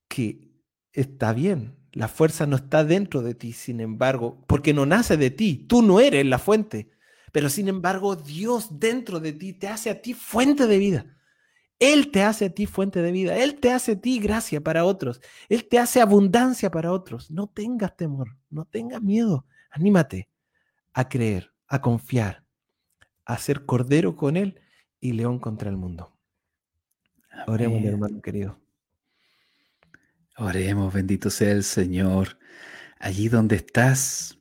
que 0.10 0.52
está 0.92 1.32
bien, 1.32 1.78
la 1.94 2.10
fuerza 2.10 2.46
no 2.48 2.58
está 2.58 2.84
dentro 2.84 3.22
de 3.22 3.34
ti, 3.34 3.54
sin 3.54 3.80
embargo, 3.80 4.44
porque 4.46 4.74
no 4.74 4.86
nace 4.86 5.16
de 5.16 5.32
ti, 5.32 5.56
tú 5.70 5.82
no 5.82 6.02
eres 6.02 6.26
la 6.26 6.38
fuente, 6.38 6.97
pero 7.38 7.52
sin 7.52 7.68
embargo 7.68 8.16
Dios 8.16 8.80
dentro 8.80 9.20
de 9.20 9.32
ti 9.32 9.54
te 9.54 9.68
hace 9.68 9.92
a 9.92 10.02
ti 10.02 10.16
fuente 10.16 10.66
de 10.66 10.80
vida. 10.80 11.06
Él 11.78 12.10
te 12.10 12.24
hace 12.24 12.46
a 12.46 12.50
ti 12.50 12.66
fuente 12.66 13.04
de 13.04 13.12
vida, 13.12 13.38
Él 13.38 13.60
te 13.60 13.72
hace 13.72 13.92
a 13.92 14.02
ti 14.02 14.18
gracia 14.18 14.60
para 14.60 14.86
otros, 14.86 15.22
Él 15.48 15.68
te 15.68 15.78
hace 15.78 16.02
abundancia 16.02 16.72
para 16.72 16.92
otros. 16.92 17.30
No 17.30 17.46
tengas 17.46 17.96
temor, 17.96 18.36
no 18.50 18.66
tengas 18.66 19.04
miedo, 19.04 19.46
anímate 19.70 20.30
a 20.94 21.08
creer, 21.08 21.54
a 21.68 21.80
confiar, 21.80 22.44
a 23.24 23.38
ser 23.38 23.68
cordero 23.68 24.16
con 24.16 24.36
Él 24.36 24.60
y 25.00 25.12
león 25.12 25.38
contra 25.38 25.70
el 25.70 25.78
mundo. 25.78 26.18
Oremos, 27.46 27.80
mi 27.80 27.88
hermano 27.88 28.20
querido. 28.20 28.60
Oremos, 30.38 30.92
bendito 30.92 31.30
sea 31.30 31.52
el 31.52 31.64
Señor. 31.64 32.40
Allí 32.98 33.30
donde 33.30 33.58
estás, 33.58 34.40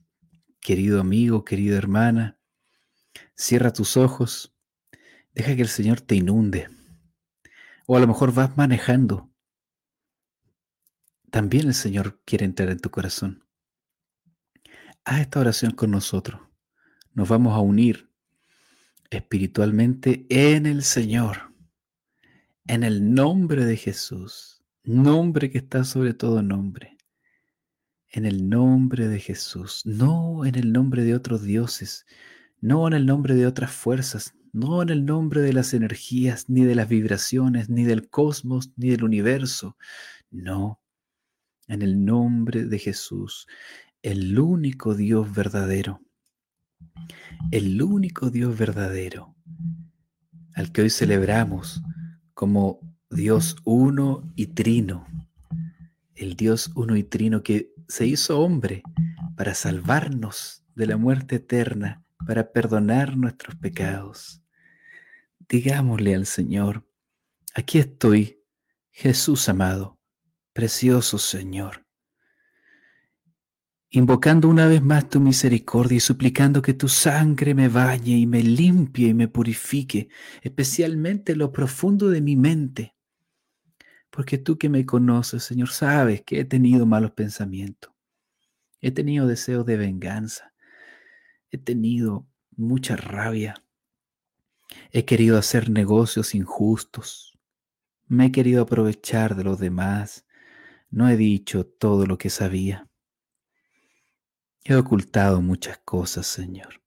querido 0.60 0.98
amigo, 0.98 1.44
querida 1.44 1.76
hermana, 1.76 2.36
cierra 3.36 3.72
tus 3.72 3.96
ojos, 3.96 4.54
deja 5.32 5.54
que 5.54 5.62
el 5.62 5.68
Señor 5.68 6.00
te 6.00 6.16
inunde. 6.16 6.68
O 7.86 7.96
a 7.96 8.00
lo 8.00 8.06
mejor 8.06 8.32
vas 8.34 8.56
manejando. 8.56 9.30
También 11.30 11.68
el 11.68 11.74
Señor 11.74 12.20
quiere 12.24 12.44
entrar 12.44 12.70
en 12.70 12.80
tu 12.80 12.90
corazón. 12.90 13.44
Haz 15.04 15.20
esta 15.20 15.40
oración 15.40 15.72
con 15.72 15.92
nosotros. 15.92 16.40
Nos 17.12 17.28
vamos 17.28 17.54
a 17.54 17.60
unir 17.60 18.10
espiritualmente 19.10 20.26
en 20.28 20.66
el 20.66 20.82
Señor, 20.82 21.54
en 22.66 22.82
el 22.82 23.14
nombre 23.14 23.64
de 23.64 23.76
Jesús 23.76 24.56
nombre 24.86 25.50
que 25.50 25.58
está 25.58 25.84
sobre 25.84 26.14
todo 26.14 26.42
nombre. 26.42 26.96
En 28.08 28.24
el 28.24 28.48
nombre 28.48 29.08
de 29.08 29.20
Jesús, 29.20 29.82
no 29.84 30.44
en 30.44 30.54
el 30.54 30.72
nombre 30.72 31.02
de 31.02 31.14
otros 31.14 31.42
dioses, 31.42 32.06
no 32.60 32.86
en 32.86 32.94
el 32.94 33.06
nombre 33.06 33.34
de 33.34 33.46
otras 33.46 33.70
fuerzas, 33.70 34.34
no 34.52 34.82
en 34.82 34.88
el 34.88 35.04
nombre 35.04 35.42
de 35.42 35.52
las 35.52 35.74
energías, 35.74 36.48
ni 36.48 36.64
de 36.64 36.74
las 36.74 36.88
vibraciones, 36.88 37.68
ni 37.68 37.84
del 37.84 38.08
cosmos, 38.08 38.72
ni 38.76 38.88
del 38.88 39.04
universo, 39.04 39.76
no, 40.30 40.80
en 41.68 41.82
el 41.82 42.04
nombre 42.04 42.64
de 42.64 42.78
Jesús, 42.78 43.46
el 44.02 44.38
único 44.38 44.94
Dios 44.94 45.34
verdadero, 45.34 46.00
el 47.50 47.82
único 47.82 48.30
Dios 48.30 48.56
verdadero, 48.56 49.34
al 50.54 50.72
que 50.72 50.82
hoy 50.82 50.90
celebramos 50.90 51.82
como 52.34 52.80
Dios 53.10 53.56
uno 53.64 54.32
y 54.36 54.48
trino, 54.48 55.06
el 56.14 56.34
Dios 56.34 56.70
uno 56.74 56.96
y 56.96 57.04
trino 57.04 57.42
que 57.42 57.74
se 57.88 58.06
hizo 58.06 58.40
hombre 58.40 58.82
para 59.36 59.54
salvarnos 59.54 60.64
de 60.74 60.86
la 60.86 60.96
muerte 60.96 61.36
eterna, 61.36 62.05
para 62.24 62.52
perdonar 62.52 63.16
nuestros 63.16 63.56
pecados. 63.56 64.42
digámosle 65.48 66.14
al 66.14 66.26
Señor, 66.26 66.88
aquí 67.54 67.78
estoy, 67.78 68.42
Jesús 68.90 69.48
amado, 69.48 69.98
precioso 70.52 71.18
Señor 71.18 71.86
invocando 73.90 74.48
una 74.48 74.66
vez 74.66 74.82
más 74.82 75.08
tu 75.08 75.20
misericordia 75.20 75.96
y 75.96 76.00
suplicando 76.00 76.60
que 76.60 76.74
tu 76.74 76.86
sangre 76.86 77.54
me 77.54 77.68
bañe 77.68 78.18
y 78.18 78.26
me 78.26 78.42
limpie 78.42 79.08
y 79.08 79.14
me 79.14 79.26
purifique, 79.26 80.08
especialmente 80.42 81.34
lo 81.34 81.50
profundo 81.50 82.10
de 82.10 82.20
mi 82.20 82.36
mente. 82.36 82.94
Porque 84.10 84.36
tú 84.36 84.58
que 84.58 84.68
me 84.68 84.84
conoces, 84.84 85.44
Señor, 85.44 85.70
sabes 85.70 86.22
que 86.22 86.40
he 86.40 86.44
tenido 86.44 86.84
malos 86.84 87.12
pensamientos, 87.12 87.92
he 88.82 88.90
tenido 88.90 89.26
deseos 89.26 89.64
de 89.64 89.78
venganza, 89.78 90.52
he 91.50 91.58
tenido 91.58 92.26
mucha 92.56 92.96
rabia, 92.96 93.62
he 94.92 95.04
querido 95.04 95.38
hacer 95.38 95.70
negocios 95.70 96.34
injustos, 96.34 97.38
me 98.06 98.26
he 98.26 98.32
querido 98.32 98.62
aprovechar 98.62 99.34
de 99.34 99.44
los 99.44 99.58
demás, 99.58 100.26
no 100.90 101.08
he 101.08 101.16
dicho 101.16 101.66
todo 101.66 102.06
lo 102.06 102.18
que 102.18 102.30
sabía. 102.30 102.88
He 104.64 104.74
ocultado 104.74 105.40
muchas 105.42 105.78
cosas, 105.78 106.26
Señor. 106.26 106.82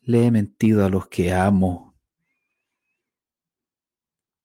Le 0.00 0.24
he 0.24 0.30
mentido 0.30 0.84
a 0.84 0.88
los 0.88 1.08
que 1.08 1.32
amo. 1.32 1.94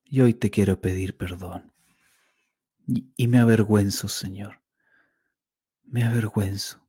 Y 0.03 0.21
hoy 0.21 0.33
te 0.33 0.49
quiero 0.49 0.79
pedir 0.81 1.15
perdón. 1.17 1.73
Y, 2.87 3.27
me 3.27 3.39
avergüenzo, 3.39 4.07
Señor. 4.07 4.61
Me 5.83 6.03
avergüenzo. 6.03 6.84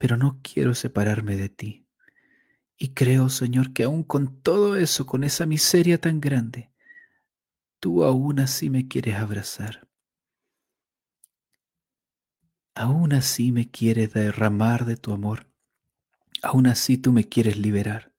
Pero 0.00 0.16
no 0.16 0.40
quiero 0.42 0.74
separarme 0.74 1.36
de 1.36 1.48
ti. 1.48 1.86
Y 2.76 2.88
creo, 2.94 3.28
Señor, 3.28 3.72
que 3.72 3.84
aún 3.84 4.02
con 4.02 4.42
todo 4.42 4.74
eso, 4.74 5.06
con 5.06 5.22
esa 5.22 5.46
miseria 5.46 6.00
tan 6.00 6.20
grande, 6.20 6.72
tú 7.78 8.02
aún 8.02 8.40
así 8.40 8.68
me 8.68 8.88
quieres 8.88 9.14
abrazar 9.14 9.90
aún 12.80 13.12
así 13.12 13.52
me 13.52 13.70
quieres 13.70 14.14
derramar 14.14 14.86
de 14.86 14.96
tu 14.96 15.12
amor, 15.12 15.46
aún 16.42 16.66
así 16.66 16.96
tú 16.96 17.12
me 17.12 17.28
quieres 17.28 17.58
liberar. 17.58 18.14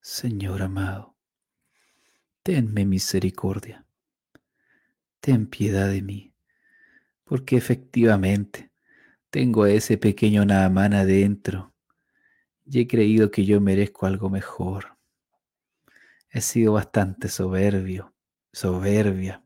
Señor 0.00 0.62
amado, 0.62 1.16
tenme 2.44 2.84
misericordia, 2.84 3.86
ten 5.20 5.46
piedad 5.48 5.88
de 5.88 6.02
mí, 6.02 6.32
porque 7.24 7.56
efectivamente 7.56 8.70
tengo 9.34 9.64
a 9.64 9.70
ese 9.72 9.98
pequeño 9.98 10.44
Naamán 10.44 10.94
adentro 10.94 11.74
y 12.64 12.78
he 12.78 12.86
creído 12.86 13.32
que 13.32 13.44
yo 13.44 13.60
merezco 13.60 14.06
algo 14.06 14.30
mejor. 14.30 14.96
He 16.30 16.40
sido 16.40 16.74
bastante 16.74 17.28
soberbio, 17.28 18.14
soberbia, 18.52 19.44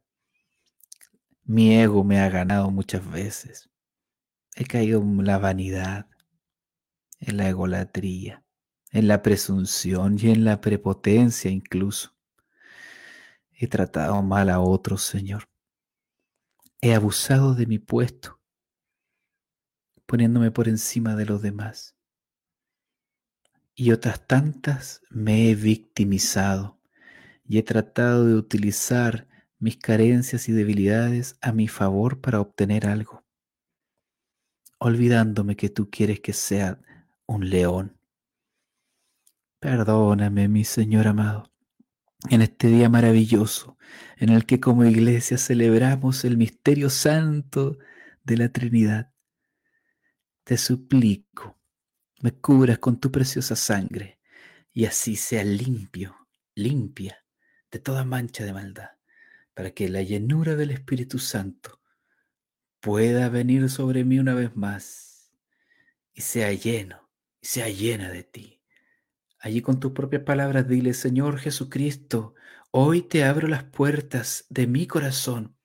mi 1.42 1.74
ego 1.74 2.04
me 2.04 2.20
ha 2.20 2.28
ganado 2.28 2.70
muchas 2.70 3.10
veces. 3.10 3.70
He 4.56 4.66
caído 4.66 5.00
en 5.00 5.24
la 5.24 5.38
vanidad, 5.38 6.06
en 7.18 7.38
la 7.38 7.48
egolatría, 7.48 8.44
en 8.92 9.08
la 9.08 9.22
presunción 9.22 10.18
y 10.20 10.28
en 10.28 10.44
la 10.44 10.60
prepotencia 10.60 11.50
incluso. 11.50 12.14
He 13.52 13.68
tratado 13.68 14.22
mal 14.22 14.50
a 14.50 14.60
otros, 14.60 15.00
Señor. 15.00 15.48
He 16.82 16.92
abusado 16.92 17.54
de 17.54 17.64
mi 17.64 17.78
puesto, 17.78 18.37
poniéndome 20.08 20.50
por 20.50 20.68
encima 20.68 21.14
de 21.14 21.26
los 21.26 21.42
demás. 21.42 21.94
Y 23.74 23.92
otras 23.92 24.26
tantas 24.26 25.02
me 25.10 25.50
he 25.50 25.54
victimizado 25.54 26.80
y 27.44 27.58
he 27.58 27.62
tratado 27.62 28.24
de 28.26 28.34
utilizar 28.34 29.28
mis 29.58 29.76
carencias 29.76 30.48
y 30.48 30.52
debilidades 30.52 31.36
a 31.42 31.52
mi 31.52 31.68
favor 31.68 32.22
para 32.22 32.40
obtener 32.40 32.86
algo, 32.86 33.24
olvidándome 34.78 35.56
que 35.56 35.68
tú 35.68 35.90
quieres 35.90 36.20
que 36.20 36.32
sea 36.32 36.80
un 37.26 37.50
león. 37.50 37.98
Perdóname, 39.60 40.48
mi 40.48 40.64
Señor 40.64 41.06
amado, 41.06 41.52
en 42.30 42.40
este 42.40 42.68
día 42.68 42.88
maravilloso 42.88 43.76
en 44.16 44.30
el 44.30 44.46
que 44.46 44.58
como 44.58 44.84
iglesia 44.84 45.36
celebramos 45.36 46.24
el 46.24 46.38
misterio 46.38 46.88
santo 46.88 47.76
de 48.24 48.36
la 48.38 48.48
Trinidad. 48.48 49.12
Te 50.48 50.56
suplico, 50.56 51.60
me 52.22 52.32
cubras 52.32 52.78
con 52.78 52.98
tu 52.98 53.12
preciosa 53.12 53.54
sangre 53.54 54.18
y 54.72 54.86
así 54.86 55.14
sea 55.14 55.44
limpio, 55.44 56.26
limpia 56.54 57.22
de 57.70 57.78
toda 57.78 58.06
mancha 58.06 58.46
de 58.46 58.54
maldad 58.54 58.92
para 59.52 59.72
que 59.72 59.90
la 59.90 60.00
llenura 60.00 60.56
del 60.56 60.70
Espíritu 60.70 61.18
Santo 61.18 61.82
pueda 62.80 63.28
venir 63.28 63.68
sobre 63.68 64.04
mí 64.04 64.18
una 64.18 64.32
vez 64.32 64.56
más 64.56 65.34
y 66.14 66.22
sea 66.22 66.50
lleno, 66.54 67.10
y 67.42 67.46
sea 67.46 67.68
llena 67.68 68.08
de 68.08 68.22
ti. 68.22 68.62
Allí 69.40 69.60
con 69.60 69.80
tus 69.80 69.92
propias 69.92 70.22
palabras 70.22 70.66
dile, 70.66 70.94
Señor 70.94 71.40
Jesucristo, 71.40 72.34
hoy 72.70 73.02
te 73.02 73.22
abro 73.22 73.48
las 73.48 73.64
puertas 73.64 74.46
de 74.48 74.66
mi 74.66 74.86
corazón 74.86 75.58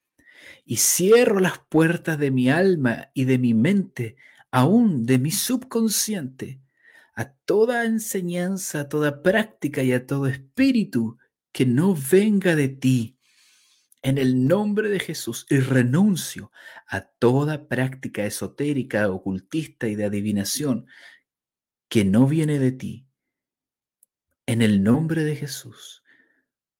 y 0.65 0.75
cierro 0.75 1.39
las 1.39 1.57
puertas 1.57 2.19
de 2.19 2.31
mi 2.31 2.49
alma 2.49 3.11
y 3.13 3.23
de 3.23 3.37
mi 3.37 3.53
mente, 3.53 4.17
aún 4.53 5.07
de 5.07 5.17
mi 5.17 5.31
subconsciente, 5.31 6.61
a 7.15 7.33
toda 7.33 7.85
enseñanza, 7.85 8.81
a 8.81 8.87
toda 8.87 9.23
práctica 9.23 9.81
y 9.81 9.93
a 9.93 10.05
todo 10.05 10.27
espíritu 10.27 11.17
que 11.51 11.65
no 11.65 11.95
venga 11.95 12.55
de 12.55 12.69
ti 12.69 13.17
en 14.03 14.19
el 14.19 14.47
nombre 14.47 14.89
de 14.89 14.99
Jesús 14.99 15.47
y 15.49 15.57
renuncio 15.57 16.51
a 16.85 17.01
toda 17.01 17.67
práctica 17.67 18.25
esotérica, 18.25 19.09
ocultista 19.09 19.87
y 19.87 19.95
de 19.95 20.05
adivinación 20.05 20.85
que 21.89 22.05
no 22.05 22.27
viene 22.27 22.59
de 22.59 22.73
ti. 22.73 23.07
En 24.45 24.61
el 24.61 24.83
nombre 24.83 25.23
de 25.23 25.35
Jesús, 25.35 26.03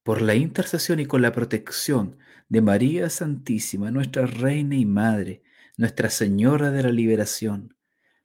por 0.03 0.21
la 0.21 0.35
intercesión 0.35 0.99
y 0.99 1.07
con 1.07 1.23
la 1.23 1.31
protección 1.31 2.19
de 2.49 2.61
María 2.61 3.09
Santísima, 3.09 3.89
nuestra 3.89 4.27
Reina 4.27 4.75
y 4.75 4.85
Madre, 4.85 5.41
Nuestra 5.75 6.11
Señora 6.11 6.69
de 6.69 6.83
la 6.83 6.91
Liberación, 6.91 7.75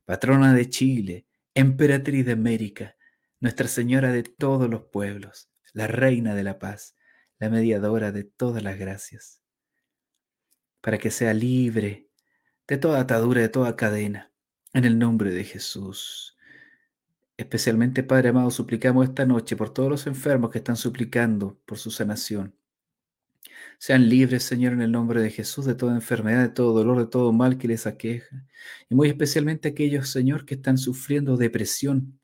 patrona 0.04 0.52
de 0.52 0.68
Chile, 0.68 1.26
emperatriz 1.54 2.26
de 2.26 2.32
América, 2.32 2.96
Nuestra 3.40 3.68
Señora 3.68 4.12
de 4.12 4.22
todos 4.22 4.68
los 4.68 4.82
pueblos, 4.82 5.48
la 5.72 5.86
Reina 5.86 6.34
de 6.34 6.42
la 6.42 6.58
Paz, 6.58 6.94
la 7.38 7.48
mediadora 7.48 8.12
de 8.12 8.24
todas 8.24 8.62
las 8.62 8.78
gracias, 8.78 9.40
para 10.82 10.98
que 10.98 11.10
sea 11.10 11.32
libre 11.32 12.10
de 12.66 12.76
toda 12.76 13.00
atadura, 13.00 13.40
de 13.40 13.48
toda 13.48 13.76
cadena, 13.76 14.30
en 14.74 14.84
el 14.84 14.98
nombre 14.98 15.30
de 15.30 15.44
Jesús. 15.44 16.36
Especialmente, 17.38 18.02
Padre 18.02 18.28
amado, 18.28 18.50
suplicamos 18.50 19.08
esta 19.08 19.24
noche 19.24 19.56
por 19.56 19.72
todos 19.72 19.88
los 19.88 20.06
enfermos 20.06 20.50
que 20.50 20.58
están 20.58 20.76
suplicando 20.76 21.58
por 21.64 21.78
su 21.78 21.90
sanación. 21.90 22.57
Sean 23.78 24.08
libres, 24.08 24.42
Señor, 24.42 24.72
en 24.72 24.82
el 24.82 24.90
nombre 24.90 25.22
de 25.22 25.30
Jesús, 25.30 25.64
de 25.64 25.76
toda 25.76 25.94
enfermedad, 25.94 26.42
de 26.42 26.48
todo 26.48 26.72
dolor, 26.72 26.98
de 26.98 27.06
todo 27.06 27.32
mal 27.32 27.58
que 27.58 27.68
les 27.68 27.86
aqueja. 27.86 28.44
Y 28.88 28.94
muy 28.96 29.08
especialmente 29.08 29.68
aquellos, 29.68 30.08
Señor, 30.10 30.44
que 30.44 30.54
están 30.54 30.78
sufriendo 30.78 31.36
depresión, 31.36 32.18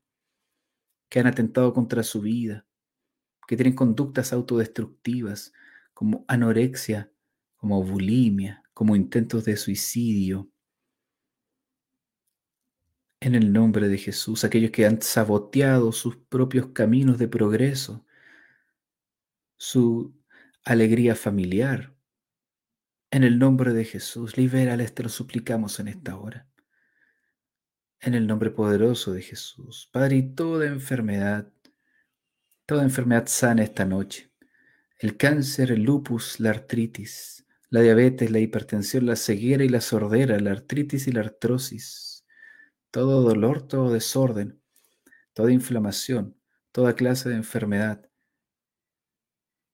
que 1.08 1.20
han 1.20 1.28
atentado 1.28 1.72
contra 1.72 2.02
su 2.02 2.20
vida, 2.20 2.66
que 3.46 3.56
tienen 3.56 3.76
conductas 3.76 4.32
autodestructivas 4.32 5.52
como 5.92 6.24
anorexia, 6.26 7.12
como 7.56 7.82
bulimia, 7.84 8.64
como 8.72 8.96
intentos 8.96 9.44
de 9.44 9.56
suicidio. 9.56 10.50
En 13.20 13.36
el 13.36 13.52
nombre 13.52 13.88
de 13.88 13.96
Jesús, 13.96 14.42
aquellos 14.42 14.72
que 14.72 14.86
han 14.86 15.00
saboteado 15.00 15.92
sus 15.92 16.16
propios 16.16 16.66
caminos 16.72 17.16
de 17.18 17.28
progreso, 17.28 18.04
su 19.56 20.14
alegría 20.64 21.14
familiar. 21.14 21.94
En 23.10 23.22
el 23.24 23.38
nombre 23.38 23.72
de 23.72 23.84
Jesús, 23.84 24.36
libérales, 24.36 24.94
te 24.94 25.02
lo 25.02 25.08
suplicamos 25.08 25.78
en 25.80 25.88
esta 25.88 26.16
hora. 26.16 26.48
En 28.00 28.14
el 28.14 28.26
nombre 28.26 28.50
poderoso 28.50 29.12
de 29.12 29.22
Jesús, 29.22 29.88
Padre, 29.92 30.16
y 30.16 30.34
toda 30.34 30.66
enfermedad, 30.66 31.54
Toda 32.66 32.82
enfermedad 32.82 33.26
sana 33.26 33.62
esta 33.62 33.84
noche. 33.84 34.30
El 34.98 35.18
cáncer, 35.18 35.70
el 35.70 35.82
lupus, 35.82 36.40
la 36.40 36.48
artritis, 36.48 37.44
la 37.68 37.82
diabetes, 37.82 38.30
la 38.30 38.38
hipertensión, 38.38 39.04
la 39.04 39.16
ceguera 39.16 39.64
y 39.64 39.68
la 39.68 39.82
sordera, 39.82 40.40
la 40.40 40.52
artritis 40.52 41.06
y 41.06 41.12
la 41.12 41.20
artrosis. 41.20 42.24
Todo 42.90 43.20
dolor, 43.20 43.68
todo 43.68 43.92
desorden, 43.92 44.62
toda 45.34 45.52
inflamación, 45.52 46.38
toda 46.72 46.94
clase 46.94 47.28
de 47.28 47.36
enfermedad. 47.36 48.08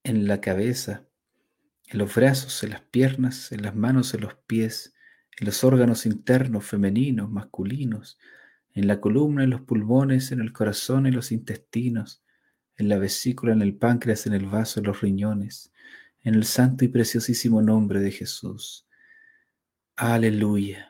En 0.02 0.26
la 0.26 0.40
cabeza, 0.40 1.06
en 1.88 1.98
los 1.98 2.14
brazos, 2.14 2.62
en 2.62 2.70
las 2.70 2.82
piernas, 2.82 3.52
en 3.52 3.62
las 3.62 3.74
manos, 3.74 4.14
en 4.14 4.22
los 4.22 4.34
pies, 4.46 4.94
en 5.38 5.46
los 5.46 5.64
órganos 5.64 6.06
internos, 6.06 6.64
femeninos, 6.64 7.30
masculinos, 7.30 8.18
en 8.72 8.86
la 8.86 9.00
columna, 9.00 9.44
en 9.44 9.50
los 9.50 9.62
pulmones, 9.62 10.32
en 10.32 10.40
el 10.40 10.52
corazón, 10.52 11.06
en 11.06 11.14
los 11.14 11.32
intestinos, 11.32 12.22
en 12.76 12.88
la 12.88 12.98
vesícula, 12.98 13.52
en 13.52 13.62
el 13.62 13.74
páncreas, 13.74 14.26
en 14.26 14.34
el 14.34 14.46
vaso, 14.46 14.80
en 14.80 14.86
los 14.86 15.00
riñones, 15.00 15.72
en 16.22 16.34
el 16.34 16.44
santo 16.44 16.84
y 16.84 16.88
preciosísimo 16.88 17.62
nombre 17.62 18.00
de 18.00 18.10
Jesús. 18.12 18.86
Aleluya. 19.96 20.89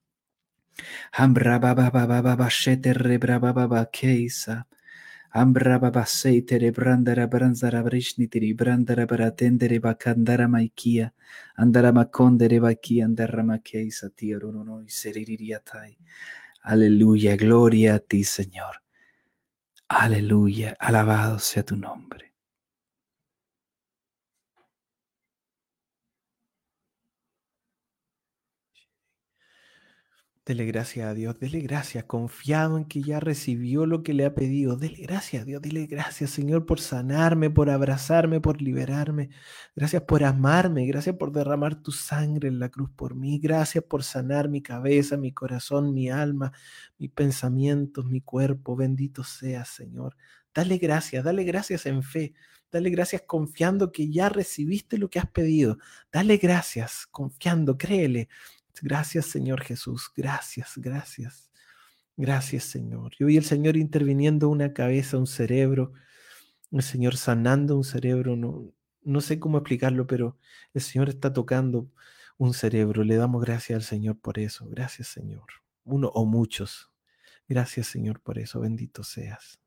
Ambra 1.17 1.59
baba 1.59 1.89
baba 1.91 2.21
baba 2.21 2.49
shete 2.49 2.93
rebra 2.93 3.39
baba 3.39 3.67
baba 3.67 3.85
keisa. 3.91 4.65
Ambra 5.33 5.79
baba 5.79 6.05
seite 6.05 6.59
rebrandara 6.59 7.27
branzara 7.27 7.83
brishnitiri 7.83 8.53
brandara 8.53 9.05
baratendere 9.07 9.79
bakandara 9.79 10.47
maikia. 10.47 11.11
Andara 11.57 11.91
makondere 11.91 12.59
baki 12.59 13.01
andara 13.03 13.43
makeisa 13.43 14.09
tiro 14.15 14.51
no 14.51 14.63
no. 14.63 14.83
Aleluya, 16.63 17.35
gloria 17.37 17.95
a 17.95 17.99
ti, 17.99 18.23
Señor. 18.23 18.81
Aleluya, 19.89 20.75
alabado 20.79 21.39
sea 21.39 21.63
tu 21.63 21.75
nombre. 21.75 22.30
Dele 30.51 30.65
gracias 30.65 31.07
a 31.07 31.13
Dios, 31.13 31.39
dele 31.39 31.61
gracias, 31.61 32.03
confiado 32.03 32.77
en 32.77 32.83
que 32.83 33.01
ya 33.01 33.21
recibió 33.21 33.85
lo 33.85 34.03
que 34.03 34.13
le 34.13 34.25
ha 34.25 34.35
pedido. 34.35 34.75
Dele 34.75 34.97
gracias 35.01 35.43
a 35.43 35.45
Dios, 35.45 35.61
dile 35.61 35.85
gracias 35.85 36.31
Señor 36.31 36.65
por 36.65 36.81
sanarme, 36.81 37.49
por 37.49 37.69
abrazarme, 37.69 38.41
por 38.41 38.61
liberarme. 38.61 39.29
Gracias 39.77 40.01
por 40.01 40.25
amarme, 40.25 40.85
gracias 40.87 41.15
por 41.15 41.31
derramar 41.31 41.81
tu 41.81 41.93
sangre 41.93 42.49
en 42.49 42.59
la 42.59 42.67
cruz 42.67 42.89
por 42.93 43.15
mí. 43.15 43.39
Gracias 43.39 43.81
por 43.85 44.03
sanar 44.03 44.49
mi 44.49 44.61
cabeza, 44.61 45.15
mi 45.15 45.31
corazón, 45.31 45.93
mi 45.93 46.09
alma, 46.09 46.51
mis 46.97 47.11
pensamientos, 47.11 48.03
mi 48.03 48.19
cuerpo. 48.19 48.75
Bendito 48.75 49.23
seas 49.23 49.69
Señor. 49.69 50.17
Dale 50.53 50.79
gracias, 50.79 51.23
dale 51.23 51.45
gracias 51.45 51.85
en 51.85 52.03
fe. 52.03 52.33
Dale 52.69 52.89
gracias 52.89 53.23
confiando 53.25 53.93
que 53.93 54.11
ya 54.11 54.27
recibiste 54.27 54.97
lo 54.97 55.09
que 55.09 55.19
has 55.19 55.29
pedido. 55.29 55.77
Dale 56.11 56.35
gracias 56.35 57.07
confiando, 57.09 57.77
créele. 57.77 58.27
Gracias 58.81 59.25
Señor 59.27 59.61
Jesús, 59.61 60.11
gracias, 60.15 60.73
gracias. 60.77 61.51
Gracias 62.17 62.65
Señor. 62.65 63.13
Yo 63.19 63.27
vi 63.27 63.37
el 63.37 63.45
Señor 63.45 63.77
interviniendo 63.77 64.49
una 64.49 64.73
cabeza, 64.73 65.17
un 65.17 65.27
cerebro, 65.27 65.93
el 66.71 66.83
Señor 66.83 67.17
sanando 67.17 67.75
un 67.75 67.83
cerebro, 67.83 68.35
no, 68.35 68.73
no 69.03 69.21
sé 69.21 69.39
cómo 69.39 69.57
explicarlo, 69.57 70.07
pero 70.07 70.37
el 70.73 70.81
Señor 70.81 71.09
está 71.09 71.33
tocando 71.33 71.89
un 72.37 72.53
cerebro. 72.53 73.03
Le 73.03 73.15
damos 73.15 73.41
gracias 73.43 73.77
al 73.77 73.83
Señor 73.83 74.19
por 74.19 74.39
eso. 74.39 74.67
Gracias 74.69 75.07
Señor. 75.09 75.45
Uno 75.83 76.09
o 76.09 76.25
muchos. 76.25 76.91
Gracias 77.47 77.87
Señor 77.87 78.19
por 78.21 78.39
eso. 78.39 78.59
Bendito 78.59 79.03
seas. 79.03 79.60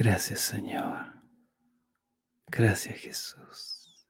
Gracias 0.00 0.40
Señor. 0.40 1.12
Gracias 2.46 3.00
Jesús. 3.00 4.08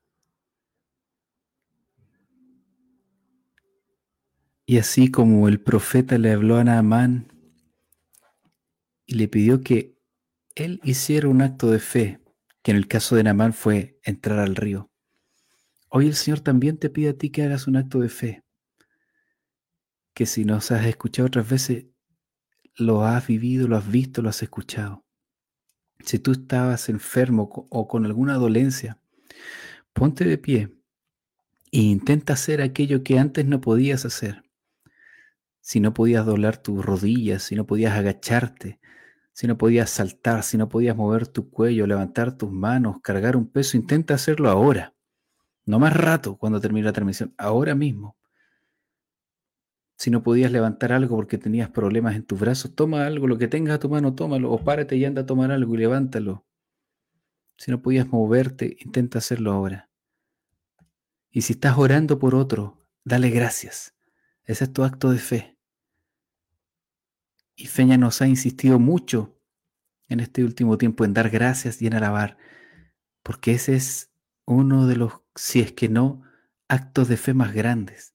Y 4.67 4.79
así 4.79 5.11
como 5.11 5.49
el 5.49 5.61
profeta 5.61 6.17
le 6.17 6.31
habló 6.31 6.59
a 6.59 6.63
Naamán 6.63 7.33
y 9.05 9.17
le 9.17 9.27
pidió 9.27 9.63
que 9.63 9.99
él 10.55 10.81
hiciera 10.85 11.27
un 11.27 11.43
acto 11.43 11.73
de 11.73 11.81
fe, 11.81 12.21
que 12.63 12.71
en 12.71 12.77
el 12.77 12.87
caso 12.87 13.17
de 13.17 13.25
Naamán 13.25 13.53
fue 13.53 13.99
entrar 14.05 14.39
al 14.39 14.55
río. 14.55 14.93
Hoy 15.89 16.07
el 16.07 16.15
Señor 16.15 16.39
también 16.39 16.79
te 16.79 16.89
pide 16.89 17.09
a 17.09 17.19
ti 17.19 17.31
que 17.31 17.43
hagas 17.43 17.67
un 17.67 17.75
acto 17.75 17.99
de 17.99 18.11
fe, 18.11 18.45
que 20.15 20.27
si 20.27 20.45
nos 20.45 20.71
has 20.71 20.87
escuchado 20.87 21.27
otras 21.27 21.51
veces, 21.51 21.87
lo 22.77 23.05
has 23.05 23.27
vivido, 23.27 23.67
lo 23.67 23.77
has 23.77 23.91
visto, 23.91 24.23
lo 24.23 24.29
has 24.29 24.41
escuchado. 24.41 25.05
Si 26.05 26.19
tú 26.19 26.33
estabas 26.33 26.89
enfermo 26.89 27.69
o 27.71 27.89
con 27.89 28.07
alguna 28.07 28.35
dolencia, 28.35 28.99
ponte 29.93 30.25
de 30.25 30.39
pie 30.39 30.75
e 31.73 31.81
intenta 31.81 32.33
hacer 32.33 32.63
aquello 32.63 33.03
que 33.03 33.19
antes 33.19 33.47
no 33.47 33.61
podías 33.61 34.05
hacer. 34.05 34.43
Si 35.61 35.79
no 35.79 35.95
podías 35.95 36.27
doblar 36.27 36.57
tus 36.57 36.85
rodillas, 36.85 37.45
si 37.45 37.55
no 37.55 37.67
podías 37.67 37.97
agacharte, 37.97 38.81
si 39.33 39.47
no 39.47 39.57
podías 39.57 39.91
saltar, 39.91 40.43
si 40.43 40.59
no 40.59 40.69
podías 40.69 40.97
mover 40.97 41.27
tu 41.27 41.51
cuello, 41.51 41.87
levantar 41.87 42.37
tus 42.37 42.51
manos, 42.51 42.97
cargar 43.03 43.37
un 43.37 43.47
peso, 43.47 43.77
intenta 43.77 44.15
hacerlo 44.15 44.51
ahora. 44.51 44.95
No 45.65 45.79
más 45.79 45.95
rato 45.97 46.37
cuando 46.37 46.61
termine 46.61 46.87
la 46.87 46.93
transmisión, 46.93 47.35
ahora 47.39 47.75
mismo. 47.75 48.17
Si 50.01 50.11
no 50.11 50.23
podías 50.23 50.51
levantar 50.51 50.95
algo 50.95 51.17
porque 51.17 51.37
tenías 51.37 51.69
problemas 51.69 52.17
en 52.17 52.23
tus 52.23 52.41
brazos, 52.41 52.75
toma 52.75 53.05
algo, 53.05 53.27
lo 53.27 53.37
que 53.37 53.49
tengas 53.49 53.75
a 53.75 53.79
tu 53.81 53.91
mano, 53.91 54.15
tómalo, 54.15 54.51
o 54.51 54.65
párate 54.65 54.97
y 54.97 55.05
anda 55.05 55.21
a 55.21 55.27
tomar 55.27 55.51
algo 55.51 55.75
y 55.75 55.77
levántalo. 55.77 56.47
Si 57.59 57.71
no 57.71 57.83
podías 57.83 58.09
moverte, 58.09 58.79
intenta 58.81 59.19
hacerlo 59.19 59.53
ahora. 59.53 59.91
Y 61.31 61.43
si 61.43 61.53
estás 61.53 61.77
orando 61.77 62.19
por 62.19 62.35
otro, 62.35 62.83
dale 63.05 63.29
gracias. 63.29 63.95
Ese 64.45 64.65
es 64.65 64.73
tu 64.73 64.85
acto 64.85 65.11
de 65.11 65.19
fe. 65.19 65.59
Y 67.55 67.67
Feña 67.67 67.99
nos 67.99 68.23
ha 68.23 68.27
insistido 68.27 68.79
mucho 68.79 69.39
en 70.09 70.21
este 70.21 70.45
último 70.45 70.79
tiempo 70.79 71.05
en 71.05 71.13
dar 71.13 71.29
gracias 71.29 71.83
y 71.83 71.89
en 71.89 71.93
alabar, 71.93 72.39
porque 73.23 73.53
ese 73.53 73.77
es 73.77 74.11
uno 74.47 74.87
de 74.87 74.97
los, 74.97 75.13
si 75.35 75.61
es 75.61 75.73
que 75.73 75.91
no, 75.91 76.23
actos 76.69 77.09
de 77.09 77.19
fe 77.19 77.35
más 77.35 77.53
grandes 77.53 78.10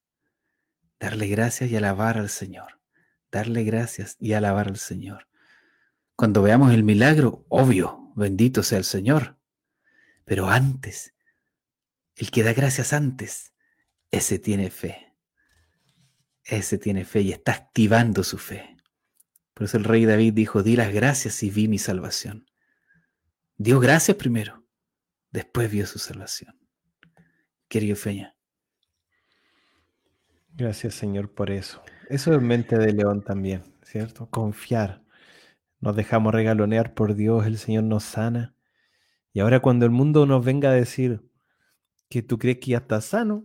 darle 0.99 1.27
gracias 1.27 1.69
y 1.69 1.75
alabar 1.75 2.17
al 2.17 2.29
Señor. 2.29 2.79
Darle 3.31 3.63
gracias 3.63 4.15
y 4.19 4.33
alabar 4.33 4.67
al 4.67 4.77
Señor. 4.77 5.27
Cuando 6.15 6.41
veamos 6.41 6.73
el 6.73 6.83
milagro, 6.83 7.45
obvio, 7.49 8.13
bendito 8.15 8.63
sea 8.63 8.77
el 8.77 8.85
Señor. 8.85 9.37
Pero 10.23 10.49
antes, 10.49 11.13
el 12.15 12.31
que 12.31 12.43
da 12.43 12.53
gracias 12.53 12.93
antes, 12.93 13.53
ese 14.11 14.39
tiene 14.39 14.69
fe. 14.69 15.13
Ese 16.43 16.77
tiene 16.77 17.05
fe 17.05 17.21
y 17.21 17.31
está 17.31 17.53
activando 17.53 18.23
su 18.23 18.37
fe. 18.37 18.77
Por 19.53 19.65
eso 19.65 19.77
el 19.77 19.83
rey 19.83 20.05
David 20.05 20.33
dijo, 20.33 20.63
di 20.63 20.75
las 20.75 20.93
gracias 20.93 21.41
y 21.43 21.49
vi 21.49 21.67
mi 21.67 21.79
salvación. 21.79 22.49
Dio 23.57 23.79
gracias 23.79 24.17
primero, 24.17 24.67
después 25.31 25.71
vio 25.71 25.87
su 25.87 25.97
salvación. 25.97 26.59
Querido 27.69 27.95
Feña, 27.95 28.34
Gracias, 30.57 30.95
Señor, 30.95 31.33
por 31.33 31.51
eso. 31.51 31.83
Eso 32.09 32.33
es 32.33 32.41
mente 32.41 32.77
de 32.77 32.93
león 32.93 33.21
también, 33.21 33.63
¿cierto? 33.83 34.29
Confiar. 34.29 35.03
Nos 35.81 35.97
dejamos 35.97 36.33
regalonear 36.33 36.93
por 36.93 37.15
Dios, 37.15 37.45
el 37.45 37.57
Señor 37.57 37.83
nos 37.83 38.05
sana. 38.05 38.55
Y 39.33 39.41
ahora 39.41 39.59
cuando 39.59 39.83
el 39.83 39.91
mundo 39.91 40.25
nos 40.25 40.45
venga 40.45 40.69
a 40.69 40.73
decir 40.73 41.29
que 42.09 42.21
tú 42.21 42.37
crees 42.37 42.59
que 42.59 42.71
ya 42.71 42.77
estás 42.77 43.03
sano, 43.03 43.43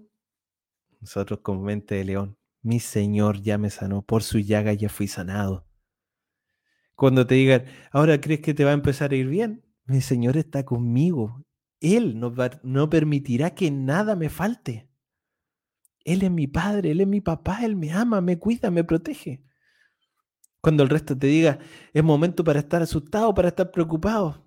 nosotros 1.01 1.41
con 1.41 1.65
mente 1.65 1.97
de 1.97 2.05
león, 2.05 2.39
mi 2.63 2.79
Señor 2.79 3.43
ya 3.43 3.59
me 3.59 3.71
sanó, 3.71 4.03
por 4.03 4.23
su 4.23 4.39
llaga 4.39 4.73
ya 4.73 4.89
fui 4.89 5.09
sanado. 5.09 5.67
Cuando 6.95 7.27
te 7.27 7.35
digan, 7.35 7.65
ahora 7.91 8.21
crees 8.21 8.41
que 8.41 8.55
te 8.55 8.65
va 8.65 8.71
a 8.71 8.75
empezar 8.75 9.11
a 9.11 9.17
ir 9.17 9.27
bien, 9.27 9.65
mi 9.85 10.01
Señor 10.01 10.37
está 10.37 10.65
conmigo. 10.65 11.45
Él 11.81 12.21
no, 12.21 12.33
no 12.63 12.89
permitirá 12.89 13.57
que 13.57 13.73
nada 13.73 14.15
me 14.15 14.29
falte. 14.29 14.90
Él 16.05 16.23
es 16.23 16.31
mi 16.31 16.47
padre, 16.47 16.93
Él 16.93 17.01
es 17.01 17.07
mi 17.07 17.21
papá, 17.21 17.65
Él 17.65 17.77
me 17.77 17.93
ama, 17.93 18.21
me 18.21 18.39
cuida, 18.39 18.71
me 18.71 18.85
protege. 18.85 19.43
Cuando 20.61 20.83
el 20.83 20.89
resto 20.89 21.17
te 21.17 21.27
diga, 21.27 21.59
es 21.93 22.05
momento 22.05 22.45
para 22.45 22.61
estar 22.61 22.83
asustado, 22.83 23.35
para 23.35 23.49
estar 23.49 23.71
preocupado. 23.71 24.47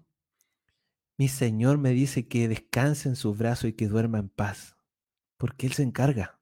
Mi 1.18 1.28
Señor 1.28 1.78
me 1.78 1.92
dice 1.92 2.28
que 2.28 2.48
descanse 2.48 3.10
en 3.10 3.16
sus 3.16 3.38
brazos 3.38 3.70
y 3.70 3.74
que 3.74 3.88
duerma 3.88 4.20
en 4.20 4.30
paz, 4.30 4.76
porque 5.38 5.68
Él 5.68 5.74
se 5.74 5.84
encarga. 5.84 6.40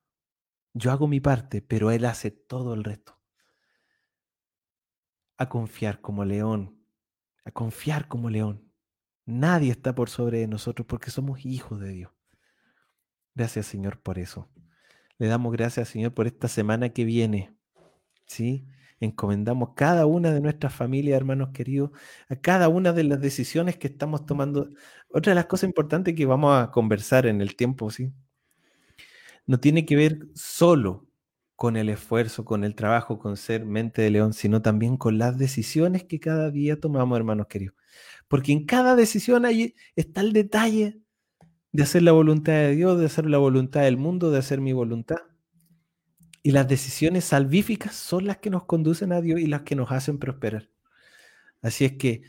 Yo 0.74 0.92
hago 0.92 1.08
mi 1.08 1.20
parte, 1.20 1.62
pero 1.62 1.92
Él 1.92 2.06
hace 2.06 2.32
todo 2.32 2.74
el 2.74 2.84
resto. 2.84 3.20
A 5.38 5.50
confiar 5.50 6.02
como 6.02 6.24
león, 6.24 6.86
a 7.44 7.52
confiar 7.52 8.08
como 8.08 8.30
león. 8.30 8.72
Nadie 9.26 9.72
está 9.72 9.94
por 9.96 10.10
sobre 10.10 10.40
de 10.40 10.48
nosotros 10.48 10.86
porque 10.88 11.12
somos 11.12 11.46
hijos 11.46 11.80
de 11.80 11.90
Dios. 11.90 12.12
Gracias 13.36 13.66
Señor 13.66 14.02
por 14.02 14.20
eso. 14.20 14.50
Le 15.22 15.28
damos 15.28 15.54
gracias 15.54 15.90
Señor 15.90 16.16
por 16.16 16.26
esta 16.26 16.48
semana 16.48 16.90
que 16.90 17.06
viene. 17.06 17.54
¿Sí? 18.26 18.66
Encomendamos 19.00 19.74
cada 19.76 20.08
una 20.08 20.32
de 20.32 20.42
nuestras 20.42 20.74
familias, 20.74 21.16
hermanos 21.16 21.50
queridos, 21.54 21.92
a 22.28 22.38
cada 22.38 22.70
una 22.70 22.92
de 22.92 23.04
las 23.04 23.22
decisiones 23.22 23.78
que 23.78 23.86
estamos 23.86 24.26
tomando. 24.26 24.70
Otra 25.10 25.30
de 25.30 25.36
las 25.36 25.46
cosas 25.46 25.68
importantes 25.68 26.16
que 26.16 26.26
vamos 26.26 26.60
a 26.60 26.72
conversar 26.72 27.28
en 27.28 27.40
el 27.40 27.56
tiempo, 27.56 27.92
¿sí? 27.92 28.12
No 29.46 29.60
tiene 29.60 29.86
que 29.86 29.96
ver 29.96 30.28
solo 30.34 31.08
con 31.56 31.78
el 31.78 31.90
esfuerzo, 31.90 32.44
con 32.44 32.64
el 32.64 32.74
trabajo, 32.74 33.20
con 33.20 33.38
ser 33.38 33.64
mente 33.64 34.02
de 34.02 34.10
león, 34.10 34.34
sino 34.34 34.64
también 34.64 34.98
con 34.98 35.20
las 35.20 35.38
decisiones 35.38 36.04
que 36.04 36.20
cada 36.20 36.50
día 36.50 36.80
tomamos, 36.80 37.16
hermanos 37.16 37.46
queridos. 37.46 37.76
Porque 38.28 38.54
en 38.54 38.66
cada 38.66 38.96
decisión 38.96 39.46
ahí 39.46 39.76
está 39.96 40.22
el 40.22 40.34
detalle 40.34 41.01
de 41.72 41.84
hacer 41.84 42.02
la 42.02 42.12
voluntad 42.12 42.54
de 42.54 42.76
Dios, 42.76 43.00
de 43.00 43.06
hacer 43.06 43.26
la 43.26 43.38
voluntad 43.38 43.82
del 43.82 43.98
mundo, 43.98 44.32
de 44.32 44.40
hacer 44.40 44.62
mi 44.62 44.74
voluntad. 44.74 45.18
Y 46.44 46.52
las 46.52 46.68
decisiones 46.68 47.26
salvíficas 47.26 47.96
son 47.96 48.26
las 48.26 48.38
que 48.38 48.50
nos 48.50 48.66
conducen 48.66 49.12
a 49.12 49.22
Dios 49.22 49.40
y 49.40 49.48
las 49.48 49.62
que 49.62 49.76
nos 49.76 49.92
hacen 49.92 50.18
prosperar. 50.18 50.70
Así 51.62 51.86
es 51.86 51.94
que 51.94 52.24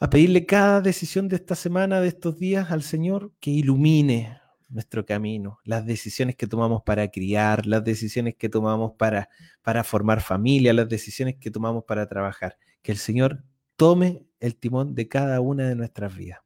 a 0.00 0.10
pedirle 0.10 0.44
cada 0.44 0.80
decisión 0.80 1.28
de 1.28 1.36
esta 1.36 1.54
semana, 1.54 2.00
de 2.00 2.08
estos 2.08 2.38
días 2.38 2.70
al 2.70 2.82
Señor, 2.82 3.32
que 3.40 3.50
ilumine 3.50 4.40
nuestro 4.68 5.06
camino, 5.06 5.60
las 5.64 5.86
decisiones 5.86 6.36
que 6.36 6.46
tomamos 6.46 6.82
para 6.82 7.08
criar, 7.08 7.64
las 7.66 7.84
decisiones 7.84 8.34
que 8.36 8.48
tomamos 8.48 8.92
para, 8.98 9.28
para 9.62 9.84
formar 9.84 10.20
familia, 10.20 10.74
las 10.74 10.88
decisiones 10.88 11.36
que 11.40 11.50
tomamos 11.50 11.84
para 11.84 12.08
trabajar. 12.08 12.58
Que 12.82 12.92
el 12.92 12.98
Señor 12.98 13.44
tome 13.76 14.26
el 14.40 14.56
timón 14.56 14.94
de 14.94 15.08
cada 15.08 15.40
una 15.40 15.68
de 15.68 15.76
nuestras 15.76 16.14
vidas. 16.14 16.43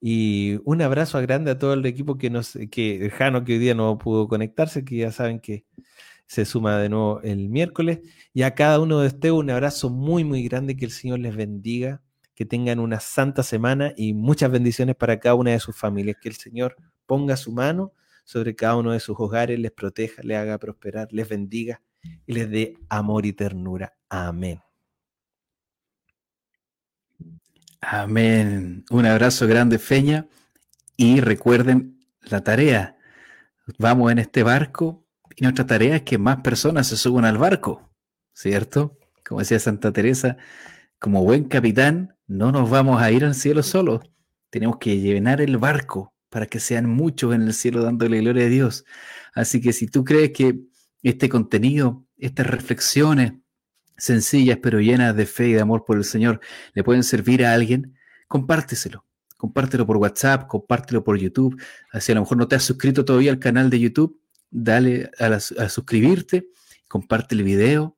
Y 0.00 0.58
un 0.64 0.80
abrazo 0.82 1.20
grande 1.20 1.50
a 1.50 1.58
todo 1.58 1.74
el 1.74 1.84
equipo 1.84 2.16
que 2.16 2.30
nos, 2.30 2.58
que 2.70 3.10
Jano 3.10 3.44
que 3.44 3.54
hoy 3.54 3.58
día 3.58 3.74
no 3.74 3.98
pudo 3.98 4.28
conectarse, 4.28 4.84
que 4.84 4.96
ya 4.96 5.12
saben 5.12 5.40
que 5.40 5.66
se 6.26 6.44
suma 6.44 6.78
de 6.78 6.88
nuevo 6.88 7.20
el 7.22 7.48
miércoles. 7.48 8.00
Y 8.32 8.42
a 8.42 8.54
cada 8.54 8.80
uno 8.80 9.00
de 9.00 9.08
ustedes 9.08 9.32
un 9.34 9.50
abrazo 9.50 9.90
muy, 9.90 10.24
muy 10.24 10.42
grande, 10.44 10.76
que 10.76 10.84
el 10.86 10.92
Señor 10.92 11.18
les 11.18 11.36
bendiga, 11.36 12.02
que 12.34 12.46
tengan 12.46 12.78
una 12.78 13.00
santa 13.00 13.42
semana 13.42 13.92
y 13.96 14.14
muchas 14.14 14.50
bendiciones 14.50 14.96
para 14.96 15.20
cada 15.20 15.34
una 15.34 15.50
de 15.50 15.60
sus 15.60 15.76
familias. 15.76 16.16
Que 16.20 16.28
el 16.30 16.36
Señor 16.36 16.76
ponga 17.06 17.36
su 17.36 17.52
mano 17.52 17.92
sobre 18.24 18.54
cada 18.54 18.76
uno 18.76 18.92
de 18.92 19.00
sus 19.00 19.16
hogares, 19.18 19.58
les 19.58 19.72
proteja, 19.72 20.22
les 20.22 20.38
haga 20.38 20.56
prosperar, 20.58 21.08
les 21.10 21.28
bendiga 21.28 21.82
y 22.26 22.32
les 22.32 22.48
dé 22.48 22.74
amor 22.88 23.26
y 23.26 23.32
ternura. 23.32 23.94
Amén. 24.08 24.60
Amén. 27.80 28.84
Un 28.90 29.06
abrazo 29.06 29.46
grande, 29.46 29.78
Feña. 29.78 30.26
Y 30.96 31.20
recuerden 31.20 31.98
la 32.22 32.42
tarea. 32.42 32.96
Vamos 33.78 34.12
en 34.12 34.18
este 34.18 34.42
barco 34.42 35.06
y 35.36 35.42
nuestra 35.42 35.66
tarea 35.66 35.96
es 35.96 36.02
que 36.02 36.18
más 36.18 36.38
personas 36.42 36.88
se 36.88 36.96
suban 36.96 37.24
al 37.24 37.38
barco, 37.38 37.90
¿cierto? 38.32 38.98
Como 39.26 39.40
decía 39.40 39.58
Santa 39.58 39.92
Teresa, 39.92 40.36
como 40.98 41.24
buen 41.24 41.44
capitán, 41.44 42.16
no 42.26 42.52
nos 42.52 42.68
vamos 42.68 43.00
a 43.00 43.10
ir 43.10 43.24
al 43.24 43.34
cielo 43.34 43.62
solos. 43.62 44.02
Tenemos 44.50 44.76
que 44.78 44.98
llenar 44.98 45.40
el 45.40 45.56
barco 45.56 46.12
para 46.28 46.46
que 46.46 46.60
sean 46.60 46.88
muchos 46.88 47.34
en 47.34 47.42
el 47.42 47.54
cielo 47.54 47.82
dándole 47.82 48.20
gloria 48.20 48.44
a 48.46 48.48
Dios. 48.48 48.84
Así 49.34 49.60
que 49.60 49.72
si 49.72 49.86
tú 49.86 50.04
crees 50.04 50.32
que 50.32 50.60
este 51.02 51.28
contenido, 51.28 52.04
estas 52.18 52.46
reflexiones, 52.46 53.32
sencillas 54.00 54.58
pero 54.62 54.80
llenas 54.80 55.14
de 55.14 55.26
fe 55.26 55.48
y 55.48 55.52
de 55.52 55.60
amor 55.60 55.84
por 55.84 55.96
el 55.96 56.04
Señor 56.04 56.40
le 56.74 56.82
pueden 56.82 57.04
servir 57.04 57.44
a 57.44 57.54
alguien, 57.54 57.96
compárteselo. 58.28 59.06
Compártelo 59.36 59.86
por 59.86 59.96
WhatsApp, 59.96 60.46
compártelo 60.48 61.02
por 61.02 61.18
YouTube. 61.18 61.58
Si 61.98 62.12
a 62.12 62.14
lo 62.14 62.20
mejor 62.20 62.36
no 62.36 62.46
te 62.46 62.56
has 62.56 62.62
suscrito 62.62 63.06
todavía 63.06 63.30
al 63.30 63.38
canal 63.38 63.70
de 63.70 63.80
YouTube, 63.80 64.20
dale 64.50 65.10
a, 65.18 65.26
a 65.28 65.68
suscribirte, 65.70 66.48
comparte 66.88 67.34
el 67.34 67.42
video 67.42 67.96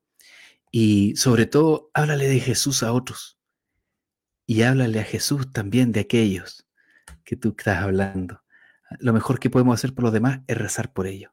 y 0.71 1.17
sobre 1.17 1.47
todo 1.47 1.91
háblale 1.95 2.29
de 2.29 2.39
Jesús 2.39 2.85
a 2.85 2.93
otros. 2.93 3.39
Y 4.47 4.63
háblale 4.63 5.01
a 5.01 5.05
Jesús 5.05 5.53
también 5.53 5.91
de 5.91 6.01
aquellos 6.01 6.69
que 7.25 7.37
tú 7.37 7.55
estás 7.59 7.79
hablando. 7.83 8.43
Lo 9.01 9.13
mejor 9.13 9.41
que 9.41 9.51
podemos 9.51 9.75
hacer 9.75 9.95
por 9.95 10.05
los 10.05 10.13
demás 10.13 10.41
es 10.47 10.57
rezar 10.57 10.93
por 10.93 11.07
ellos. 11.07 11.33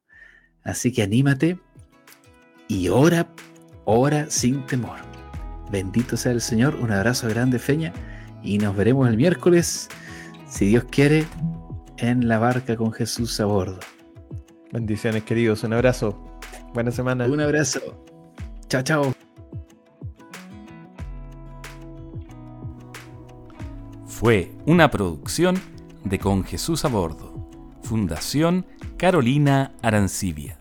Así 0.64 0.91
que 0.91 1.04
anímate 1.04 1.60
y 2.68 2.90
ora 2.90 3.34
ora 3.86 4.30
sin 4.30 4.66
temor. 4.66 4.98
Bendito 5.72 6.18
sea 6.18 6.32
el 6.32 6.42
Señor, 6.42 6.76
un 6.76 6.92
abrazo 6.92 7.28
grande 7.28 7.60
Feña 7.60 7.94
y 8.42 8.58
nos 8.58 8.76
veremos 8.76 9.08
el 9.08 9.18
miércoles, 9.18 9.90
si 10.48 10.68
Dios 10.68 10.86
quiere, 10.90 11.26
en 11.98 12.28
la 12.28 12.40
barca 12.40 12.76
con 12.76 12.92
Jesús 12.92 13.40
a 13.40 13.46
bordo. 13.46 13.80
Bendiciones 14.72 15.24
queridos, 15.24 15.64
un 15.64 15.74
abrazo, 15.74 16.40
buena 16.74 16.92
semana. 16.92 17.26
Un 17.26 17.42
abrazo, 17.42 18.06
chao 18.68 18.82
chao. 18.84 19.14
Fue 24.06 24.52
una 24.66 24.92
producción 24.92 25.60
de 26.04 26.20
Con 26.20 26.44
Jesús 26.44 26.84
a 26.84 26.90
bordo, 26.90 27.50
Fundación 27.84 28.66
Carolina 28.98 29.74
Arancibia. 29.82 30.59